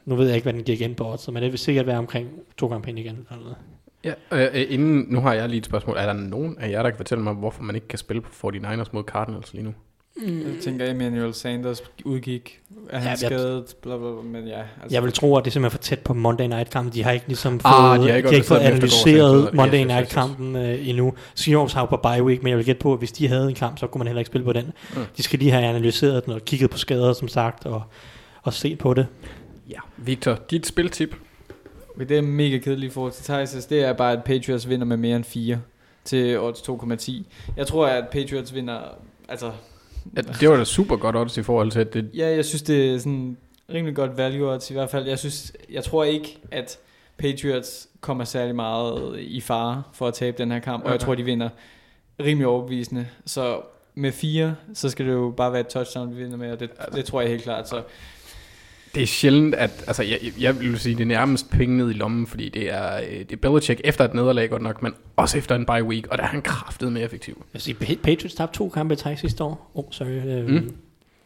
Nu 0.05 0.15
ved 0.15 0.27
jeg 0.27 0.35
ikke, 0.35 0.45
hvad 0.45 0.53
den 0.53 0.63
giver 0.63 0.77
igen 0.77 0.95
på 0.95 1.11
odds, 1.11 1.31
men 1.31 1.43
det 1.43 1.51
vil 1.51 1.59
sikkert 1.59 1.87
være 1.87 1.97
omkring 1.97 2.29
to 2.57 2.67
gange 2.67 2.83
penge 2.83 3.01
igen. 3.01 3.27
Eller 3.31 3.43
noget. 3.43 3.57
Ja, 4.03 4.13
øh, 4.31 4.61
øh, 4.61 4.65
inden, 4.69 5.05
nu 5.09 5.21
har 5.21 5.33
jeg 5.33 5.49
lige 5.49 5.57
et 5.57 5.65
spørgsmål. 5.65 5.97
Er 5.97 6.05
der 6.05 6.13
nogen 6.13 6.57
af 6.59 6.69
jer, 6.69 6.83
der 6.83 6.89
kan 6.89 6.97
fortælle 6.97 7.23
mig, 7.23 7.33
hvorfor 7.33 7.63
man 7.63 7.75
ikke 7.75 7.87
kan 7.87 7.99
spille 7.99 8.21
på 8.21 8.47
49ers 8.47 8.89
mod 8.91 9.03
Cardinals 9.03 9.53
lige 9.53 9.63
nu? 9.63 9.73
Jeg 10.17 10.53
tænker, 10.61 10.91
Emmanuel 10.91 11.33
Sanders 11.33 11.81
udgik. 12.05 12.59
Er 12.89 12.99
han 12.99 13.07
Ja, 13.07 13.15
skadet? 13.15 13.75
Bla, 13.81 13.97
bla, 13.97 14.11
bla, 14.11 14.21
men 14.21 14.47
ja. 14.47 14.59
Altså, 14.59 14.95
Jeg 14.95 15.03
vil 15.03 15.11
tro, 15.13 15.37
at 15.37 15.45
det 15.45 15.49
er 15.49 15.53
simpelthen 15.53 15.77
for 15.77 15.83
tæt 15.83 15.99
på 15.99 16.13
Monday 16.13 16.45
Night 16.47 16.69
kampen. 16.69 16.93
De 16.93 17.03
har 17.03 17.11
ikke 17.11 17.27
ligesom 17.27 17.59
fået, 17.59 17.73
Ah, 17.73 17.99
de 17.99 18.03
de 18.03 18.09
har 18.09 18.15
ikke 18.17 18.27
de 18.27 18.31
har 18.33 18.35
ikke 18.35 18.47
fået 18.47 18.59
analyseret. 18.59 19.53
Monday 19.53 19.83
Night 19.83 20.09
kampen 20.09 20.55
øh, 20.55 20.89
endnu. 20.89 21.13
Seahawks 21.35 21.73
har 21.73 21.81
jo 21.81 21.85
på 21.85 21.97
bye 21.97 22.23
week, 22.23 22.43
men 22.43 22.49
jeg 22.49 22.57
vil 22.57 22.65
gætte 22.65 22.79
på, 22.81 22.93
at 22.93 22.99
hvis 22.99 23.11
de 23.11 23.27
havde 23.27 23.49
en 23.49 23.55
kamp, 23.55 23.79
så 23.79 23.87
kunne 23.87 23.99
man 23.99 24.07
heller 24.07 24.19
ikke 24.19 24.27
spille 24.29 24.45
på 24.45 24.53
den. 24.53 24.65
Mm. 24.95 25.01
De 25.17 25.23
skal 25.23 25.39
lige 25.39 25.51
have 25.51 25.63
analyseret 25.65 26.25
den 26.25 26.33
og 26.33 26.41
kigget 26.45 26.69
på 26.69 26.77
skader, 26.77 27.13
som 27.13 27.27
sagt, 27.27 27.65
og, 27.65 27.83
og 28.43 28.53
set 28.53 28.77
på 28.77 28.93
det. 28.93 29.07
Ja, 29.69 29.79
Victor, 29.97 30.39
dit 30.51 30.67
spiltip. 30.67 31.15
Det 31.99 32.17
er 32.17 32.21
mega 32.21 32.57
kedeligt 32.57 32.93
forhold 32.93 33.11
til 33.11 33.23
Thijs. 33.23 33.65
Det 33.65 33.83
er 33.83 33.93
bare, 33.93 34.11
at 34.13 34.23
Patriots 34.23 34.69
vinder 34.69 34.85
med 34.85 34.97
mere 34.97 35.15
end 35.15 35.23
4 35.23 35.59
til 36.05 36.39
odds 36.39 36.59
2,10. 36.59 37.23
Jeg 37.57 37.67
tror, 37.67 37.87
at 37.87 38.07
Patriots 38.11 38.55
vinder... 38.55 38.79
Altså, 39.29 39.51
Ja, 40.15 40.21
det 40.21 40.49
var 40.49 40.57
da 40.57 40.63
super 40.63 40.95
godt 40.95 41.15
odds 41.15 41.37
i 41.37 41.43
forhold 41.43 41.71
til, 41.71 41.79
at 41.79 41.93
det... 41.93 42.09
ja, 42.13 42.35
jeg 42.35 42.45
synes, 42.45 42.61
det 42.61 42.93
er 42.93 42.97
sådan 42.97 43.37
rimelig 43.73 43.95
godt 43.95 44.17
value 44.17 44.49
odds 44.49 44.69
i 44.69 44.73
hvert 44.73 44.89
fald. 44.89 45.07
Jeg, 45.07 45.19
synes, 45.19 45.53
jeg 45.71 45.83
tror 45.83 46.03
ikke, 46.03 46.37
at 46.51 46.77
Patriots 47.17 47.87
kommer 48.01 48.23
særlig 48.23 48.55
meget 48.55 49.19
i 49.19 49.41
fare 49.41 49.83
for 49.93 50.07
at 50.07 50.13
tabe 50.13 50.37
den 50.37 50.51
her 50.51 50.59
kamp, 50.59 50.83
og 50.83 50.89
jeg 50.89 50.95
Okay. 50.95 51.05
tror, 51.05 51.15
de 51.15 51.23
vinder 51.23 51.49
rimelig 52.19 52.47
overbevisende. 52.47 53.07
Så 53.25 53.61
med 53.95 54.11
4, 54.11 54.55
så 54.73 54.89
skal 54.89 55.05
det 55.05 55.11
jo 55.11 55.33
bare 55.37 55.51
være 55.51 55.61
et 55.61 55.67
touchdown, 55.67 56.15
vi 56.17 56.23
vinder 56.23 56.37
med, 56.37 56.51
og 56.51 56.59
det, 56.59 56.69
det 56.95 57.05
tror 57.05 57.21
jeg 57.21 57.29
helt 57.29 57.43
klart. 57.43 57.69
Så 57.69 57.81
Det 58.95 59.03
er 59.03 59.07
sjældent, 59.07 59.55
at... 59.55 59.83
Altså, 59.87 60.03
jeg, 60.03 60.19
jeg 60.39 60.59
vil 60.59 60.79
sige, 60.79 60.95
det 60.95 61.01
er 61.01 61.05
nærmest 61.05 61.49
penge 61.49 61.77
ned 61.77 61.89
i 61.89 61.93
lommen, 61.93 62.27
fordi 62.27 62.49
det 62.49 62.73
er, 62.73 62.97
øh, 62.97 63.19
det 63.19 63.31
er 63.31 63.37
Belichick 63.49 63.81
efter 63.83 64.05
et 64.05 64.13
nederlag 64.13 64.49
godt 64.49 64.61
nok, 64.61 64.83
men 64.83 64.93
også 65.15 65.37
efter 65.37 65.55
en 65.55 65.65
bye 65.65 65.83
week, 65.83 66.07
og 66.07 66.17
der 66.17 66.23
er 66.23 66.27
han 66.27 66.41
kraftet 66.41 66.91
mere 66.93 67.03
effektiv. 67.03 67.45
Jeg 67.53 67.61
siger, 67.61 67.75
Pa- 67.77 67.95
Patriots 68.03 68.35
tabte 68.35 68.57
to 68.57 68.69
kampe 68.69 68.93
i 68.93 68.97
træk 68.97 69.17
sidste 69.17 69.43
år. 69.43 69.71
Oh, 69.75 69.83
sorry. 69.91 70.07
Øh, 70.09 70.49
Mm. 70.49 70.75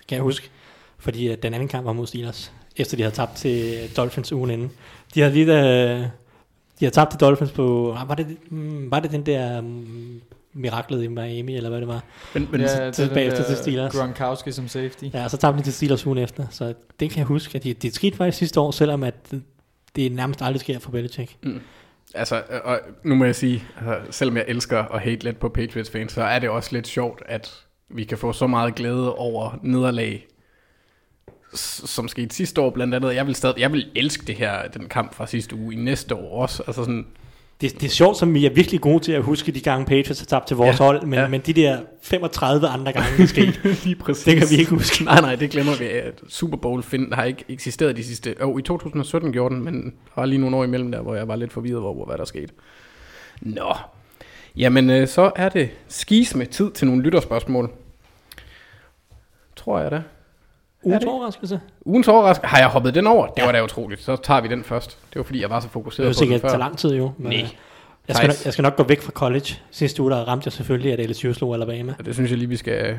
Kan 0.10 0.16
jeg 0.16 0.22
huske. 0.24 0.50
Fordi 0.98 1.28
øh, 1.32 1.38
den 1.44 1.54
anden 1.54 1.68
kamp 1.68 1.86
var 1.86 1.94
mod 1.94 2.08
Steelers. 2.08 2.52
Efter 2.78 2.98
de 2.98 3.04
havde 3.04 3.16
tabt 3.16 3.36
til 3.36 3.76
Dolphins 3.98 4.32
ugen 4.34 4.50
inden. 4.52 4.72
De 5.16 5.20
havde 5.22 5.34
lige... 5.34 5.46
Øh, 5.60 6.00
de 6.80 6.86
havde 6.86 6.94
tabt 6.96 7.12
til 7.12 7.20
Dolphins 7.20 7.52
på... 7.52 7.94
ah, 7.94 8.10
Var 8.10 8.16
det, 8.16 8.28
mm, 8.50 8.92
var 8.92 9.00
det 9.00 9.12
den 9.12 9.26
der 9.26 9.62
mm, 9.62 10.22
miraklet 10.56 11.04
i 11.04 11.08
Miami, 11.08 11.56
eller 11.56 11.70
hvad 11.70 11.80
det 11.80 11.88
var? 11.88 12.04
Men, 12.34 12.48
men 12.52 12.62
ja, 12.62 12.92
til- 12.92 13.10
bagefter 13.14 13.44
til 13.44 13.56
Steelers. 13.58 13.94
Gronkowski 13.96 14.52
som 14.52 14.68
safety. 14.68 15.04
Ja, 15.14 15.24
og 15.24 15.32
så 15.32 15.38
tabte 15.38 15.60
de 15.60 15.64
til 15.64 15.74
Steelers 15.74 16.06
ugen 16.06 16.18
efter. 16.18 16.46
Så 16.50 16.74
det 17.00 17.10
kan 17.10 17.18
jeg 17.18 17.26
huske. 17.26 17.56
At 17.56 17.64
det, 17.64 17.82
det 17.82 17.94
skete 17.96 18.18
faktisk 18.18 18.38
sidste 18.38 18.60
år, 18.60 18.72
selvom 18.72 19.04
at 19.04 19.32
det, 19.32 19.44
det 19.96 20.12
nærmest 20.12 20.42
aldrig 20.42 20.60
sker 20.60 20.80
for 20.80 20.92
Belichick. 20.92 21.38
altså, 22.16 22.36
øh, 22.36 22.60
og 22.64 22.80
nu 23.04 23.16
må 23.16 23.26
jeg 23.26 23.36
sige, 23.36 23.64
altså, 23.78 24.12
selvom 24.12 24.38
jeg 24.38 24.46
elsker 24.48 24.80
at 24.84 25.02
hate 25.02 25.24
lidt 25.24 25.40
på 25.40 25.50
Patriots 25.50 25.90
fans, 25.92 26.12
så 26.12 26.24
er 26.24 26.40
det 26.40 26.50
også 26.50 26.70
lidt 26.74 26.88
sjovt, 26.88 27.22
at 27.26 27.54
vi 27.90 28.04
kan 28.04 28.18
få 28.18 28.34
så 28.34 28.48
meget 28.48 28.76
glæde 28.76 29.16
over 29.16 29.60
nederlag, 29.64 30.28
som 31.86 32.08
skete 32.08 32.36
sidste 32.36 32.62
år 32.62 32.70
blandt 32.70 32.96
andet. 32.96 33.16
Jeg 33.16 33.28
vil 33.28 33.36
stadig, 33.36 33.60
jeg 33.60 33.72
vil 33.72 33.90
elske 33.96 34.26
det 34.26 34.36
her, 34.36 34.68
den 34.68 34.90
kamp 34.90 35.14
fra 35.14 35.28
sidste 35.28 35.56
uge 35.56 35.74
i 35.74 35.78
næste 35.78 36.16
år 36.16 36.42
også. 36.42 36.64
Altså 36.68 36.84
sådan, 36.84 37.08
Det, 37.62 37.74
det 37.82 37.84
er 37.84 37.90
sjovt, 37.90 38.18
som 38.18 38.34
vi 38.34 38.46
er 38.46 38.50
virkelig 38.50 38.82
gode 38.82 39.04
til 39.04 39.12
at 39.12 39.24
huske 39.24 39.52
de 39.52 39.60
gange 39.62 39.86
Patriots 39.86 40.20
har 40.20 40.26
tabt 40.26 40.48
til 40.48 40.58
vores 40.58 40.80
Ja, 40.80 40.86
hold, 40.86 41.06
men, 41.06 41.20
ja. 41.20 41.28
men 41.28 41.42
de 41.42 41.54
der 41.54 41.80
35 42.04 42.68
andre 42.68 42.92
gange, 42.92 43.18
det 43.18 43.30
skete, 43.30 43.54
lige 43.86 43.96
præcis. 43.96 44.24
det 44.24 44.38
kan 44.38 44.48
vi 44.50 44.56
ikke 44.56 44.72
huske. 44.72 45.04
Nej, 45.04 45.22
nej, 45.22 45.36
det 45.36 45.50
glemmer 45.50 45.76
vi. 45.76 45.86
Super 46.28 46.58
Bowl 46.58 46.84
find, 46.84 47.14
har 47.14 47.24
ikke 47.24 47.46
eksisteret 47.50 47.98
de 47.98 48.04
sidste... 48.04 48.36
Jo, 48.42 48.58
i 48.58 48.62
2017 48.62 49.32
gjorde 49.32 49.56
den, 49.56 49.64
men 49.64 49.84
der 49.84 49.90
var 50.16 50.26
lige 50.26 50.40
nogle 50.40 50.58
år 50.58 50.64
imellem 50.64 50.92
der, 50.92 51.02
hvor 51.02 51.16
jeg 51.16 51.28
var 51.28 51.36
lidt 51.36 51.54
forvirret 51.54 51.82
over, 51.84 52.06
hvad 52.06 52.18
der 52.18 52.26
skete. 52.26 52.54
Nå. 53.42 53.74
Jamen, 54.56 54.90
øh, 54.90 55.08
så 55.08 55.32
er 55.36 55.50
det 55.50 55.70
skis 55.88 56.36
med 56.36 56.46
tid 56.46 56.72
til 56.72 56.88
nogle 56.88 57.04
lytterspørgsmål. 57.04 57.72
Tror 59.56 59.80
jeg 59.80 59.92
da. 59.92 60.02
Ugens 60.86 61.04
det? 61.04 61.10
overraskelse. 61.14 61.60
Ugens 61.86 62.08
overraskelse. 62.08 62.48
Har 62.48 62.58
jeg 62.58 62.68
hoppet 62.68 62.96
den 62.96 63.08
over? 63.08 63.28
Det 63.28 63.34
Ja. 63.38 63.46
var 63.46 63.52
da 63.52 63.64
utroligt. 63.64 64.04
Så 64.04 64.16
tager 64.16 64.42
vi 64.42 64.48
den 64.48 64.64
først. 64.64 64.98
Det 65.10 65.18
var 65.20 65.24
fordi, 65.24 65.42
jeg 65.42 65.50
var 65.50 65.60
så 65.60 65.64
Det 65.68 65.72
fokuseret 65.72 66.16
på 66.18 66.26
den 66.26 66.40
før. 66.40 66.48
tage 66.50 66.60
lang 66.60 66.78
tid 66.78 66.96
jo. 66.96 67.12
Men, 67.18 67.28
Nej. 67.32 67.42
øh, 67.44 67.50
jeg, 68.08 68.16
skal 68.16 68.28
nok, 68.28 68.36
jeg 68.46 68.54
skal 68.54 68.64
nok 68.64 68.76
gå 68.76 68.84
væk 68.84 69.02
fra 69.02 69.12
college. 69.12 69.56
Sidste 69.72 70.02
uge, 70.02 70.12
der 70.12 70.18
ramte 70.18 70.46
jeg 70.48 70.54
selvfølgelig, 70.54 70.94
at 71.00 71.10
LSU 71.10 71.34
slog 71.34 71.54
Alabama. 71.54 71.94
Og 72.00 72.06
det 72.06 72.14
synes 72.14 72.30
jeg 72.32 72.38
lige, 72.38 72.50
vi 72.50 72.56
skal... 72.58 72.98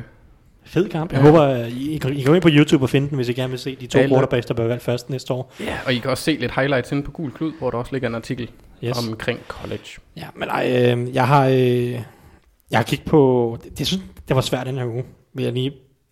Fed 0.65 0.89
kamp. 0.89 1.11
Jeg 1.13 1.19
Ja. 1.21 1.25
håber, 1.25 1.41
at 1.41 1.71
I, 1.71 1.91
I, 1.91 1.97
kan- 1.97 2.13
I 2.13 2.21
kan 2.21 2.25
gå 2.25 2.33
ind 2.33 2.41
på 2.41 2.49
YouTube 2.51 2.85
og 2.85 2.89
finde 2.89 3.09
den, 3.09 3.15
hvis 3.15 3.29
I 3.29 3.33
gerne 3.33 3.49
vil 3.49 3.59
se 3.59 3.75
de 3.75 3.87
to 3.87 3.99
quarterbacks, 4.07 4.45
der 4.45 4.53
bliver 4.53 4.67
valgt 4.67 4.83
først 4.83 5.09
næste 5.09 5.33
år. 5.33 5.53
Ja, 5.59 5.77
og 5.85 5.93
I 5.93 5.97
kan 5.97 6.11
også 6.11 6.23
se 6.23 6.31
lidt 6.39 6.51
highlights 6.55 6.91
inde 6.91 7.03
på 7.03 7.11
Gul 7.11 7.31
Klud, 7.31 7.51
hvor 7.59 7.69
der 7.71 7.77
også 7.77 7.91
ligger 7.93 8.07
en 8.09 8.15
artikel 8.15 8.49
Yes. 8.83 9.07
omkring 9.09 9.39
college. 9.47 9.83
Ja, 10.17 10.23
men 10.35 10.49
ej, 10.49 10.93
øh, 10.93 11.15
jeg 11.15 11.27
har, 11.27 11.47
øh, 11.47 11.91
jeg 11.91 12.01
har 12.73 12.83
kigget 12.83 13.07
på, 13.07 13.57
det, 13.63 13.77
det, 13.79 13.87
synes, 13.87 14.03
det 14.27 14.35
var 14.35 14.41
svært 14.41 14.67
den 14.67 14.77
her 14.77 14.85
uge, 14.85 15.03
vil 15.33 15.43
jeg 15.43 15.53
lige 15.53 15.71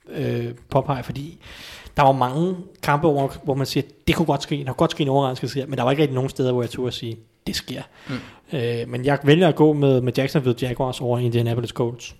øh, 0.09 0.53
påpege, 0.69 1.03
fordi 1.03 1.37
der 1.97 2.03
var 2.03 2.11
mange 2.11 2.55
kampe, 2.83 3.07
hvor, 3.07 3.33
hvor 3.43 3.55
man 3.55 3.65
siger, 3.65 3.83
det 4.07 4.15
kunne 4.15 4.25
godt 4.25 4.43
ske, 4.43 4.57
der 4.57 4.65
kunne 4.65 4.73
godt 4.73 4.91
ske 4.91 5.01
en 5.01 5.09
overraskelse 5.09 5.59
her, 5.59 5.67
men 5.67 5.77
der 5.77 5.83
var 5.83 5.91
ikke 5.91 6.03
rigtig 6.03 6.15
nogen 6.15 6.29
steder, 6.29 6.51
hvor 6.51 6.61
jeg 6.61 6.69
turde 6.69 6.87
at 6.87 6.93
sige, 6.93 7.17
det 7.47 7.55
sker. 7.55 7.81
Mm. 8.09 8.57
Øh, 8.57 8.89
men 8.89 9.05
jeg 9.05 9.19
vælger 9.23 9.47
at 9.47 9.55
gå 9.55 9.73
med, 9.73 10.01
med 10.01 10.13
Jacksonville 10.17 10.57
Jaguars 10.61 11.01
over 11.01 11.19
Indianapolis 11.19 11.69
Colts. 11.69 12.15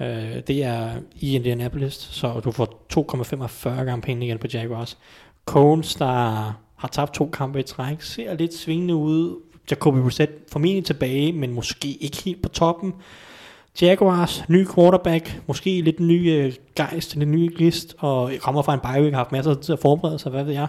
Øh, 0.00 0.42
det 0.46 0.64
er 0.64 0.90
i 1.20 1.34
Indianapolis, 1.34 1.94
så 1.94 2.40
du 2.40 2.50
får 2.50 2.86
2,45 2.94 3.68
gange 3.68 4.02
penge 4.02 4.26
igen 4.26 4.38
på 4.38 4.46
Jaguars. 4.52 4.98
Colts, 5.46 5.94
der 5.94 6.06
har 6.76 6.88
tabt 6.92 7.14
to 7.14 7.30
kampe 7.32 7.60
i 7.60 7.62
træk, 7.62 8.02
ser 8.02 8.34
lidt 8.34 8.54
svingende 8.54 8.94
ud. 8.94 9.40
Jacoby 9.70 9.98
Brissett 9.98 10.32
formentlig 10.52 10.84
tilbage, 10.84 11.32
men 11.32 11.52
måske 11.52 11.88
ikke 11.88 12.22
helt 12.22 12.42
på 12.42 12.48
toppen. 12.48 12.94
Jaguars, 13.80 14.48
ny 14.48 14.66
quarterback, 14.74 15.40
måske 15.46 15.80
lidt 15.80 16.00
ny 16.00 16.30
øh, 16.30 16.52
gejst, 16.76 17.16
lidt 17.16 17.28
ny 17.28 17.56
gist, 17.56 17.94
og 17.98 18.32
kommer 18.40 18.62
fra 18.62 18.74
en 18.74 18.80
bye 18.80 19.02
week, 19.02 19.12
har 19.12 19.20
haft 19.20 19.32
masser 19.32 19.50
af 19.50 19.56
tid 19.56 19.64
til 19.64 19.72
at 19.72 19.78
forberede 19.78 20.18
sig, 20.18 20.30
hvad 20.30 20.44
ved 20.44 20.52
jeg. 20.52 20.66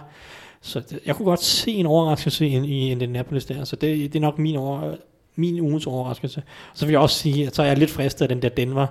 Så 0.60 0.80
det, 0.80 1.00
jeg 1.06 1.16
kunne 1.16 1.26
godt 1.26 1.42
se 1.42 1.70
en 1.70 1.86
overraskelse 1.86 2.46
i, 2.46 2.56
i 2.56 2.90
Indianapolis 2.90 3.44
der, 3.44 3.64
så 3.64 3.76
det, 3.76 4.12
det 4.12 4.18
er 4.18 4.20
nok 4.20 4.38
min, 4.38 4.56
over, 4.56 4.94
min 5.36 5.60
ugens 5.60 5.86
overraskelse. 5.86 6.42
Så 6.74 6.86
vil 6.86 6.92
jeg 6.92 7.00
også 7.00 7.18
sige, 7.18 7.46
at 7.46 7.54
så 7.54 7.62
er 7.62 7.66
jeg 7.66 7.78
lidt 7.78 7.90
fristet 7.90 8.22
af 8.22 8.28
den 8.28 8.42
der 8.42 8.48
Denver. 8.48 8.86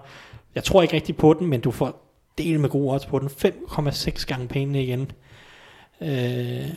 Jeg 0.55 0.63
tror 0.63 0.81
ikke 0.81 0.95
rigtig 0.95 1.17
på 1.17 1.33
den, 1.33 1.47
men 1.47 1.61
du 1.61 1.71
får 1.71 2.03
del 2.37 2.59
med 2.59 2.69
gode 2.69 2.93
odds 2.93 3.05
på 3.05 3.19
den. 3.19 3.27
5,6 3.27 4.25
gange 4.25 4.47
pengene 4.47 4.83
igen. 4.83 5.11
Øh, 6.01 6.69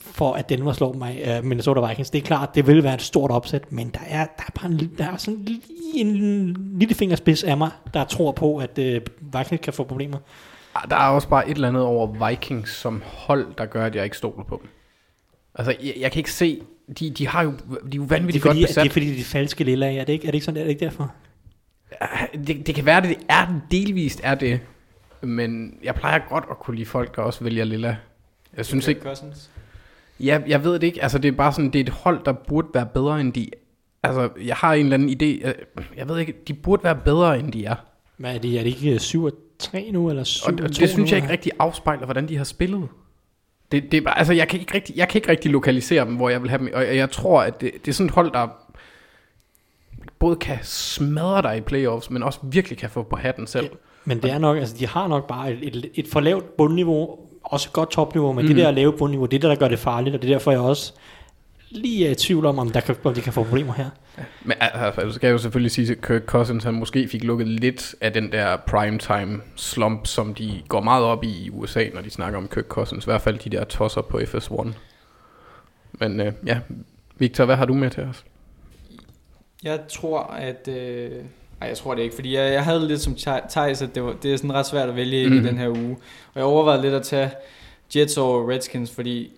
for 0.00 0.32
at 0.32 0.48
Denver 0.48 0.72
slår 0.72 0.92
mig, 0.92 1.38
uh, 1.38 1.44
Minnesota 1.44 1.86
Vikings. 1.88 2.10
Det 2.10 2.18
er 2.18 2.22
klart, 2.26 2.54
det 2.54 2.66
vil 2.66 2.82
være 2.84 2.94
et 2.94 3.02
stort 3.02 3.30
opsæt, 3.30 3.72
men 3.72 3.88
der 3.88 4.00
er, 4.06 4.26
der 4.36 4.42
er 4.46 4.50
bare 4.60 4.70
en, 4.70 4.90
der 4.98 5.04
er 5.12 5.16
sådan 5.16 5.44
lige 5.44 5.60
en 5.94 6.56
lille 6.78 6.94
fingerspids 6.94 7.44
af 7.44 7.56
mig, 7.58 7.70
der 7.94 8.04
tror 8.04 8.32
på, 8.32 8.56
at 8.56 8.78
uh, 8.78 8.84
Vikings 9.38 9.60
kan 9.64 9.72
få 9.72 9.84
problemer. 9.84 10.18
Ah, 10.74 10.90
Der 10.90 10.96
er 10.96 11.08
også 11.08 11.28
bare 11.28 11.48
et 11.50 11.54
eller 11.54 11.68
andet 11.68 11.82
over 11.82 12.28
Vikings 12.28 12.70
som 12.76 13.02
hold, 13.06 13.46
der 13.58 13.66
gør, 13.66 13.84
at 13.86 13.94
jeg 13.96 14.04
ikke 14.04 14.16
stoler 14.16 14.44
på 14.44 14.60
dem. 14.62 14.70
Altså, 15.54 15.74
jeg, 15.82 15.94
jeg 16.00 16.12
kan 16.12 16.18
ikke 16.20 16.32
se... 16.32 16.60
De, 16.98 17.10
de 17.10 17.28
har 17.28 17.42
jo, 17.42 17.50
de 17.50 17.56
er 17.56 17.74
jo 17.74 17.86
Det 17.90 17.94
er, 18.00 18.06
vanvittigt 18.06 18.42
fordi, 18.42 18.60
godt 18.60 18.68
det 18.68 18.76
er 18.76 18.82
besat. 18.82 18.92
fordi, 18.92 19.06
det 19.06 19.12
er 19.12 19.16
de 19.18 19.24
falske 19.24 19.64
lille 19.64 19.86
af. 19.86 19.94
Er 19.94 20.04
det 20.04 20.12
ikke, 20.12 20.26
er 20.26 20.30
det 20.30 20.34
ikke 20.34 20.44
sådan, 20.44 20.60
er 20.60 20.64
det 20.64 20.70
ikke 20.70 20.84
derfor? 20.84 21.12
Det, 22.46 22.66
det 22.66 22.74
kan 22.74 22.86
være, 22.86 23.00
det 23.00 23.16
er 23.28 23.60
delvist 23.70 24.20
er 24.24 24.34
det. 24.34 24.60
Men 25.22 25.74
jeg 25.82 25.94
plejer 25.94 26.18
godt 26.28 26.44
at 26.50 26.58
kunne 26.58 26.76
lide 26.76 26.86
folk, 26.86 27.16
der 27.16 27.22
også 27.22 27.44
vælger 27.44 27.64
lilla. 27.64 27.96
Jeg 28.56 28.66
synes 28.66 28.88
ikke... 28.88 29.00
Cousins. 29.00 29.50
Jeg, 30.20 30.42
jeg 30.46 30.64
ved 30.64 30.72
det 30.72 30.82
ikke. 30.82 31.02
Altså, 31.02 31.18
det 31.18 31.28
er 31.28 31.32
bare 31.32 31.52
sådan, 31.52 31.70
det 31.70 31.78
er 31.78 31.84
et 31.84 31.88
hold, 31.88 32.24
der 32.24 32.32
burde 32.32 32.68
være 32.74 32.86
bedre, 32.94 33.20
end 33.20 33.32
de... 33.32 33.50
Altså, 34.02 34.28
jeg 34.44 34.56
har 34.56 34.74
en 34.74 34.84
eller 34.84 34.94
anden 34.94 35.08
idé. 35.08 35.46
Jeg, 35.46 35.54
jeg 35.96 36.08
ved 36.08 36.18
ikke, 36.18 36.34
de 36.48 36.54
burde 36.54 36.84
være 36.84 36.96
bedre, 37.04 37.38
end 37.38 37.52
de 37.52 37.64
er. 37.64 37.74
Hvad 38.16 38.34
er 38.34 38.38
de? 38.38 38.58
Er 38.58 38.62
de 38.62 38.68
ikke 38.68 38.98
7 38.98 39.24
og 39.24 39.32
3 39.58 39.90
nu, 39.92 40.10
eller 40.10 40.24
7 40.24 40.46
Og 40.46 40.58
det, 40.58 40.80
det 40.80 40.88
synes 40.88 41.10
jeg 41.10 41.18
ikke 41.18 41.30
rigtig 41.30 41.52
afspejler, 41.58 42.04
hvordan 42.04 42.28
de 42.28 42.36
har 42.36 42.44
spillet. 42.44 42.88
Det, 43.72 43.92
det 43.92 44.04
altså, 44.06 44.32
jeg 44.32 44.48
kan, 44.48 44.60
ikke 44.60 44.74
rigtig, 44.74 44.96
jeg 44.96 45.08
kan 45.08 45.18
ikke 45.18 45.28
rigtig 45.28 45.50
lokalisere 45.50 46.04
dem, 46.04 46.16
hvor 46.16 46.28
jeg 46.28 46.42
vil 46.42 46.50
have 46.50 46.58
dem. 46.58 46.70
Og 46.74 46.96
jeg, 46.96 47.10
tror, 47.10 47.42
at 47.42 47.60
det, 47.60 47.72
det 47.84 47.88
er 47.88 47.92
sådan 47.92 48.06
et 48.06 48.14
hold, 48.14 48.32
der 48.32 48.48
både 50.18 50.36
kan 50.36 50.58
smadre 50.62 51.42
dig 51.42 51.56
i 51.56 51.60
playoffs, 51.60 52.10
men 52.10 52.22
også 52.22 52.40
virkelig 52.42 52.78
kan 52.78 52.90
få 52.90 53.02
på 53.02 53.16
hatten 53.16 53.46
selv. 53.46 53.70
Men 54.04 54.22
det 54.22 54.30
er 54.30 54.38
nok, 54.38 54.56
altså 54.56 54.76
de 54.78 54.86
har 54.86 55.08
nok 55.08 55.28
bare 55.28 55.52
et, 55.52 55.76
et, 55.76 55.90
et 55.94 56.08
for 56.08 56.20
lavt 56.20 56.56
bundniveau, 56.56 57.18
også 57.50 57.68
et 57.68 57.72
godt 57.72 57.90
topniveau, 57.90 58.32
men 58.32 58.44
mm. 58.44 58.48
Det 58.48 58.56
der 58.56 58.70
lave 58.70 58.92
bundniveau, 58.92 59.26
det 59.26 59.36
er 59.36 59.40
det, 59.40 59.50
der 59.50 59.56
gør 59.56 59.68
det 59.68 59.78
farligt, 59.78 60.16
og 60.16 60.22
det 60.22 60.30
er 60.30 60.34
derfor, 60.34 60.50
jeg 60.50 60.60
også 60.60 60.92
lige 61.70 62.06
er 62.06 62.10
i 62.10 62.14
tvivl 62.14 62.46
om, 62.46 62.58
om, 62.58 62.70
der 62.70 62.80
kan, 62.80 62.96
om 63.04 63.14
de 63.14 63.20
kan 63.20 63.32
få 63.32 63.44
problemer 63.44 63.72
her. 63.72 63.90
Men 64.42 64.56
altså, 64.60 65.08
så 65.08 65.12
skal 65.12 65.26
jeg 65.26 65.32
jo 65.32 65.38
selvfølgelig 65.38 65.70
sige, 65.70 65.92
at 65.92 66.00
Kirk 66.00 66.24
Cousins 66.24 66.64
han 66.64 66.74
måske 66.74 67.08
fik 67.08 67.24
lukket 67.24 67.48
lidt 67.48 67.94
af 68.00 68.12
den 68.12 68.32
der 68.32 68.56
primetime 68.56 69.40
slump, 69.56 70.06
som 70.06 70.34
de 70.34 70.62
går 70.68 70.80
meget 70.80 71.04
op 71.04 71.24
i 71.24 71.44
i 71.44 71.50
USA, 71.50 71.84
når 71.94 72.00
de 72.00 72.10
snakker 72.10 72.38
om 72.38 72.48
Kirk 72.48 72.64
Cousins. 72.64 73.04
I 73.04 73.08
hvert 73.08 73.22
fald 73.22 73.38
de 73.38 73.50
der 73.50 73.64
tosser 73.64 74.00
på 74.00 74.18
FS1. 74.18 74.68
Men 75.92 76.20
øh, 76.20 76.32
ja, 76.46 76.60
Victor, 77.18 77.44
hvad 77.44 77.56
har 77.56 77.64
du 77.64 77.74
med 77.74 77.90
til 77.90 78.02
os? 78.02 78.24
Jeg 79.64 79.80
tror, 79.88 80.20
at... 80.22 80.68
Øh, 80.68 81.12
nej, 81.60 81.68
jeg 81.68 81.76
tror 81.78 81.94
det 81.94 82.02
ikke, 82.02 82.14
fordi 82.14 82.34
jeg, 82.34 82.52
jeg 82.52 82.64
havde 82.64 82.88
lidt 82.88 83.00
som 83.00 83.12
Thij- 83.12 83.48
Thijs, 83.50 83.82
at 83.82 83.94
det, 83.94 84.04
var, 84.04 84.12
det 84.22 84.32
er 84.32 84.36
sådan 84.36 84.52
ret 84.54 84.66
svært 84.66 84.88
at 84.88 84.96
vælge 84.96 85.26
mm. 85.28 85.32
i 85.34 85.36
Mhm. 85.38 85.46
den 85.46 85.58
her 85.58 85.68
uge. 85.68 85.96
Og 86.34 86.36
jeg 86.36 86.44
overvejede 86.44 86.82
lidt 86.82 86.94
at 86.94 87.02
tage 87.02 87.30
Jets 87.96 88.16
over 88.18 88.50
Redskins, 88.50 88.90
fordi 88.90 89.30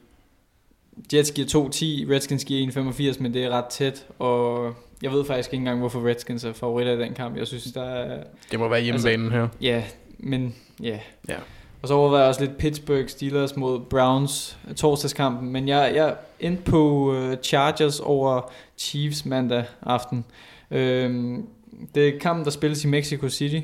Jets 1.12 1.31
giver 1.31 1.47
2-10, 1.49 2.12
Redskins 2.15 2.44
giver 2.44 2.73
1-85, 2.73 3.20
men 3.23 3.35
det 3.35 3.44
er 3.44 3.51
ret 3.51 3.65
tæt, 3.65 4.07
og 4.19 4.74
jeg 5.03 5.12
ved 5.12 5.24
faktisk 5.24 5.53
ikke 5.53 5.61
engang, 5.61 5.78
hvorfor 5.78 6.07
Redskins 6.09 6.44
er 6.44 6.53
favoritter 6.53 6.93
i 6.93 6.99
den 6.99 7.15
kamp. 7.15 7.36
Jeg 7.36 7.47
synes, 7.47 7.65
der 7.65 7.82
er, 7.85 8.23
Det 8.51 8.59
må 8.59 8.69
være 8.69 8.81
hjemmebanen 8.82 9.32
her. 9.32 9.49
ja, 9.61 9.82
men 10.19 10.55
ja. 10.82 10.99
Ja. 11.28 11.35
Og 11.82 11.89
så 11.89 11.94
overvejer 11.94 12.23
jeg 12.23 12.28
også 12.28 12.40
lidt 12.44 12.57
Pittsburgh 12.59 13.09
Steelers 13.09 13.57
mod 13.57 13.81
Browns 13.81 14.59
øh, 14.69 14.74
torsdagskampen, 14.74 15.51
men 15.53 15.69
jeg, 15.69 15.93
jeg 15.94 16.15
endte 16.40 16.62
på 16.62 17.15
øh, 17.15 17.36
Chargers 17.43 18.01
over 18.01 18.51
Chiefs 18.78 19.24
mandag 19.27 19.65
aften. 19.82 20.24
Øhm, 20.70 21.47
det 21.94 22.09
er 22.09 22.19
kampen, 22.19 22.44
der 22.44 22.51
spilles 22.51 22.85
i 22.85 22.86
Mexico 22.89 23.28
City. 23.28 23.61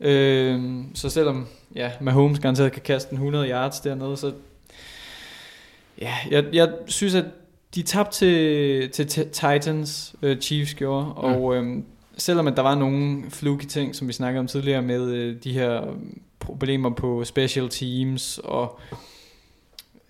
Øhm, 0.00 0.90
så 0.94 1.08
selvom 1.10 1.46
ja, 1.74 1.90
Mahomes 2.00 2.38
garanteret 2.38 2.72
kan 2.72 2.82
kaste 2.82 3.12
en 3.12 3.16
100 3.16 3.48
yards 3.50 3.80
dernede, 3.80 4.16
så 4.16 4.32
ja, 6.00 6.14
jeg, 6.30 6.44
jeg 6.52 6.72
synes, 6.86 7.14
at 7.14 7.24
de 7.74 7.82
tabte 7.82 8.16
til, 8.18 8.90
til 8.90 9.06
Ti- 9.06 9.24
Titans, 9.32 10.14
øh, 10.22 10.40
Chiefs 10.40 10.74
gjorde, 10.74 11.12
og 11.14 11.56
øhm, 11.56 11.84
selvom 12.16 12.46
at 12.46 12.56
der 12.56 12.62
var 12.62 12.74
nogle 12.74 13.22
fluky 13.30 13.64
ting, 13.64 13.94
som 13.94 14.08
vi 14.08 14.12
snakkede 14.12 14.40
om 14.40 14.46
tidligere, 14.46 14.82
med 14.82 15.10
øh, 15.10 15.36
de 15.44 15.52
her 15.52 15.82
problemer 16.40 16.90
på 16.90 17.24
special 17.24 17.68
teams 17.68 18.40
og 18.44 18.80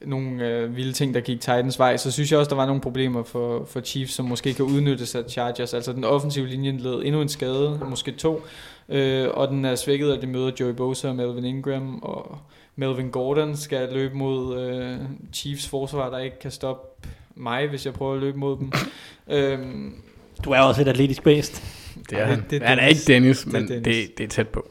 nogle 0.07 0.49
øh, 0.49 0.77
vilde 0.77 0.93
ting, 0.93 1.15
der 1.15 1.21
gik 1.21 1.41
Titans 1.41 1.79
vej, 1.79 1.97
så 1.97 2.11
synes 2.11 2.31
jeg 2.33 2.39
også, 2.39 2.49
der 2.49 2.57
var 2.57 2.67
nogle 2.67 2.81
problemer 2.81 3.23
for, 3.23 3.65
for 3.65 3.81
Chiefs, 3.81 4.13
som 4.15 4.25
måske 4.25 4.55
kan 4.55 4.65
udnyttes 4.65 5.15
af 5.15 5.23
Chargers. 5.29 5.75
Altså 5.75 5.93
den 5.93 6.05
offensive 6.05 6.47
linje 6.47 6.73
led 6.79 7.03
endnu 7.05 7.21
en 7.23 7.29
skade, 7.29 7.81
måske 7.91 8.13
to, 8.13 8.43
øh, 8.89 9.29
og 9.31 9.49
den 9.49 9.65
er 9.65 9.75
svækket, 9.75 10.13
at 10.13 10.23
de 10.23 10.27
møder 10.27 10.51
Joey 10.61 10.73
Bosa 10.73 11.09
og 11.09 11.17
Melvin 11.17 11.45
Ingram, 11.45 11.99
og 12.03 12.39
Melvin 12.77 13.11
Gordon 13.11 13.57
skal 13.57 13.89
løbe 13.93 14.17
mod 14.17 14.61
øh, 14.61 14.97
Chiefs 15.33 15.69
forsvar, 15.69 16.11
der 16.11 16.19
ikke 16.19 16.39
kan 16.39 16.51
stoppe 16.51 17.09
mig, 17.35 17.69
hvis 17.69 17.87
jeg 17.87 17.95
prøver 17.95 18.15
at 18.15 18.21
løbe 18.21 18.39
mod 18.39 18.57
dem. 18.59 18.73
øhm, 19.37 19.95
Du 20.45 20.51
er 20.51 20.59
også 20.61 20.81
et 20.83 20.89
atletisk 20.89 21.23
based. 21.23 21.63
Det 22.11 22.19
er 22.19 22.25
han. 22.25 22.45
det 22.51 22.63
er 22.63 22.67
han 22.67 22.79
er 22.79 22.87
ikke 22.87 23.01
Dennis, 23.07 23.39
Det 23.39 23.55
er 23.55 23.61
men 23.61 23.69
Dennis. 23.69 23.85
det, 24.09 24.19
det 24.19 24.25
er 24.25 24.29
tæt 24.29 24.49
på. 24.49 24.67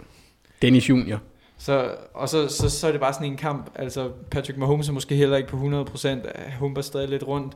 Dennis 0.62 0.90
Junior. 0.90 1.22
Så, 1.64 1.96
og 2.14 2.30
så, 2.30 2.48
så, 2.48 2.70
så 2.70 2.88
er 2.88 2.92
det 2.92 3.02
bare 3.02 3.14
sådan 3.14 3.28
en 3.28 3.38
kamp, 3.38 3.72
altså 3.76 4.10
Patrick 4.32 4.58
Mahomes 4.58 4.90
er 4.90 4.94
måske 4.94 5.16
heller 5.16 5.38
ikke 5.38 5.50
på 5.50 5.58
100%, 5.58 6.08
øh, 6.08 6.22
humper 6.60 6.82
stadig 6.82 7.10
lidt 7.10 7.28
rundt. 7.28 7.54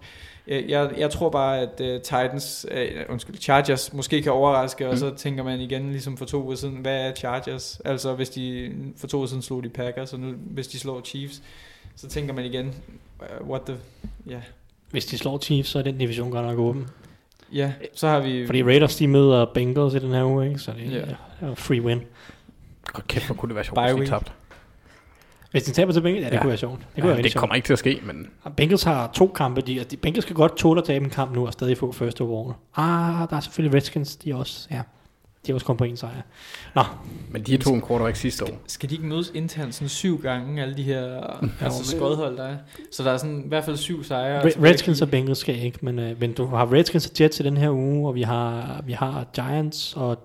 Jeg, 0.48 0.92
jeg, 0.98 1.10
tror 1.10 1.30
bare, 1.30 1.60
at 1.60 1.82
uh, 1.82 2.02
Titans, 2.02 2.66
uh, 2.72 3.14
undskyld, 3.14 3.38
Chargers 3.38 3.94
måske 3.94 4.22
kan 4.22 4.32
overraske, 4.32 4.84
mm. 4.84 4.90
og 4.90 4.98
så 4.98 5.16
tænker 5.16 5.44
man 5.44 5.60
igen, 5.60 5.92
ligesom 5.92 6.18
for 6.18 6.26
to 6.26 6.44
uger 6.44 6.56
siden, 6.56 6.76
hvad 6.76 7.08
er 7.08 7.14
Chargers? 7.14 7.82
Altså 7.86 8.14
hvis 8.14 8.30
de, 8.30 8.72
for 8.98 9.08
to 9.08 9.18
uger 9.18 9.28
siden 9.28 9.42
slog 9.42 9.64
de 9.64 9.70
Packers, 9.70 10.14
og 10.14 10.20
nu 10.20 10.34
hvis 10.40 10.68
de 10.68 10.80
slår 10.80 11.02
Chiefs, 11.02 11.42
så 11.96 12.08
tænker 12.08 12.34
man 12.34 12.46
igen, 12.46 12.76
uh, 13.20 13.50
what 13.50 13.62
the, 13.62 13.76
ja. 14.28 14.32
Yeah. 14.32 14.44
Hvis 14.92 15.06
de 15.06 15.18
slår 15.18 15.40
Chiefs, 15.40 15.70
så 15.70 15.80
er 15.80 15.84
den 15.84 15.98
division 15.98 16.32
godt 16.32 16.46
nok 16.46 16.60
åben. 16.60 16.88
Ja, 17.54 17.72
så 17.94 18.08
har 18.08 18.20
vi... 18.20 18.46
Fordi 18.46 18.64
Raiders, 18.64 18.96
de 18.96 19.08
møder 19.08 19.46
Bengals 19.54 19.94
i 19.94 20.00
den 20.00 20.14
her 20.14 20.24
uge, 20.24 20.48
ikke? 20.48 20.60
Så 20.60 20.72
det 20.72 20.98
er 20.98 21.16
ja. 21.42 21.54
free 21.54 21.82
win. 21.82 22.02
Godt 22.94 23.08
kæft, 23.08 23.26
hvor 23.26 23.36
kunne 23.36 23.50
det 23.50 23.56
være 23.56 23.64
sjovt, 23.66 23.76
Bye 23.76 23.94
hvis 23.94 24.10
de 24.10 24.16
tabte. 24.16 24.32
Hvis 25.52 25.64
de 25.64 25.72
taber 25.72 25.92
til 25.94 26.02
Bengals, 26.02 26.22
ja, 26.24 26.30
det 26.30 26.36
Ja. 26.36 26.42
kunne 26.42 26.50
være 26.50 26.58
sjovt. 26.58 26.80
Det 26.80 26.88
kunne 27.02 27.10
ja, 27.10 27.14
være 27.16 27.24
det 27.24 27.36
kommer 27.36 27.56
ikke 27.56 27.66
til 27.66 27.74
at 27.74 27.80
ske, 27.80 28.00
men 28.04 28.28
Og 28.44 28.54
Bengals 28.54 28.84
har 28.84 29.10
to 29.14 29.28
kampe. 29.36 29.62
De, 29.62 29.84
de, 29.84 29.98
Bengals 29.98 30.24
skal 30.24 30.36
godt 30.36 30.58
tåle 30.58 30.82
at 30.82 30.86
tabe 30.88 31.06
en 31.06 31.12
kamp 31.12 31.36
nu 31.36 31.48
og 31.48 31.54
stadig 31.54 31.78
få 31.78 31.92
first 31.92 32.22
overall. 32.22 32.54
Ah, 32.76 33.30
der 33.30 33.36
er 33.36 33.40
selvfølgelig 33.40 33.76
Redskins. 33.76 34.16
De 34.16 34.32
er 34.32 34.36
også, 34.36 34.68
ja, 34.72 34.82
de 35.46 35.52
er 35.52 35.54
også 35.54 35.66
kommet 35.66 35.78
på 35.78 35.84
en 35.84 35.98
sejr. 35.98 36.22
Nå, 36.76 36.84
Men 37.32 37.44
de 37.44 37.58
to 37.58 37.74
en 37.74 37.82
quarterback 37.88 38.16
sidste 38.16 38.44
år. 38.46 38.50
Skal 38.68 38.90
de 38.90 38.96
ikke 38.96 39.08
mødes 39.08 39.32
internt 39.36 39.76
sådan 39.76 39.90
syv 39.90 40.22
gange, 40.22 40.62
alle 40.62 40.78
de 40.78 40.84
her 40.84 41.38
altså 41.62 41.86
skodhold, 41.96 42.38
der 42.38 42.44
er? 42.44 42.58
Så 42.92 43.04
der 43.04 43.12
er 43.12 43.18
sådan 43.18 43.44
i 43.46 43.48
hvert 43.48 43.64
fald 43.64 43.78
syv 43.78 44.04
sejre. 44.04 44.42
Re-. 44.42 44.64
Redskins 44.64 45.02
og 45.02 45.10
Bengals 45.10 45.38
skal 45.38 45.64
ikke, 45.64 45.80
men, 45.82 46.00
øh, 46.00 46.20
men 46.20 46.34
du 46.34 46.46
har 46.46 46.74
Redskins 46.74 47.06
og 47.08 47.12
Jets 47.22 47.40
i 47.40 47.44
den 47.44 47.58
her 47.58 47.72
uge, 47.72 48.08
og 48.08 48.16
vi 48.16 48.22
har, 48.22 48.82
vi 48.86 48.94
har 48.94 49.26
Giants 49.36 49.94
og 49.96 50.24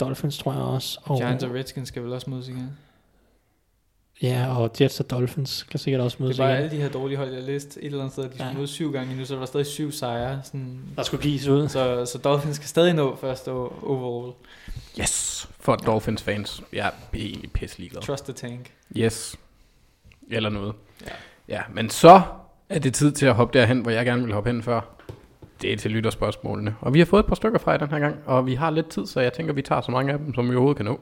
Dolphins, 0.00 0.38
tror 0.38 0.52
jeg 0.52 0.62
også. 0.62 1.00
Og, 1.02 1.16
Giants 1.18 1.44
og 1.44 1.54
Redskins 1.54 1.88
skal 1.88 2.02
vel 2.02 2.12
også 2.12 2.30
mødes 2.30 2.48
igen. 2.48 2.70
Ja, 4.22 4.56
og 4.58 4.70
Jets 4.80 5.00
og 5.00 5.10
Dolphins 5.10 5.62
kan 5.62 5.78
sikkert 5.80 6.00
også 6.00 6.14
Det 6.16 6.20
mødes 6.24 6.38
er 6.38 6.42
bare 6.44 6.52
igen. 6.52 6.62
alle 6.64 6.76
de 6.76 6.82
her 6.82 6.88
dårlige 6.90 7.18
hold, 7.18 7.32
jeg 7.34 7.42
læste 7.42 7.80
et 7.80 7.86
eller 7.86 7.98
andet 7.98 8.12
sted, 8.12 8.24
at 8.24 8.30
de 8.30 8.36
skulle 8.36 8.48
Ja. 8.50 8.54
møde 8.56 8.66
syv 8.66 8.92
gange 8.92 9.16
nu, 9.16 9.24
så 9.24 9.34
er 9.34 9.38
der 9.38 9.46
stadig 9.46 9.66
syv 9.66 9.92
sejre. 9.92 10.40
Sådan, 10.44 10.80
Der 10.96 11.02
skulle 11.02 11.22
gives 11.22 11.46
ud. 11.48 11.68
så, 11.68 12.06
så 12.06 12.18
Dolphins 12.18 12.56
skal 12.56 12.68
stadig 12.68 12.94
nå 12.94 13.16
første 13.16 13.50
overall. 13.50 14.32
Yes, 15.00 15.48
for 15.60 15.76
Dolphins 15.76 16.22
fans. 16.22 16.62
Jeg 16.72 16.86
er 16.86 16.90
egentlig 17.18 17.52
pisse 17.52 17.78
ligeglad. 17.78 18.02
Trust 18.02 18.24
the 18.24 18.32
tank. 18.32 18.72
Yes. 18.96 19.36
Eller 20.30 20.50
noget. 20.50 20.74
Ja. 21.06 21.10
Ja, 21.48 21.62
men 21.72 21.90
så 21.90 22.22
er 22.68 22.78
det 22.78 22.94
tid 22.94 23.12
til 23.12 23.26
at 23.26 23.34
hoppe 23.34 23.58
derhen, 23.58 23.80
hvor 23.80 23.90
jeg 23.90 24.04
gerne 24.06 24.24
vil 24.24 24.34
hoppe 24.34 24.50
hen 24.50 24.62
før. 24.62 24.80
Det 25.62 25.72
er 25.72 25.76
til 25.76 25.90
lytterspørgsmålene. 25.90 26.76
Og 26.80 26.94
vi 26.94 26.98
har 26.98 27.06
fået 27.06 27.20
et 27.20 27.26
par 27.26 27.34
stykker 27.34 27.58
fra 27.58 27.70
jer 27.70 27.78
den 27.78 27.90
her 27.90 27.98
gang, 27.98 28.16
og 28.26 28.46
vi 28.46 28.54
har 28.54 28.70
lidt 28.70 28.88
tid, 28.88 29.06
så 29.06 29.20
jeg 29.20 29.32
tænker, 29.32 29.52
vi 29.52 29.62
tager 29.62 29.80
så 29.80 29.90
mange 29.90 30.12
af 30.12 30.18
dem, 30.18 30.34
som 30.34 30.50
vi 30.50 30.54
overhovedet 30.54 30.76
kan 30.76 30.86
nå. 30.86 31.00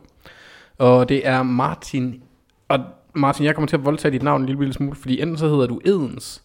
Og 0.79 1.09
det 1.09 1.27
er 1.27 1.43
Martin. 1.43 2.23
Og 2.69 2.81
Martin, 3.15 3.45
jeg 3.45 3.55
kommer 3.55 3.69
til 3.69 3.77
at 3.77 3.85
voldtage 3.85 4.13
dit 4.13 4.23
navn 4.23 4.41
en 4.41 4.47
lille, 4.47 4.61
lille 4.61 4.75
smule, 4.75 4.97
fordi 4.97 5.21
enten 5.21 5.39
så 5.39 5.49
hedder 5.49 5.67
du 5.67 5.81
Edens, 5.85 6.43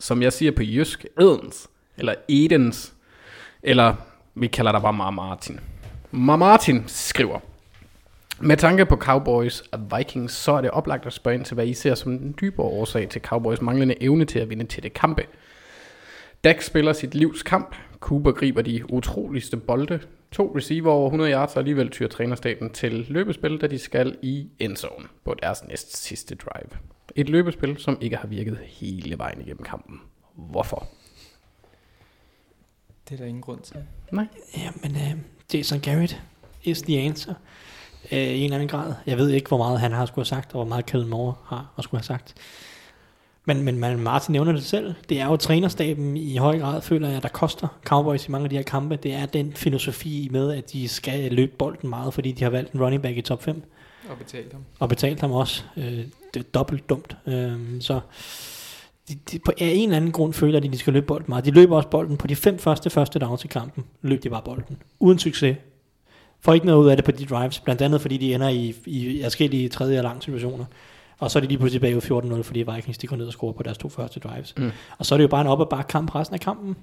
som 0.00 0.22
jeg 0.22 0.32
siger 0.32 0.52
på 0.52 0.62
jysk, 0.62 1.06
Edens, 1.20 1.70
eller 1.96 2.14
Edens, 2.28 2.94
eller 3.62 3.94
vi 4.34 4.46
kalder 4.46 4.72
dig 4.72 4.82
bare 4.82 4.92
Mar 4.92 5.10
Martin. 5.10 5.60
Mar 6.10 6.36
Martin 6.36 6.84
skriver, 6.86 7.38
med 8.40 8.56
tanke 8.56 8.86
på 8.86 8.96
Cowboys 8.96 9.60
og 9.60 9.80
Vikings, 9.96 10.32
så 10.32 10.52
er 10.52 10.60
det 10.60 10.70
oplagt 10.70 11.06
at 11.06 11.12
spørge 11.12 11.34
ind 11.34 11.44
til, 11.44 11.54
hvad 11.54 11.66
I 11.66 11.74
ser 11.74 11.94
som 11.94 12.18
den 12.18 12.34
dybere 12.40 12.66
årsag 12.66 13.08
til 13.08 13.20
Cowboys 13.20 13.60
manglende 13.60 14.02
evne 14.02 14.24
til 14.24 14.38
at 14.38 14.50
vinde 14.50 14.64
tætte 14.64 14.88
kampe. 14.88 15.22
Dak 16.44 16.62
spiller 16.62 16.92
sit 16.92 17.14
livs 17.14 17.42
kamp. 17.42 17.74
Cooper 18.00 18.32
griber 18.32 18.62
de 18.62 18.92
utroligste 18.92 19.56
bolde. 19.56 20.00
To 20.32 20.52
receiver 20.56 20.90
over 20.90 21.06
100 21.06 21.32
yards, 21.32 21.52
og 21.52 21.58
alligevel 21.58 21.90
tyrer 21.90 22.08
trænerstaben 22.08 22.70
til 22.70 23.06
løbespil, 23.08 23.60
da 23.60 23.66
de 23.66 23.78
skal 23.78 24.16
i 24.22 24.48
endzone 24.58 25.08
på 25.24 25.34
deres 25.42 25.64
næst 25.68 25.96
sidste 25.96 26.34
drive. 26.34 26.80
Et 27.16 27.28
løbespil, 27.28 27.78
som 27.78 27.98
ikke 28.00 28.16
har 28.16 28.28
virket 28.28 28.58
hele 28.64 29.18
vejen 29.18 29.40
igennem 29.40 29.62
kampen. 29.62 30.00
Hvorfor? 30.34 30.86
Det 33.08 33.14
er 33.14 33.18
der 33.18 33.24
ingen 33.24 33.42
grund 33.42 33.60
til. 33.60 33.76
Nej. 34.12 34.26
Jamen, 34.56 34.96
øh, 34.96 35.18
Jason 35.54 35.80
Garrett 35.80 36.22
is 36.62 36.82
the 36.82 36.98
answer. 36.98 37.34
Øh, 38.12 38.18
I 38.18 38.38
en 38.38 38.44
eller 38.44 38.56
anden 38.56 38.68
grad. 38.68 38.94
Jeg 39.06 39.18
ved 39.18 39.30
ikke, 39.30 39.48
hvor 39.48 39.58
meget 39.58 39.80
han 39.80 39.92
har 39.92 40.06
skulle 40.06 40.22
have 40.22 40.42
sagt, 40.42 40.46
og 40.46 40.52
hvor 40.52 40.64
meget 40.64 40.86
Kellen 40.86 41.10
Moore 41.10 41.34
har 41.46 41.82
skulle 41.82 41.98
have 41.98 42.04
sagt. 42.04 42.34
Men, 43.44 43.62
men 43.62 43.78
man, 43.78 43.98
Martin 43.98 44.32
nævner 44.32 44.52
det 44.52 44.62
selv. 44.62 44.94
Det 45.08 45.20
er 45.20 45.26
jo 45.26 45.36
trænerstaben 45.36 46.16
i 46.16 46.36
høj 46.36 46.58
grad, 46.58 46.82
føler 46.82 47.08
jeg, 47.08 47.22
der 47.22 47.28
koster 47.28 47.68
Cowboys 47.84 48.28
i 48.28 48.30
mange 48.30 48.44
af 48.44 48.50
de 48.50 48.56
her 48.56 48.62
kampe. 48.62 48.96
Det 48.96 49.12
er 49.14 49.26
den 49.26 49.52
filosofi 49.52 50.28
med, 50.30 50.52
at 50.52 50.72
de 50.72 50.88
skal 50.88 51.32
løbe 51.32 51.52
bolden 51.58 51.90
meget, 51.90 52.14
fordi 52.14 52.32
de 52.32 52.44
har 52.44 52.50
valgt 52.50 52.72
en 52.72 52.82
running 52.82 53.02
back 53.02 53.16
i 53.16 53.20
top 53.20 53.42
5 53.42 53.62
Og 54.10 54.18
betale 54.18 54.44
dem. 54.52 54.60
og 54.78 54.88
betalt 54.88 55.20
ham 55.20 55.32
også. 55.32 55.64
Øh, 55.76 55.84
det 56.34 56.40
er 56.40 56.42
dobbelt 56.54 56.88
dumt. 56.88 57.16
Øh, 57.26 57.52
så 57.80 58.00
de, 59.08 59.14
de, 59.30 59.38
på 59.38 59.52
af 59.58 59.72
en 59.74 59.82
eller 59.82 59.96
anden 59.96 60.12
grund 60.12 60.32
føler 60.32 60.60
de, 60.60 60.66
at 60.66 60.72
de 60.72 60.78
skal 60.78 60.92
løbe 60.92 61.06
bolden 61.06 61.26
meget. 61.28 61.44
De 61.44 61.50
løber 61.50 61.76
også 61.76 61.88
bolden 61.88 62.16
på 62.16 62.26
de 62.26 62.36
fem 62.36 62.58
første 62.58 62.90
første 62.90 63.18
downs 63.18 63.44
i 63.44 63.48
kampen. 63.48 63.84
Løb 64.02 64.22
de 64.22 64.30
bare 64.30 64.42
bolden. 64.44 64.76
Uden 65.00 65.18
succes. 65.18 65.56
Får 66.40 66.54
ikke 66.54 66.66
noget 66.66 66.84
ud 66.84 66.88
af 66.88 66.96
det 66.96 67.04
på 67.04 67.10
de 67.10 67.24
drives. 67.24 67.60
Blandt 67.60 67.82
andet 67.82 68.00
fordi 68.00 68.16
de 68.16 68.34
ender 68.34 68.48
i, 68.48 68.74
i 68.86 69.20
forskellige 69.22 69.68
tredje 69.68 69.98
og 69.98 70.02
lange 70.04 70.22
situationer. 70.22 70.64
Og 71.22 71.30
så 71.30 71.38
er 71.38 71.40
de 71.40 71.46
lige 71.48 71.58
pludselig 71.58 71.80
bagud 71.80 72.36
14-0, 72.38 72.42
fordi 72.42 72.64
Vikings 72.74 72.98
de 72.98 73.06
går 73.06 73.16
ned 73.16 73.26
og 73.26 73.32
scorer 73.32 73.52
på 73.52 73.62
deres 73.62 73.78
to 73.78 73.88
første 73.88 74.20
drives. 74.20 74.54
Mm. 74.58 74.70
Og 74.98 75.06
så 75.06 75.14
er 75.14 75.16
det 75.16 75.22
jo 75.22 75.28
bare 75.28 75.40
en 75.40 75.46
op 75.46 75.60
og 75.60 75.68
bakke 75.68 75.88
kamp 75.88 76.14
resten 76.14 76.34
af 76.34 76.40
kampen. 76.40 76.76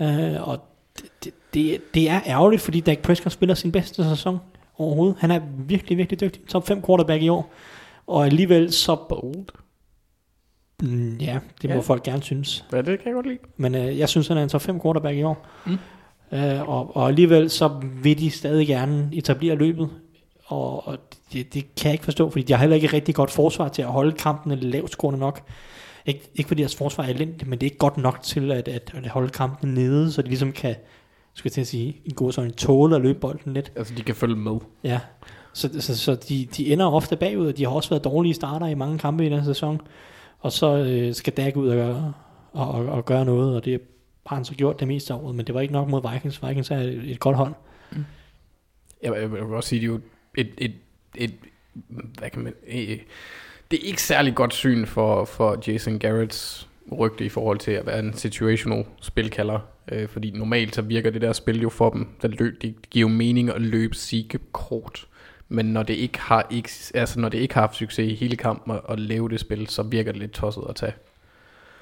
Øh, 0.00 0.48
og 0.48 0.58
det, 0.96 1.04
det, 1.24 1.32
det, 1.54 1.80
det 1.94 2.10
er 2.10 2.20
ærgerligt, 2.26 2.62
fordi 2.62 2.80
Dak 2.80 2.98
Prescott 2.98 3.32
spiller 3.32 3.54
sin 3.54 3.72
bedste 3.72 4.04
sæson 4.08 4.38
overhovedet. 4.78 5.16
Han 5.18 5.30
er 5.30 5.40
virkelig, 5.58 5.98
virkelig 5.98 6.20
dygtig. 6.20 6.46
Top 6.48 6.66
5 6.66 6.82
quarterback 6.86 7.22
i 7.22 7.28
år. 7.28 7.52
Og 8.06 8.26
alligevel 8.26 8.72
så... 8.72 8.96
Bold. 9.08 9.46
Mm, 10.82 11.16
ja, 11.16 11.38
det 11.62 11.70
må 11.70 11.76
Ja. 11.76 11.80
folk 11.82 12.02
gerne 12.02 12.22
synes. 12.22 12.64
Ja, 12.72 12.76
det 12.76 12.84
kan 12.84 13.06
jeg 13.06 13.14
godt 13.14 13.26
lide. 13.26 13.38
Men 13.56 13.74
øh, 13.74 13.98
jeg 13.98 14.08
synes, 14.08 14.28
han 14.28 14.36
er 14.38 14.42
en 14.42 14.48
top 14.48 14.60
5 14.62 14.80
quarterback 14.80 15.16
i 15.16 15.22
år. 15.22 15.46
Mm. 15.66 15.78
Øh, 16.32 16.68
og, 16.68 16.96
og 16.96 17.08
alligevel 17.08 17.50
så 17.50 17.68
vil 18.02 18.18
de 18.18 18.30
stadig 18.30 18.66
gerne 18.66 19.08
etablere 19.12 19.54
løbet. 19.54 19.90
Og, 20.46 20.88
og 20.88 20.98
det, 21.34 21.54
det 21.54 21.74
kan 21.74 21.84
jeg 21.84 21.92
ikke 21.92 22.04
forstå, 22.04 22.30
fordi 22.30 22.42
de 22.42 22.52
har 22.52 22.60
heller 22.60 22.76
ikke 22.76 22.86
rigtig 22.92 23.14
godt 23.14 23.30
forsvar 23.30 23.68
til 23.68 23.82
at 23.82 23.88
holde 23.88 24.12
kampene 24.12 24.56
lavt 24.56 24.90
scorende 24.90 25.20
nok. 25.20 25.42
Ikke, 26.06 26.30
ikke 26.34 26.48
fordi 26.48 26.62
deres 26.62 26.76
forsvar 26.76 27.04
er 27.04 27.08
elendigt, 27.08 27.48
men 27.48 27.58
det 27.58 27.66
er 27.66 27.70
ikke 27.70 27.78
godt 27.78 27.96
nok 27.96 28.22
til 28.22 28.52
at, 28.52 28.68
at, 28.68 28.92
at 28.94 29.08
holde 29.08 29.28
kampene 29.28 29.74
nede, 29.74 30.12
så 30.12 30.22
de 30.22 30.28
ligesom 30.28 30.52
kan, 30.52 30.74
skal 31.34 31.48
jeg 31.48 31.52
til 31.52 31.60
at 31.60 31.66
sige, 31.66 32.00
en 32.04 32.14
god 32.14 32.32
sådan 32.32 32.52
tåle 32.52 32.96
at 32.96 33.02
løbe 33.02 33.18
bolden 33.18 33.54
lidt. 33.54 33.72
Altså, 33.76 33.94
de 33.94 34.02
kan 34.02 34.14
følge 34.14 34.36
med. 34.36 34.56
Ja, 34.84 35.00
så, 35.52 35.80
så, 35.80 35.96
så 35.96 36.14
de, 36.14 36.46
de 36.56 36.72
ender 36.72 36.86
ofte 36.86 37.16
bagud, 37.16 37.46
og 37.46 37.56
de 37.56 37.64
har 37.64 37.70
også 37.70 37.90
været 37.90 38.04
dårlige 38.04 38.34
starter 38.34 38.66
i 38.66 38.74
mange 38.74 38.98
kampe 38.98 39.26
i 39.26 39.28
den 39.28 39.44
sæson. 39.44 39.80
Og 40.40 40.52
så 40.52 40.76
øh, 40.76 41.14
skal 41.14 41.32
Dak 41.32 41.56
ud 41.56 41.68
og 41.68 41.76
gøre, 41.76 42.12
og, 42.52 42.68
og, 42.68 42.86
og 42.86 43.04
gøre 43.04 43.24
noget, 43.24 43.56
og 43.56 43.64
det 43.64 43.80
har 44.26 44.36
han 44.36 44.44
så 44.44 44.54
gjort 44.54 44.80
det 44.80 44.88
meste 44.88 45.14
af 45.14 45.18
året, 45.18 45.34
men 45.34 45.46
det 45.46 45.54
var 45.54 45.60
ikke 45.60 45.72
nok 45.72 45.88
mod 45.88 46.12
Vikings. 46.12 46.42
Vikings 46.48 46.70
er 46.70 46.76
et, 46.76 47.10
et 47.10 47.20
godt 47.20 47.36
hold. 47.36 47.54
Jeg, 49.02 49.12
jeg 49.20 49.30
vil 49.30 49.40
også 49.40 49.68
sige, 49.68 49.80
det 49.80 49.86
er 49.86 49.92
jo 49.92 50.00
et, 50.34 50.50
et, 50.58 50.72
et 51.16 51.34
hvad 52.18 52.30
kan 52.30 52.42
man, 52.42 52.54
øh, 52.66 52.98
det 53.70 53.82
er 53.82 53.88
ikke 53.88 54.02
særlig 54.02 54.34
godt 54.34 54.54
syn 54.54 54.86
for, 54.86 55.24
for 55.24 55.62
Jason 55.66 55.98
Garretts 55.98 56.68
rygte 56.92 57.24
i 57.24 57.28
forhold 57.28 57.58
til 57.58 57.70
at 57.70 57.86
være 57.86 57.98
en 57.98 58.14
situational 58.14 58.84
spilkalder, 59.00 59.58
øh, 59.92 60.08
fordi 60.08 60.30
normalt 60.30 60.74
så 60.74 60.82
virker 60.82 61.10
det 61.10 61.22
der 61.22 61.32
spil 61.32 61.62
jo 61.62 61.68
for 61.68 61.90
dem, 61.90 62.08
der 62.22 62.28
løb, 62.28 62.62
det 62.62 62.90
giver 62.90 63.00
jo 63.10 63.16
mening 63.16 63.50
at 63.50 63.60
løbe 63.60 63.96
Siege 63.96 64.38
kort, 64.52 65.06
Men 65.48 65.66
når 65.66 65.82
det 65.82 65.94
ikke 65.94 66.20
har, 66.20 66.46
ikke, 66.50 66.70
altså 66.94 67.20
når 67.20 67.28
det 67.28 67.38
ikke 67.38 67.54
har 67.54 67.60
haft 67.60 67.76
succes 67.76 68.12
i 68.12 68.14
hele 68.14 68.36
kampen 68.36 68.74
at, 68.74 68.80
at 68.88 69.00
lave 69.00 69.28
det 69.28 69.40
spil, 69.40 69.66
så 69.68 69.82
virker 69.82 70.12
det 70.12 70.20
lidt 70.20 70.32
tosset 70.32 70.62
at 70.68 70.76
tage. 70.76 70.92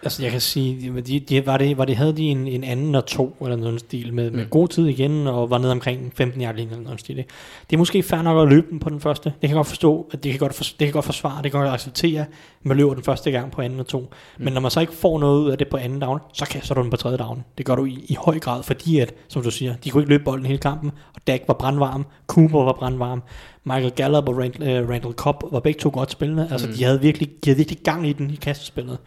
Altså 0.04 0.22
jeg 0.22 0.30
kan 0.32 0.40
sige, 0.40 0.92
de, 1.02 1.20
de, 1.20 1.46
var, 1.46 1.56
det, 1.56 1.78
var 1.78 1.84
det, 1.84 1.96
havde 1.96 2.16
de 2.16 2.22
en, 2.22 2.48
en 2.48 2.64
anden 2.64 2.94
og 2.94 3.06
to, 3.06 3.36
eller 3.42 3.56
noget 3.56 3.80
stil, 3.80 4.14
med, 4.14 4.30
med 4.30 4.50
god 4.50 4.68
tid 4.68 4.86
igen, 4.86 5.26
og 5.26 5.50
var 5.50 5.58
nede 5.58 5.72
omkring 5.72 6.12
15 6.16 6.42
yard 6.42 6.54
eller 6.58 6.80
noget 6.80 7.00
stil. 7.00 7.18
ikke? 7.18 7.30
Det 7.70 7.76
er 7.76 7.78
måske 7.78 8.02
fair 8.02 8.22
nok 8.22 8.42
at 8.42 8.48
løbe 8.48 8.66
den 8.70 8.78
på 8.78 8.90
den 8.90 9.00
første. 9.00 9.24
Det 9.30 9.40
kan 9.40 9.48
jeg 9.48 9.56
godt 9.56 9.66
forstå, 9.66 10.08
at 10.12 10.24
det 10.24 10.30
kan 10.32 10.38
godt, 10.38 10.54
for, 10.54 10.64
det 10.64 10.78
kan 10.78 10.92
godt 10.92 11.04
forsvare, 11.04 11.42
det 11.42 11.50
kan 11.52 11.60
godt 11.60 11.70
acceptere, 11.72 12.20
at 12.20 12.26
man 12.62 12.76
løber 12.76 12.94
den 12.94 13.02
første 13.02 13.30
gang 13.30 13.50
på 13.50 13.60
anden 13.62 13.80
og 13.80 13.86
to. 13.86 14.00
Mm. 14.38 14.44
Men 14.44 14.52
når 14.52 14.60
man 14.60 14.70
så 14.70 14.80
ikke 14.80 14.92
får 14.92 15.18
noget 15.18 15.40
ud 15.44 15.50
af 15.50 15.58
det 15.58 15.68
på 15.68 15.76
anden 15.76 16.00
down, 16.00 16.18
så 16.34 16.46
kaster 16.46 16.74
du 16.74 16.82
den 16.82 16.90
på 16.90 16.96
tredje 16.96 17.18
down. 17.18 17.44
Det 17.58 17.66
gør 17.66 17.74
du 17.74 17.84
i, 17.84 18.04
i 18.08 18.16
høj 18.20 18.38
grad, 18.38 18.62
fordi 18.62 18.98
at, 18.98 19.14
som 19.28 19.42
du 19.42 19.50
siger, 19.50 19.74
de 19.84 19.90
kunne 19.90 20.02
ikke 20.02 20.10
løbe 20.12 20.24
bolden 20.24 20.46
hele 20.46 20.58
kampen, 20.58 20.90
og 21.14 21.20
Dak 21.26 21.40
var 21.46 21.54
brandvarm, 21.54 22.06
Cooper 22.26 22.64
var 22.64 22.72
brandvarm, 22.72 23.22
Michael 23.64 23.90
Gallup 23.92 24.28
og 24.28 24.38
Rand, 24.38 24.54
uh, 24.62 24.90
Randall 24.90 25.14
Cobb 25.14 25.42
var 25.52 25.60
begge 25.60 25.80
to 25.80 25.90
godt 25.92 26.10
spillende. 26.10 26.48
Altså 26.50 26.66
Mm. 26.66 26.72
de 26.74 26.84
havde 26.84 27.00
virkelig, 27.00 27.28
de 27.28 27.50
havde 27.50 27.56
virkelig 27.56 27.78
gang 27.84 28.08
i 28.08 28.12
den 28.12 28.30
i 28.30 28.36
kastespillet. 28.36 28.98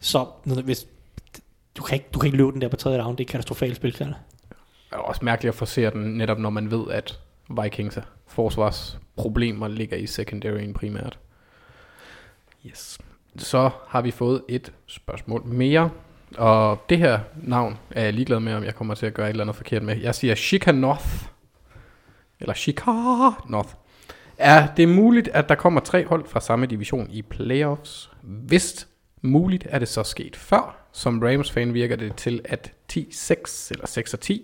Så 0.00 0.26
når- 0.44 0.62
hvis, 0.62 0.86
du 1.76 1.82
kan, 1.82 1.94
ikke, 1.94 2.08
du 2.14 2.18
kan 2.18 2.26
ikke 2.26 2.36
løbe 2.38 2.52
den 2.52 2.60
der 2.60 2.68
på 2.68 2.76
tredje 2.76 2.98
down, 2.98 3.16
det 3.16 3.24
er 3.26 3.30
katastrofalt 3.32 3.76
spilkald. 3.76 4.08
Det 4.48 4.96
er 4.96 4.96
også 4.96 5.24
mærkeligt 5.24 5.48
at 5.52 5.58
forsere 5.58 5.90
den, 5.90 6.02
netop 6.18 6.38
når 6.38 6.50
man 6.50 6.70
ved, 6.70 6.84
at 6.90 7.20
Vikings 7.62 7.98
forsvarsproblemer 8.26 9.68
ligger 9.68 9.96
i 9.96 10.06
secondaryen 10.06 10.74
primært. 10.74 11.18
Yes. 12.66 12.98
Så 13.36 13.70
har 13.88 14.00
vi 14.02 14.10
fået 14.10 14.42
et 14.48 14.72
spørgsmål 14.86 15.46
mere. 15.46 15.90
Og 16.38 16.84
det 16.88 16.98
her 16.98 17.20
navn 17.42 17.78
er 17.90 18.02
jeg 18.04 18.12
ligeglad 18.12 18.40
med, 18.40 18.54
om 18.54 18.64
jeg 18.64 18.74
kommer 18.74 18.94
til 18.94 19.06
at 19.06 19.14
gøre 19.14 19.26
et 19.26 19.30
eller 19.30 19.44
andet 19.44 19.56
forkert 19.56 19.82
med. 19.82 19.96
Jeg 19.96 20.14
siger 20.14 20.34
Chica 20.34 20.72
North. 20.72 21.06
Eller 22.40 22.54
Chica 22.54 22.90
North. 23.48 23.68
Er 24.38 24.74
det 24.74 24.88
muligt, 24.88 25.28
at 25.28 25.48
der 25.48 25.54
kommer 25.54 25.80
tre 25.80 26.06
hold 26.06 26.24
fra 26.28 26.40
samme 26.40 26.66
division 26.66 27.10
i 27.10 27.22
playoffs? 27.22 28.10
Hvis 28.22 28.88
muligt, 29.20 29.66
er 29.70 29.78
det 29.78 29.88
så 29.88 30.02
sket 30.02 30.36
før. 30.36 30.88
Som 30.92 31.22
Rams-fan 31.22 31.74
virker 31.74 31.96
det 31.96 32.16
til, 32.16 32.40
at 32.44 32.72
10-6 32.92 33.70
eller 33.70 33.86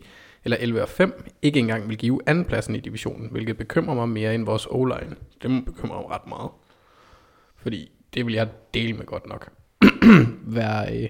6-10 0.00 0.04
eller 0.44 0.84
11-5 0.86 1.22
ikke 1.42 1.58
engang 1.58 1.88
vil 1.88 1.98
give 1.98 2.20
andenpladsen 2.26 2.74
i 2.74 2.80
divisionen, 2.80 3.28
hvilket 3.30 3.56
bekymrer 3.56 3.94
mig 3.94 4.08
mere 4.08 4.34
end 4.34 4.44
vores 4.44 4.66
O-line. 4.70 5.16
Det 5.42 5.50
må 5.50 5.60
bekymre 5.60 5.96
mig 5.96 6.10
ret 6.10 6.26
meget. 6.26 6.50
Fordi 7.56 7.90
det 8.14 8.26
vil 8.26 8.34
jeg 8.34 8.48
dele 8.74 8.92
med 8.92 9.06
godt 9.06 9.26
nok. 9.26 9.52
Være 10.56 11.02
øh, 11.02 11.08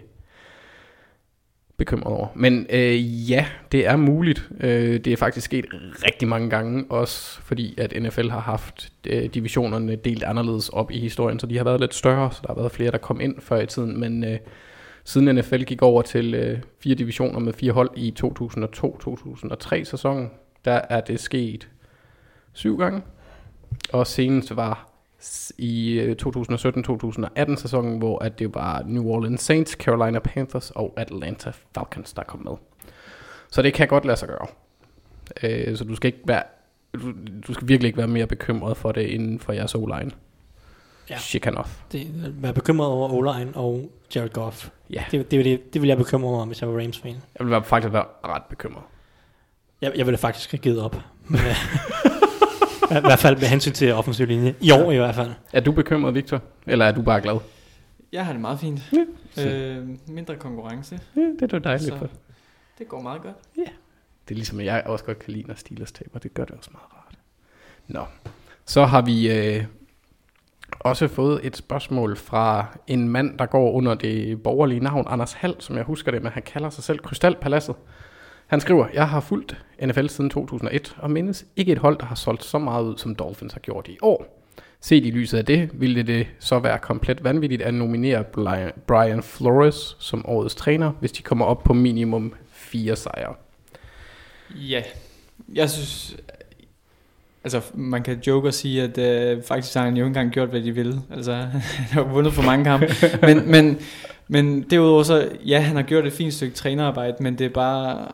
bekymret 1.76 2.16
over. 2.16 2.26
Men 2.34 2.66
øh, 2.70 3.30
ja, 3.30 3.46
det 3.72 3.86
er 3.86 3.96
muligt. 3.96 4.48
Øh, 4.60 5.00
det 5.00 5.06
er 5.06 5.16
faktisk 5.16 5.44
sket 5.44 5.66
rigtig 6.04 6.28
mange 6.28 6.50
gange, 6.50 6.84
også 6.90 7.40
fordi 7.40 7.74
at 7.78 8.02
NFL 8.02 8.28
har 8.28 8.40
haft 8.40 8.92
øh, 9.06 9.24
divisionerne 9.24 9.96
delt 9.96 10.22
anderledes 10.22 10.68
op 10.68 10.90
i 10.90 10.98
historien, 11.00 11.38
så 11.38 11.46
de 11.46 11.56
har 11.56 11.64
været 11.64 11.80
lidt 11.80 11.94
større, 11.94 12.32
så 12.32 12.40
der 12.42 12.48
har 12.48 12.60
været 12.60 12.72
flere, 12.72 12.90
der 12.90 12.98
kom 12.98 13.20
ind 13.20 13.40
før 13.40 13.60
i 13.60 13.66
tiden, 13.66 14.00
men 14.00 14.24
øh, 14.24 14.38
siden 15.04 15.34
NFL 15.34 15.62
gik 15.62 15.82
over 15.82 16.02
til 16.02 16.34
øh, 16.34 16.58
fire 16.82 16.94
divisioner 16.94 17.40
med 17.40 17.52
fire 17.52 17.72
hold 17.72 17.90
i 17.96 18.14
2002-2003 19.78 19.84
sæsonen, 19.84 20.30
der 20.64 20.80
er 20.90 21.00
det 21.00 21.20
sket 21.20 21.68
syv 22.52 22.78
gange, 22.78 23.02
og 23.92 24.06
senest 24.06 24.56
var 24.56 24.95
i 25.58 25.92
øh, 25.92 26.16
2017-2018 26.26 27.56
sæsonen, 27.56 27.98
hvor 27.98 28.18
at 28.24 28.38
det 28.38 28.54
var 28.54 28.82
New 28.86 29.04
Orleans 29.04 29.42
Saints, 29.42 29.72
Carolina 29.72 30.18
Panthers 30.18 30.70
og 30.70 30.94
Atlanta 30.96 31.52
Falcons, 31.74 32.12
der 32.12 32.22
kom 32.22 32.40
med. 32.44 32.52
Så 33.50 33.62
det 33.62 33.74
kan 33.74 33.88
godt 33.88 34.04
lade 34.04 34.16
sig 34.16 34.28
gøre. 34.28 34.46
Øh, 35.42 35.76
så 35.76 35.84
du 35.84 35.94
skal 35.96 36.06
ikke 36.08 36.20
være 36.24 36.42
du, 36.94 37.12
du 37.46 37.54
skal 37.54 37.68
virkelig 37.68 37.88
ikke 37.88 37.98
være 37.98 38.08
mere 38.08 38.26
bekymret 38.26 38.76
for 38.76 38.92
det 38.92 39.02
inden 39.02 39.40
for 39.40 39.52
jeres 39.52 39.74
O-line. 39.74 40.10
Ja. 41.10 41.18
Shikanoff. 41.18 41.70
Det, 41.92 42.06
være 42.42 42.52
bekymret 42.52 42.88
over 42.88 43.08
O-line 43.08 43.56
og 43.56 43.90
Jared 44.16 44.30
Goff. 44.30 44.68
Ja, 44.90 45.04
Det, 45.10 45.30
det, 45.30 45.44
det, 45.44 45.74
det 45.74 45.82
vil 45.82 45.88
jeg 45.88 45.96
bekymre 45.98 46.30
mig 46.30 46.40
om, 46.40 46.48
hvis 46.48 46.60
jeg 46.60 46.68
var 46.72 46.80
Rams-fan. 46.80 47.10
jeg 47.38 47.46
vil 47.46 47.50
være, 47.50 47.64
faktisk 47.64 47.92
være 47.92 48.04
ret 48.24 48.42
bekymret. 48.50 48.82
Jeg, 49.82 49.92
jeg 49.96 50.06
ville 50.06 50.18
faktisk 50.18 50.50
have 50.50 50.58
givet 50.58 50.80
op. 50.82 50.96
I 52.90 53.00
hvert 53.00 53.18
fald 53.18 53.36
med 53.36 53.44
hensyn 53.48 53.72
til 53.72 53.92
offensiv 53.94 54.26
linje. 54.26 54.54
I 54.60 54.70
år 54.70 54.92
i 54.92 54.96
hvert 54.96 55.14
fald. 55.14 55.30
Er 55.52 55.60
du 55.60 55.72
bekymret, 55.72 56.14
Victor? 56.14 56.40
Eller 56.66 56.84
er 56.84 56.92
du 56.92 57.02
bare 57.02 57.20
glad? 57.20 57.38
Jeg 58.12 58.26
har 58.26 58.32
det 58.32 58.40
meget 58.40 58.60
fint. 58.60 58.80
Ja. 59.36 59.46
Øh, 59.76 59.88
mindre 60.08 60.36
konkurrence. 60.36 61.00
Ja, 61.16 61.20
det 61.20 61.42
er 61.42 61.46
da 61.46 61.58
dejligt. 61.58 61.88
Så- 61.92 61.98
For. 61.98 62.08
Det 62.78 62.88
går 62.88 63.00
meget 63.02 63.22
godt. 63.22 63.34
Det 64.28 64.34
er 64.34 64.34
ligesom, 64.34 64.60
at 64.60 64.66
jeg 64.66 64.82
også 64.86 65.04
godt 65.04 65.18
kan 65.18 65.32
lide, 65.32 65.44
når 65.48 65.54
Steelers 65.54 65.92
taber. 65.92 66.18
Det 66.18 66.34
gør 66.34 66.44
det 66.44 66.54
også 66.54 66.70
meget 66.72 66.86
rart. 66.96 67.14
Nå, 67.88 68.04
så 68.64 68.84
har 68.84 69.02
vi 69.02 69.32
øh, 69.56 69.64
også 70.80 71.08
fået 71.08 71.40
et 71.46 71.56
spørgsmål 71.56 72.16
fra 72.16 72.66
en 72.86 73.08
mand, 73.08 73.38
der 73.38 73.46
går 73.46 73.72
under 73.72 73.94
det 73.94 74.42
borgerlige 74.42 74.80
navn 74.80 75.06
Anders 75.08 75.32
Hall, 75.32 75.54
som 75.58 75.76
jeg 75.76 75.84
husker 75.84 76.10
det, 76.12 76.22
men 76.22 76.32
han 76.32 76.42
kalder 76.42 76.70
sig 76.70 76.84
selv 76.84 76.98
Krystalpaladset. 76.98 77.74
Han 78.46 78.60
skriver, 78.60 78.86
jeg 78.94 79.08
har 79.08 79.20
fulgt 79.20 79.56
NFL 79.82 80.06
siden 80.06 80.30
2001, 80.30 80.96
og 80.98 81.10
mindes 81.10 81.44
ikke 81.56 81.72
et 81.72 81.78
hold, 81.78 81.98
der 81.98 82.06
har 82.06 82.14
solgt 82.14 82.44
så 82.44 82.58
meget 82.58 82.84
ud, 82.84 82.98
som 82.98 83.14
Dolphins 83.14 83.52
har 83.52 83.60
gjort 83.60 83.88
i 83.88 83.98
år. 84.02 84.42
Set 84.80 85.06
i 85.06 85.10
lyset 85.10 85.38
af 85.38 85.44
det, 85.44 85.70
ville 85.72 86.02
det 86.02 86.26
så 86.38 86.58
være 86.58 86.78
komplet 86.78 87.24
vanvittigt 87.24 87.62
at 87.62 87.74
nominere 87.74 88.24
Brian- 88.92 89.20
Flores 89.20 89.96
som 89.98 90.26
årets 90.26 90.54
træner, 90.54 90.92
hvis 91.00 91.12
de 91.12 91.22
kommer 91.22 91.44
op 91.44 91.62
på 91.62 91.72
minimum 91.72 92.34
fire 92.52 92.96
sejre. 92.96 93.34
Ja, 94.54 94.82
jeg 95.54 95.70
synes... 95.70 96.16
Altså, 97.44 97.60
man 97.74 98.02
kan 98.02 98.20
joke 98.26 98.48
og 98.48 98.54
sige, 98.54 98.82
at 98.82 98.98
øh, 98.98 99.42
faktisk 99.42 99.74
har 99.74 99.84
han 99.84 99.96
jo 99.96 100.04
ikke 100.04 100.06
engang 100.06 100.32
gjort, 100.32 100.48
hvad 100.48 100.60
de 100.60 100.72
ville. 100.72 101.02
Altså, 101.10 101.32
han 101.78 101.86
har 101.90 102.02
vundet 102.02 102.32
for 102.32 102.42
mange 102.42 102.64
kampe. 102.64 102.88
men, 103.26 103.50
men, 103.50 103.78
men 104.28 104.62
derudover 104.62 105.02
så, 105.02 105.28
ja, 105.46 105.60
han 105.60 105.76
har 105.76 105.82
gjort 105.82 106.06
et 106.06 106.12
fint 106.12 106.34
stykke 106.34 106.54
trænerarbejde, 106.54 107.16
men 107.20 107.38
det 107.38 107.44
er 107.44 107.50
bare... 107.50 108.12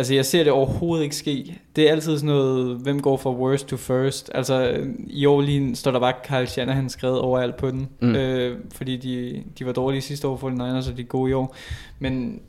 Altså, 0.00 0.14
jeg 0.14 0.26
ser 0.26 0.44
det 0.44 0.52
overhovedet 0.52 1.04
ikke 1.04 1.16
ske. 1.16 1.58
Det 1.76 1.88
er 1.88 1.92
altid 1.92 2.18
sådan 2.18 2.34
noget, 2.34 2.76
hvem 2.76 3.02
går 3.02 3.16
fra 3.16 3.30
worst 3.32 3.66
to 3.66 3.76
first. 3.76 4.30
Altså, 4.34 4.80
i 5.06 5.26
år 5.26 5.40
lige 5.40 5.76
står 5.76 5.90
der 5.90 6.00
bare 6.00 6.12
Kyle 6.24 6.46
Shanahan 6.46 6.88
skrevet 6.88 7.18
overalt 7.18 7.56
på 7.56 7.70
den. 7.70 7.88
Mm. 8.00 8.14
Øh, 8.14 8.58
fordi 8.74 8.96
de, 8.96 9.42
de 9.58 9.66
var 9.66 9.72
dårlige 9.72 10.00
sidste 10.00 10.28
år 10.28 10.36
for 10.36 10.50
Niners, 10.50 10.88
og 10.88 10.96
de 10.96 11.02
er 11.02 11.06
gode 11.06 11.30
i 11.30 11.34
år. 11.34 11.56
Men 11.98 12.40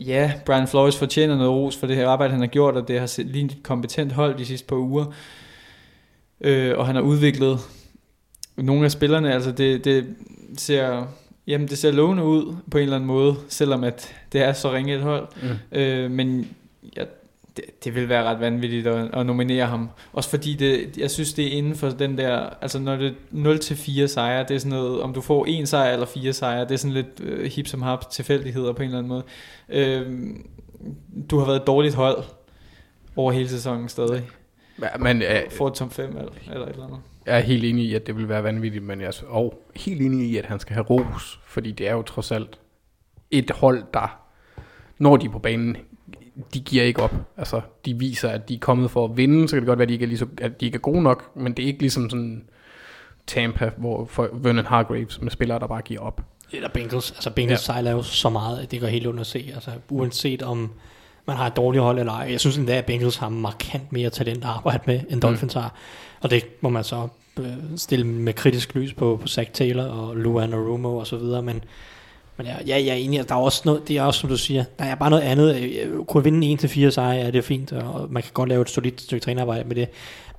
ja, 0.00 0.32
Brian 0.46 0.68
Flores 0.68 0.96
fortjener 0.96 1.36
noget 1.36 1.52
ros 1.52 1.76
for 1.76 1.86
det 1.86 1.96
her 1.96 2.08
arbejde, 2.08 2.30
han 2.32 2.40
har 2.40 2.46
gjort, 2.46 2.76
og 2.76 2.88
det 2.88 2.98
har 3.00 3.06
set- 3.06 3.26
lignet 3.26 3.52
et 3.52 3.62
kompetent 3.62 4.12
hold 4.12 4.38
de 4.38 4.46
sidste 4.46 4.66
par 4.66 4.76
uger. 4.76 5.04
Øh, 6.40 6.78
og 6.78 6.86
han 6.86 6.94
har 6.94 7.02
udviklet 7.02 7.58
nogle 8.56 8.84
af 8.84 8.90
spillerne, 8.90 9.32
altså 9.34 9.52
det, 9.52 9.84
det 9.84 10.06
ser... 10.58 11.06
Jamen, 11.46 11.68
det 11.68 11.78
ser 11.78 11.90
lovende 11.90 12.24
ud 12.24 12.56
på 12.70 12.78
en 12.78 12.82
eller 12.82 12.96
anden 12.96 13.06
måde, 13.06 13.36
selvom 13.48 13.84
at 13.84 14.14
det 14.32 14.42
er 14.42 14.52
så 14.52 14.72
ringe 14.72 14.94
et 14.94 15.00
hold. 15.00 15.28
Mm. 15.42 15.78
Øh, 15.78 16.10
men 16.10 16.48
ja, 16.96 17.04
det, 17.56 17.84
det 17.84 17.94
vil 17.94 18.08
være 18.08 18.24
ret 18.24 18.40
vanvittigt 18.40 18.86
at, 18.86 19.10
at 19.14 19.26
nominere 19.26 19.66
ham. 19.66 19.90
Også 20.12 20.30
fordi 20.30 20.54
det, 20.54 20.96
jeg 20.98 21.10
synes, 21.10 21.32
det 21.32 21.46
er 21.46 21.50
inden 21.50 21.74
for 21.74 21.88
den 21.88 22.18
der... 22.18 22.50
Altså, 22.60 22.78
når 22.78 22.96
det 22.96 23.14
er 23.34 24.04
0-4 24.04 24.06
sejre, 24.06 24.44
det 24.48 24.54
er 24.54 24.58
sådan 24.58 24.78
noget... 24.78 25.00
Om 25.00 25.14
du 25.14 25.20
får 25.20 25.46
en 25.46 25.66
sejr 25.66 25.92
eller 25.92 26.06
fire 26.06 26.32
sejre, 26.32 26.60
det 26.60 26.70
er 26.70 26.76
sådan 26.76 26.94
lidt 26.94 27.20
øh, 27.20 27.50
hip 27.50 27.66
som 27.66 27.82
hap 27.82 28.10
tilfældigheder 28.10 28.72
på 28.72 28.82
en 28.82 28.88
eller 28.88 28.98
anden 28.98 29.08
måde. 29.08 29.22
Øh, 29.68 30.30
du 31.30 31.38
har 31.38 31.46
været 31.46 31.60
et 31.60 31.66
dårligt 31.66 31.94
hold 31.94 32.24
over 33.16 33.32
hele 33.32 33.48
sæsonen 33.48 33.88
stadig. 33.88 34.28
Men 34.98 35.22
øh, 35.22 35.50
Får 35.50 35.68
top 35.68 35.92
5 35.92 36.16
eller, 36.16 36.32
eller 36.52 36.66
et 36.66 36.72
eller 36.72 36.84
andet. 36.84 37.00
Jeg 37.26 37.36
er 37.36 37.40
helt 37.40 37.64
enig 37.64 37.84
i, 37.84 37.94
at 37.94 38.06
det 38.06 38.16
vil 38.16 38.28
være 38.28 38.42
vanvittigt, 38.42 38.84
men 38.84 39.00
jeg 39.00 39.06
er 39.06 39.22
og 39.26 39.64
helt 39.76 40.02
enig 40.02 40.30
i, 40.30 40.36
at 40.36 40.46
han 40.46 40.60
skal 40.60 40.74
have 40.74 40.84
ros, 40.84 41.40
fordi 41.46 41.72
det 41.72 41.88
er 41.88 41.92
jo 41.92 42.02
trods 42.02 42.32
alt 42.32 42.58
et 43.30 43.50
hold, 43.50 43.84
der, 43.94 44.18
når 44.98 45.16
de 45.16 45.26
er 45.26 45.30
på 45.30 45.38
banen, 45.38 45.76
de 46.54 46.60
giver 46.60 46.84
ikke 46.84 47.02
op. 47.02 47.14
Altså, 47.36 47.60
de 47.84 47.94
viser, 47.94 48.28
at 48.28 48.48
de 48.48 48.54
er 48.54 48.58
kommet 48.58 48.90
for 48.90 49.04
at 49.04 49.16
vinde, 49.16 49.48
så 49.48 49.56
kan 49.56 49.62
det 49.62 49.66
godt 49.66 49.78
være, 49.78 49.84
at 49.84 49.88
de 49.88 49.94
ikke 49.94 50.04
er, 50.04 50.08
lige 50.08 50.18
så, 50.18 50.26
at 50.38 50.60
de 50.60 50.66
ikke 50.66 50.76
er 50.76 50.80
gode 50.80 51.02
nok, 51.02 51.36
men 51.36 51.52
det 51.52 51.62
er 51.62 51.66
ikke 51.66 51.80
ligesom 51.80 52.10
sådan 52.10 52.44
Tampa, 53.26 53.70
hvor 53.76 54.04
for 54.04 54.28
Vernon 54.32 54.66
Hargraves 54.66 55.20
med 55.22 55.30
spillere, 55.30 55.58
der 55.58 55.66
bare 55.66 55.82
giver 55.82 56.00
op. 56.00 56.20
Eller 56.52 56.68
Bengals. 56.68 57.10
Altså 57.10 57.30
Bengals 57.30 57.68
ja. 57.68 57.72
sejler 57.72 57.90
jo 57.90 58.02
så 58.02 58.28
meget, 58.28 58.58
at 58.58 58.70
det 58.70 58.80
går 58.80 58.86
helt 58.86 59.06
under 59.06 59.20
at 59.20 59.26
se. 59.26 59.50
Altså 59.54 59.70
uanset 59.90 60.42
om 60.42 60.72
man 61.26 61.36
har 61.36 61.46
et 61.46 61.56
dårligt 61.56 61.82
hold 61.82 61.98
eller 61.98 62.12
ej. 62.12 62.26
Jeg 62.30 62.40
synes 62.40 62.56
endda, 62.56 62.76
at 62.76 62.86
Bengals 62.86 63.16
har 63.16 63.28
markant 63.28 63.92
mere 63.92 64.10
talent 64.10 64.44
at 64.44 64.50
arbejde 64.50 64.82
med, 64.86 65.00
end 65.10 65.20
Dolphins 65.20 65.54
mm. 65.54 65.60
har. 65.60 65.74
Og 66.24 66.30
det 66.30 66.44
må 66.60 66.68
man 66.68 66.84
så 66.84 67.08
øh, 67.38 67.46
stille 67.76 68.06
med 68.06 68.32
kritisk 68.32 68.74
lys 68.74 68.94
på, 68.94 69.18
på 69.22 69.28
Zach 69.28 69.50
Taylor 69.50 69.84
og 69.84 70.16
Luan 70.16 70.52
og 70.54 70.68
Romo 70.68 70.96
og 70.96 71.06
så 71.06 71.16
videre. 71.16 71.42
Men, 71.42 71.64
men 72.36 72.46
ja, 72.46 72.56
ja, 72.66 72.84
jeg 72.84 72.88
er 72.88 72.94
enig, 72.94 73.20
at 73.20 73.28
der 73.28 73.34
er 73.34 73.38
også 73.38 73.62
noget, 73.64 73.88
det 73.88 73.96
er 73.96 74.02
også 74.02 74.20
som 74.20 74.28
du 74.28 74.36
siger, 74.36 74.64
der 74.78 74.84
er 74.84 74.94
bare 74.94 75.10
noget 75.10 75.22
andet. 75.22 75.56
Øh, 75.56 76.04
Kunne 76.04 76.24
vinde 76.24 76.58
1-4 76.86 76.90
sejre, 76.90 77.16
ja, 77.16 77.26
det 77.26 77.36
er 77.36 77.42
fint, 77.42 77.72
og 77.72 78.12
man 78.12 78.22
kan 78.22 78.32
godt 78.34 78.48
lave 78.48 78.62
et 78.62 78.70
solidt 78.70 79.00
stykke 79.00 79.24
trænerarbejde 79.24 79.68
med 79.68 79.76
det. 79.76 79.88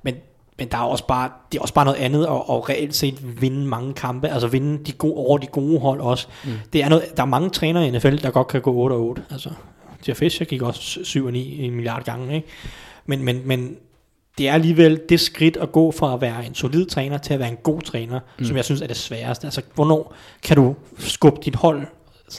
Men 0.02 0.14
men 0.58 0.68
der 0.68 0.76
er 0.78 0.82
også 0.82 1.06
bare, 1.06 1.30
det 1.52 1.58
er 1.58 1.62
også 1.62 1.74
bare 1.74 1.84
noget 1.84 1.98
andet 1.98 2.24
at, 2.24 2.32
at 2.32 2.68
reelt 2.68 2.94
set 2.94 3.40
vinde 3.40 3.66
mange 3.66 3.94
kampe, 3.94 4.28
altså 4.28 4.48
vinde 4.48 4.84
de 4.84 4.92
gode, 4.92 5.14
over 5.14 5.38
de 5.38 5.46
gode 5.46 5.80
hold 5.80 6.00
også. 6.00 6.26
Mm. 6.44 6.50
Det 6.72 6.82
er 6.82 6.88
noget, 6.88 7.04
der 7.16 7.22
er 7.22 7.26
mange 7.26 7.50
trænere 7.50 7.88
i 7.88 7.90
NFL, 7.90 8.16
der 8.16 8.30
godt 8.30 8.48
kan 8.48 8.60
gå 8.60 8.72
8 8.74 8.94
8. 8.94 9.24
Altså, 9.30 9.50
Jeff 10.08 10.18
Fisher 10.18 10.46
gik 10.46 10.62
også 10.62 11.04
7 11.04 11.26
og 11.26 11.32
9 11.32 11.64
en 11.64 11.74
milliard 11.74 12.04
gange, 12.04 12.36
ikke? 12.36 12.48
Men, 13.06 13.22
men, 13.22 13.42
men 13.44 13.76
det 14.38 14.48
er 14.48 14.52
alligevel 14.52 15.00
det 15.08 15.20
skridt 15.20 15.56
at 15.56 15.72
gå 15.72 15.90
fra 15.90 16.14
at 16.14 16.20
være 16.20 16.46
en 16.46 16.54
solid 16.54 16.86
træner 16.86 17.18
til 17.18 17.34
at 17.34 17.40
være 17.40 17.48
en 17.48 17.58
god 17.62 17.82
træner, 17.82 18.20
mm. 18.38 18.44
som 18.44 18.56
jeg 18.56 18.64
synes 18.64 18.80
er 18.80 18.86
det 18.86 18.96
sværeste. 18.96 19.46
Altså, 19.46 19.62
hvornår 19.74 20.14
kan 20.42 20.56
du 20.56 20.74
skubbe 20.98 21.40
dit 21.44 21.54
hold 21.54 21.86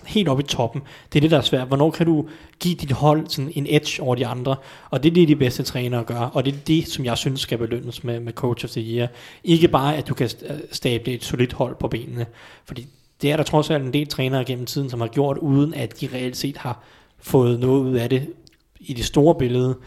helt 0.06 0.28
op 0.28 0.40
i 0.40 0.44
toppen? 0.44 0.82
Det 1.14 1.20
er 1.20 1.22
det, 1.22 1.32
der 1.32 1.38
er 1.38 1.42
svært. 1.42 1.68
Hvornår 1.68 1.92
kan 1.92 2.06
du 2.06 2.26
give 2.60 2.76
dit 2.76 2.92
hold 2.92 3.28
sådan 3.28 3.52
en 3.56 3.66
edge 3.70 4.04
over 4.04 4.16
de 4.16 4.28
andre? 4.28 4.56
Og 4.90 5.04
det 5.04 5.10
er 5.10 5.14
det, 5.14 5.28
de 5.28 5.36
bedste 5.36 5.64
trænere 5.64 6.04
gør. 6.04 6.20
Og 6.20 6.46
det 6.46 6.54
er 6.54 6.58
det, 6.68 6.88
som 6.88 7.06
jeg 7.06 7.18
synes 7.18 7.42
skal 7.42 7.58
belønnes 7.58 8.04
med, 8.04 8.20
med 8.20 8.34
Coach 8.34 8.66
of 8.66 8.72
the 8.72 8.82
Year. 8.82 9.08
Ikke 9.44 9.68
bare, 9.68 9.98
at 9.98 10.08
du 10.08 10.14
kan 10.14 10.30
stable 10.72 11.14
et 11.14 11.24
solidt 11.24 11.54
hold 11.54 11.76
på 11.80 11.88
benene. 11.88 12.26
Fordi 12.66 12.88
det 13.22 13.32
er 13.32 13.38
der 13.38 13.44
trods 13.44 13.70
alt 13.70 13.84
en 13.84 13.94
del 13.94 14.08
trænere 14.08 14.46
gennem 14.46 14.66
tiden, 14.66 14.90
som 14.90 15.02
har 15.02 15.08
gjort, 15.08 15.38
uden 15.38 15.74
at 15.74 16.02
de 16.02 16.10
reelt 16.14 16.38
set 16.38 16.58
har 16.58 16.84
fået 17.20 17.60
noget 17.60 17.82
ud 17.82 17.96
af 17.96 18.10
det 18.10 18.28
i 18.80 18.94
det 18.94 19.06
store 19.06 19.36
billede. 19.36 19.78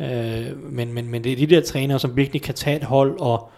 Øh, 0.00 0.72
men, 0.72 0.92
men, 0.92 1.08
men 1.08 1.24
det 1.24 1.32
er 1.32 1.36
de 1.36 1.46
der 1.46 1.60
trænere, 1.60 1.98
som 1.98 2.16
virkelig 2.16 2.42
kan 2.42 2.54
tage 2.54 2.76
et 2.76 2.84
hold 2.84 3.20
og 3.20 3.50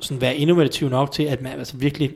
sådan 0.00 0.20
være 0.20 0.36
innovativ 0.36 0.88
nok 0.88 1.12
til, 1.12 1.22
at 1.22 1.42
man 1.42 1.52
altså 1.52 1.76
virkelig, 1.76 2.14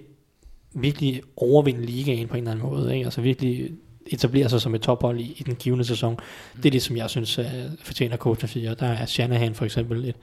virkelig 0.75 1.23
overvinde 1.37 1.87
ligaen 1.87 2.29
på 2.29 2.37
en 2.37 2.39
eller 2.39 2.51
anden 2.51 2.71
måde. 2.71 2.95
Ikke? 2.95 3.05
Altså 3.05 3.21
virkelig 3.21 3.71
etablere 4.07 4.49
sig 4.49 4.61
som 4.61 4.75
et 4.75 4.83
tophold 4.83 5.21
i, 5.21 5.37
i 5.39 5.43
den 5.43 5.55
givende 5.55 5.85
sæson. 5.85 6.19
Det 6.57 6.67
er 6.67 6.71
det, 6.71 6.83
som 6.83 6.97
jeg 6.97 7.11
synes 7.11 7.39
uh, 7.39 7.45
fortjener 7.83 8.17
coach 8.17 8.45
at 8.45 8.51
sige. 8.51 8.75
Der 8.75 8.87
er 8.87 9.07
Shanahan 9.07 9.55
for 9.55 9.65
eksempel 9.65 10.09
et, 10.09 10.17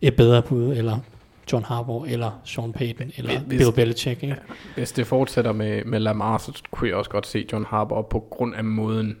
et 0.00 0.16
bedre 0.16 0.42
bud, 0.42 0.76
eller 0.76 0.98
John 1.52 1.64
Harbaugh, 1.64 2.12
eller 2.12 2.40
Sean 2.44 2.72
Payton, 2.72 3.10
eller 3.16 3.40
hvis, 3.40 3.58
Bill 3.58 3.72
Belichick. 3.72 4.22
Ikke? 4.22 4.36
Hvis 4.74 4.92
det 4.92 5.06
fortsætter 5.06 5.52
med, 5.52 5.84
med 5.84 6.00
Lamar, 6.00 6.38
så 6.38 6.62
kunne 6.70 6.88
jeg 6.88 6.96
også 6.96 7.10
godt 7.10 7.26
se 7.26 7.46
John 7.52 7.64
Harbaugh 7.64 8.08
på 8.10 8.26
grund 8.30 8.54
af 8.54 8.64
måden, 8.64 9.16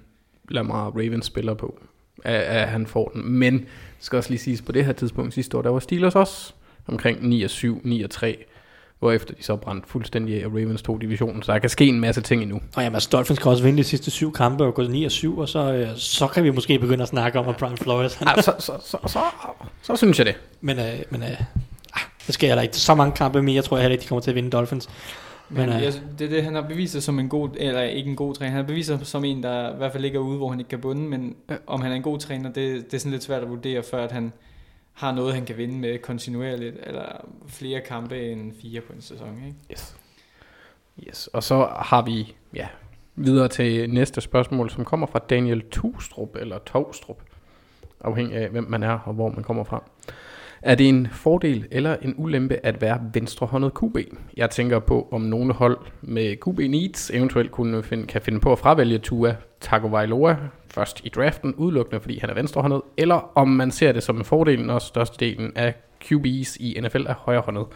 Lamar 0.50 0.90
Ravens 0.90 1.26
spiller 1.26 1.54
på 1.54 1.78
at, 2.24 2.40
at 2.40 2.68
han 2.68 2.86
får 2.86 3.10
den. 3.14 3.30
Men 3.32 3.58
det 3.58 3.66
skal 4.00 4.16
også 4.16 4.30
lige 4.30 4.40
siges, 4.40 4.62
på 4.62 4.72
det 4.72 4.84
her 4.84 4.92
tidspunkt 4.92 5.34
sidste 5.34 5.56
år, 5.56 5.62
der 5.62 5.70
var 5.70 5.78
Steelers 5.78 6.14
også 6.14 6.52
omkring 6.86 7.28
9 7.28 7.48
7, 7.48 7.80
9 7.84 8.06
3 8.06 8.44
efter 9.12 9.34
de 9.34 9.42
så 9.42 9.56
brændte 9.56 9.88
fuldstændig 9.88 10.42
af, 10.42 10.46
Ravens 10.46 10.82
tog 10.82 11.00
divisionen, 11.00 11.42
så 11.42 11.52
der 11.52 11.58
kan 11.58 11.70
ske 11.70 11.86
en 11.86 12.00
masse 12.00 12.20
ting 12.20 12.42
endnu. 12.42 12.60
Og 12.76 12.82
jamen, 12.82 12.94
altså, 12.94 13.08
Dolphins 13.12 13.38
kan 13.38 13.50
også 13.50 13.62
vinde 13.62 13.78
de 13.78 13.84
sidste 13.84 14.10
syv 14.10 14.32
kampe 14.32 14.64
og 14.64 14.74
gå 14.74 14.82
9 14.82 15.10
7, 15.10 15.38
og 15.38 15.48
så, 15.48 15.72
øh, 15.72 15.88
så 15.96 16.26
kan 16.26 16.44
vi 16.44 16.50
måske 16.50 16.78
begynde 16.78 17.02
at 17.02 17.08
snakke 17.08 17.38
om, 17.38 17.48
at 17.48 17.56
Brian 17.56 17.76
Flores... 17.76 18.14
Han... 18.14 18.28
Ja, 18.36 18.42
så, 18.42 18.52
så, 18.58 18.72
så, 18.84 18.98
så, 19.06 19.20
så, 19.82 19.96
synes 19.96 20.18
jeg 20.18 20.26
det. 20.26 20.34
Men, 20.60 20.78
øh, 20.78 20.98
men 21.10 21.22
øh, 21.22 21.28
det 22.26 22.34
skal 22.34 22.46
jeg 22.46 22.62
ikke. 22.62 22.76
Så 22.76 22.94
mange 22.94 23.12
kampe 23.16 23.42
mere, 23.42 23.54
jeg 23.54 23.64
tror 23.64 23.76
jeg 23.76 23.82
heller 23.82 23.92
ikke, 23.92 24.02
de 24.02 24.08
kommer 24.08 24.22
til 24.22 24.30
at 24.30 24.34
vinde 24.34 24.50
Dolphins. 24.50 24.88
Men, 25.54 25.68
men 25.68 25.78
øh, 25.78 25.92
det 26.18 26.24
er 26.24 26.28
det, 26.28 26.44
han 26.44 26.54
har 26.54 26.62
bevist 26.62 26.92
sig 26.92 27.02
som 27.02 27.18
en 27.18 27.28
god, 27.28 27.50
eller 27.56 27.82
ikke 27.82 28.10
en 28.10 28.16
god 28.16 28.34
træner, 28.34 28.50
han 28.50 28.60
har 28.60 28.66
bevist 28.66 28.86
sig 28.86 29.06
som 29.06 29.24
en, 29.24 29.42
der 29.42 29.74
i 29.74 29.76
hvert 29.76 29.92
fald 29.92 30.02
ligger 30.02 30.20
ude, 30.20 30.36
hvor 30.36 30.48
han 30.50 30.58
ikke 30.58 30.68
kan 30.68 30.80
bunde, 30.80 31.08
men 31.08 31.36
ja. 31.50 31.56
om 31.66 31.80
han 31.80 31.92
er 31.92 31.96
en 31.96 32.02
god 32.02 32.18
træner, 32.18 32.52
det, 32.52 32.84
det 32.84 32.94
er 32.94 32.98
sådan 32.98 33.12
lidt 33.12 33.22
svært 33.22 33.42
at 33.42 33.50
vurdere, 33.50 33.82
før 33.82 34.04
at 34.04 34.12
han 34.12 34.32
har 34.92 35.12
noget, 35.12 35.34
han 35.34 35.44
kan 35.44 35.56
vinde 35.56 35.78
med 35.78 35.98
kontinuerligt, 35.98 36.76
eller 36.82 37.04
flere 37.46 37.80
kampe 37.80 38.32
end 38.32 38.52
fire 38.62 38.80
på 38.80 38.92
en 38.92 39.00
sæson. 39.00 39.42
Ikke? 39.46 39.56
Yes. 39.72 39.96
yes. 41.08 41.26
Og 41.26 41.42
så 41.42 41.68
har 41.76 42.02
vi 42.02 42.34
ja, 42.54 42.68
videre 43.14 43.48
til 43.48 43.90
næste 43.90 44.20
spørgsmål, 44.20 44.70
som 44.70 44.84
kommer 44.84 45.06
fra 45.06 45.18
Daniel 45.18 45.62
Tustrup, 45.70 46.36
eller 46.36 46.58
Tovstrup, 46.58 47.22
afhængig 48.00 48.36
af 48.36 48.48
hvem 48.48 48.64
man 48.70 48.82
er 48.82 48.98
og 48.98 49.14
hvor 49.14 49.28
man 49.28 49.42
kommer 49.42 49.64
fra. 49.64 49.82
Er 50.64 50.74
det 50.74 50.88
en 50.88 51.08
fordel 51.12 51.66
eller 51.70 51.96
en 52.02 52.14
ulempe 52.16 52.66
at 52.66 52.80
være 52.80 53.00
venstrehåndet 53.14 53.72
QB? 53.80 53.96
Jeg 54.36 54.50
tænker 54.50 54.78
på, 54.78 55.08
om 55.12 55.20
nogle 55.20 55.52
hold 55.52 55.78
med 56.02 56.36
QB 56.36 56.58
needs 56.58 57.10
eventuelt 57.10 57.50
kunne 57.50 57.82
finde, 57.82 58.06
kan 58.06 58.22
finde 58.22 58.40
på 58.40 58.52
at 58.52 58.58
fravælge 58.58 58.98
Tua 58.98 59.36
Tagovailoa 59.60 60.36
først 60.68 61.00
i 61.04 61.08
draften, 61.08 61.54
udelukkende 61.54 62.00
fordi 62.00 62.18
han 62.18 62.30
er 62.30 62.34
venstrehåndet, 62.34 62.82
eller 62.96 63.30
om 63.34 63.48
man 63.48 63.70
ser 63.70 63.92
det 63.92 64.02
som 64.02 64.16
en 64.16 64.24
fordel, 64.24 64.66
når 64.66 64.78
størstedelen 64.78 65.52
af 65.56 65.74
QB's 66.04 66.56
i 66.60 66.80
NFL 66.82 67.06
er 67.06 67.14
højrehåndet. 67.18 67.66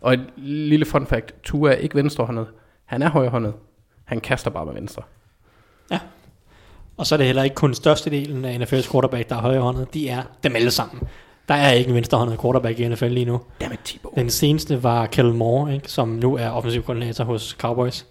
Og 0.00 0.14
et 0.14 0.24
lille 0.36 0.84
fun 0.84 1.06
fact, 1.06 1.34
Tua 1.42 1.70
er 1.70 1.76
ikke 1.76 1.94
venstrehåndet, 1.94 2.46
han 2.84 3.02
er 3.02 3.10
højrehåndet, 3.10 3.54
han 4.04 4.20
kaster 4.20 4.50
bare 4.50 4.66
med 4.66 4.74
venstre. 4.74 5.02
Ja, 5.90 5.98
og 6.96 7.06
så 7.06 7.14
er 7.14 7.16
det 7.16 7.26
heller 7.26 7.42
ikke 7.42 7.54
kun 7.54 7.74
størstedelen 7.74 8.44
af 8.44 8.58
NFL's 8.58 8.92
quarterback, 8.92 9.28
der 9.28 9.36
er 9.36 9.40
højrehåndet, 9.40 9.94
de 9.94 10.08
er 10.08 10.22
dem 10.42 10.56
alle 10.56 10.70
sammen. 10.70 11.08
Der 11.48 11.54
er 11.54 11.72
ikke 11.72 11.88
en 11.88 11.94
venstrehåndet 11.94 12.40
quarterback 12.40 12.80
i 12.80 12.88
NFL 12.88 13.06
lige 13.06 13.24
nu. 13.24 13.40
Dammit, 13.60 13.80
Thibaut. 13.84 14.14
Den 14.16 14.30
seneste 14.30 14.82
var 14.82 15.06
Kellen 15.06 15.36
Moore, 15.36 15.74
ikke, 15.74 15.90
som 15.90 16.08
nu 16.08 16.36
er 16.36 16.50
offensiv 16.50 16.82
koordinator 16.82 17.24
hos 17.24 17.56
Cowboys. 17.58 18.06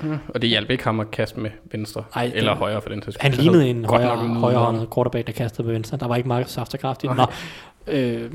Mm, 0.00 0.18
og 0.28 0.42
det 0.42 0.50
hjalp 0.50 0.70
ikke 0.70 0.84
ham 0.84 1.00
at 1.00 1.10
kaste 1.10 1.40
med 1.40 1.50
venstre, 1.72 2.04
Ej, 2.14 2.30
eller 2.34 2.54
højre 2.54 2.82
for 2.82 2.88
den 2.88 3.00
tidspunkt. 3.00 3.22
Han 3.22 3.32
lignede 3.32 3.70
en 3.70 3.84
højre, 3.84 4.16
højrehåndet 4.16 4.88
quarterback, 4.94 5.26
der 5.26 5.32
kastede 5.32 5.66
med 5.66 5.72
venstre. 5.74 5.96
Der 5.96 6.06
var 6.06 6.16
ikke 6.16 6.28
meget 6.28 6.50
saftkraft 6.50 7.04
i 7.04 7.06
den. 7.06 7.20
Øh, 7.86 8.30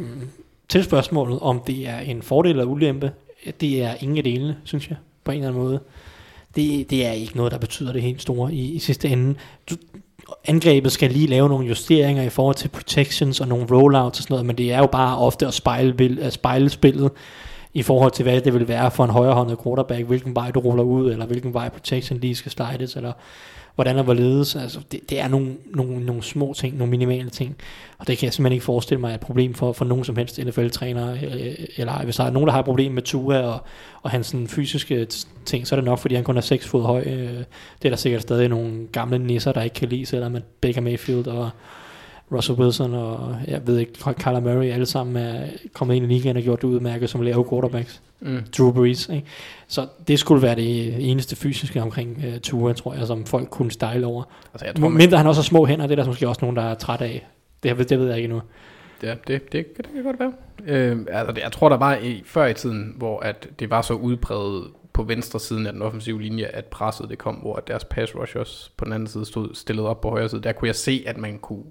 til 0.70 0.84
spørgsmålet, 0.84 1.40
om 1.40 1.62
det 1.68 1.88
er 1.88 2.00
en 2.00 2.22
fordel 2.22 2.52
eller 2.52 2.66
ulempe, 2.66 3.12
det 3.62 3.84
er 3.84 3.94
ingen 4.00 4.18
af 4.18 4.24
delene, 4.24 4.58
synes 4.64 4.90
jeg, 4.90 4.98
på 5.24 5.32
en 5.32 5.38
eller 5.38 5.48
anden 5.48 5.64
måde. 5.64 5.80
Det, 6.56 6.90
det 6.90 7.06
er 7.06 7.12
ikke 7.12 7.38
noget, 7.38 7.52
der 7.52 7.58
betyder 7.58 7.94
det 7.94 8.02
helt 8.02 8.22
store 8.22 8.54
i, 8.54 8.72
i 8.72 8.80
sidste 8.80 9.10
ende. 9.10 9.36
Du, 9.70 9.76
angrebet 10.46 10.92
skal 10.92 11.12
lige 11.12 11.28
lave 11.28 11.50
nogle 11.50 11.68
justeringer 11.68 12.24
i 12.24 12.30
forhold 12.30 12.56
til 12.56 12.68
protections 12.68 13.42
og 13.42 13.48
nogle 13.48 13.68
rollouts 13.72 14.20
og 14.20 14.24
sådan 14.24 14.34
noget, 14.34 14.46
men 14.46 14.58
det 14.58 14.74
er 14.74 14.78
jo 14.78 14.86
bare 14.86 15.18
ofte 15.18 15.48
at 15.48 15.54
spejle, 15.54 16.18
at 16.22 16.34
spejle 16.34 16.70
spillet 16.70 17.12
i 17.74 17.84
forhold 17.84 18.12
til, 18.12 18.24
hvad 18.24 18.42
det 18.42 18.54
vil 18.54 18.68
være 18.68 18.92
for 18.92 19.04
en 19.04 19.10
højrehåndet 19.10 19.58
quarterback, 19.64 20.06
hvilken 20.06 20.36
vej 20.36 20.52
du 20.52 20.60
ruller 20.60 20.84
ud, 20.84 21.12
eller 21.12 21.26
hvilken 21.26 21.54
vej 21.54 21.70
protection 21.70 22.20
lige 22.20 22.36
skal 22.36 22.52
slides, 22.52 22.96
eller 22.96 23.12
hvordan 23.76 23.98
og 23.98 24.04
hvorledes. 24.04 24.56
Altså, 24.56 24.80
det, 24.92 25.10
det 25.10 25.20
er 25.20 25.28
nogle, 25.28 25.56
nogle, 25.66 26.06
nogle 26.06 26.24
små 26.24 26.54
ting, 26.58 26.78
nogle 26.78 26.92
minimale 26.92 27.30
ting, 27.30 27.56
og 27.98 28.08
det 28.08 28.18
kan 28.18 28.26
jeg 28.26 28.34
simpelthen 28.34 28.54
ikke 28.54 28.66
forestille 28.66 29.02
mig 29.02 29.10
er 29.10 29.14
et 29.14 29.20
problem 29.20 29.54
for, 29.54 29.74
for 29.74 29.86
nogen 29.86 30.04
som 30.04 30.16
helst 30.16 30.40
NFL-træner, 30.46 31.12
øh, 31.14 31.66
eller 31.78 32.04
hvis 32.04 32.16
der 32.16 32.24
er 32.24 32.30
nogen, 32.30 32.48
der 32.48 32.54
har 32.54 32.60
et 32.60 32.66
problem 32.66 32.92
med 32.92 33.02
Tua 33.02 33.40
og, 33.40 33.60
og 34.02 34.12
hans 34.12 34.28
sådan, 34.28 34.48
fysiske 34.48 35.08
ting, 35.46 35.68
så 35.68 35.76
er 35.76 35.78
det 35.78 35.86
nok, 35.86 36.00
fordi 36.00 36.16
han 36.16 36.24
kun 36.24 36.38
er 36.38 36.42
6 36.42 36.68
fod 36.68 36.84
høj. 36.84 37.04
Øh, 37.06 37.38
det 37.82 37.86
er 37.86 37.90
der 37.90 37.96
sikkert 37.96 38.22
stadig 38.22 38.50
nogle 38.50 38.88
gamle 38.92 39.20
nisser, 39.20 39.52
der 39.52 39.62
ikke 39.62 39.74
kan 39.74 39.90
lide, 39.90 40.06
selvom 40.06 40.36
at 40.36 40.44
Baker 40.62 40.82
Mayfield 40.82 41.28
og 41.28 41.50
Russell 42.32 42.60
Wilson 42.60 42.94
og 42.94 43.38
jeg 43.48 43.68
ved 43.68 43.78
ikke, 43.78 43.94
Kyler 43.94 44.40
Murray, 44.40 44.72
alle 44.72 44.86
sammen 44.86 45.16
er 45.16 45.48
kommet 45.74 45.96
ind 45.96 46.06
i 46.06 46.08
ligaen 46.08 46.38
og 46.38 46.44
gjort 46.44 46.62
det 46.62 46.68
udmærket 46.68 47.10
som 47.10 47.22
lave 47.22 47.46
quarterbacks. 47.50 48.02
Mm. 48.20 48.40
Drew 48.58 48.72
Brees. 48.72 49.10
Ikke? 49.10 49.28
Så 49.68 49.88
det 50.08 50.20
skulle 50.20 50.42
være 50.42 50.56
det 50.56 51.10
eneste 51.12 51.36
fysiske 51.36 51.82
omkring 51.82 52.24
uh, 52.28 52.40
Tua, 52.40 52.74
tror 52.74 52.94
jeg, 52.94 53.08
som 53.08 53.26
folk 53.26 53.50
kunne 53.50 53.72
style 53.72 54.06
over. 54.06 54.24
Altså, 54.54 54.66
jeg 54.66 54.76
tror, 54.76 54.90
Mindre 54.90 55.12
man... 55.12 55.18
han 55.18 55.28
også 55.28 55.42
har 55.42 55.44
små 55.44 55.66
hænder, 55.66 55.88
det 55.88 56.00
er 56.00 56.04
der 56.04 56.10
måske 56.10 56.28
også 56.28 56.40
nogen, 56.42 56.56
der 56.56 56.64
er 56.64 56.76
træt 56.76 57.02
af. 57.02 57.28
Det, 57.64 57.90
det 57.90 58.00
ved 58.00 58.08
jeg 58.08 58.18
ikke 58.18 58.26
endnu. 58.26 58.42
Ja, 59.04 59.10
det, 59.10 59.28
det, 59.28 59.52
det, 59.52 59.78
det 59.78 59.88
kan 59.94 60.04
godt 60.04 60.20
være. 60.20 60.34
Øh, 60.66 60.98
altså, 61.10 61.42
jeg 61.42 61.52
tror, 61.52 61.70
der 61.70 61.78
var 61.78 61.96
i, 61.96 62.22
før 62.26 62.46
i 62.46 62.54
tiden, 62.54 62.94
hvor 62.98 63.20
at 63.20 63.50
det 63.60 63.70
var 63.70 63.82
så 63.82 63.94
udbredt 63.94 64.72
på 64.94 65.04
venstre 65.04 65.40
siden 65.40 65.68
af 65.68 65.74
den 65.74 65.82
offensive 65.82 66.22
linje, 66.22 66.46
at 66.46 66.66
presset 66.66 67.10
det 67.10 67.18
kom, 67.18 67.36
hvor 67.36 67.56
deres 67.56 67.84
pass 67.84 68.16
rushers 68.16 68.72
på 68.78 68.86
den 68.86 68.94
anden 68.94 69.08
side 69.08 69.26
stod 69.26 69.50
stillet 69.54 69.86
op 69.86 70.02
på 70.02 70.10
højre 70.10 70.30
side. 70.30 70.42
Der 70.42 70.52
kunne 70.52 70.68
jeg 70.68 70.76
se, 70.76 71.04
at 71.08 71.18
man 71.18 71.38
kunne 71.38 71.64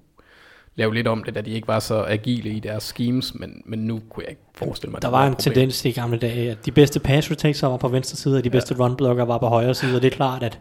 lave 0.75 0.93
lidt 0.93 1.07
om 1.07 1.23
det, 1.23 1.35
da 1.35 1.41
de 1.41 1.51
ikke 1.51 1.67
var 1.67 1.79
så 1.79 2.03
agile 2.03 2.49
i 2.49 2.59
deres 2.59 2.83
schemes, 2.83 3.35
men, 3.35 3.61
men 3.65 3.79
nu 3.79 4.01
kunne 4.09 4.23
jeg 4.23 4.29
ikke 4.29 4.41
forestille 4.55 4.91
mig, 4.91 5.01
Der 5.01 5.07
var, 5.07 5.19
var 5.19 5.27
en 5.27 5.35
tendens 5.35 5.85
i 5.85 5.91
gamle 5.91 6.17
dage, 6.17 6.51
at 6.51 6.65
de 6.65 6.71
bedste 6.71 6.99
pass 6.99 7.27
protector 7.27 7.67
var 7.67 7.77
på 7.77 7.87
venstre 7.87 8.17
side, 8.17 8.37
og 8.37 8.43
de 8.43 8.49
bedste 8.49 8.75
run 8.79 8.95
blocker 8.95 9.25
var 9.25 9.37
på 9.37 9.47
højre 9.47 9.73
side, 9.73 9.95
og 9.95 10.01
det 10.01 10.13
er 10.13 10.15
klart, 10.15 10.43
at 10.43 10.59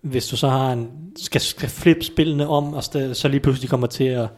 hvis 0.00 0.28
du 0.28 0.36
så 0.36 0.48
har 0.48 0.72
en, 0.72 0.90
skal, 1.16 1.40
skal 1.40 1.68
flippe 1.68 2.04
spillene 2.04 2.48
om, 2.48 2.74
og 2.74 2.84
så 2.84 3.28
lige 3.30 3.40
pludselig 3.40 3.70
kommer 3.70 3.86
til 3.86 4.04
at 4.04 4.28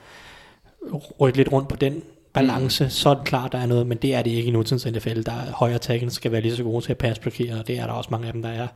rykke 1.20 1.36
lidt 1.36 1.52
rundt 1.52 1.68
på 1.68 1.76
den 1.76 2.02
balance, 2.32 2.84
mm. 2.84 2.90
så 2.90 3.08
er 3.08 3.14
det 3.14 3.24
klart, 3.24 3.52
der 3.52 3.58
er 3.58 3.66
noget, 3.66 3.86
men 3.86 3.98
det 3.98 4.14
er 4.14 4.22
det 4.22 4.30
ikke 4.30 4.48
i 4.48 4.50
nutidens 4.50 4.86
NFL. 4.86 5.22
Der 5.22 5.32
er 5.32 5.52
højre 5.52 5.78
tackles 5.78 6.14
skal 6.14 6.32
være 6.32 6.40
lige 6.40 6.56
så 6.56 6.62
gode 6.62 6.84
til 6.84 6.90
at 6.92 6.98
pass 6.98 7.18
blokere, 7.18 7.58
og 7.58 7.66
det 7.66 7.78
er 7.78 7.86
der 7.86 7.92
også 7.92 8.08
mange 8.10 8.26
af 8.26 8.32
dem, 8.32 8.42
der 8.42 8.48
er. 8.48 8.66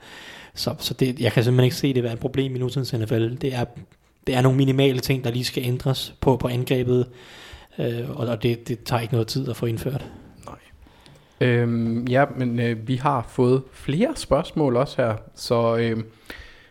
Så, 0.55 0.75
så 0.79 0.95
det, 0.95 1.21
jeg 1.21 1.33
kan 1.33 1.45
simpelthen 1.45 1.65
ikke 1.65 1.77
se 1.77 1.95
det 1.95 2.03
være 2.03 2.13
et 2.13 2.19
problem 2.19 2.57
i 2.57 2.59
nutidens 2.59 2.93
NFL. 2.93 3.35
Det 3.35 3.55
er 3.55 3.65
det 4.27 4.35
er 4.35 4.41
nogle 4.41 4.59
minimale 4.59 5.01
ting, 5.01 5.25
der 5.25 5.31
lige 5.31 5.45
skal 5.45 5.63
ændres 5.63 6.15
på, 6.21 6.37
på 6.37 6.49
angrebet, 6.49 7.09
øh, 7.79 8.11
og 8.11 8.43
det, 8.43 8.69
det 8.69 8.85
tager 8.85 9.01
ikke 9.01 9.15
noget 9.15 9.29
tid 9.29 9.49
at 9.49 9.57
få 9.57 9.67
indført. 9.67 10.11
Nej. 10.47 10.59
Øhm, 11.49 12.07
ja, 12.07 12.25
men 12.37 12.61
øh, 12.61 12.89
vi 12.89 12.97
har 12.97 13.27
fået 13.29 13.63
flere 13.73 14.17
spørgsmål 14.17 14.77
også 14.77 15.03
her, 15.03 15.17
så 15.35 15.77
øh, 15.77 16.05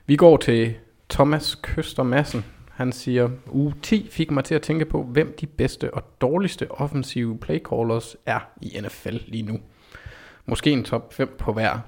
vi 0.05 0.15
går 0.15 0.37
til 0.37 0.73
Thomas 1.09 1.55
Køster 1.55 2.03
Madsen. 2.03 2.45
Han 2.71 2.91
siger, 2.91 3.29
u 3.47 3.71
10 3.81 4.07
fik 4.11 4.31
mig 4.31 4.43
til 4.43 4.55
at 4.55 4.61
tænke 4.61 4.85
på, 4.85 5.03
hvem 5.03 5.35
de 5.41 5.47
bedste 5.47 5.93
og 5.93 6.03
dårligste 6.21 6.71
offensive 6.71 7.37
playcallers 7.37 8.15
er 8.25 8.39
i 8.61 8.79
NFL 8.81 9.17
lige 9.27 9.43
nu. 9.43 9.59
Måske 10.45 10.71
en 10.71 10.83
top 10.83 11.13
5 11.13 11.35
på 11.39 11.53
hver. 11.53 11.79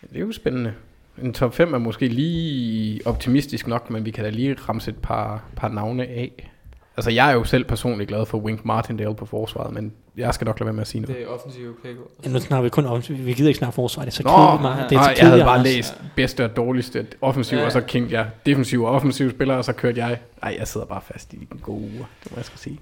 Det 0.00 0.16
er 0.16 0.20
jo 0.20 0.32
spændende. 0.32 0.74
En 1.22 1.32
top 1.32 1.54
5 1.54 1.74
er 1.74 1.78
måske 1.78 2.08
lige 2.08 3.00
optimistisk 3.04 3.66
nok, 3.66 3.90
men 3.90 4.04
vi 4.04 4.10
kan 4.10 4.24
da 4.24 4.30
lige 4.30 4.56
ramse 4.68 4.90
et 4.90 4.96
par, 4.98 5.42
par 5.56 5.68
navne 5.68 6.06
af. 6.06 6.50
Altså, 6.96 7.10
jeg 7.10 7.28
er 7.30 7.34
jo 7.34 7.44
selv 7.44 7.64
personligt 7.64 8.08
glad 8.08 8.26
for 8.26 8.38
Wink 8.38 8.64
Martindale 8.64 9.14
på 9.14 9.26
forsvaret, 9.26 9.74
men 9.74 9.92
jeg 10.16 10.34
skal 10.34 10.44
nok 10.44 10.60
lade 10.60 10.66
være 10.66 10.72
med 10.74 10.80
at 10.80 10.86
sige 10.88 11.00
noget. 11.00 11.16
Det 11.16 11.24
er 11.24 11.28
offensive 11.28 11.74
play 11.82 11.94
goal. 11.96 12.06
Ja, 12.24 12.30
nu 12.30 12.40
snakker 12.40 12.62
vi 12.62 12.68
kun 12.68 12.86
om, 12.86 13.02
vi 13.08 13.32
gider 13.32 13.48
ikke 13.48 13.58
snakke 13.58 13.74
forsvar, 13.74 14.02
det 14.04 14.10
er 14.10 14.14
så 14.14 14.22
Nå, 14.22 14.30
kedeligt 14.36 14.62
meget. 14.62 14.90
Det 14.90 14.96
er 14.96 15.00
nej, 15.00 15.14
jeg 15.18 15.26
havde 15.28 15.40
bare 15.44 15.58
Anders. 15.58 15.74
læst 15.74 15.94
bedste 16.16 16.44
og 16.44 16.56
dårligste 16.56 17.06
offensiv, 17.20 17.58
Ja. 17.58 17.64
og 17.64 17.72
så 17.72 17.80
kendte 17.80 18.14
jeg 18.14 18.26
defensiv 18.46 18.82
og 18.82 18.90
offensiv 18.92 19.30
spillere, 19.30 19.58
og 19.58 19.64
så 19.64 19.72
kørte 19.72 20.00
jeg. 20.06 20.18
Nej, 20.42 20.56
jeg 20.58 20.68
sidder 20.68 20.86
bare 20.86 21.00
fast 21.12 21.32
i 21.32 21.36
de 21.36 21.46
gode 21.62 21.80
uger, 21.80 22.04
det 22.24 22.32
må 22.32 22.36
jeg 22.36 22.44
skal 22.44 22.58
sige. 22.58 22.80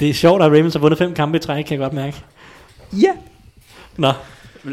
Det 0.00 0.08
er 0.10 0.14
sjovt, 0.14 0.42
at 0.42 0.50
Ravens 0.50 0.74
har 0.74 0.80
vundet 0.80 0.98
fem 0.98 1.14
kampe 1.14 1.36
i 1.36 1.40
træk, 1.40 1.64
kan 1.64 1.72
jeg 1.80 1.82
godt 1.84 1.92
mærke. 1.92 2.16
Ja. 2.92 3.10
Nå, 3.96 4.12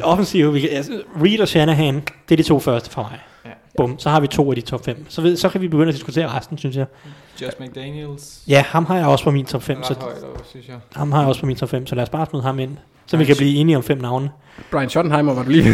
offensiv, 0.04 0.54
vi 0.54 0.60
kan, 0.60 0.70
altså, 0.70 0.92
Reed 1.24 1.40
og 1.40 1.48
Shanahan, 1.48 1.96
det 1.96 2.32
er 2.32 2.36
de 2.36 2.44
to 2.44 2.60
første 2.60 2.90
for 2.90 3.02
mig. 3.02 3.20
Ja. 3.46 3.50
Bum, 3.78 4.00
så 4.00 4.10
har 4.10 4.20
vi 4.20 4.28
to 4.28 4.50
af 4.50 4.56
de 4.56 4.62
top 4.62 4.86
5. 4.86 5.06
Så, 5.10 5.22
ved, 5.22 5.38
så 5.38 5.50
kan 5.50 5.62
vi 5.62 5.68
begynde 5.68 5.88
at 5.88 5.94
diskutere 5.94 6.28
resten, 6.38 6.58
synes 6.58 6.76
jeg. 6.76 6.86
Josh 7.42 7.62
McDaniels. 7.62 8.42
Ja, 8.48 8.64
ham 8.68 8.86
har 8.86 8.98
jeg 8.98 9.06
også 9.06 9.24
på 9.24 9.32
min 9.32 9.46
top 9.46 9.64
5, 9.64 9.78
Ret 9.78 9.86
så 9.86 9.94
højt 9.94 10.24
over, 10.24 10.38
synes 10.50 10.68
jeg. 10.68 10.76
ham 10.96 11.12
har 11.12 11.20
jeg 11.20 11.28
også 11.28 11.42
på 11.42 11.46
min 11.48 11.56
top 11.56 11.70
5, 11.70 11.88
så 11.88 11.96
lad 11.96 12.04
os 12.04 12.10
bare 12.10 12.26
smide 12.30 12.44
ham 12.44 12.60
ind. 12.60 12.78
Så 13.06 13.18
vi 13.18 13.26
kan 13.26 13.36
blive 13.36 13.56
enige 13.56 13.78
om 13.78 13.84
fem 13.84 13.98
navne. 13.98 14.30
Brian 14.72 14.90
Schottenheimer 14.90 15.34
var 15.34 15.44
du 15.44 15.50
lige 15.50 15.64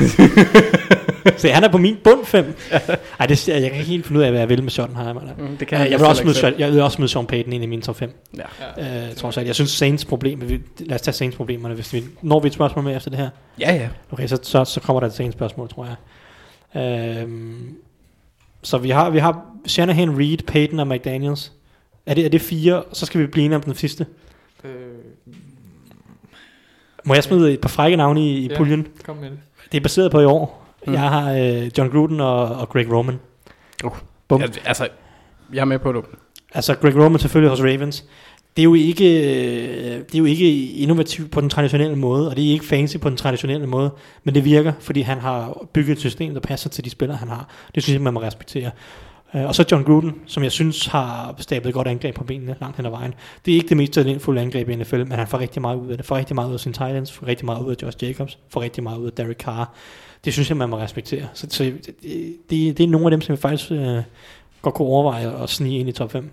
Så 1.38 1.50
han 1.50 1.64
er 1.64 1.68
på 1.72 1.78
min 1.78 1.98
bund 2.04 2.26
5. 2.26 2.56
Ej, 3.20 3.26
det, 3.26 3.48
jeg 3.48 3.56
kan 3.62 3.64
ikke 3.80 3.90
helt 3.90 4.06
finde 4.06 4.20
ud 4.20 4.24
af, 4.26 4.32
hvad 4.32 4.40
jeg 4.40 4.50
vil 4.50 4.64
med 4.64 4.72
Schottenheimer. 4.72 5.22
Mm, 5.38 5.58
det 5.58 5.72
Jeg, 5.72 5.80
jeg, 5.80 5.92
jeg 5.92 6.00
vil 6.00 6.08
også 6.08 6.22
ikke 6.24 6.34
Sean- 6.40 6.60
jeg 6.60 6.72
vil 6.74 6.82
også 6.82 6.96
smide 6.96 7.10
Sean 7.10 7.26
Payton 7.26 7.54
ind 7.54 7.64
i 7.64 7.68
min 7.68 7.82
top 7.82 7.96
5. 7.96 8.12
Ja. 8.38 8.44
Ja. 8.78 9.08
Øh, 9.10 9.16
trods 9.16 9.38
alt. 9.38 9.48
Jeg 9.48 9.56
synes 9.56 9.70
Saints 9.72 10.06
problem, 10.06 10.50
vi- 10.50 10.62
lad 10.80 10.96
os 10.96 11.02
tage 11.02 11.14
Saints 11.16 11.38
problemerne, 11.38 11.76
hvis 11.76 11.94
vi 11.94 12.04
når 12.22 12.40
vi 12.40 12.48
et 12.48 12.54
spørgsmål 12.54 12.86
med 12.86 12.96
efter 12.96 13.10
det 13.10 13.20
her. 13.20 13.30
Ja, 13.60 13.74
ja. 13.76 13.90
Okay, 14.12 14.28
så, 14.28 14.40
så, 14.44 14.66
så 14.66 14.80
kommer 14.80 15.00
der 15.00 15.08
et 15.08 15.14
Saints 15.14 15.34
spørgsmål, 15.38 15.70
tror 15.70 15.86
jeg. 15.86 15.96
Øhm, 17.22 17.76
så 18.64 18.78
vi 18.78 18.90
har, 18.90 19.10
vi 19.10 19.20
har 19.20 19.46
Shanahan, 19.68 20.20
Reed, 20.20 20.38
Payton 20.48 20.80
og 20.80 20.88
McDaniels. 20.88 21.52
Er 22.06 22.14
det, 22.14 22.26
er 22.26 22.30
det 22.30 22.42
fire? 22.42 22.84
Så 22.94 23.06
skal 23.06 23.22
vi 23.22 23.26
blive 23.28 23.46
enige 23.46 23.56
om 23.56 23.62
den 23.64 23.76
sidste. 23.76 24.06
Øh, 24.64 24.72
Må 27.06 27.14
jeg 27.14 27.24
smide 27.24 27.54
et 27.54 27.62
par 27.62 27.70
frække 27.70 27.98
navne 27.98 28.22
i, 28.22 28.38
i 28.38 28.48
Ja. 28.48 28.58
puljen? 28.58 28.88
kom 29.04 29.16
med 29.18 29.30
det. 29.30 29.40
Det 29.72 29.78
er 29.78 29.82
baseret 29.82 30.12
på 30.12 30.20
i 30.20 30.26
år. 30.26 30.67
Mm. 30.88 30.94
Jeg 30.94 31.02
har 31.02 31.32
øh, 31.32 31.72
John 31.78 31.90
Gruden 31.90 32.20
og, 32.20 32.44
og 32.44 32.70
Greg 32.70 32.92
Roman. 32.92 33.20
Uh. 33.84 33.98
Bum. 34.28 34.42
Jeg, 34.42 34.50
altså, 34.66 34.88
jeg 35.54 35.62
er 35.62 35.66
med 35.66 35.80
på 35.80 35.92
det. 35.92 36.06
Altså 36.54 36.76
Greg 36.76 36.96
Roman 36.96 37.20
selvfølgelig 37.20 37.50
hos 37.50 37.62
Ravens. 37.62 38.06
Det 38.56 38.62
er 38.62 38.64
jo 38.64 38.74
ikke, 38.74 39.04
det 40.00 40.16
er 40.16 40.20
jo 40.20 40.26
ikke 40.26 40.72
innovativt 40.72 41.32
på 41.32 41.42
den 41.42 41.50
traditionelle 41.50 41.96
måde, 41.96 42.30
og 42.30 42.36
det 42.36 42.48
er 42.48 42.52
ikke 42.52 42.66
fancy 42.66 42.98
på 42.98 43.10
den 43.10 43.18
traditionelle 43.18 43.68
måde, 43.68 43.92
men 44.24 44.36
det 44.36 44.46
virker, 44.46 44.74
fordi 44.80 45.02
han 45.02 45.20
har 45.20 45.68
bygget 45.74 45.94
et 45.94 46.00
system, 46.00 46.34
der 46.34 46.40
passer 46.42 46.70
til 46.70 46.86
de 46.86 46.90
spillere, 46.90 47.18
han 47.18 47.28
har. 47.28 47.50
Det 47.76 47.84
synes 47.84 47.94
jeg, 47.94 48.02
man 48.02 48.14
må 48.14 48.22
respektere. 48.22 48.72
Øh, 49.36 49.46
Og 49.46 49.56
så 49.56 49.66
John 49.72 49.84
Gruden, 49.84 50.22
som 50.26 50.44
jeg 50.44 50.52
synes 50.52 50.86
har 50.86 51.36
stablet 51.40 51.70
et 51.70 51.74
godt 51.74 51.88
angreb 51.88 52.16
på 52.16 52.24
benene 52.24 52.56
langt 52.62 52.78
hen 52.78 52.86
ad 52.86 52.92
vejen. 52.92 53.14
Det 53.46 53.52
er 53.52 53.56
ikke 53.56 53.70
det 53.70 53.78
mest 53.78 53.94
talentfulde 53.94 54.42
angreb 54.42 54.70
i 54.70 54.76
NFL, 54.76 54.98
men 54.98 55.12
han 55.12 55.28
får 55.28 55.40
rigtig 55.40 55.62
meget 55.62 55.78
ud 55.78 55.90
af 55.92 55.98
det. 55.98 56.06
Får 56.06 56.16
rigtig 56.16 56.36
meget 56.36 56.50
ud 56.50 56.54
af 56.54 56.60
sin 56.60 56.74
Titans, 56.74 57.12
får 57.12 57.28
rigtig 57.28 57.46
meget 57.46 57.62
ud 57.66 57.72
af 57.72 57.76
Josh 57.84 58.04
Jacobs, 58.04 58.38
får 58.50 58.62
rigtig 58.62 58.84
meget 58.84 58.98
ud 58.98 59.06
af 59.06 59.12
Derek 59.12 59.38
Carr. 59.38 59.74
Det 60.26 60.34
synes 60.34 60.50
jeg, 60.50 60.58
man 60.58 60.70
må 60.70 60.78
respektere. 60.78 61.28
Så, 61.34 61.48
så 61.50 61.64
det, 61.64 61.86
det, 62.50 62.78
det 62.78 62.80
er 62.80 62.88
nogle 62.88 63.08
af 63.08 63.12
dem, 63.12 63.22
som 63.22 63.32
jeg 63.34 63.40
faktisk 63.40 63.72
øh, 63.72 63.98
godt 64.62 64.76
kunne 64.76 64.88
overveje 64.88 65.44
at 65.44 65.50
snige 65.50 65.80
ind 65.80 65.90
i 65.90 65.92
top 65.92 66.12
5. 66.12 66.30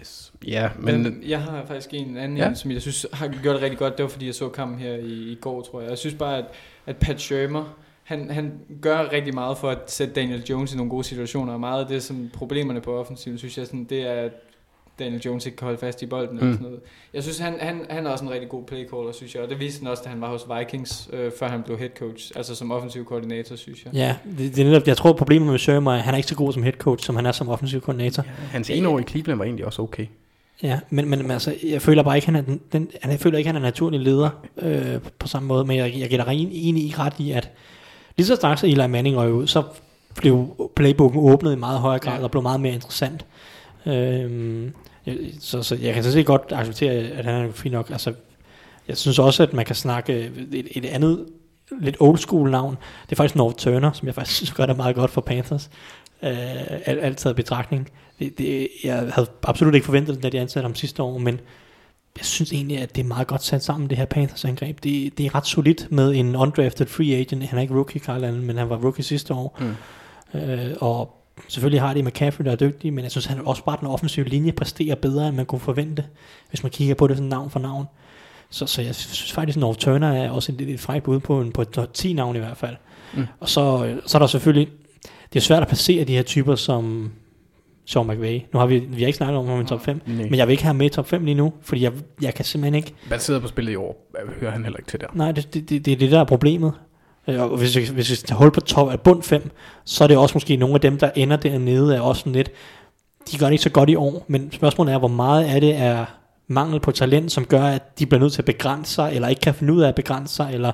Yes. 0.00 0.32
Ja, 0.46 0.68
men... 0.78 1.02
Men 1.02 1.22
jeg 1.26 1.40
har 1.42 1.64
faktisk 1.66 1.88
en 1.92 2.16
anden, 2.16 2.38
Ja. 2.38 2.54
som 2.54 2.70
jeg 2.70 2.82
synes 2.82 3.06
har 3.12 3.28
gjort 3.42 3.54
det 3.54 3.62
rigtig 3.62 3.78
godt. 3.78 3.96
Det 3.96 4.02
var 4.02 4.08
fordi, 4.08 4.26
jeg 4.26 4.34
så 4.34 4.48
kampen 4.48 4.78
her 4.78 4.94
i, 4.94 5.12
i 5.32 5.38
går, 5.40 5.62
tror 5.62 5.80
jeg. 5.80 5.90
Jeg 5.90 5.98
synes 5.98 6.14
bare, 6.14 6.38
at, 6.38 6.44
at 6.86 6.96
Pat 6.96 7.20
Shermer, 7.20 7.64
han, 8.08 8.30
han 8.30 8.52
gør 8.82 9.12
rigtig 9.12 9.34
meget 9.34 9.58
for 9.58 9.70
at 9.70 9.78
sætte 9.86 10.14
Daniel 10.14 10.44
Jones 10.50 10.74
i 10.74 10.76
nogle 10.76 10.90
gode 10.90 11.04
situationer. 11.04 11.52
Og 11.52 11.60
meget 11.60 11.82
af 11.82 11.88
det, 11.88 12.02
som 12.02 12.30
problemerne 12.34 12.80
på 12.80 12.98
offensiven, 13.00 13.38
synes 13.38 13.58
jeg, 13.58 13.66
sådan, 13.66 13.84
det 13.84 14.00
er, 14.06 14.12
at 14.12 14.32
Daniel 14.98 15.22
Jones 15.22 15.46
ikke 15.46 15.56
kan 15.56 15.64
holde 15.64 15.78
fast 15.78 16.02
i 16.02 16.06
bolden. 16.06 16.36
Mm. 16.36 16.38
Eller 16.38 16.52
sådan 16.52 16.64
noget. 16.64 16.80
Jeg 17.14 17.22
synes, 17.22 17.38
han, 17.38 17.54
han, 17.60 17.86
han 17.90 18.06
er 18.06 18.10
også 18.10 18.24
en 18.24 18.30
rigtig 18.30 18.48
god 18.48 18.64
playcaller, 18.64 19.12
synes 19.12 19.34
jeg. 19.34 19.42
Og 19.42 19.48
det 19.48 19.60
viste 19.60 19.82
han 19.82 19.90
også, 19.90 20.02
da 20.04 20.10
han 20.10 20.20
var 20.20 20.30
hos 20.30 20.46
Vikings, 20.58 21.08
øh, 21.12 21.32
før 21.38 21.48
han 21.48 21.62
blev 21.62 21.78
head 21.78 21.90
coach. 21.98 22.32
Altså 22.36 22.54
som 22.54 22.70
offensiv 22.70 23.04
koordinator, 23.04 23.56
synes 23.56 23.84
jeg. 23.84 23.94
Ja, 23.94 24.16
det, 24.38 24.56
det 24.56 24.58
er 24.58 24.64
netop, 24.64 24.86
jeg 24.86 24.96
tror 24.96 25.12
problemet 25.12 25.50
med 25.50 25.58
Shermer 25.58 25.92
er, 25.92 25.96
at 25.96 26.02
han 26.02 26.14
er 26.14 26.16
ikke 26.16 26.28
så 26.28 26.36
god 26.36 26.52
som 26.52 26.62
head 26.62 26.74
coach, 26.78 27.06
som 27.06 27.16
han 27.16 27.26
er 27.26 27.32
som 27.32 27.48
offensiv 27.48 27.80
koordinator. 27.80 28.22
Hans 28.50 28.70
ene 28.70 28.88
år 28.88 28.98
i 28.98 29.02
Cleveland 29.02 29.38
var 29.38 29.44
egentlig 29.44 29.66
også 29.66 29.82
okay. 29.82 30.06
Ja, 30.62 30.80
men, 30.90 31.08
men, 31.10 31.18
men 31.18 31.30
altså, 31.30 31.54
jeg 31.64 31.82
føler 31.82 32.02
bare 32.02 32.16
ikke, 32.16 32.26
han 32.26 32.36
er 32.36 32.40
den, 32.40 32.60
den 32.72 32.90
han, 33.02 33.10
jeg 33.10 33.20
føler 33.20 33.38
ikke, 33.38 33.48
han 33.48 33.56
er 33.56 33.60
en 33.60 33.64
naturlig 33.64 34.00
leder 34.00 34.30
øh, 34.58 35.00
på 35.18 35.28
samme 35.28 35.46
måde, 35.46 35.64
men 35.64 35.76
jeg, 35.76 35.94
jeg 35.98 36.10
dig 36.10 36.48
enig 36.52 36.82
i 36.82 36.94
ret 36.98 37.14
i, 37.18 37.30
at 37.30 37.50
lige 38.18 38.26
så 38.26 38.36
straks 38.36 38.64
Eli 38.64 38.86
Manning 38.86 39.16
røg 39.16 39.32
ud, 39.32 39.46
så 39.46 39.62
blev 40.16 40.68
playbooken 40.76 41.20
åbnet 41.20 41.52
i 41.52 41.56
meget 41.56 41.78
højere 41.78 41.98
grad, 41.98 42.18
Ja. 42.18 42.24
og 42.24 42.30
blev 42.30 42.42
meget 42.42 42.60
mere 42.60 42.72
interessant. 42.72 43.26
Øhm, 43.86 44.72
så, 45.40 45.62
så 45.62 45.74
jeg 45.74 45.94
kan 45.94 46.02
sådan 46.02 46.12
set 46.12 46.26
godt 46.26 46.42
acceptere, 46.52 46.92
at 46.92 47.24
han 47.24 47.34
er 47.34 47.52
fint 47.52 47.72
nok. 47.72 47.90
Altså, 47.90 48.12
jeg 48.88 48.96
synes 48.96 49.18
også, 49.18 49.42
at 49.42 49.52
man 49.52 49.64
kan 49.64 49.76
snakke 49.76 50.30
et, 50.52 50.68
et 50.70 50.84
andet 50.84 51.26
lidt 51.80 51.96
old 52.00 52.18
school 52.18 52.50
navn. 52.50 52.76
Det 53.06 53.12
er 53.12 53.16
faktisk 53.16 53.36
North 53.36 53.56
Turner, 53.56 53.92
som 53.92 54.06
jeg 54.06 54.14
faktisk 54.14 54.36
synes 54.36 54.50
gør 54.52 54.66
det 54.66 54.76
meget 54.76 54.94
godt 54.96 55.10
for 55.10 55.20
Panthers. 55.20 55.70
Øh, 56.22 56.30
alt, 56.84 57.00
alt 57.00 57.18
taget 57.18 57.34
i 57.34 57.36
betragtning. 57.36 57.88
Det, 58.18 58.38
det, 58.38 58.68
jeg 58.84 58.94
havde 59.12 59.26
absolut 59.42 59.74
ikke 59.74 59.84
forventet 59.84 60.14
det, 60.14 60.22
da 60.22 60.28
de 60.28 60.40
ansatte 60.40 60.64
ham 60.64 60.74
sidste 60.74 61.02
år, 61.02 61.18
men 61.18 61.40
jeg 62.16 62.24
synes 62.24 62.52
egentlig, 62.52 62.78
at 62.78 62.96
det 62.96 63.02
er 63.02 63.06
meget 63.06 63.26
godt 63.26 63.42
sat 63.42 63.64
sammen, 63.64 63.90
det 63.90 63.98
her 63.98 64.04
Panthers-angreb. 64.04 64.84
Det, 64.84 65.18
det 65.18 65.26
er 65.26 65.34
ret 65.34 65.46
solidt 65.46 65.92
med 65.92 66.14
en 66.14 66.36
undrafted 66.36 66.86
free 66.86 67.16
agent. 67.16 67.44
Han 67.44 67.58
er 67.58 67.62
ikke 67.62 67.74
rookie, 67.74 68.00
Carl 68.00 68.24
Allen, 68.24 68.46
men 68.46 68.56
han 68.56 68.68
var 68.68 68.76
rookie 68.76 69.04
sidste 69.04 69.34
år. 69.34 69.58
Mm. 69.60 70.40
Øh, 70.40 70.76
og 70.80 71.24
selvfølgelig 71.48 71.80
har 71.80 71.94
de 71.94 72.02
McCaffrey, 72.02 72.44
der 72.44 72.52
er 72.52 72.56
dygtig, 72.56 72.92
men 72.92 73.02
jeg 73.02 73.10
synes, 73.10 73.26
han 73.26 73.46
også 73.46 73.64
bare 73.64 73.76
den 73.80 73.88
offensive 73.88 74.28
linje 74.28 74.52
præsterer 74.52 74.94
bedre, 74.94 75.28
end 75.28 75.36
man 75.36 75.46
kunne 75.46 75.60
forvente, 75.60 76.04
hvis 76.48 76.62
man 76.62 76.70
kigger 76.70 76.94
på 76.94 77.06
det 77.06 77.16
sådan 77.16 77.28
navn 77.28 77.50
for 77.50 77.58
navn. 77.58 77.86
Så, 78.50 78.66
så 78.66 78.82
jeg 78.82 78.94
synes 78.94 79.32
faktisk, 79.32 79.56
at 79.56 79.60
North 79.60 79.78
Turner 79.78 80.12
er 80.12 80.30
også 80.30 80.52
et, 80.52 80.60
et 80.60 80.80
frækt 80.80 81.04
bud 81.04 81.20
på, 81.20 81.40
en, 81.40 81.52
på 81.52 81.62
et 81.62 81.70
top 81.70 81.94
10 81.94 82.12
navn 82.12 82.36
i 82.36 82.38
hvert 82.38 82.56
fald. 82.56 82.76
Mm. 83.14 83.26
Og 83.40 83.48
så, 83.48 83.96
så 84.06 84.18
er 84.18 84.20
der 84.20 84.26
selvfølgelig, 84.26 84.68
det 85.32 85.38
er 85.38 85.44
svært 85.44 85.62
at 85.62 85.68
passere 85.68 86.04
de 86.04 86.12
her 86.12 86.22
typer 86.22 86.54
som 86.54 87.12
Sean 87.88 88.06
McVay. 88.06 88.40
Nu 88.52 88.58
har 88.58 88.66
vi, 88.66 88.78
vi 88.78 89.00
har 89.02 89.06
ikke 89.06 89.16
snakket 89.16 89.38
om 89.38 89.46
ham 89.46 89.60
i 89.60 89.64
top 89.64 89.80
5, 89.84 90.00
Nej. 90.06 90.16
men 90.16 90.34
jeg 90.34 90.46
vil 90.46 90.52
ikke 90.52 90.62
have 90.62 90.68
ham 90.68 90.76
med 90.76 90.86
i 90.86 90.88
top 90.88 91.06
5 91.08 91.24
lige 91.24 91.34
nu, 91.34 91.52
fordi 91.62 91.82
jeg, 91.82 91.92
jeg 92.22 92.34
kan 92.34 92.44
simpelthen 92.44 92.74
ikke, 92.74 92.94
Baseret 93.10 93.42
på 93.42 93.48
spillet 93.48 93.72
i 93.72 93.76
år, 93.76 94.10
hører 94.40 94.50
han 94.52 94.62
heller 94.62 94.78
ikke 94.78 94.90
til 94.90 95.00
der. 95.00 95.06
nej, 95.14 95.32
det, 95.32 95.54
det, 95.54 95.68
det, 95.70 95.84
det 95.84 95.92
er 95.92 95.96
det, 95.96 96.10
der 96.10 96.20
er 96.20 96.24
problemet. 96.24 96.72
Øh, 97.28 97.40
Og 97.42 97.56
hvis, 97.58 97.76
vi- 97.76 97.88
hvis 97.94 98.10
vi 98.10 98.16
tager 98.16 98.38
hul 98.38 98.50
på 98.50 98.60
top 98.60 98.90
af 98.90 99.00
bund 99.00 99.22
5, 99.22 99.50
så 99.84 100.04
er 100.04 100.08
det 100.08 100.16
også 100.16 100.34
måske 100.34 100.56
nogle 100.56 100.74
af 100.74 100.80
dem, 100.80 100.98
der 100.98 101.10
ender 101.16 101.36
dernede, 101.36 101.96
er 101.96 102.00
også 102.00 102.20
sådan 102.20 102.32
lidt, 102.32 102.50
de 103.32 103.38
gør 103.38 103.46
det 103.46 103.52
ikke 103.52 103.62
så 103.62 103.70
godt 103.70 103.90
i 103.90 103.94
år, 103.94 104.24
men 104.28 104.52
spørgsmålet 104.52 104.94
er, 104.94 104.98
hvor 104.98 105.08
meget 105.08 105.44
af 105.44 105.60
det 105.60 105.76
er 105.76 106.04
mangel 106.46 106.80
på 106.80 106.90
talent, 106.90 107.32
som 107.32 107.44
gør, 107.44 107.62
at 107.64 107.98
de 107.98 108.06
bliver 108.06 108.20
nødt 108.20 108.32
til 108.32 108.40
at 108.42 108.46
begrænse 108.46 108.94
sig, 108.94 109.12
eller 109.14 109.28
ikke 109.28 109.40
kan 109.40 109.54
finde 109.54 109.72
ud 109.72 109.80
af 109.82 109.88
at 109.88 109.94
begrænse 109.94 110.34
sig, 110.34 110.50
eller, 110.54 110.72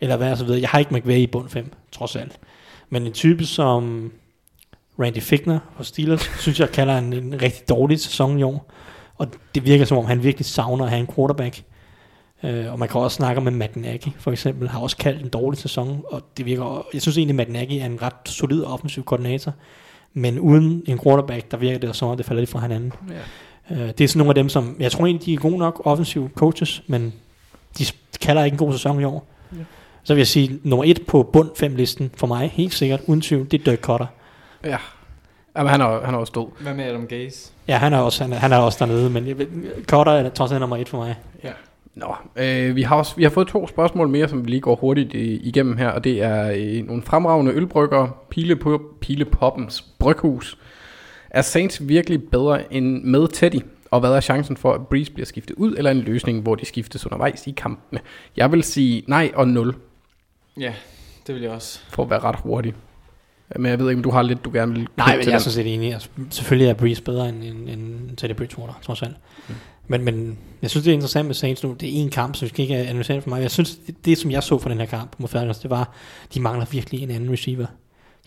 eller 0.00 0.16
hvad 0.16 0.36
så 0.36 0.44
videre. 0.44 0.60
Jeg 0.60 0.68
har 0.68 0.78
ikke 0.78 0.94
McVay 0.94 1.16
i 1.18 1.26
bund 1.26 1.48
5, 1.48 1.72
trods 1.92 2.16
alt. 2.16 2.38
Men 2.90 3.06
en 3.06 3.12
type 3.12 3.44
som 3.46 4.12
Randy 5.02 5.20
Fickner 5.20 5.58
hos 5.74 5.86
Steelers, 5.86 6.30
synes 6.38 6.60
jeg 6.60 6.70
kalder 6.70 6.98
en, 6.98 7.12
en 7.12 7.42
rigtig 7.42 7.68
dårlig 7.68 8.00
sæson 8.00 8.38
i 8.38 8.42
år. 8.42 8.70
Og 9.16 9.28
det 9.54 9.66
virker 9.66 9.84
som 9.84 9.98
om, 9.98 10.04
han 10.04 10.22
virkelig 10.22 10.46
savner 10.46 10.84
at 10.84 10.90
have 10.90 11.00
en 11.00 11.08
quarterback. 11.14 11.62
Øh, 12.44 12.72
og 12.72 12.78
man 12.78 12.88
kan 12.88 13.00
også 13.00 13.14
snakke 13.14 13.40
med 13.40 13.52
Matt 13.52 13.76
Nagy, 13.76 14.12
for 14.18 14.30
eksempel, 14.32 14.68
har 14.68 14.80
også 14.80 14.96
kaldt 14.96 15.22
en 15.22 15.28
dårlig 15.28 15.58
sæson, 15.58 16.02
og 16.10 16.22
det 16.36 16.46
virker, 16.46 16.86
jeg 16.94 17.02
synes 17.02 17.18
egentlig, 17.18 17.36
Matt 17.36 17.50
Nagy 17.50 17.72
er 17.72 17.86
en 17.86 18.02
ret 18.02 18.12
solid 18.24 18.64
offensiv 18.64 19.04
koordinator, 19.04 19.52
men 20.14 20.38
uden 20.38 20.82
en 20.86 20.98
quarterback, 20.98 21.50
der 21.50 21.56
virker 21.56 21.78
det 21.78 21.96
som 21.96 22.08
om, 22.08 22.16
det 22.16 22.26
falder 22.26 22.40
lidt 22.40 22.50
fra 22.50 22.60
hinanden. 22.60 22.92
Ja. 23.70 23.74
Øh, 23.76 23.88
det 23.98 24.00
er 24.00 24.08
sådan 24.08 24.18
nogle 24.18 24.30
af 24.30 24.34
dem, 24.34 24.48
som, 24.48 24.76
jeg 24.80 24.92
tror 24.92 25.06
egentlig, 25.06 25.26
de 25.26 25.34
er 25.34 25.38
gode 25.38 25.58
nok 25.58 25.82
offensive 25.84 26.30
coaches, 26.34 26.82
men 26.86 27.12
de 27.78 27.84
kalder 28.20 28.44
ikke 28.44 28.54
en 28.54 28.58
god 28.58 28.72
sæson 28.72 29.00
i 29.00 29.04
år. 29.04 29.26
Ja. 29.52 29.62
Så 30.02 30.14
vil 30.14 30.20
jeg 30.20 30.26
sige, 30.26 30.58
nummer 30.62 30.84
et 30.84 31.06
på 31.06 31.22
bund 31.32 31.50
5 31.56 31.76
listen 31.76 32.10
for 32.16 32.26
mig, 32.26 32.50
helt 32.54 32.74
sikkert, 32.74 33.00
uden 33.06 33.20
tvivl, 33.20 33.50
det 33.50 33.60
er 33.60 33.64
Dirk 33.64 33.80
Cutter. 33.80 34.06
Ja. 34.64 34.76
Jamen, 35.56 35.70
han 35.70 35.80
er, 35.80 36.04
han 36.04 36.14
er 36.14 36.18
også 36.18 36.32
død. 36.34 36.62
Hvad 36.62 36.74
med 36.74 36.84
Adam 36.84 37.06
Gaze? 37.06 37.52
Ja, 37.68 37.76
han 37.76 37.92
er 37.92 37.98
også, 37.98 38.24
han 38.24 38.32
er, 38.32 38.36
han 38.36 38.52
er 38.52 38.56
også 38.56 38.84
dernede, 38.84 39.10
men 39.10 39.26
jeg 39.26 39.38
ved, 39.38 39.46
Cutter 39.88 40.12
er 40.12 40.28
trods 40.30 40.52
alt 40.52 40.60
nummer 40.60 40.76
et 40.76 40.88
for 40.88 40.98
mig. 40.98 41.16
Nå, 41.94 42.14
øh, 42.36 42.76
vi, 42.76 42.82
har 42.82 42.96
også, 42.96 43.16
vi 43.16 43.22
har 43.22 43.30
fået 43.30 43.48
to 43.48 43.66
spørgsmål 43.66 44.08
mere, 44.08 44.28
som 44.28 44.44
vi 44.44 44.50
lige 44.50 44.60
går 44.60 44.76
hurtigt 44.76 45.14
øh, 45.14 45.20
igennem 45.22 45.76
her, 45.76 45.88
og 45.88 46.04
det 46.04 46.22
er 46.22 46.52
øh, 46.56 46.86
nogle 46.86 47.02
fremragende 47.02 47.52
ølbrygger, 47.52 48.08
Pile, 48.30 48.58
Pile 49.00 49.24
Poppens 49.24 49.82
Bryghus. 49.98 50.58
Er 51.30 51.42
Saints 51.42 51.88
virkelig 51.88 52.22
bedre 52.30 52.72
end 52.74 53.02
med 53.02 53.28
Teddy? 53.28 53.60
Og 53.90 54.00
hvad 54.00 54.10
er 54.10 54.20
chancen 54.20 54.56
for, 54.56 54.72
at 54.72 54.86
Breeze 54.86 55.12
bliver 55.12 55.26
skiftet 55.26 55.54
ud, 55.56 55.74
eller 55.76 55.90
en 55.90 56.00
løsning, 56.00 56.40
hvor 56.42 56.54
de 56.54 56.66
skiftes 56.66 57.06
undervejs 57.06 57.46
i 57.46 57.50
kampene? 57.50 58.00
Jeg 58.36 58.52
vil 58.52 58.62
sige 58.62 59.02
nej 59.06 59.30
og 59.34 59.48
0, 59.48 59.74
Ja, 60.60 60.74
det 61.26 61.34
vil 61.34 61.42
jeg 61.42 61.50
også. 61.50 61.80
for 61.88 62.02
at 62.02 62.10
være 62.10 62.20
ret 62.20 62.36
hurtig. 62.36 62.74
Men 63.56 63.70
jeg 63.70 63.78
ved 63.78 63.88
ikke, 63.90 63.98
om 63.98 64.02
du 64.02 64.10
har 64.10 64.22
lidt, 64.22 64.44
du 64.44 64.50
gerne 64.52 64.72
vil 64.72 64.88
Nej, 64.96 65.16
men 65.16 65.22
til 65.22 65.30
jeg 65.30 65.36
er 65.36 65.40
sådan 65.40 65.52
set 65.52 65.74
enig. 65.74 65.92
Altså, 65.92 66.08
selvfølgelig 66.30 66.68
er 66.68 66.74
Breeze 66.74 67.02
bedre 67.02 67.28
end, 67.28 67.42
end, 67.44 67.68
end 67.68 68.16
Teddy 68.16 68.32
Bridgewater, 68.32 68.74
trods 68.82 69.02
alt. 69.02 69.16
Mm. 69.48 69.54
Men, 69.86 70.04
men 70.04 70.38
jeg 70.62 70.70
synes, 70.70 70.84
det 70.84 70.90
er 70.90 70.94
interessant 70.94 71.26
med 71.26 71.34
Saints 71.34 71.62
nu. 71.62 71.76
Det 71.80 71.88
er 71.88 71.92
en 72.02 72.10
kamp, 72.10 72.36
så 72.36 72.44
vi 72.44 72.48
skal 72.48 72.62
ikke 72.62 72.76
analysere 72.76 73.14
det 73.14 73.22
for 73.22 73.30
mig. 73.30 73.42
Jeg 73.42 73.50
synes, 73.50 73.76
det, 73.86 74.04
det 74.04 74.18
som 74.18 74.30
jeg 74.30 74.42
så 74.42 74.58
fra 74.58 74.70
den 74.70 74.78
her 74.78 74.86
kamp 74.86 75.12
mod 75.18 75.28
Falcons, 75.28 75.58
det 75.58 75.70
var, 75.70 75.92
de 76.34 76.40
mangler 76.40 76.66
virkelig 76.70 77.02
en 77.02 77.10
anden 77.10 77.32
receiver. 77.32 77.66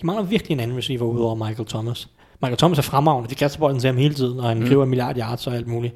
De 0.01 0.05
mangler 0.05 0.25
virkelig 0.25 0.53
en 0.53 0.59
anden 0.59 0.77
receiver, 0.77 1.05
udover 1.05 1.35
Michael 1.47 1.67
Thomas. 1.67 2.09
Michael 2.41 2.57
Thomas 2.57 2.77
er 2.77 2.81
fremragende, 2.83 3.29
det 3.29 3.37
kaster 3.37 3.59
bolden 3.59 3.79
til 3.79 3.87
ham 3.87 3.97
hele 3.97 4.13
tiden, 4.13 4.39
og 4.39 4.47
han 4.47 4.59
Mm. 4.59 4.81
en 4.81 4.89
milliard 4.89 5.17
yards 5.17 5.47
og 5.47 5.55
alt 5.55 5.67
muligt. 5.67 5.95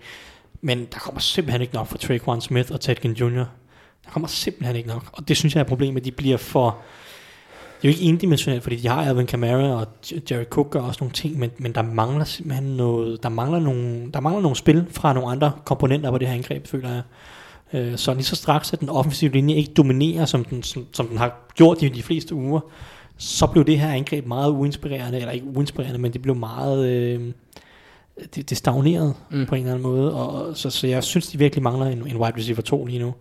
Men 0.61 0.87
der 0.93 0.99
kommer 0.99 1.19
simpelthen 1.19 1.61
ikke 1.61 1.73
nok 1.73 1.87
fra 1.87 1.97
Traquan 1.97 2.41
Smith 2.41 2.71
og 2.71 2.81
Ted 2.81 2.95
Ginn 2.95 3.13
Jr. 3.13 3.43
Der 4.05 4.11
kommer 4.11 4.27
simpelthen 4.27 4.75
ikke 4.75 4.89
nok. 4.89 5.03
Og 5.13 5.27
det 5.27 5.37
synes 5.37 5.55
jeg 5.55 5.61
er 5.61 5.65
problemet, 5.65 6.05
de 6.05 6.11
bliver 6.11 6.37
for... 6.37 6.77
Det 7.81 7.87
er 7.87 7.91
jo 7.91 7.95
ikke 7.97 8.09
endimensionelt, 8.09 8.63
fordi 8.63 8.75
de 8.75 8.87
har 8.87 9.05
Alvin 9.05 9.25
Kamara 9.25 9.81
og 9.81 9.87
Jerry 10.31 10.43
Cook 10.43 10.75
og 10.75 10.81
også 10.83 10.97
nogle 11.01 11.13
ting, 11.13 11.39
men, 11.39 11.51
men 11.57 11.75
der 11.75 11.81
mangler 11.81 12.25
simpelthen 12.25 12.77
noget, 12.77 13.23
der 13.23 13.29
mangler 13.29 13.59
nogle, 13.59 14.11
der 14.13 14.19
mangler 14.19 14.41
nogle 14.41 14.55
spil 14.55 14.85
fra 14.91 15.13
nogle 15.13 15.31
andre 15.31 15.51
komponenter 15.65 16.11
på 16.11 16.17
det 16.17 16.27
her 16.27 16.35
angreb, 16.35 16.67
føler 16.67 16.89
jeg. 16.89 17.01
Øh, 17.73 17.97
Så 17.97 18.13
lige 18.13 18.23
så 18.23 18.35
straks, 18.35 18.73
at 18.73 18.79
den 18.79 18.89
offensive 18.89 19.31
linje 19.31 19.55
ikke 19.55 19.73
dominerer, 19.73 20.25
som 20.25 20.43
den, 20.45 20.63
som, 20.63 20.85
som 20.93 21.07
den 21.07 21.17
har 21.17 21.51
gjort 21.55 21.81
i 21.81 21.89
de 21.89 22.03
fleste 22.03 22.35
uger, 22.35 22.59
så 23.17 23.47
blev 23.47 23.65
det 23.65 23.79
her 23.79 23.89
angreb 23.89 24.25
meget 24.25 24.51
uinspirerende, 24.51 25.19
eller 25.19 25.31
ikke 25.31 25.47
uinspirerende, 25.55 25.99
men 25.99 26.13
det 26.13 26.21
blev 26.21 26.35
meget, 26.35 26.87
øh, 26.87 27.21
det, 28.35 28.49
det 28.49 28.57
stagnerede 28.57 29.13
mm. 29.31 29.45
på 29.45 29.55
en 29.55 29.61
eller 29.61 29.73
anden 29.73 29.83
måde, 29.83 30.13
og 30.15 30.57
så, 30.57 30.69
så 30.69 30.87
jeg 30.87 31.03
synes, 31.03 31.27
de 31.27 31.37
virkelig 31.37 31.63
mangler 31.63 31.85
en, 31.85 32.07
en 32.07 32.17
wide 32.17 32.37
receiver 32.37 32.61
2 32.61 32.85
lige 32.85 32.99
nu. 32.99 33.13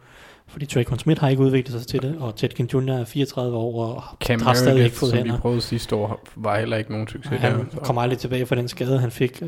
Fordi 0.48 0.66
Traquan 0.66 0.98
Smith 0.98 1.20
har 1.20 1.28
ikke 1.28 1.42
udviklet 1.42 1.80
sig 1.80 1.88
til 1.88 2.02
det, 2.02 2.16
og 2.20 2.36
Ted 2.36 2.48
Ginn 2.48 2.68
Jr. 2.74 2.92
er 2.92 3.04
34 3.04 3.56
år, 3.56 3.84
og 3.84 4.02
Cam 4.20 4.42
har 4.42 4.54
stadig 4.54 4.84
ikke 4.84 4.96
fået 4.96 5.10
som 5.10 5.16
vi 5.16 5.22
hænder. 5.22 5.40
prøvede 5.40 5.60
sidste 5.60 5.96
år, 5.96 6.20
var 6.36 6.58
heller 6.58 6.76
ikke 6.76 6.92
nogen 6.92 7.08
succes 7.08 7.30
der. 7.30 7.50
Han 7.50 7.68
så. 7.72 7.80
kommer 7.80 8.02
aldrig 8.02 8.18
tilbage 8.18 8.46
fra 8.46 8.56
den 8.56 8.68
skade, 8.68 8.98
han 8.98 9.10
fik. 9.10 9.42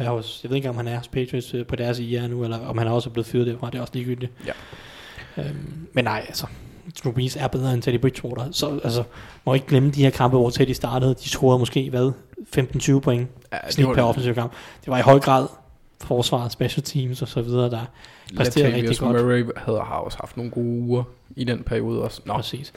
Er 0.00 0.10
hos, 0.10 0.40
jeg 0.42 0.50
ved 0.50 0.56
ikke, 0.56 0.68
om 0.68 0.76
han 0.76 0.88
er 0.88 0.96
hos 0.96 1.08
Patriots 1.08 1.54
øh, 1.54 1.66
på 1.66 1.76
deres 1.76 1.98
IR 1.98 2.26
nu, 2.26 2.44
eller 2.44 2.66
om 2.66 2.78
han 2.78 2.86
er 2.86 2.90
også 2.90 3.10
blevet 3.10 3.26
fyret 3.26 3.46
derfra. 3.46 3.66
Det 3.70 3.74
er 3.74 3.80
også 3.80 3.92
ligegyldigt. 3.94 4.32
Ja. 4.46 4.52
Øhm, 5.42 5.88
men 5.92 6.04
nej, 6.04 6.24
altså. 6.28 6.46
Drew 7.04 7.12
Brees 7.12 7.36
er 7.36 7.48
bedre 7.48 7.74
end 7.74 7.82
Teddy 7.82 8.00
Bridgewater. 8.00 8.48
Så 8.52 8.80
altså, 8.84 9.02
må 9.46 9.54
ikke 9.54 9.66
glemme 9.66 9.90
de 9.90 10.02
her 10.02 10.10
kampe, 10.10 10.36
hvor 10.36 10.50
Teddy 10.50 10.70
startede. 10.72 11.14
De 11.14 11.28
scorede 11.28 11.58
måske, 11.58 11.90
hvad? 11.90 12.12
15-20 12.56 12.98
point 13.00 13.28
Ja, 13.52 13.70
snit 13.70 13.86
per 13.94 14.02
offensiv 14.02 14.34
kamp. 14.34 14.52
Det 14.84 14.90
var 14.90 14.98
i 14.98 15.02
høj 15.02 15.20
grad 15.20 15.46
forsvaret, 16.00 16.52
special 16.52 16.84
teams 16.84 17.22
og 17.22 17.28
så 17.28 17.42
videre, 17.42 17.70
der 17.70 17.80
præsterede 18.36 18.74
rigtig 18.74 18.98
godt. 18.98 19.22
Murray 19.22 19.44
havde 19.56 19.78
har 19.78 19.96
også 19.96 20.18
haft 20.20 20.36
nogle 20.36 20.52
gode 20.52 20.80
uger 20.80 21.02
i 21.36 21.44
den 21.44 21.62
periode 21.62 22.02
også. 22.02 22.22
Nå, 22.24 22.34
Præcis. 22.34 22.72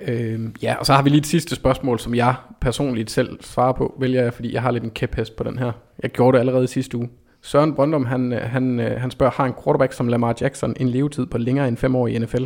Øhm, 0.00 0.54
ja, 0.62 0.74
og 0.74 0.86
så 0.86 0.92
har 0.92 1.02
vi 1.02 1.08
lige 1.08 1.18
et 1.18 1.26
sidste 1.26 1.54
spørgsmål, 1.54 1.98
som 1.98 2.14
jeg 2.14 2.34
personligt 2.60 3.10
selv 3.10 3.38
svarer 3.42 3.72
på, 3.72 3.96
vælger 3.98 4.22
jeg, 4.22 4.34
fordi 4.34 4.54
jeg 4.54 4.62
har 4.62 4.70
lidt 4.70 4.84
en 4.84 4.90
kæphest 4.90 5.36
på 5.36 5.44
den 5.44 5.58
her. 5.58 5.72
Jeg 6.02 6.10
gjorde 6.10 6.34
det 6.34 6.40
allerede 6.40 6.66
sidste 6.66 6.96
uge. 6.96 7.08
Søren 7.42 7.74
Brøndum, 7.74 8.04
han, 8.04 8.32
øh, 8.32 8.42
han, 8.42 8.80
øh, 8.80 9.00
han 9.00 9.10
spørger, 9.10 9.32
har 9.32 9.44
en 9.44 9.54
quarterback 9.64 9.92
som 9.92 10.08
Lamar 10.08 10.36
Jackson 10.40 10.74
en 10.80 10.88
levetid 10.88 11.26
på 11.26 11.38
længere 11.38 11.68
end 11.68 11.76
fem 11.76 11.96
år 11.96 12.06
i 12.06 12.18
NFL? 12.18 12.44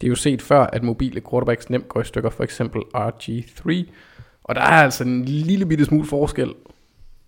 Det 0.00 0.06
er 0.06 0.08
jo 0.08 0.14
set 0.14 0.42
før, 0.42 0.60
at 0.60 0.82
mobile 0.82 1.20
quarterbacks 1.30 1.70
nemt 1.70 1.88
går 1.88 2.00
i 2.00 2.04
stykker, 2.04 2.30
for 2.30 2.44
eksempel 2.44 2.82
RG3. 2.96 3.84
Og 4.44 4.54
der 4.54 4.60
er 4.60 4.82
altså 4.82 5.04
en 5.04 5.24
lille 5.24 5.66
bitte 5.66 5.84
smule 5.84 6.06
forskel 6.06 6.54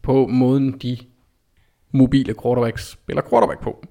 på 0.03 0.27
måden, 0.27 0.73
de 0.73 0.97
mobile 1.93 2.35
quarterbacks 2.43 2.91
spiller 2.91 3.23
quarterback 3.31 3.63
på. 3.63 3.85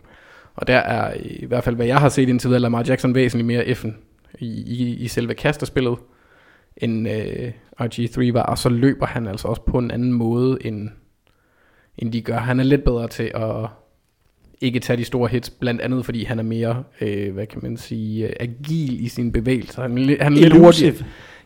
Og 0.56 0.68
der 0.68 0.78
er 0.78 1.14
i 1.20 1.46
hvert 1.46 1.64
fald, 1.64 1.76
hvad 1.76 1.86
jeg 1.86 1.98
har 1.98 2.10
set 2.10 2.30
indtil 2.30 2.48
videre, 2.48 2.62
Lamar 2.62 2.84
Jackson 2.88 3.16
væsentligt 3.16 3.48
mere 3.48 3.68
effen 3.68 3.98
i, 4.40 4.46
i, 4.48 4.96
i 4.96 5.08
selve 5.08 5.34
kasterspillet, 5.34 5.98
end 6.78 7.10
øh, 7.10 7.52
RG3 7.82 8.34
var. 8.34 8.44
Og 8.44 8.58
så 8.58 8.70
løber 8.70 9.06
han 9.06 9.28
altså 9.28 9.48
også 9.48 9.62
på 9.62 9.78
en 9.78 9.92
anden 9.92 10.14
måde, 10.14 10.58
end, 10.62 10.90
end 11.98 12.12
de 12.12 12.22
gør. 12.22 12.38
Han 12.38 12.60
er 12.60 12.64
lidt 12.64 12.84
bedre 12.84 13.08
til 13.08 13.32
at 13.36 13.68
ikke 14.62 14.80
tage 14.80 14.98
de 14.98 15.06
store 15.06 15.30
hits, 15.30 15.50
blandt 15.50 15.82
andet 15.82 16.06
fordi 16.06 16.24
han 16.24 16.40
er 16.40 16.44
mere, 16.44 16.84
øh, 17.02 17.34
hvad 17.34 17.46
kan 17.46 17.60
man 17.64 17.78
sige, 17.78 18.28
øh, 18.28 18.34
agil 18.40 19.06
i 19.06 19.08
sine 19.08 19.32
bevægelser. 19.32 19.82
Han, 19.82 19.98
han 19.98 20.34
er 20.34 20.40
lidt 20.40 20.58
hurtig. 20.58 20.94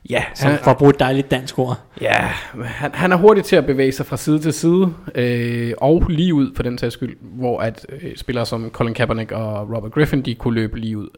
Ja, 0.10 0.24
som 0.36 0.50
han, 0.50 0.60
for 0.64 0.72
at 0.72 0.78
bruge 0.78 0.90
et 0.90 1.00
dejligt 1.00 1.32
dansk 1.32 1.60
ord. 1.60 1.80
Ja, 2.02 2.18
han, 2.64 2.92
han 2.94 3.12
er 3.12 3.16
hurtig 3.16 3.44
til 3.44 3.56
at 3.56 3.66
bevæge 3.66 3.92
sig 3.92 4.06
fra 4.06 4.18
side 4.18 4.40
til 4.40 4.54
side, 4.54 4.94
øh, 5.16 5.74
og 5.78 6.06
lige 6.10 6.34
ud 6.34 6.52
for 6.56 6.64
den 6.64 6.78
sags 6.78 6.94
skyld, 6.94 7.18
hvor 7.22 7.60
at 7.60 7.86
øh, 7.90 8.16
spillere 8.16 8.46
som 8.46 8.70
Colin 8.70 8.94
Kaepernick 8.94 9.32
og 9.32 9.76
Robert 9.76 9.92
Griffin, 9.92 10.22
de 10.22 10.36
kunne 10.36 10.54
løbe 10.54 10.80
lige 10.80 10.98
ud 10.98 11.10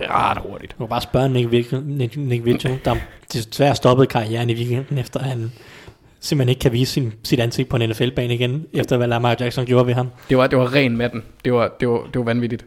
ret 0.00 0.38
hurtigt. 0.38 0.72
Du 0.72 0.76
kan 0.76 0.88
bare 0.88 1.00
spørge 1.00 1.28
Nick, 1.28 1.50
Vigil, 1.50 1.82
Nick, 1.82 2.16
Nick 2.16 2.44
Vigil, 2.44 2.78
der 2.84 2.96
desværre 3.32 3.74
stoppede 3.74 4.06
karrieren 4.06 4.50
i 4.50 4.54
weekenden, 4.54 4.98
efter 4.98 5.20
han 5.20 5.52
simpelthen 6.20 6.48
ikke 6.48 6.60
kan 6.60 6.72
vise 6.72 6.92
sin, 6.92 7.12
sit 7.22 7.40
ansigt 7.40 7.68
på 7.68 7.76
en 7.76 7.90
NFL-bane 7.90 8.34
igen, 8.34 8.66
efter 8.72 8.96
hvad 8.96 9.08
Lamar 9.08 9.36
Jackson 9.40 9.66
gjorde 9.66 9.86
ved 9.86 9.94
ham. 9.94 10.08
Det 10.28 10.38
var, 10.38 10.46
det 10.46 10.58
var 10.58 10.74
ren 10.74 10.96
matten. 10.96 11.22
Det 11.44 11.52
var, 11.52 11.72
det 11.80 11.88
var, 11.88 12.02
det 12.04 12.18
var 12.18 12.24
vanvittigt. 12.24 12.64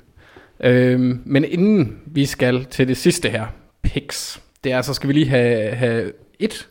Øhm, 0.59 1.21
men 1.25 1.45
inden 1.45 1.97
vi 2.05 2.25
skal 2.25 2.65
til 2.65 2.87
det 2.87 2.97
sidste 2.97 3.29
her, 3.29 3.45
picks, 3.83 4.41
det 4.63 4.71
er 4.71 4.81
så 4.81 4.93
skal 4.93 5.07
vi 5.07 5.13
lige 5.13 5.27
have, 5.27 5.71
have 5.71 6.13
et 6.39 6.69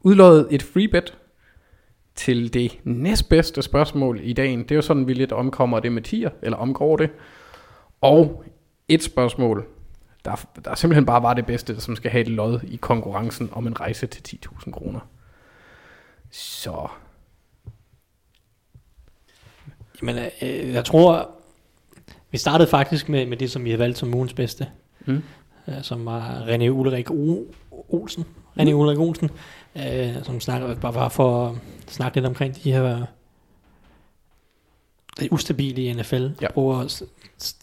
udløjet 0.00 0.48
et 0.50 0.62
free 0.62 0.88
bet 0.88 1.18
til 2.14 2.54
det 2.54 2.78
næstbedste 2.84 3.62
spørgsmål 3.62 4.20
i 4.22 4.32
dagen. 4.32 4.62
Det 4.62 4.70
er 4.70 4.76
jo 4.76 4.82
sådan, 4.82 5.06
vi 5.06 5.14
lidt 5.14 5.32
omkommer 5.32 5.80
det 5.80 5.92
med 5.92 6.02
tier, 6.02 6.30
eller 6.42 6.58
omgår 6.58 6.96
det. 6.96 7.10
Og 8.00 8.44
et 8.88 9.02
spørgsmål, 9.02 9.66
der, 10.24 10.46
der 10.64 10.74
simpelthen 10.74 11.06
bare 11.06 11.22
var 11.22 11.34
det 11.34 11.46
bedste, 11.46 11.80
som 11.80 11.96
skal 11.96 12.10
have 12.10 12.20
et 12.20 12.28
lod 12.28 12.60
i 12.62 12.76
konkurrencen 12.76 13.48
om 13.52 13.66
en 13.66 13.80
rejse 13.80 14.06
til 14.06 14.38
10.000 14.46 14.70
kroner. 14.70 15.00
Så 16.30 16.88
Men 20.02 20.16
øh, 20.42 20.72
jeg 20.72 20.84
tror, 20.84 21.30
vi 22.30 22.38
startede 22.38 22.70
faktisk 22.70 23.08
med, 23.08 23.26
med 23.26 23.36
det, 23.36 23.50
som 23.50 23.64
vi 23.64 23.70
har 23.70 23.78
valgt 23.78 23.98
som 23.98 24.14
ugens 24.14 24.34
bedste, 24.34 24.66
Mm. 25.06 25.22
Øh, 25.68 25.74
som 25.82 26.06
var 26.06 26.42
René 26.46 26.68
Ulrik 26.68 27.10
o- 27.10 27.54
Olsen. 27.88 28.24
René 28.60 28.72
Ulrik 28.72 28.98
Olsen, 28.98 29.30
øh, 29.76 30.22
som 30.22 30.40
snakker, 30.40 30.74
bare 30.74 30.94
var 30.94 31.08
for 31.08 31.46
at 31.48 31.54
snakke 31.86 32.16
lidt 32.16 32.26
omkring 32.26 32.54
de 32.64 32.72
her 32.72 33.04
det 35.20 35.28
ustabile 35.30 35.82
i 35.82 35.92
NFL. 35.92 36.28
Ja. 36.40 36.52
Prøve 36.52 36.80
at 36.82 37.02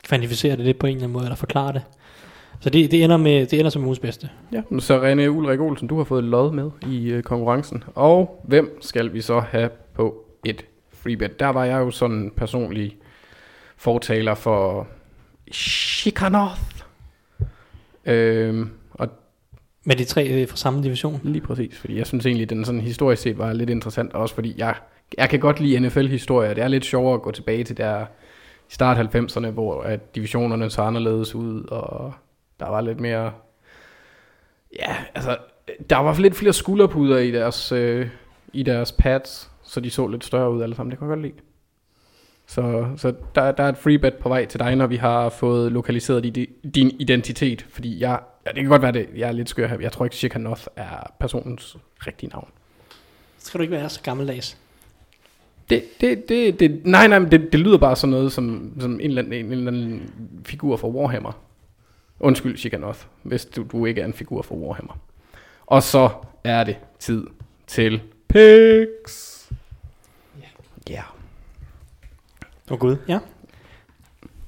kvantificere 0.03 0.55
det 0.57 0.65
lidt 0.65 0.79
på 0.79 0.87
en 0.87 0.91
eller 0.91 1.03
anden 1.03 1.13
måde, 1.13 1.25
eller 1.25 1.35
forklare 1.35 1.73
det. 1.73 1.81
Så 2.59 2.69
det, 2.69 2.91
det, 2.91 3.03
ender, 3.03 3.17
med, 3.17 3.45
det 3.45 3.59
ender 3.59 3.69
som 3.69 3.83
ugens 3.83 3.99
bedste. 3.99 4.29
Ja, 4.51 4.61
så 4.79 5.01
René 5.11 5.27
Ulrik 5.27 5.59
Olsen, 5.59 5.87
du 5.87 5.97
har 5.97 6.03
fået 6.03 6.23
et 6.23 6.29
lod 6.29 6.51
med 6.51 6.71
i 6.87 7.09
øh, 7.09 7.23
konkurrencen. 7.23 7.83
Og 7.95 8.41
hvem 8.47 8.77
skal 8.81 9.13
vi 9.13 9.21
så 9.21 9.39
have 9.39 9.69
på 9.93 10.25
et 10.45 10.65
freebet? 10.93 11.39
Der 11.39 11.47
var 11.47 11.65
jeg 11.65 11.77
jo 11.79 11.91
sådan 11.91 12.15
en 12.17 12.31
personlig 12.31 12.97
fortaler 13.77 14.35
for 14.35 14.87
Chicanoth. 15.53 16.61
Øhm, 18.05 18.69
og 18.93 19.07
Med 19.83 19.95
de 19.95 20.03
tre 20.03 20.27
øh, 20.27 20.47
fra 20.47 20.57
samme 20.57 20.83
division. 20.83 21.19
lige 21.23 21.41
præcis, 21.41 21.77
fordi 21.79 21.97
jeg 21.97 22.07
synes 22.07 22.25
egentlig, 22.25 22.49
den 22.49 22.65
sådan 22.65 22.81
historisk 22.81 23.21
set 23.21 23.37
var 23.37 23.53
lidt 23.53 23.69
interessant, 23.69 24.13
også 24.13 24.35
fordi 24.35 24.53
jeg, 24.57 24.75
jeg 25.17 25.29
kan 25.29 25.39
godt 25.39 25.59
lide 25.59 25.79
NFL-historier. 25.79 26.53
Det 26.53 26.63
er 26.63 26.67
lidt 26.67 26.85
sjovere 26.85 27.13
at 27.13 27.21
gå 27.21 27.31
tilbage 27.31 27.63
til 27.63 27.77
der 27.77 28.05
i 28.69 28.73
start 28.73 29.15
90'erne, 29.15 29.47
hvor 29.49 29.81
at 29.81 30.15
divisionerne 30.15 30.69
så 30.69 30.81
anderledes 30.81 31.35
ud, 31.35 31.63
og 31.63 32.13
der 32.59 32.69
var 32.69 32.81
lidt 32.81 32.99
mere... 32.99 33.31
Ja, 34.79 34.95
altså, 35.15 35.37
der 35.89 35.97
var 35.97 36.19
lidt 36.19 36.35
flere 36.35 36.53
skulderpuder 36.53 37.17
i 37.17 37.31
deres, 37.31 37.71
øh, 37.71 38.09
i 38.53 38.63
deres 38.63 38.91
pads, 38.91 39.51
så 39.63 39.79
de 39.79 39.89
så 39.89 40.07
lidt 40.07 40.25
større 40.25 40.51
ud 40.51 40.61
alle 40.61 40.75
sammen. 40.75 40.91
Det 40.91 40.99
kan 40.99 41.07
jeg 41.07 41.15
godt 41.15 41.21
lide. 41.21 41.48
Så, 42.49 42.87
så 42.97 43.13
der, 43.35 43.51
der 43.51 43.63
er 43.63 43.69
et 43.69 43.77
free 43.77 43.99
bet 43.99 44.13
på 44.13 44.29
vej 44.29 44.45
til 44.45 44.59
dig, 44.59 44.75
når 44.75 44.87
vi 44.87 44.95
har 44.95 45.29
fået 45.29 45.71
lokaliseret 45.71 46.23
din, 46.23 46.45
din 46.75 46.95
identitet. 46.99 47.65
Fordi 47.69 48.01
jeg, 48.01 48.19
ja, 48.45 48.51
det 48.51 48.61
kan 48.61 48.69
godt 48.69 48.81
være, 48.81 48.91
det, 48.91 49.09
jeg 49.15 49.27
er 49.27 49.31
lidt 49.31 49.49
skør 49.49 49.67
her. 49.67 49.79
Jeg 49.79 49.91
tror 49.91 50.05
ikke, 50.05 50.15
Shikanoth 50.15 50.61
er 50.75 51.13
personens 51.19 51.77
rigtige 52.07 52.29
navn. 52.29 52.47
Så 53.37 53.47
skal 53.47 53.57
du 53.57 53.61
ikke 53.61 53.71
være 53.71 53.89
så 53.89 54.01
gammeldags. 54.01 54.57
Det, 55.69 55.83
det, 56.01 56.29
det, 56.29 56.59
det, 56.59 56.85
nej, 56.85 57.07
nej, 57.07 57.19
men 57.19 57.31
det, 57.31 57.51
det 57.51 57.59
lyder 57.59 57.77
bare 57.77 57.95
sådan 57.95 58.11
noget 58.11 58.31
som, 58.31 58.73
som 58.79 58.91
en, 58.91 58.99
eller 59.01 59.21
anden, 59.21 59.45
en 59.45 59.51
eller 59.51 59.71
anden 59.71 60.13
figur 60.45 60.77
fra 60.77 60.87
Warhammer. 60.87 61.31
Undskyld, 62.19 62.57
Shikanoth, 62.57 62.99
hvis 63.23 63.45
du, 63.45 63.65
du 63.71 63.85
ikke 63.85 64.01
er 64.01 64.05
en 64.05 64.13
figur 64.13 64.41
fra 64.41 64.55
Warhammer. 64.55 64.97
Og 65.65 65.83
så 65.83 66.09
er 66.43 66.63
det 66.63 66.77
tid 66.99 67.27
til 67.67 68.01
picks. 68.27 69.49
Ja. 70.87 70.93
Yeah. 70.93 71.18
Åh 72.69 72.73
oh, 72.73 72.79
gud, 72.79 72.95
ja. 73.07 73.19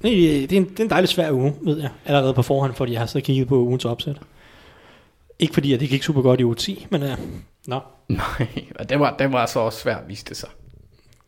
Nej, 0.00 0.12
Det 0.12 0.52
er, 0.52 0.56
en, 0.56 0.64
det 0.70 0.80
er 0.80 0.84
en 0.84 0.90
dejlig 0.90 1.08
svær 1.08 1.30
uge, 1.32 1.54
ved 1.62 1.80
jeg, 1.80 1.90
allerede 2.06 2.34
på 2.34 2.42
forhånd, 2.42 2.74
fordi 2.74 2.92
jeg 2.92 3.00
har 3.00 3.06
siddet 3.06 3.22
og 3.22 3.26
kigget 3.26 3.48
på 3.48 3.56
ugens 3.58 3.84
opsæt. 3.84 4.16
Ikke 5.38 5.54
fordi, 5.54 5.72
at 5.72 5.80
det 5.80 5.88
gik 5.88 6.02
super 6.02 6.22
godt 6.22 6.40
i 6.40 6.44
uge 6.44 6.54
10, 6.54 6.86
men 6.90 7.02
uh, 7.02 7.08
nå, 7.66 7.80
Nej, 8.08 8.48
og 8.78 8.88
det 8.88 9.00
var, 9.00 9.16
det 9.16 9.32
var 9.32 9.46
så 9.46 9.60
også 9.60 9.78
svært, 9.78 10.08
viste 10.08 10.28
det 10.28 10.36
sig. 10.36 10.48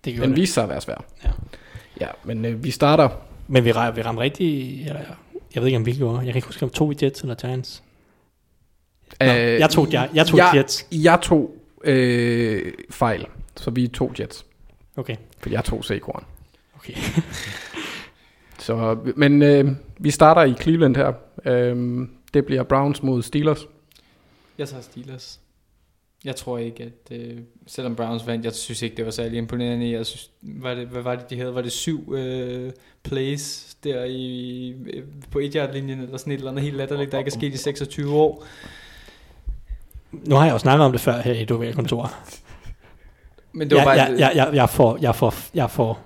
det 0.05 0.13
gjorde 0.15 0.23
Den 0.27 0.31
det. 0.31 0.41
viste 0.41 0.55
sig 0.55 0.63
at 0.63 0.69
være 0.69 0.81
svær. 0.81 1.05
Ja. 1.25 1.31
Ja, 2.01 2.07
men 2.25 2.45
øh, 2.45 2.65
vi 2.65 2.71
starter. 2.71 3.09
Men 3.49 3.65
vi, 3.65 3.69
vi 3.95 4.03
ramte 4.03 4.23
rigtig, 4.23 4.81
eller, 4.87 5.01
jeg 5.55 5.63
ved 5.63 5.67
ikke 5.67 5.77
om 5.77 5.87
vi 5.87 5.93
gjorde, 5.93 6.17
jeg 6.19 6.27
kan 6.27 6.35
ikke 6.37 6.47
huske 6.49 6.63
om 6.63 6.71
to 6.71 6.93
i 6.93 6.95
Jets 7.03 7.21
eller 7.21 7.35
Giants. 7.35 7.83
Nå, 9.21 9.27
jeg 9.27 9.71
tog, 9.71 9.93
jeg, 9.93 10.11
jeg 10.15 10.27
tog 10.27 10.39
jeg, 10.39 10.53
Jets. 10.55 10.87
Jeg 10.93 11.19
tog 11.23 11.55
øh, 11.85 12.73
fejl, 12.91 13.27
så 13.57 13.71
vi 13.71 13.89
tog 13.89 14.13
Jets. 14.21 14.47
Okay, 14.97 15.17
For 15.39 15.51
jeg 15.51 15.65
tog 15.65 15.85
Saquon. 15.85 16.25
Okay. 16.85 17.01
Så, 18.59 18.99
men 19.17 19.43
øh, 19.43 19.71
vi 19.99 20.11
starter 20.11 20.43
i 20.43 20.55
Cleveland 20.55 20.97
her. 20.97 21.13
Øh, 21.45 22.07
det 22.35 22.47
bliver 22.47 22.63
Browns 22.63 23.03
mod 23.03 23.23
Steelers. 23.23 23.67
Jeg 24.59 24.69
tager 24.69 24.83
Steelers. 24.83 25.41
Jeg 26.25 26.37
tror 26.37 26.59
ikke, 26.59 26.83
at 26.85 27.19
øh, 27.19 27.39
selvom 27.67 27.97
Browns 27.97 28.27
vandt, 28.27 28.45
jeg 28.45 28.53
synes 28.53 28.83
ikke, 28.83 28.97
det 28.97 29.05
var 29.05 29.11
særlig 29.11 29.39
imponerende. 29.39 29.91
Jeg 29.91 30.07
synes, 30.07 30.31
var 30.43 30.75
det, 30.75 30.87
hvad 30.87 31.03
var 31.03 31.15
det, 31.15 31.31
de 31.31 31.37
havde? 31.37 31.55
Var 31.55 31.63
det 31.63 31.73
syv 31.73 32.15
øh, 32.15 32.73
plays 33.03 33.77
der 33.85 34.05
i, 34.05 34.69
øh, 34.93 35.03
på 35.31 35.39
et 35.39 35.53
yard 35.53 35.73
linjen 35.73 36.01
eller 36.01 36.17
sådan 36.17 36.33
et 36.33 36.37
eller 36.37 36.51
andet 36.51 36.65
helt 36.65 36.77
latterligt, 36.77 37.13
der 37.13 37.19
ikke 37.19 37.29
er 37.29 37.33
sket 37.33 37.55
i 37.55 37.57
26 37.57 38.15
år? 38.15 38.45
Nu 40.13 40.35
har 40.35 40.45
jeg 40.45 40.53
jo 40.53 40.59
snakket 40.59 40.85
om 40.85 40.93
det 40.93 41.01
før 41.01 41.21
her 41.21 41.33
i 41.33 41.45
Duval 41.45 41.75
Kontor. 41.75 42.13
Men 43.53 43.71
det 43.71 43.77
var 43.77 43.83
jeg, 43.83 43.87
bare... 43.87 43.97
jeg, 43.97 44.19
jeg, 44.19 44.33
jeg, 44.35 44.55
jeg 44.55 44.71
får, 44.71 44.99
jeg 45.01 45.15
får, 45.15 45.35
jeg 45.55 45.71
får, 45.71 46.01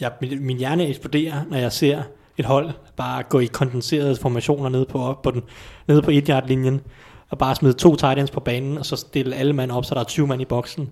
jeg, 0.00 0.12
min, 0.20 0.46
min 0.46 0.56
hjerne 0.56 0.86
eksploderer, 0.86 1.44
når 1.50 1.56
jeg 1.56 1.72
ser 1.72 2.02
et 2.36 2.44
hold 2.44 2.70
bare 2.96 3.22
gå 3.22 3.40
i 3.40 3.46
kondenserede 3.46 4.16
formationer 4.16 4.68
nede 4.68 4.84
på, 4.84 4.98
op 4.98 5.22
på, 5.22 5.30
den, 5.30 5.42
nede 5.88 6.02
på 6.02 6.10
et 6.10 6.26
yard 6.26 6.48
linjen 6.48 6.80
og 7.28 7.38
bare 7.38 7.54
smide 7.54 7.74
to 7.74 7.96
tight 7.96 8.18
ends 8.18 8.30
på 8.30 8.40
banen, 8.40 8.78
og 8.78 8.86
så 8.86 8.96
stille 8.96 9.36
alle 9.36 9.52
mand 9.52 9.70
op, 9.70 9.84
så 9.84 9.94
der 9.94 10.00
er 10.00 10.04
20 10.04 10.26
mand 10.26 10.42
i 10.42 10.44
boksen, 10.44 10.90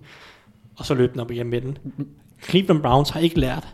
og 0.77 0.85
så 0.85 0.93
løbe 0.93 1.13
den 1.13 1.21
op 1.21 1.31
igennem 1.31 1.51
midten. 1.51 1.77
Cleveland 2.43 2.81
Browns 2.81 3.09
har 3.09 3.19
ikke 3.19 3.39
lært 3.39 3.67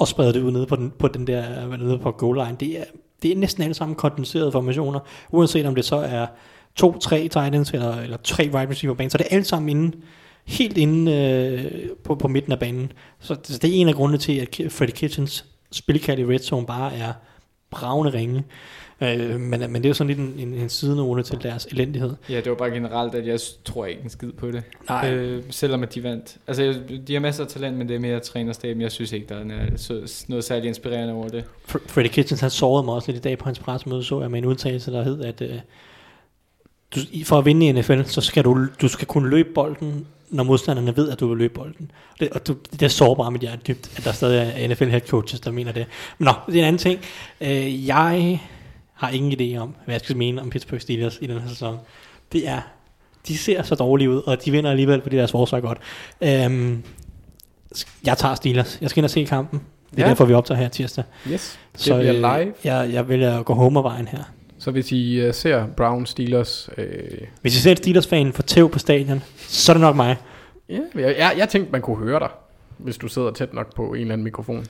at 0.00 0.08
sprede 0.08 0.32
det 0.32 0.42
ud 0.42 0.50
nede 0.50 0.66
på 0.66 0.76
den, 0.76 0.92
på 0.98 1.08
den 1.08 1.26
der, 1.26 1.76
nede 1.76 1.98
på 1.98 2.10
goal 2.10 2.36
line. 2.36 2.56
Det 2.60 2.80
er, 2.80 2.84
det 3.22 3.32
er 3.32 3.36
næsten 3.36 3.62
alle 3.62 3.74
sammen 3.74 3.96
kondenserede 3.96 4.52
formationer, 4.52 5.00
uanset 5.30 5.66
om 5.66 5.74
det 5.74 5.84
så 5.84 5.96
er 5.96 6.26
to, 6.76 6.98
tre 6.98 7.28
tight 7.28 7.54
ends, 7.54 7.70
eller, 7.70 7.96
eller 7.96 8.16
tre 8.16 8.50
wide 8.52 8.70
receiver 8.70 8.94
på 8.94 8.98
banen, 8.98 9.10
så 9.10 9.18
det 9.18 9.26
er 9.30 9.34
alle 9.34 9.44
sammen 9.44 9.68
inde, 9.68 9.96
helt 10.48 10.78
inde 10.78 11.12
øh, 11.12 11.88
på, 12.04 12.14
på 12.14 12.28
midten 12.28 12.52
af 12.52 12.58
banen. 12.58 12.92
Så, 13.20 13.36
så 13.44 13.58
det 13.58 13.70
er 13.70 13.74
en 13.74 13.88
af 13.88 13.94
grundene 13.94 14.18
til, 14.18 14.38
at 14.38 14.72
Freddie 14.72 14.96
Kitchens 14.96 15.44
spilkald 15.70 16.18
i 16.18 16.24
red 16.24 16.38
zone 16.38 16.66
bare 16.66 16.94
er 16.94 17.12
bravende 17.70 18.12
ringe. 18.12 18.44
Øh, 19.00 19.40
men, 19.40 19.60
men 19.60 19.74
det 19.74 19.84
er 19.84 19.88
jo 19.88 19.94
sådan 19.94 20.08
lidt 20.08 20.18
en, 20.18 20.34
en, 20.48 20.54
en 20.54 20.68
sidenote 20.68 21.22
til 21.22 21.42
deres 21.42 21.64
elendighed. 21.64 22.14
Ja, 22.28 22.36
det 22.36 22.50
var 22.50 22.54
bare 22.54 22.70
generelt, 22.70 23.14
at 23.14 23.26
jeg 23.26 23.38
tror 23.64 23.86
ikke 23.86 24.02
en 24.02 24.10
skid 24.10 24.32
på 24.32 24.50
det. 24.50 24.62
Nej. 24.88 25.12
Øh, 25.12 25.42
selvom 25.50 25.82
at 25.82 25.94
de 25.94 26.02
vandt. 26.02 26.36
Altså, 26.46 26.80
de 27.06 27.12
har 27.12 27.20
masser 27.20 27.44
af 27.44 27.50
talent, 27.50 27.76
men 27.76 27.88
det 27.88 27.96
er 27.96 28.00
mere 28.00 28.20
trænerstaben. 28.20 28.82
Jeg 28.82 28.92
synes 28.92 29.12
ikke, 29.12 29.26
der 29.28 29.34
er 29.34 29.44
noget, 29.44 30.24
noget 30.28 30.44
særligt 30.44 30.66
inspirerende 30.66 31.14
over 31.14 31.28
det. 31.28 31.44
Freddie 31.66 32.12
Kitchens, 32.12 32.40
han 32.40 32.50
sårede 32.50 32.84
mig 32.84 32.94
også 32.94 33.12
lidt 33.12 33.24
i 33.24 33.28
dag 33.28 33.38
på 33.38 33.44
hans 33.44 33.58
pressemøde, 33.58 34.04
så 34.04 34.20
jeg 34.20 34.30
med 34.30 34.38
en 34.38 34.44
udtalelse, 34.44 34.92
der 34.92 35.02
hed, 35.02 35.20
at 35.24 35.40
øh, 35.40 35.58
du, 36.94 37.00
for 37.24 37.38
at 37.38 37.44
vinde 37.44 37.66
i 37.66 37.72
NFL, 37.72 38.02
så 38.04 38.20
skal 38.20 38.44
du, 38.44 38.66
du 38.82 38.88
skal 38.88 39.06
kunne 39.06 39.30
løbe 39.30 39.48
bolden, 39.54 40.06
når 40.30 40.44
modstanderne 40.44 40.96
ved, 40.96 41.08
at 41.10 41.20
du 41.20 41.28
vil 41.28 41.38
løbe 41.38 41.54
bolden. 41.54 41.90
Det, 42.20 42.28
og 42.30 42.46
du, 42.46 42.56
det 42.72 42.82
er 42.82 42.88
sårbart 42.88 43.32
med 43.32 43.40
hjerte 43.40 43.60
dybt, 43.68 43.90
at 43.98 44.04
der 44.04 44.12
stadig 44.12 44.52
er 44.56 44.68
NFL 44.68 44.88
head 44.88 45.00
coaches, 45.00 45.40
der 45.40 45.50
mener 45.52 45.72
det. 45.72 45.86
Men 46.18 46.24
nå, 46.26 46.32
det 46.46 46.54
er 46.54 46.58
en 46.58 46.64
anden 46.64 46.78
ting. 46.78 47.00
Øh, 47.40 47.86
jeg 47.86 48.40
har 48.94 49.08
ingen 49.10 49.32
idé 49.40 49.58
om, 49.60 49.74
hvad 49.84 49.94
jeg 49.94 50.00
skal 50.00 50.16
mene 50.16 50.40
om 50.40 50.50
Pittsburgh 50.50 50.82
Steelers 50.82 51.18
i 51.20 51.26
den 51.26 51.40
her 51.40 51.48
sæson. 51.48 51.78
Det 52.32 52.48
er, 52.48 52.60
de 53.28 53.38
ser 53.38 53.62
så 53.62 53.74
dårlige 53.74 54.10
ud, 54.10 54.22
og 54.26 54.44
de 54.44 54.50
vinder 54.50 54.70
alligevel, 54.70 55.02
fordi 55.02 55.16
deres 55.16 55.30
forsvar 55.30 55.58
er 55.58 55.62
godt. 55.62 55.78
Øhm, 56.20 56.82
jeg 58.04 58.18
tager 58.18 58.34
Steelers. 58.34 58.78
Jeg 58.80 58.90
skal 58.90 59.00
ind 59.00 59.04
og 59.04 59.10
se 59.10 59.24
kampen. 59.24 59.60
Det 59.90 59.98
er 59.98 60.02
Ja. 60.02 60.08
derfor, 60.08 60.24
vi 60.24 60.34
optager 60.34 60.60
her 60.60 60.68
tirsdag. 60.68 61.04
Yes, 61.32 61.58
det 61.72 61.80
Så 61.80 61.94
bliver 61.98 62.14
øh, 62.14 62.40
live. 62.40 62.54
jeg, 62.64 62.90
jeg 62.92 63.08
vælger 63.08 63.38
at 63.38 63.44
gå 63.44 63.54
homervejen 63.54 64.08
her. 64.08 64.22
Så 64.58 64.70
hvis 64.70 64.92
I 64.92 65.28
uh, 65.28 65.34
ser 65.34 65.66
Brown 65.66 66.06
Steelers... 66.06 66.70
Øh, 66.78 67.20
Hvis 67.40 67.56
I 67.56 67.60
ser 67.60 67.74
Steelers-fan 67.74 68.32
få 68.32 68.42
tæv 68.42 68.70
på 68.70 68.78
stadion, 68.78 69.22
så 69.36 69.72
er 69.72 69.74
det 69.74 69.80
nok 69.80 69.96
mig. 69.96 70.16
ja, 70.68 70.78
jeg, 70.94 71.14
jeg, 71.18 71.34
jeg 71.36 71.48
tænkte, 71.48 71.72
man 71.72 71.82
kunne 71.82 71.96
høre 71.96 72.18
dig, 72.20 72.28
hvis 72.78 72.96
du 72.96 73.08
sidder 73.08 73.30
tæt 73.30 73.54
nok 73.54 73.74
på 73.74 73.92
en 73.94 74.00
eller 74.00 74.12
anden 74.12 74.24
mikrofon. 74.24 74.66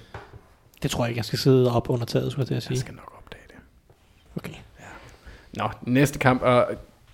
Det 0.82 0.90
tror 0.90 1.05
jeg 1.05 1.10
ikke, 1.10 1.19
jeg 1.19 1.24
skal 1.24 1.39
sidde 1.39 1.73
op 1.77 1.90
under 1.90 2.06
taget, 2.06 2.32
skulle 2.32 2.43
jeg 2.43 2.47
til 2.47 2.55
at 2.55 2.56
Jeg 2.56 2.62
sige. 2.62 2.78
skal 2.81 2.94
nok 2.94 3.12
opdage 3.19 3.43
det. 3.48 3.56
Okay. 4.36 4.55
Nå, 5.52 5.69
næste 5.93 6.19
kamp, 6.19 6.43
og 6.43 6.66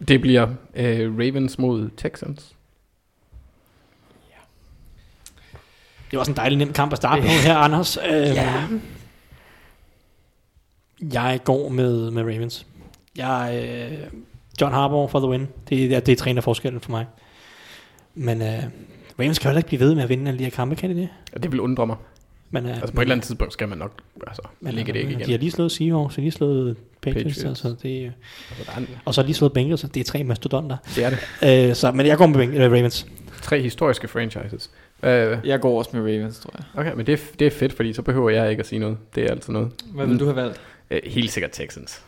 det 0.09 0.21
bliver 0.21 0.49
øh, 0.75 1.13
Ravens 1.19 1.59
mod 1.59 1.91
Texans. 1.97 2.55
Det 6.11 6.19
var 6.19 6.25
sådan 6.25 6.33
en 6.33 6.37
dejlig 6.37 6.59
nem 6.59 6.73
kamp 6.73 6.93
at 6.93 6.97
starte 6.99 7.23
på 7.23 7.29
her, 7.29 7.57
Anders. 7.57 7.97
Øhm, 8.11 8.15
Ja. 8.35 8.63
Jeg 11.13 11.41
går 11.45 11.69
med, 11.69 12.11
med 12.11 12.23
Ravens. 12.23 12.67
Jeg, 13.17 13.63
øh, 13.93 13.99
John 14.61 14.75
Harbaugh 14.75 15.11
for 15.11 15.19
the 15.21 15.29
win. 15.29 15.49
Det, 15.69 15.95
er- 15.95 16.01
det 16.01 16.13
er 16.13 16.17
trænerforskellen 16.17 16.81
for 16.81 16.91
mig. 16.91 17.07
Men 18.15 18.43
øh, 18.43 18.49
Ravens 19.19 19.39
kan 19.39 19.49
jo 19.49 19.51
heller 19.51 19.59
ikke 19.59 19.69
blive 19.69 19.81
ved 19.81 19.95
med 19.95 20.03
at 20.03 20.09
vinde 20.09 20.29
alle 20.29 20.39
de 20.39 20.45
her 20.45 20.51
kampe, 20.51 20.77
kan 20.77 20.91
de 20.91 20.95
det? 20.97 21.09
Og 21.33 21.43
det 21.43 21.53
vil 21.53 21.61
undre 21.61 21.87
mig. 21.87 21.97
Men, 22.51 22.67
øh, 22.67 22.77
Altså 22.77 22.95
på 22.95 23.01
et 23.01 23.05
eller 23.05 23.15
andet 23.15 23.27
tidspunkt 23.27 23.53
skal 23.53 23.69
man 23.69 23.79
nok 23.79 23.93
altså, 24.27 24.43
men, 24.61 24.75
ligge 24.75 24.93
det 24.93 24.99
ikke 24.99 25.09
øh, 25.13 25.17
igen. 25.17 25.27
De 25.27 25.31
har 25.33 25.39
lige 25.39 25.51
slået 25.51 25.73
Seahawks, 25.73 26.15
de 26.15 26.21
har 26.21 26.23
lige 26.23 26.33
slået 26.33 26.77
Patriots, 27.03 27.25
Patriots. 27.39 27.65
Altså, 27.65 27.77
det, 27.83 28.05
er- 28.05 28.11
Altså, 28.77 28.93
og 29.05 29.15
så 29.15 29.23
lige 29.23 29.35
slået 29.35 29.53
Bengals, 29.53 29.81
så 29.81 29.87
det 29.87 30.01
er 30.01 30.05
tre 30.05 30.25
mastodonter. 30.25 30.77
det 30.97 31.05
er 31.05 31.11
det. 31.11 31.69
Øh, 31.71 31.75
så, 31.75 31.93
men 31.93 32.07
jeg 32.07 32.17
går 32.19 32.27
med 32.27 32.47
Beng- 32.49 32.55
øh, 32.61 32.73
Ravens. 32.73 33.07
Tre 33.43 33.63
historiske 33.63 34.09
franchises. 34.09 34.71
Øh, 35.03 35.39
Jeg 35.45 35.61
går 35.61 35.79
også 35.79 35.91
med 35.93 36.01
Ravens, 36.03 36.39
tror 36.41 36.55
jeg. 36.59 36.81
okay, 36.81 36.97
men 36.97 37.07
det 37.07 37.13
er, 37.13 37.19
det 37.39 37.47
er 37.47 37.51
fedt, 37.51 37.73
fordi 37.73 37.93
så 37.93 38.03
behøver 38.03 38.31
jeg 38.31 38.51
ikke 38.51 38.61
at 38.61 38.67
sige 38.67 38.79
noget. 38.79 38.97
Det 39.15 39.25
er 39.25 39.31
altid 39.31 39.53
noget. 39.53 39.71
Hvad 39.95 40.07
vil 40.07 40.21
du 40.21 40.25
have 40.25 40.37
valgt? 40.37 40.61
Øh, 40.95 41.13
helt 41.13 41.31
sikkert 41.31 41.51
Texans. 41.53 42.05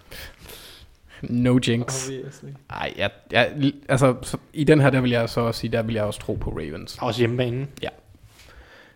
No 1.23 1.59
jinx. 1.69 2.09
Obviously. 2.09 2.49
Ej, 2.71 2.95
jeg, 2.97 3.11
jeg, 3.33 3.73
altså, 3.89 4.17
så, 4.23 4.39
i 4.53 4.65
den 4.65 4.81
her, 4.81 4.91
der 4.91 5.01
vil 5.01 5.11
jeg 5.11 5.29
så 5.29 5.41
også 5.41 5.61
sige, 5.61 5.73
der 5.73 5.83
vil 5.83 5.95
jeg 5.95 6.05
også 6.05 6.21
tro 6.21 6.35
på 6.35 6.51
Ravens. 6.51 6.99
Også 7.01 7.21
hjemmebanen. 7.21 7.69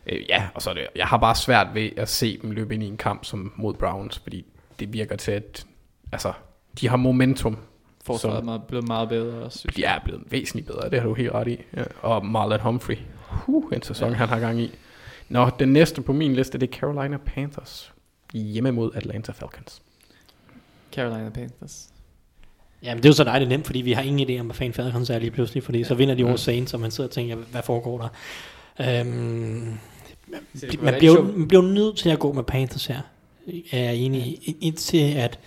Øh, 0.06 0.28
ja, 0.28 0.48
og 0.54 0.62
så 0.62 0.70
er 0.70 0.74
det, 0.74 0.86
jeg 0.96 1.06
har 1.06 1.16
bare 1.16 1.34
svært 1.34 1.66
ved 1.74 1.90
at 1.96 2.08
se 2.08 2.38
dem 2.42 2.50
løbe 2.50 2.74
ind 2.74 2.82
i 2.82 2.86
en 2.86 2.96
kamp 2.96 3.24
som 3.24 3.52
mod 3.56 3.74
Browns, 3.74 4.18
fordi 4.18 4.44
det 4.80 4.92
virker 4.92 5.16
til, 5.16 5.32
at 5.32 5.66
altså, 6.12 6.32
de 6.80 6.88
har 6.88 6.96
momentum. 6.96 7.58
Forsvaret 8.04 8.38
er 8.38 8.42
meget, 8.42 8.62
blevet 8.62 8.88
meget 8.88 9.08
bedre 9.08 9.50
synes 9.50 9.74
De 9.74 9.84
er 9.84 9.98
blevet 10.04 10.22
væsentligt 10.30 10.66
bedre, 10.66 10.90
det 10.90 11.00
har 11.00 11.08
du 11.08 11.14
helt 11.14 11.32
ret 11.32 11.48
i. 11.48 11.60
Ja. 11.76 11.84
Og 12.02 12.26
Marlon 12.26 12.60
Humphrey, 12.60 12.96
huh, 13.18 13.64
en 13.72 13.82
sæson, 13.82 14.08
ja. 14.10 14.14
han 14.14 14.28
har 14.28 14.40
gang 14.40 14.60
i. 14.60 14.70
Nå, 15.28 15.50
den 15.58 15.72
næste 15.72 16.02
på 16.02 16.12
min 16.12 16.34
liste, 16.34 16.58
det 16.58 16.68
er 16.68 16.78
Carolina 16.80 17.16
Panthers. 17.16 17.92
Hjemme 18.32 18.70
mod 18.70 18.90
Atlanta 18.94 19.32
Falcons. 19.32 19.82
Carolina 20.92 21.30
Panthers. 21.30 21.88
Jamen 22.82 23.02
det 23.02 23.08
er 23.08 23.10
jo 23.10 23.14
så 23.14 23.24
dejligt 23.24 23.48
nemt, 23.48 23.66
fordi 23.66 23.80
vi 23.80 23.92
har 23.92 24.02
ingen 24.02 24.30
idé 24.30 24.40
om, 24.40 24.46
hvad 24.46 24.54
fanden 24.54 24.74
Falcons 24.74 25.10
er 25.10 25.18
lige 25.18 25.30
pludselig, 25.30 25.62
fordi 25.62 25.84
så 25.84 25.94
vinder 25.94 26.14
de 26.14 26.24
over 26.24 26.36
Saints, 26.36 26.74
og 26.74 26.80
man 26.80 26.90
sidder 26.90 27.08
og 27.08 27.14
tænker, 27.14 27.36
hvad 27.36 27.62
foregår 27.62 27.98
der? 27.98 28.08
Øhm, 29.00 29.78
man, 30.80 30.94
bliver 30.98 31.22
man 31.22 31.48
bliver 31.48 31.62
nødt 31.62 31.96
til 31.96 32.10
at 32.10 32.18
gå 32.18 32.32
med 32.32 32.42
Panthers 32.42 32.86
her, 32.86 33.00
er 33.72 33.78
jeg 33.78 33.94
enig 33.94 34.20
i, 34.20 34.56
indtil 34.60 35.14
at 35.14 35.38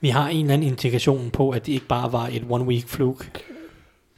vi 0.00 0.08
har 0.08 0.28
en 0.28 0.40
eller 0.40 0.54
anden 0.54 0.68
indikation 0.68 1.30
på, 1.30 1.50
at 1.50 1.66
det 1.66 1.72
ikke 1.72 1.86
bare 1.86 2.12
var 2.12 2.26
et 2.26 2.44
one 2.48 2.64
week 2.64 2.88
fluke. 2.88 3.30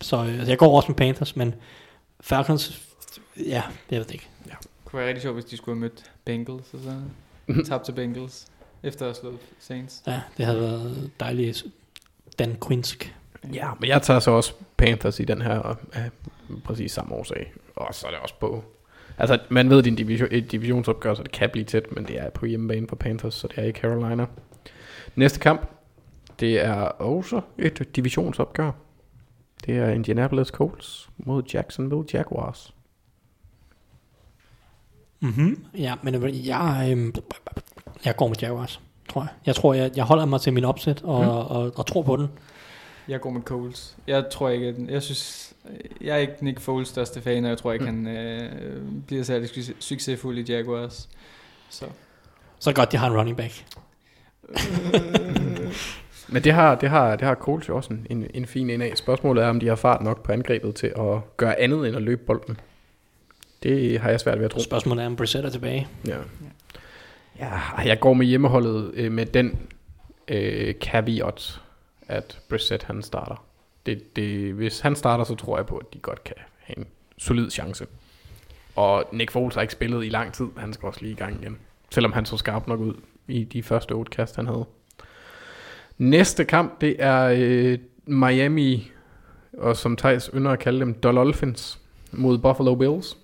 Så 0.01 0.17
øh, 0.17 0.29
altså, 0.29 0.49
jeg 0.49 0.59
går 0.59 0.77
også 0.77 0.89
med 0.89 0.97
Panthers, 0.97 1.37
men 1.37 1.55
Falcons, 2.21 2.83
ja, 3.37 3.63
det 3.91 3.99
ved 3.99 4.07
jeg 4.09 4.13
ikke. 4.13 4.29
Det 4.45 4.57
kunne 4.85 4.99
være 4.99 5.09
rigtig 5.09 5.23
sjovt, 5.23 5.35
hvis 5.35 5.45
de 5.45 5.57
skulle 5.57 5.77
have 5.77 5.81
mødt 5.81 6.11
Bengals, 6.25 6.75
og 6.75 6.81
så 6.85 6.95
tabt 7.65 7.85
til 7.85 7.93
Bengals, 7.93 8.47
efter 8.83 9.07
at 9.07 9.09
have 9.09 9.15
slået 9.15 9.39
Saints. 9.59 10.03
Ja, 10.07 10.21
det 10.37 10.47
havde 10.47 10.61
været 10.61 11.11
dejligt 11.21 11.65
Dan 12.39 12.57
Quinsk. 12.67 13.17
Ja, 13.53 13.71
men 13.81 13.89
jeg 13.89 14.03
tager 14.03 14.21
så 14.21 14.31
også 14.31 14.55
Panthers 14.77 15.21
i 15.21 15.25
den 15.25 15.43
her 15.43 15.77
af 15.93 16.11
præcis 16.65 16.93
samme 16.93 17.15
årsag. 17.15 17.53
Og 17.77 17.95
så 17.95 18.07
er 18.07 18.11
det 18.11 18.21
også 18.21 18.35
på... 18.41 18.65
Altså, 19.19 19.39
man 19.49 19.71
ved, 19.71 19.79
at 19.79 19.85
det 19.85 19.91
er 19.91 19.93
en 19.93 19.97
division, 19.97 20.29
et 20.31 20.53
divisionsopgør, 20.53 21.15
så 21.15 21.23
det 21.23 21.33
kan 21.33 21.51
blive 21.51 21.65
tæt, 21.65 21.93
men 21.93 22.05
det 22.05 22.19
er 22.19 22.31
på 22.31 22.47
hjemmebane 22.47 22.89
for 22.89 22.97
Panthers, 22.97 23.35
så 23.35 23.49
det 23.49 23.59
er 23.59 23.65
i 23.65 23.73
Carolina. 23.73 24.27
Næste 25.15 25.41
kamp, 25.41 25.69
det 26.41 26.65
er 26.65 26.75
også 26.83 27.41
et 27.59 27.97
divisionsopgør. 27.97 28.71
Det 29.67 29.79
er 29.79 29.89
Indianapolis 29.89 30.49
Colts 30.49 31.11
mod 31.19 31.43
Jacksonville 31.55 32.05
Jaguars. 32.13 32.75
Mm-hmm. 35.21 35.65
Ja, 35.79 35.95
men 36.03 36.15
øh, 36.15 36.47
jeg, 36.49 36.89
øh, 36.97 37.13
jeg 38.05 38.17
går 38.17 38.29
med 38.29 38.37
Jaguars, 38.43 38.81
tror 39.09 39.21
jeg. 39.23 39.29
Jeg 39.47 39.55
tror, 39.55 39.75
jeg, 39.75 39.91
jeg 39.97 40.05
holder 40.05 40.25
mig 40.25 40.41
til 40.41 40.53
min 40.53 40.65
opsæt 40.65 41.03
og, 41.03 41.23
mm. 41.23 41.29
og, 41.29 41.49
og, 41.49 41.73
og 41.77 41.87
tror 41.87 42.03
på 42.03 42.17
den. 42.17 42.27
Jeg 43.09 43.21
går 43.21 43.31
med 43.31 43.43
Coles. 43.43 43.97
Jeg 44.07 44.25
tror 44.31 44.49
ikke, 44.49 44.67
at 44.69 44.75
jeg 44.89 45.03
synes, 45.03 45.53
jeg 46.01 46.13
er 46.15 46.17
ikke 46.17 46.33
Nick 46.41 46.61
Foles 46.61 46.89
største 46.89 47.21
fan, 47.23 47.45
og 47.45 47.51
jeg 47.51 47.59
tror 47.59 47.73
ikke, 47.73 47.85
Mm. 47.91 48.07
han 48.07 48.17
øh, 48.17 48.83
bliver 49.07 49.23
særlig 49.23 49.49
succes- 49.49 49.75
succesfuld 49.81 50.39
i 50.39 50.53
Jaguars. 50.53 51.09
Så. 51.71 51.85
Så 52.59 52.73
godt, 52.73 52.93
jeg 52.93 53.01
har 53.01 53.11
en 53.11 53.17
running 53.17 53.37
back. 53.37 53.65
Men 56.33 56.45
det 56.45 56.53
har, 56.53 56.75
det 56.75 56.89
har, 56.91 57.17
det 57.17 57.27
har 57.27 57.35
Colts 57.35 57.69
jo 57.69 57.77
også 57.77 57.91
en, 57.91 58.07
en, 58.11 58.27
en 58.35 58.47
fin 58.47 58.71
en 58.71 58.83
af. 58.83 58.93
Spørgsmålet 58.97 59.45
er, 59.45 59.49
om 59.49 59.61
de 59.61 59.67
har 59.69 59.75
fart 59.77 60.03
nok 60.03 60.23
på 60.23 60.33
angrebet 60.33 60.75
til 60.75 60.87
at 60.87 61.37
gøre 61.37 61.61
andet 61.61 61.89
end 61.89 61.97
at 61.97 62.03
løbe 62.03 62.23
bolden. 62.27 62.57
Det 63.63 64.01
har 64.01 64.11
jeg 64.11 64.21
svært 64.21 64.39
ved 64.39 64.45
at 64.45 64.51
tro. 64.51 64.61
Spørgsmålet 64.61 65.03
er, 65.03 65.07
om 65.07 65.17
Brissett 65.17 65.45
er 65.45 65.51
tilbage. 65.51 65.89
Ja. 66.07 66.17
ja, 67.39 67.61
jeg 67.85 68.01
går 68.01 68.13
med 68.13 68.27
hjemmeholdet 68.27 68.91
øh, 68.95 69.13
med 69.13 69.27
den 69.27 69.59
øh, 70.29 70.75
caveat, 70.75 71.61
at 72.09 72.39
Brissett 72.49 72.83
han 72.83 73.03
starter. 73.03 73.45
Det, 73.87 74.17
det, 74.17 74.55
hvis 74.55 74.81
han 74.81 74.97
starter, 74.97 75.25
så 75.25 75.35
tror 75.35 75.57
jeg 75.57 75.67
på, 75.67 75.77
at 75.77 75.87
de 75.95 75.99
godt 75.99 76.25
kan 76.25 76.37
have 76.59 76.79
en 76.79 76.87
solid 77.19 77.51
chance. 77.51 77.87
Og 78.77 79.05
Nick 79.13 79.31
Foles 79.31 79.55
har 79.55 79.63
ikke 79.63 79.73
spillet 79.73 80.05
i 80.05 80.09
lang 80.09 80.33
tid. 80.33 80.47
Han 80.57 80.73
skal 80.73 80.87
også 80.87 81.01
lige 81.03 81.13
i 81.13 81.17
gang 81.17 81.43
igen. 81.43 81.59
Selvom 81.91 82.13
han 82.13 82.27
så 82.27 82.37
skarp 82.37 82.69
nok 82.69 82.81
ud 82.81 82.95
i 83.29 83.45
de 83.45 83.63
første 83.63 83.93
otte 83.93 84.11
kast, 84.11 84.37
han 84.37 84.47
havde. 84.47 84.65
Næste 85.99 86.45
kamp, 86.45 86.81
det 86.81 86.97
er 86.99 87.35
øh, 87.37 87.79
Miami 88.07 88.91
og 89.59 89.77
som 89.77 89.97
Thijs 89.97 90.31
ynder 90.35 90.51
at 90.51 90.59
kalde 90.59 90.81
dem, 90.81 90.95
Dolphins 90.95 91.79
mod 92.13 92.39
Buffalo 92.39 92.75
Bills. 92.75 93.17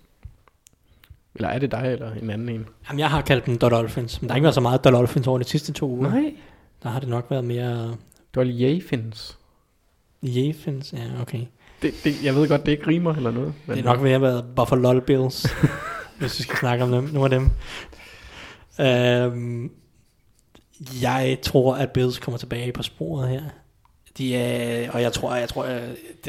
Eller 1.37 1.49
er 1.49 1.59
det 1.59 1.71
dig, 1.71 1.93
eller 1.93 2.13
en 2.13 2.31
anden 2.31 2.49
en? 2.49 2.67
Jamen, 2.89 3.01
jeg 3.01 3.11
har 3.11 3.21
kaldt 3.21 3.47
dem 3.47 3.59
Dolphins, 3.59 4.23
men 4.23 4.29
der 4.29 4.33
har 4.33 4.37
ikke 4.37 4.45
været 4.45 4.55
så 4.55 4.61
meget 4.61 4.85
Dolphins 4.85 5.27
over 5.27 5.39
de 5.39 5.45
sidste 5.45 5.73
to 5.73 5.89
uger. 5.89 6.11
Nej. 6.11 6.35
Der 6.83 6.89
har 6.89 7.01
det 7.01 7.09
nok 7.09 7.27
været 7.31 7.45
mere 7.45 7.97
Dolphins. 8.35 9.39
Jefins. 10.23 10.93
Ja, 10.93 11.21
okay. 11.23 11.41
Det, 11.83 11.95
det, 12.05 12.25
jeg 12.25 12.35
ved 12.35 12.49
godt, 12.49 12.67
det 12.67 12.73
ikke 12.73 12.87
rimer 12.87 13.15
eller 13.15 13.31
noget. 13.31 13.55
Det 13.67 13.79
er 13.79 13.83
nok 13.83 14.03
ved 14.03 14.11
at 14.11 14.23
være 14.23 14.45
Buffalo 14.57 15.01
Bills, 15.01 15.47
hvis 16.19 16.39
vi 16.39 16.43
skal 16.43 16.57
snakke 16.57 16.85
om 16.85 16.91
dem, 16.91 17.05
nogle 17.05 17.35
af 17.35 17.41
dem. 17.41 17.51
Øhm, 18.87 19.71
jeg 21.03 21.39
tror, 21.43 21.75
at 21.75 21.91
Bills 21.91 22.19
kommer 22.19 22.39
tilbage 22.39 22.73
på 22.73 22.83
sporet 22.83 23.29
her. 23.29 23.43
De 24.19 24.37
er, 24.37 24.91
og 24.91 25.03
jeg 25.03 25.13
tror, 25.13 25.35
jeg 25.35 25.49
tror, 25.49 25.65
at 25.65 25.83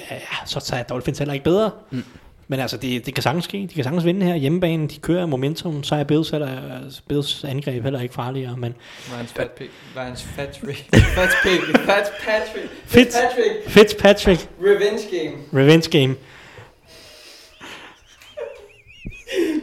er, 0.09 0.19
så 0.45 0.59
tager 0.59 0.83
Dolphins 0.83 1.17
heller 1.17 1.33
ikke 1.33 1.43
bedre. 1.43 1.71
Mm. 1.91 2.03
Men 2.49 2.59
altså, 2.59 2.77
det, 2.77 3.05
det 3.05 3.13
kan 3.13 3.23
sagtens 3.23 3.45
ske. 3.45 3.57
De 3.57 3.67
kan 3.75 3.83
sagtens 3.83 4.05
vinde 4.05 4.25
her 4.25 4.35
hjemmebane. 4.35 4.87
De 4.87 4.99
kører 4.99 5.25
momentum. 5.25 5.83
Så 5.83 5.95
er 5.95 6.03
Bills, 6.03 6.33
altså, 6.33 7.01
Bills 7.07 7.43
angreb 7.43 7.83
heller 7.83 8.01
ikke 8.01 8.13
farligere. 8.13 8.57
Men 8.57 8.75
Ryan's 9.07 9.33
fat 9.35 9.51
pig. 9.51 9.67
Ryan's 9.95 10.25
fat 10.35 10.49
trick. 10.61 10.85
Fat 10.93 11.29
pig. 11.43 11.59
Fat 11.75 12.11
Patrick. 12.25 12.69
Fitz, 12.85 13.15
Patrick. 13.15 13.69
Fitzpatrick, 13.69 14.49
Revenge 14.61 15.01
game. 15.11 15.35
revenge 15.53 15.89
game. 15.89 16.15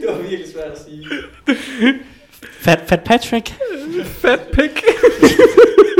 Det 0.01 0.09
var 0.09 0.17
virkelig 0.21 0.45
svært 0.53 0.71
at 0.71 0.79
sige. 0.85 1.05
Fat, 2.59 2.79
Fat 2.87 3.03
Patrick. 3.03 3.53
Fat 4.05 4.39
pick. 4.53 4.83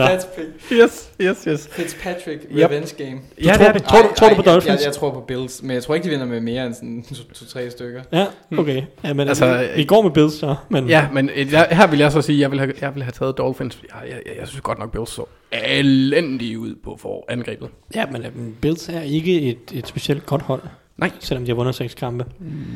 Fat 0.00 0.28
pig. 0.36 0.44
yes, 0.72 1.10
yes, 1.20 1.44
yes. 1.48 1.68
Fitzpatrick. 1.72 2.42
Yep. 2.50 2.70
Revenge 2.70 2.94
game. 3.04 3.20
Ja, 3.44 3.52
tror, 3.52 3.58
det 3.58 3.66
er 3.68 3.72
det. 3.72 3.82
Tror, 3.84 4.02
du, 4.02 4.08
tror 4.16 4.28
du 4.28 4.34
på 4.34 4.42
jeg, 4.46 4.52
Dolphins? 4.52 4.80
jeg, 4.80 4.86
jeg, 4.86 4.92
tror 4.94 5.10
på 5.10 5.20
Bills, 5.20 5.62
men 5.62 5.70
jeg 5.70 5.82
tror 5.82 5.94
ikke, 5.94 6.04
de 6.04 6.10
vinder 6.10 6.26
med 6.26 6.40
mere 6.40 6.66
end 6.66 6.74
sådan 6.74 7.04
to- 7.14 7.32
to-tre 7.34 7.70
stykker. 7.70 8.02
Ja, 8.12 8.26
okay. 8.58 8.82
Ja, 9.04 9.12
men 9.12 9.28
Altså, 9.28 9.58
vi, 9.58 9.76
vi 9.76 9.84
går 9.84 10.02
med 10.02 10.10
Bills 10.10 10.34
så. 10.34 10.54
Men 10.68 10.88
Ja, 10.88 11.08
men 11.12 11.30
øh, 11.36 11.52
jeg, 11.52 11.68
her 11.70 11.86
vil 11.86 11.98
jeg 11.98 12.12
så 12.12 12.22
sige, 12.22 12.36
at 12.36 12.40
jeg 12.40 12.50
vil 12.50 12.58
have, 12.60 12.72
jeg 12.80 12.94
vil 12.94 13.02
have 13.02 13.12
taget 13.12 13.38
Dolphins. 13.38 13.78
Jeg, 13.82 14.08
jeg, 14.10 14.20
jeg, 14.26 14.32
jeg 14.40 14.48
synes 14.48 14.60
godt 14.60 14.78
nok, 14.78 14.92
Bills 14.92 15.10
så 15.10 15.24
elendige 15.52 16.58
ud 16.58 16.74
på 16.84 16.96
for 17.00 17.24
angrebet. 17.28 17.68
Ja, 17.94 18.06
men 18.12 18.24
øhm, 18.24 18.54
Bills 18.60 18.88
er 18.88 19.00
ikke 19.00 19.40
et, 19.40 19.58
et 19.72 19.86
specielt 19.86 20.26
godt 20.26 20.42
hold, 20.42 20.62
Nej, 20.96 21.10
selvom 21.20 21.44
de 21.44 21.50
har 21.50 21.56
vundet 21.56 21.74
seks 21.74 21.94
kampe. 21.94 22.24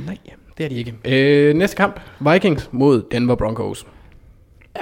nej, 0.06 0.16
det 0.58 0.64
er 0.64 0.68
de 0.68 0.74
ikke. 0.76 0.94
Øh, 1.04 1.54
næste 1.54 1.76
kamp, 1.76 2.00
Vikings 2.32 2.68
mod 2.72 3.02
Denver 3.10 3.34
Broncos. 3.34 3.86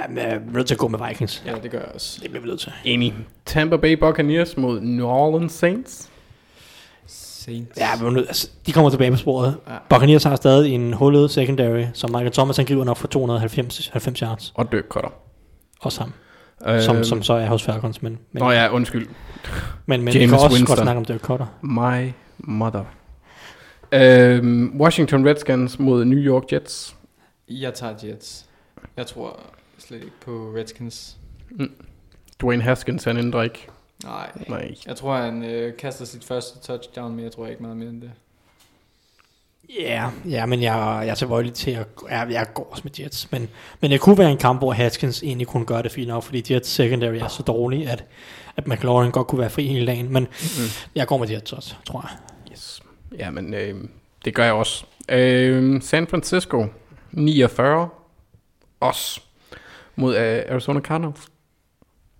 Ja, 0.01 0.07
men 0.07 0.17
jeg 0.17 0.25
er 0.33 0.39
nødt 0.53 0.67
til 0.67 0.73
at 0.75 0.79
gå 0.79 0.87
med 0.87 0.99
Vikings. 1.07 1.43
Ja, 1.45 1.55
det 1.63 1.71
gør 1.71 1.79
jeg 1.79 1.87
også. 1.93 2.19
Det 2.21 2.29
bliver 2.29 2.41
vi 2.43 2.47
nødt 2.49 2.59
til. 2.59 2.71
Enig. 2.83 3.13
Tampa 3.45 3.77
Bay 3.77 3.93
Buccaneers 3.93 4.57
mod 4.57 4.81
New 4.81 5.07
Orleans 5.07 5.51
Saints. 5.53 6.09
Saints. 7.05 7.77
Ja, 7.79 7.87
men 8.03 8.17
altså, 8.17 8.49
de 8.65 8.71
kommer 8.73 8.89
tilbage 8.89 9.11
på 9.11 9.17
sporet. 9.17 9.57
Ja. 9.67 9.73
Buccaneers 9.89 10.23
har 10.23 10.35
stadig 10.35 10.71
en 10.73 10.93
hullet 10.93 11.31
secondary, 11.31 11.83
som 11.93 12.11
Michael 12.11 12.31
Thomas 12.31 12.57
han 12.57 12.65
griber 12.65 12.83
nok 12.83 12.97
for 12.97 13.07
290 13.07 13.87
90 13.87 14.19
yards. 14.19 14.51
Og 14.55 14.71
Dirk 14.71 14.83
Cutter. 14.89 15.09
Også 15.81 15.99
ham, 16.01 16.13
Øh, 16.67 16.81
som, 16.81 17.03
som 17.03 17.23
så 17.23 17.33
er 17.33 17.45
hos 17.45 17.63
Falcons. 17.63 18.01
Men, 18.01 18.19
men, 18.31 18.43
Nå 18.43 18.51
ja, 18.51 18.67
undskyld. 18.73 19.07
men, 19.85 20.03
men 20.03 20.13
vi 20.13 20.19
James 20.19 20.29
kan 20.31 20.39
også 20.39 20.55
Winston. 20.55 20.75
godt 20.75 20.79
snakke 20.85 20.97
om 20.97 21.05
Dirk 21.05 21.19
Cutter. 21.21 21.45
My 21.61 22.11
mother. 22.37 22.83
Øh, 23.91 24.65
Washington 24.79 25.27
Redskins 25.27 25.79
mod 25.79 26.05
New 26.05 26.19
York 26.19 26.43
Jets. 26.53 26.95
Jeg 27.49 27.73
tager 27.73 27.93
Jets. 28.03 28.45
Jeg 28.97 29.07
tror 29.07 29.39
slet 29.87 30.03
ikke 30.03 30.19
på 30.21 30.53
Redskins. 30.55 31.17
Dwayne 32.41 32.63
Haskins, 32.63 33.03
han 33.03 33.17
ændrer 33.17 33.43
ikke. 33.43 33.67
Nej. 34.03 34.31
Nej. 34.47 34.75
Jeg 34.85 34.95
tror, 34.95 35.15
han 35.17 35.43
øh, 35.43 35.77
kaster 35.77 36.05
sit 36.05 36.23
første 36.23 36.59
touchdown, 36.59 37.15
men 37.15 37.23
jeg 37.23 37.31
tror 37.31 37.47
ikke 37.47 37.61
meget 37.63 37.77
mere 37.77 37.89
end 37.89 38.01
det. 38.01 38.11
Ja, 39.79 40.09
ja, 40.29 40.45
men 40.45 40.61
jeg, 40.61 40.99
jeg 41.01 41.09
er 41.09 41.15
tilbøjelig 41.15 41.53
til 41.53 41.71
at 41.71 41.87
ja, 42.09 42.19
jeg 42.19 42.47
går 42.53 42.67
også 42.71 42.81
med 42.83 42.91
Jets. 42.99 43.31
Men, 43.31 43.49
men 43.81 43.91
det 43.91 44.01
kunne 44.01 44.17
være 44.17 44.31
en 44.31 44.37
kamp, 44.37 44.59
hvor 44.59 44.73
Haskins 44.73 45.23
egentlig 45.23 45.47
kunne 45.47 45.65
gøre 45.65 45.83
det 45.83 45.91
fint 45.91 46.07
nok, 46.07 46.23
fordi 46.23 46.53
Jets 46.53 46.69
secondary 46.69 47.15
er 47.15 47.27
så 47.27 47.43
dårlig, 47.43 47.87
at, 47.87 48.03
at 48.57 48.67
McLaurin 48.67 49.11
godt 49.11 49.27
kunne 49.27 49.39
være 49.39 49.49
fri 49.49 49.67
hele 49.67 49.87
dagen. 49.87 50.13
Men 50.13 50.23
mm. 50.23 50.87
jeg 50.95 51.07
går 51.07 51.17
med 51.17 51.29
Jets 51.29 51.53
også, 51.53 51.75
tror 51.85 52.09
jeg. 52.09 52.17
Yes. 52.51 52.81
Ja, 53.17 53.29
men 53.29 53.53
øh, 53.53 53.75
det 54.25 54.35
gør 54.35 54.43
jeg 54.43 54.53
også. 54.53 54.85
Øh, 55.09 55.81
San 55.81 56.07
Francisco 56.07 56.65
49. 57.11 57.89
Os 58.81 59.26
mod 59.97 60.15
øh, 60.17 60.41
Arizona 60.49 60.79
Cardinals. 60.79 61.27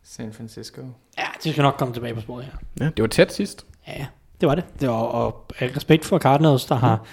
San 0.03 0.33
Francisco. 0.33 0.81
Ja, 1.17 1.23
de 1.43 1.51
skal 1.51 1.61
nok 1.63 1.73
komme 1.77 1.93
tilbage 1.93 2.13
på 2.13 2.21
sporet 2.21 2.45
her. 2.45 2.51
Ja, 2.79 2.85
det 2.85 3.01
var 3.01 3.07
tæt 3.07 3.33
sidst. 3.33 3.65
Ja, 3.87 4.05
det 4.41 4.49
var 4.49 4.55
det. 4.55 4.63
det 4.79 4.89
var, 4.89 4.93
og 4.95 5.45
respekt 5.61 6.05
for 6.05 6.19
Cardinals, 6.19 6.65
der 6.65 6.75
har 6.75 7.05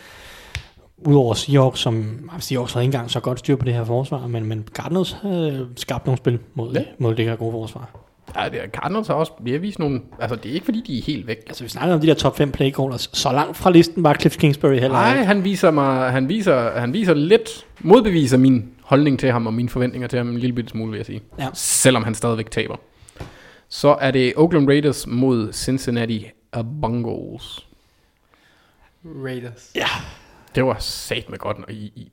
udover 0.99 1.35
Seahawks, 1.35 1.81
som 1.81 2.31
Seahawks 2.39 2.73
havde 2.73 2.85
ikke 2.85 2.95
engang 2.95 3.11
så 3.11 3.21
godt 3.21 3.39
styr 3.39 3.57
på 3.57 3.65
det 3.65 3.75
her 3.75 3.85
forsvar, 3.85 4.27
men, 4.27 4.45
men 4.45 4.65
Cardinals 4.75 5.17
havde 5.23 5.69
skabt 5.77 6.07
nogle 6.07 6.17
spil 6.19 6.39
mod, 6.55 6.73
Ja. 6.73 6.81
ja. 6.81 6.87
mod 6.99 7.15
det 7.15 7.25
her 7.25 7.37
gode 7.37 7.53
forsvar. 7.53 7.89
Ja, 8.37 8.49
det 8.49 8.63
er, 8.63 8.69
Cardinals 8.69 9.07
har 9.09 9.15
også 9.15 9.33
har 9.47 9.59
vist 9.59 9.79
nogle... 9.79 10.01
Altså, 10.21 10.37
det 10.37 10.51
er 10.51 10.55
ikke 10.55 10.65
fordi, 10.65 10.83
de 10.87 10.99
er 10.99 11.03
helt 11.03 11.27
væk. 11.27 11.37
Altså, 11.47 11.65
vi 11.65 11.69
snakker 11.69 11.95
om 11.95 12.01
de 12.01 12.07
der 12.07 12.15
top 12.15 12.37
5 12.37 12.53
playcallers. 12.53 13.11
Så 13.13 13.33
langt 13.33 13.57
fra 13.57 13.71
listen 13.71 14.05
var 14.05 14.15
Cliff 14.15 14.37
Kingsbury 14.37 14.73
heller 14.73 14.89
Nej, 14.89 15.23
han 15.23 15.45
viser 15.45 15.71
mig... 15.71 16.11
Han 16.13 16.29
viser, 16.29 16.79
han 16.81 16.93
viser 16.93 17.15
lidt... 17.15 17.67
Modbeviser 17.81 18.37
min 18.37 18.71
holdning 18.85 19.19
til 19.19 19.33
ham 19.33 19.47
og 19.47 19.55
mine 19.55 19.69
forventninger 19.69 20.09
til 20.09 20.17
ham 20.17 20.29
en 20.29 20.39
lille 20.39 20.55
bitte 20.55 20.71
smule, 20.71 20.91
vil 20.91 20.97
jeg 20.99 21.07
sige. 21.07 21.23
Ja. 21.39 21.49
Selvom 21.55 22.05
han 22.05 22.15
stadigvæk 22.15 22.51
taber. 22.51 22.77
Så 23.69 23.89
er 24.01 24.11
det 24.11 24.33
Oakland 24.37 24.69
Raiders 24.69 25.07
mod 25.07 25.53
Cincinnati 25.53 26.27
Bengals. 26.83 27.67
Raiders. 29.25 29.71
Ja, 29.75 29.87
Det 30.55 30.65
var 30.65 30.77
sat 30.79 31.31
med 31.31 31.39
godt 31.39 31.57
i, 31.71 31.75
i 31.75 32.13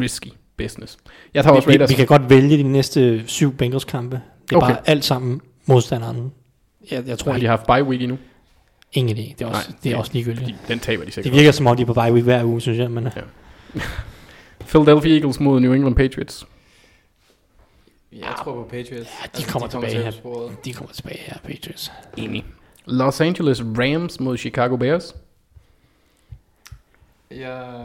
risky 0.00 0.28
business. 0.56 0.98
Jeg 1.34 1.44
tager 1.44 1.56
også 1.56 1.66
vi, 1.68 1.72
vi, 1.72 1.76
Raiders. 1.78 1.90
vi 1.90 1.94
kan 1.94 2.06
godt 2.06 2.30
vælge 2.30 2.56
de 2.58 2.62
næste 2.62 3.26
syv 3.26 3.56
Bengals 3.56 3.84
kampe. 3.84 4.20
Det 4.48 4.52
er 4.52 4.56
Okay. 4.56 4.66
bare 4.74 4.88
alt 4.88 5.04
sammen 5.04 5.40
modstanderen. 5.66 6.32
Jeg, 6.90 7.06
jeg 7.06 7.18
tror 7.18 7.32
Har 7.32 7.38
de 7.38 7.42
ikke, 7.42 7.48
haft 7.48 7.66
bye 7.66 7.84
week 7.84 8.02
endnu? 8.02 8.18
ingen 8.92 9.16
idé. 9.16 9.20
Det 9.38 9.40
er 9.42 9.46
også, 9.46 9.68
Nej, 9.70 9.76
det 9.82 9.88
er 9.88 9.94
ja, 9.94 9.98
også 9.98 10.10
ligegyldigt. 10.14 10.54
Den 10.68 10.78
taber 10.78 11.02
de 11.02 11.06
Det 11.06 11.14
sikkert. 11.14 11.34
virker 11.34 11.52
som 11.52 11.66
om, 11.66 11.76
de 11.76 11.82
er 11.82 11.86
på 11.86 11.92
vej 11.92 12.10
hver 12.10 12.44
uge, 12.44 12.60
synes 12.60 12.78
jeg. 12.78 12.90
Men, 12.90 13.04
Ja. 13.04 13.80
Philadelphia 14.68 15.14
Eagles 15.14 15.40
mod 15.40 15.60
New 15.60 15.72
England 15.72 15.94
Patriots. 15.96 16.46
Jeg 18.12 18.34
tror 18.38 18.54
på 18.54 18.62
Patriots. 18.70 19.10
Ja, 19.22 19.38
de 19.38 19.44
kommer 19.44 19.68
tilbage 19.68 19.90
til 19.92 20.02
her. 20.02 20.10
sporet. 20.10 20.64
de 20.64 20.72
kommer 20.72 20.92
tilbage 20.92 21.18
her, 21.18 21.36
Patriots. 21.44 21.92
Enig. 22.16 22.44
Los 22.86 23.20
Angeles 23.20 23.62
Rams 23.62 24.20
mod 24.20 24.36
Chicago 24.38 24.76
Bears. 24.76 25.14
Jeg, 27.30 27.84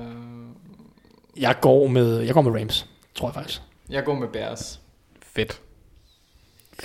Jeg 1.37 1.55
går 1.61 1.87
med, 1.87 2.19
jeg 2.21 2.33
går 2.33 2.41
med 2.41 2.59
Rams, 2.61 2.89
tror 3.15 3.27
jeg 3.27 3.33
faktisk. 3.33 3.61
jeg 3.89 4.03
går 4.05 4.15
med 4.15 4.27
Bears. 4.27 4.79
Fedt. 5.21 5.61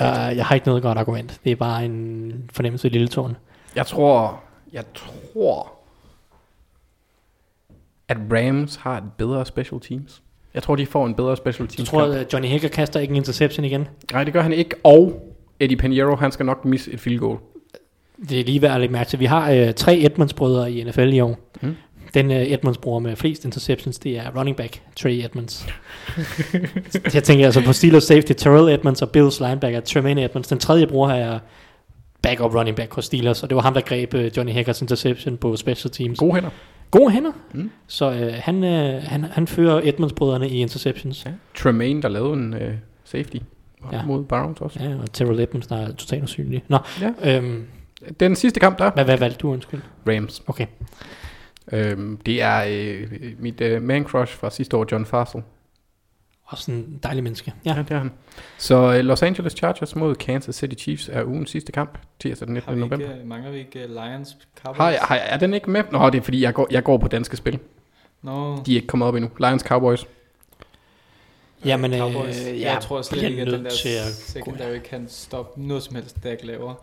Jeg, 0.00 0.32
jeg 0.36 0.46
har 0.46 0.54
ikke 0.54 0.66
noget 0.66 0.82
godt 0.82 0.98
argument. 0.98 1.40
Det 1.44 1.52
er 1.52 1.56
bare 1.56 1.84
en 1.84 2.50
fornemmelse 2.52 2.88
i 2.88 2.90
lille 2.90 3.08
tårn. 3.08 3.36
Jeg 3.74 3.86
tror, 3.86 4.40
jeg 4.72 4.84
tror, 4.94 5.72
at 8.08 8.16
Rams 8.32 8.76
har 8.76 8.96
et 8.96 9.04
bedre 9.18 9.46
special 9.46 9.80
teams. 9.80 10.22
Jeg 10.54 10.62
tror, 10.62 10.76
de 10.76 10.86
får 10.86 11.06
en 11.06 11.14
bedre 11.14 11.36
special 11.36 11.68
Du 11.68 11.72
teams. 11.74 11.88
tror, 11.88 12.00
kamp. 12.00 12.14
at 12.14 12.32
Johnny 12.32 12.48
Hager 12.48 12.68
kaster 12.68 13.00
ikke 13.00 13.12
en 13.12 13.16
interception 13.16 13.64
igen? 13.64 13.88
Nej, 14.12 14.24
det 14.24 14.32
gør 14.32 14.42
han 14.42 14.52
ikke. 14.52 14.74
Og 14.84 15.34
Eddie 15.60 15.76
Pinheiro, 15.76 16.16
han 16.16 16.32
skal 16.32 16.46
nok 16.46 16.64
misse 16.64 16.92
et 16.92 17.00
field 17.00 17.18
goal. 17.18 17.38
Det 18.28 18.40
er 18.40 18.44
lige 18.44 18.62
værd 18.62 18.74
at 18.74 18.80
lægge 18.80 18.92
mærke 18.92 19.10
til. 19.10 19.20
Vi 19.20 19.24
har 19.24 19.50
øh, 19.50 19.74
tre 19.74 19.98
Edmonds-brødre 19.98 20.72
i 20.72 20.84
NFL 20.84 21.08
i 21.12 21.20
år. 21.20 21.38
Mm. 21.62 21.76
Den 22.14 22.30
øh, 22.30 22.52
Edmonds-bror 22.52 22.98
med 22.98 23.16
flest 23.16 23.44
interceptions, 23.44 23.98
det 23.98 24.18
er 24.18 24.36
running 24.38 24.56
back 24.56 24.80
Trey 24.96 25.24
Edmonds. 25.24 25.66
jeg 27.14 27.22
tænker 27.24 27.44
altså 27.44 27.62
på 27.64 27.72
Steelers 27.72 28.04
safety, 28.04 28.32
Terrell 28.36 28.68
Edmonds 28.74 29.02
og 29.02 29.10
Bills 29.10 29.40
linebacker 29.40 29.80
Tremaine 29.80 30.24
Edmonds. 30.24 30.48
Den 30.48 30.58
tredje 30.58 30.86
bror 30.86 31.08
her 31.08 31.14
er 31.14 31.38
backup 32.22 32.54
running 32.54 32.76
back 32.76 32.94
hos 32.94 33.04
Steelers, 33.04 33.42
og 33.42 33.50
det 33.50 33.56
var 33.56 33.62
ham, 33.62 33.74
der 33.74 33.80
greb 33.80 34.14
øh, 34.14 34.30
Johnny 34.36 34.52
Haggers 34.52 34.80
interception 34.82 35.36
på 35.36 35.56
special 35.56 35.90
teams. 35.90 36.18
Gode 36.18 36.34
hænder. 36.34 36.50
Gode 36.90 37.10
hænder. 37.10 37.32
Mm. 37.54 37.70
Så 37.86 38.12
øh, 38.12 38.32
han, 38.34 38.64
øh, 38.64 39.02
han, 39.02 39.24
han 39.24 39.46
fører 39.46 39.80
Edmonds-brødrene 39.84 40.48
i 40.48 40.56
interceptions. 40.60 41.24
Ja. 41.26 41.30
Tremaine, 41.56 42.02
der 42.02 42.08
lavede 42.08 42.32
en 42.32 42.54
uh, 42.54 42.60
safety 43.04 43.36
ja. 43.92 44.04
Mod 44.04 44.24
Browns 44.24 44.60
også. 44.60 44.82
Ja, 44.82 44.96
og 45.02 45.12
Terrell 45.12 45.40
Edmonds, 45.40 45.66
der 45.66 45.76
er 45.76 45.92
totalt 45.92 46.22
usynlig. 46.24 46.64
Nå, 46.68 46.78
Ja. 47.00 47.36
øhm, 47.36 47.64
Den 48.20 48.36
sidste 48.36 48.60
kamp 48.60 48.78
der, 48.78 48.90
hvad, 48.90 49.04
hvad 49.04 49.18
valgte 49.18 49.38
du, 49.38 49.50
undskyld? 49.52 49.80
Rams. 50.08 50.42
Okay. 50.46 50.66
Øhm, 51.72 52.16
det 52.26 52.42
er 52.42 52.64
øh, 52.68 53.06
mit 53.38 53.60
øh, 53.60 53.82
man 53.82 54.04
crush 54.04 54.34
fra 54.36 54.50
sidste 54.50 54.76
år, 54.76 54.86
John 54.92 55.06
Fassel. 56.50 56.74
Også 56.74 56.86
en 56.88 57.00
dejlig 57.02 57.22
menneske. 57.22 57.52
Ja. 57.64 57.74
Ja, 57.74 57.78
det 57.82 57.90
er 57.90 57.98
han. 57.98 58.12
Så 58.58 58.94
øh, 58.94 59.00
Los 59.00 59.22
Angeles 59.22 59.52
Chargers 59.52 59.96
mod 59.96 60.14
Kansas 60.14 60.54
City 60.54 60.82
Chiefs 60.82 61.08
er 61.12 61.24
ugens 61.24 61.50
sidste 61.50 61.72
kamp, 61.72 61.98
tirsdag 62.20 62.48
den 62.48 62.56
Har 62.56 62.72
19. 62.72 62.74
vi 62.74 62.80
november. 62.80 63.06
ikke, 63.08 63.20
øh, 63.22 63.28
mangler 63.28 63.50
vi 63.50 63.58
ikke 63.58 63.84
uh, 63.84 63.90
Lions 63.90 64.36
Cowboys? 64.62 64.78
Har 64.78 64.90
jeg, 64.90 65.00
har 65.02 65.14
jeg, 65.14 65.24
er 65.28 65.36
den 65.36 65.54
ikke 65.54 65.70
med? 65.70 65.82
Nå, 65.92 66.10
det 66.10 66.18
er 66.18 66.22
fordi, 66.22 66.42
jeg 66.42 66.54
går, 66.54 66.66
jeg 66.70 66.84
går 66.84 66.98
på 66.98 67.08
danske 67.08 67.36
spil. 67.36 67.58
Nå, 68.22 68.62
De 68.66 68.72
er 68.72 68.76
ikke 68.76 68.86
kommet 68.86 69.08
op 69.08 69.14
endnu. 69.14 69.30
Lions 69.38 69.62
Cowboys. 69.62 70.06
Jamen, 71.64 71.92
øh, 71.92 71.98
Cowboys. 71.98 72.46
jeg 72.46 72.60
jeg 72.60 72.78
tror 72.82 73.02
slet 73.02 73.22
ikke, 73.22 73.42
at 73.42 73.48
den 73.48 73.64
der 73.64 73.70
secondary 74.12 74.78
kan 74.84 75.06
stoppe 75.08 75.62
noget 75.62 75.82
som 75.82 75.94
helst, 75.94 76.24
Dak 76.24 76.38
laver. 76.42 76.74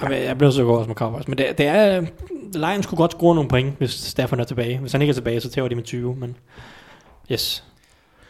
Ja. 0.00 0.08
Jeg 0.08 0.38
blev 0.38 0.52
så 0.52 0.66
også 0.66 0.88
med 0.88 0.96
Cowboys. 0.96 1.28
Men 1.28 1.38
det, 1.38 1.58
det 1.58 1.66
er... 1.66 2.00
Lions 2.54 2.86
kunne 2.86 2.96
godt 2.96 3.12
score 3.12 3.34
nogle 3.34 3.50
point, 3.50 3.78
hvis 3.78 3.90
Stafford 3.90 4.38
er 4.40 4.44
tilbage. 4.44 4.78
Hvis 4.78 4.92
han 4.92 5.02
ikke 5.02 5.10
er 5.10 5.14
tilbage, 5.14 5.40
så 5.40 5.50
tæver 5.50 5.68
de 5.68 5.74
med 5.74 5.82
20. 5.82 6.16
Men 6.16 6.36
yes. 7.32 7.64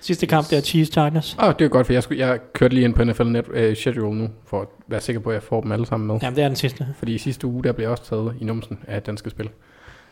Sidste 0.03 0.27
kamp, 0.27 0.51
det 0.51 0.59
er 0.59 0.63
Chiefs 0.63 0.93
Chargers. 0.93 1.37
Åh, 1.39 1.49
oh, 1.49 1.55
det 1.59 1.65
er 1.65 1.69
godt, 1.69 1.87
for 1.87 1.93
jeg, 1.93 2.03
skulle, 2.03 2.27
jeg 2.27 2.39
kørte 2.53 2.75
lige 2.75 2.85
ind 2.85 2.95
på 2.95 3.05
NFL 3.05 3.25
Net 3.25 3.49
uh, 3.49 3.75
Schedule 3.75 4.19
nu, 4.19 4.29
for 4.47 4.61
at 4.61 4.69
være 4.89 5.01
sikker 5.01 5.21
på, 5.21 5.31
at 5.31 5.35
jeg 5.35 5.43
får 5.43 5.61
dem 5.61 5.73
alle 5.73 5.87
sammen 5.87 6.07
med. 6.07 6.19
Jamen, 6.23 6.37
det 6.37 6.45
er 6.45 6.49
den 6.49 6.57
sidste. 6.57 6.87
Fordi 6.99 7.15
i 7.15 7.19
sidste 7.19 7.47
uge, 7.47 7.65
der 7.65 7.73
blev 7.73 7.85
jeg 7.85 7.91
også 7.91 8.05
taget 8.05 8.35
i 8.41 8.45
numsen 8.45 8.79
af 8.89 8.97
et 8.97 9.07
danske 9.07 9.31
spil. 9.31 9.49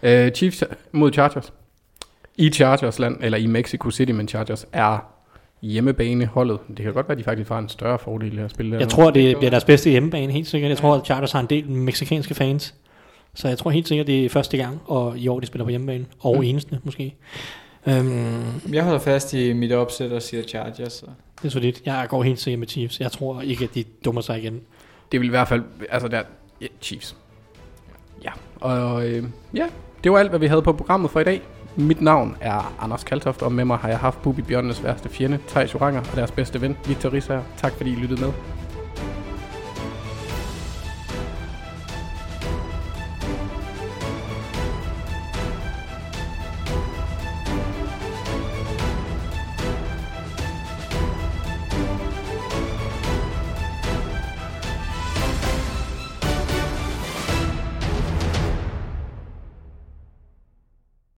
Uh, 0.03 0.29
Chiefs 0.35 0.65
mod 0.93 1.12
Chargers. 1.12 1.53
I 2.37 2.51
Chargers 2.51 2.99
land, 2.99 3.17
eller 3.21 3.39
i 3.39 3.47
Mexico 3.47 3.91
City, 3.91 4.12
men 4.12 4.29
Chargers 4.29 4.67
er 4.73 4.99
hjemmebane 5.62 6.27
holdet. 6.27 6.59
Det 6.69 6.77
kan 6.77 6.93
godt 6.93 7.09
være, 7.09 7.12
at 7.12 7.19
de 7.19 7.25
faktisk 7.25 7.51
har 7.51 7.59
en 7.59 7.69
større 7.69 7.99
fordel 7.99 8.39
at 8.39 8.51
spille 8.51 8.73
der. 8.73 8.79
Jeg 8.79 8.89
tror, 8.89 9.11
det 9.11 9.37
bliver 9.37 9.51
deres 9.51 9.65
bedste 9.65 9.91
hjemmebane, 9.91 10.33
helt 10.33 10.47
sikkert. 10.47 10.69
Jeg 10.69 10.79
tror, 10.79 10.95
at 10.95 11.05
Chargers 11.05 11.33
har 11.33 11.41
en 11.41 11.47
del 11.47 11.71
meksikanske 11.71 12.35
fans. 12.35 12.75
Så 13.35 13.49
jeg 13.49 13.59
tror 13.59 13.71
helt 13.71 13.89
sikkert, 13.89 14.07
det 14.07 14.25
er 14.25 14.29
første 14.29 14.57
gang, 14.57 14.81
og 14.85 15.19
i 15.19 15.29
år, 15.29 15.41
de 15.41 15.47
spiller 15.47 15.65
på 15.65 15.71
hjemmebane. 15.71 16.07
Og 16.21 16.37
mm. 16.37 16.43
eneste, 16.43 16.79
måske. 16.85 17.15
Um, 17.86 18.61
Jeg 18.73 18.85
holder 18.85 18.98
fast 18.98 19.32
i 19.32 19.52
mit 19.52 19.73
opsæt 19.73 20.12
og 20.12 20.23
siger 20.23 20.43
Chargers. 20.43 20.93
Så. 20.93 21.07
det 21.43 21.44
er 21.48 21.51
så 21.51 21.61
lidt. 21.61 21.82
Jeg 21.86 22.07
går 22.09 22.23
helt 22.23 22.40
sikkert 22.40 22.59
med 22.59 22.69
Chiefs. 22.69 23.01
Jeg 23.01 23.12
tror 23.12 23.40
ikke, 23.40 23.65
at 23.65 23.74
de 23.74 23.85
dummer 24.05 24.20
sig 24.20 24.39
igen. 24.39 24.61
Det 25.12 25.20
vil 25.20 25.27
i 25.27 25.31
hvert 25.31 25.48
fald, 25.48 25.62
altså 25.90 26.09
der, 26.09 26.23
ja, 26.61 26.66
Chiefs. 26.82 27.16
Ja, 28.24 28.31
og 28.61 29.07
øh, 29.09 29.24
ja, 29.55 29.66
det 30.05 30.12
var 30.12 30.19
alt, 30.19 30.31
hvad 30.31 30.39
vi 30.40 30.47
havde 30.47 30.62
på 30.62 30.73
programmet 30.73 31.11
for 31.11 31.20
i 31.20 31.24
dag. 31.24 31.43
Mit 31.77 32.01
navn 32.01 32.36
er 32.40 32.74
Anders 32.81 33.05
Kaltoft, 33.05 33.43
og 33.43 33.52
med 33.52 33.65
mig 33.65 33.78
har 33.78 33.89
jeg 33.89 33.98
haft 33.98 34.23
Bubi 34.23 34.43
Bjørnenes 34.43 34.85
værste 34.85 35.09
fjende, 35.09 35.39
Thijs 35.48 35.74
Joranger, 35.74 36.01
og 36.01 36.16
deres 36.16 36.31
bedste 36.31 36.61
ven, 36.61 36.77
Victor 36.86 37.12
Risser. 37.12 37.43
Tak 37.57 37.73
fordi 37.73 37.90
I 37.90 37.94
lyttede 37.94 38.20
med. 38.20 38.32